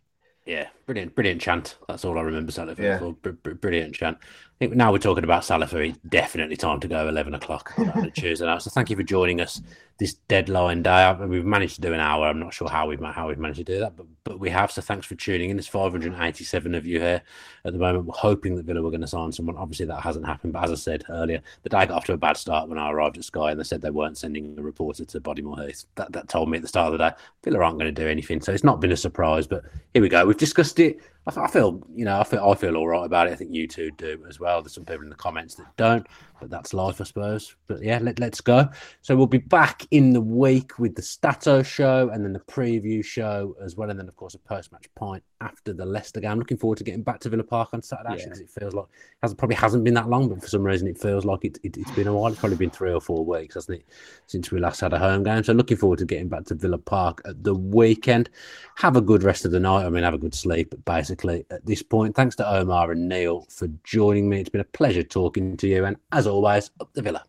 Yeah, 0.45 0.69
brilliant, 0.85 1.15
brilliant 1.15 1.41
chant. 1.41 1.79
That's 1.89 2.05
all 2.05 2.19
I 2.19 2.23
remember 2.23 2.53
Salifu 2.53 2.79
Yeah. 2.79 2.99
for. 2.99 3.15
Br- 3.15 3.31
br- 3.31 3.55
brilliant 3.55 3.95
chant. 3.95 4.19
I 4.21 4.27
think 4.59 4.75
now 4.75 4.93
we're 4.93 4.99
talking 4.99 5.25
about 5.25 5.43
Salifu. 5.43 5.89
It's 5.89 5.99
definitely 6.07 6.57
time 6.57 6.81
to 6.81 6.89
go 6.89 7.09
11 7.09 7.35
o'clock 7.35 7.73
on 7.79 7.89
a 8.05 8.11
Tuesday 8.11 8.45
night. 8.45 8.61
So 8.61 8.71
thank 8.71 8.91
you 8.91 8.97
for 8.97 9.03
joining 9.03 9.41
us 9.41 9.63
this 9.99 10.15
deadline 10.29 10.83
day. 10.83 10.91
I- 10.91 11.13
We've 11.25 11.45
managed 11.45 11.77
to 11.77 11.81
do 11.81 11.93
an 11.93 12.01
hour. 12.01 12.27
I'm 12.27 12.41
not 12.41 12.53
sure 12.53 12.69
how 12.69 12.87
we've 12.89 13.01
how 13.01 13.29
we've 13.29 13.39
managed 13.39 13.59
to 13.59 13.65
do 13.65 13.79
that, 13.81 13.97
but 13.97 14.07
but 14.25 14.41
we 14.41 14.51
have. 14.51 14.71
So 14.73 14.81
thanks 14.83 15.07
for 15.07 15.15
tuning 15.15 15.51
in. 15.51 15.57
There's 15.57 15.67
587 15.69 16.75
of 16.75 16.87
you 16.87 16.99
here 17.01 17.23
at 17.65 17.73
the 17.73 17.79
moment. 17.79 18.07
We're 18.07 18.15
hoping 18.15 18.57
that 18.57 18.65
Villa 18.65 18.83
were 18.83 18.91
going 18.91 19.01
to 19.03 19.07
sign 19.07 19.31
someone. 19.33 19.57
Obviously, 19.57 19.87
that 19.87 20.01
hasn't 20.01 20.27
happened. 20.27 20.53
But 20.53 20.65
as 20.65 20.73
I 20.73 20.75
said 20.77 21.05
earlier, 21.09 21.41
the 21.63 21.69
day 21.69 21.87
got 21.87 21.91
off 21.93 22.05
to 22.07 22.13
a 22.15 22.17
bad 22.17 22.37
start 22.37 22.69
when 22.69 22.79
I 22.79 22.91
arrived 22.91 23.19
at 23.19 23.25
Sky, 23.25 23.51
and 23.53 23.61
they 23.61 23.65
said 23.65 23.81
they 23.83 23.91
weren't 23.91 24.19
sending 24.19 24.59
a 24.59 24.63
reporter 24.63 25.05
to 25.05 25.21
Bodymoor 25.21 25.67
Heath. 25.67 25.85
That 25.95 26.13
that 26.13 26.29
told 26.29 26.51
me 26.51 26.57
at 26.59 26.63
the 26.63 26.69
start 26.69 26.93
of 26.93 26.99
the 26.99 27.11
day 27.11 27.17
Villa 27.45 27.61
aren't 27.61 27.79
going 27.79 27.95
to 27.95 28.03
do 28.03 28.09
anything. 28.09 28.41
So 28.41 28.53
it's 28.53 28.65
not 28.65 28.81
been 28.81 28.93
a 28.93 28.97
surprise. 28.97 29.47
But 29.47 29.65
here 29.93 30.03
we 30.03 30.09
go. 30.09 30.25
We've 30.27 30.37
discussed 30.37 30.81
it. 30.81 30.99
I, 31.27 31.47
feel, 31.49 31.83
you 31.95 32.05
know, 32.05 32.21
I 32.21 32.25
feel, 32.25 32.47
I 32.47 32.55
feel 32.55 32.77
all 32.77 32.87
right 32.87 33.05
about 33.05 33.29
it. 33.29 33.33
I 33.33 33.37
think 33.37 33.55
you 33.55 33.67
two 33.67 33.91
do 33.93 34.23
as 34.29 34.39
well. 34.39 34.61
There's 34.61 34.75
some 34.75 34.85
people 34.85 35.05
in 35.05 35.09
the 35.09 35.17
comments 35.17 35.55
that 35.55 35.67
don't, 35.77 36.07
but 36.39 36.51
that's 36.51 36.75
life, 36.75 37.01
I 37.01 37.05
suppose. 37.05 37.57
But 37.67 37.83
yeah, 37.83 37.99
let, 38.03 38.19
let's 38.19 38.43
go. 38.43 38.69
So 39.01 39.17
we'll 39.17 39.27
be 39.27 39.39
back 39.39 39.87
in 39.91 40.13
the 40.13 40.21
week 40.21 40.79
with 40.79 40.95
the 40.95 41.03
Stato 41.03 41.63
show 41.63 42.11
and 42.11 42.25
then 42.25 42.35
the 42.35 42.41
preview 42.41 43.03
show 43.03 43.57
as 43.63 43.75
well, 43.75 43.89
and 43.89 43.99
then 43.99 44.09
of 44.09 44.17
course 44.17 44.35
a 44.35 44.39
post-match 44.39 44.87
pint 44.97 45.23
after 45.45 45.73
the 45.73 45.85
Leicester 45.85 46.21
game. 46.21 46.33
I'm 46.33 46.39
Looking 46.39 46.57
forward 46.57 46.79
to 46.79 46.85
getting 46.85 47.03
back 47.03 47.21
to 47.21 47.29
Villa 47.29 47.45
Park 47.45 47.71
on 47.73 47.83
Saturday 47.83 48.09
actually 48.11 48.23
Yeah. 48.23 48.29
because 48.31 48.41
it 48.41 48.51
feels 48.61 48.75
like 48.75 48.87
it 48.87 49.19
hasn't 49.23 49.39
probably 49.39 49.57
hasn't 49.57 49.85
been 49.85 49.95
that 49.95 50.09
long, 50.09 50.29
but 50.29 50.41
for 50.43 50.49
some 50.49 50.63
reason 50.63 50.89
it 50.89 50.99
feels 50.99 51.25
like 51.25 51.45
it, 51.45 51.59
it, 51.63 51.77
it's 51.77 51.91
been 51.93 52.07
a 52.09 52.13
while. 52.15 52.31
It's 52.33 52.41
probably 52.41 52.57
been 52.57 52.71
three 52.71 52.93
or 52.93 53.01
four 53.01 53.25
weeks, 53.25 53.55
hasn't 53.55 53.81
it, 53.81 53.87
since 54.27 54.51
we 54.51 54.59
last 54.59 54.81
had 54.81 54.93
a 54.93 54.99
home 54.99 55.23
game. 55.23 55.45
So 55.45 55.53
looking 55.53 55.77
forward 55.77 55.99
to 56.01 56.05
getting 56.07 56.29
back 56.29 56.45
to 56.47 56.55
Villa 56.55 56.79
Park 56.79 57.21
at 57.27 57.45
the 57.45 57.55
weekend. 57.55 58.31
Have 58.77 58.97
a 58.97 59.01
good 59.01 59.23
rest 59.23 59.45
of 59.45 59.51
the 59.53 59.61
night. 59.61 59.85
I 59.85 59.91
mean, 59.91 60.03
have 60.03 60.15
a 60.15 60.19
good 60.19 60.35
sleep, 60.35 60.75
basically, 60.85 61.45
at 61.51 61.65
this 61.67 61.83
point. 61.83 62.17
Thanks 62.17 62.35
to 62.37 62.49
Omar 62.49 62.93
and 62.93 63.09
Neil 63.09 63.47
for 63.51 63.69
joining 63.85 64.29
me. 64.29 64.41
It's 64.41 64.49
been 64.51 64.61
a 64.61 64.65
pleasure 64.65 65.03
talking 65.03 65.57
to 65.59 65.69
you. 65.69 65.85
And 65.85 65.97
as 66.11 66.27
always, 66.27 66.71
up 66.81 66.93
the 66.95 67.03
Villa. 67.03 67.25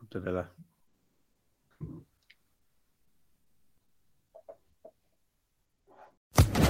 Up 0.00 0.10
to 0.10 0.20
Villa. 0.20 0.48
Sports 6.36 6.69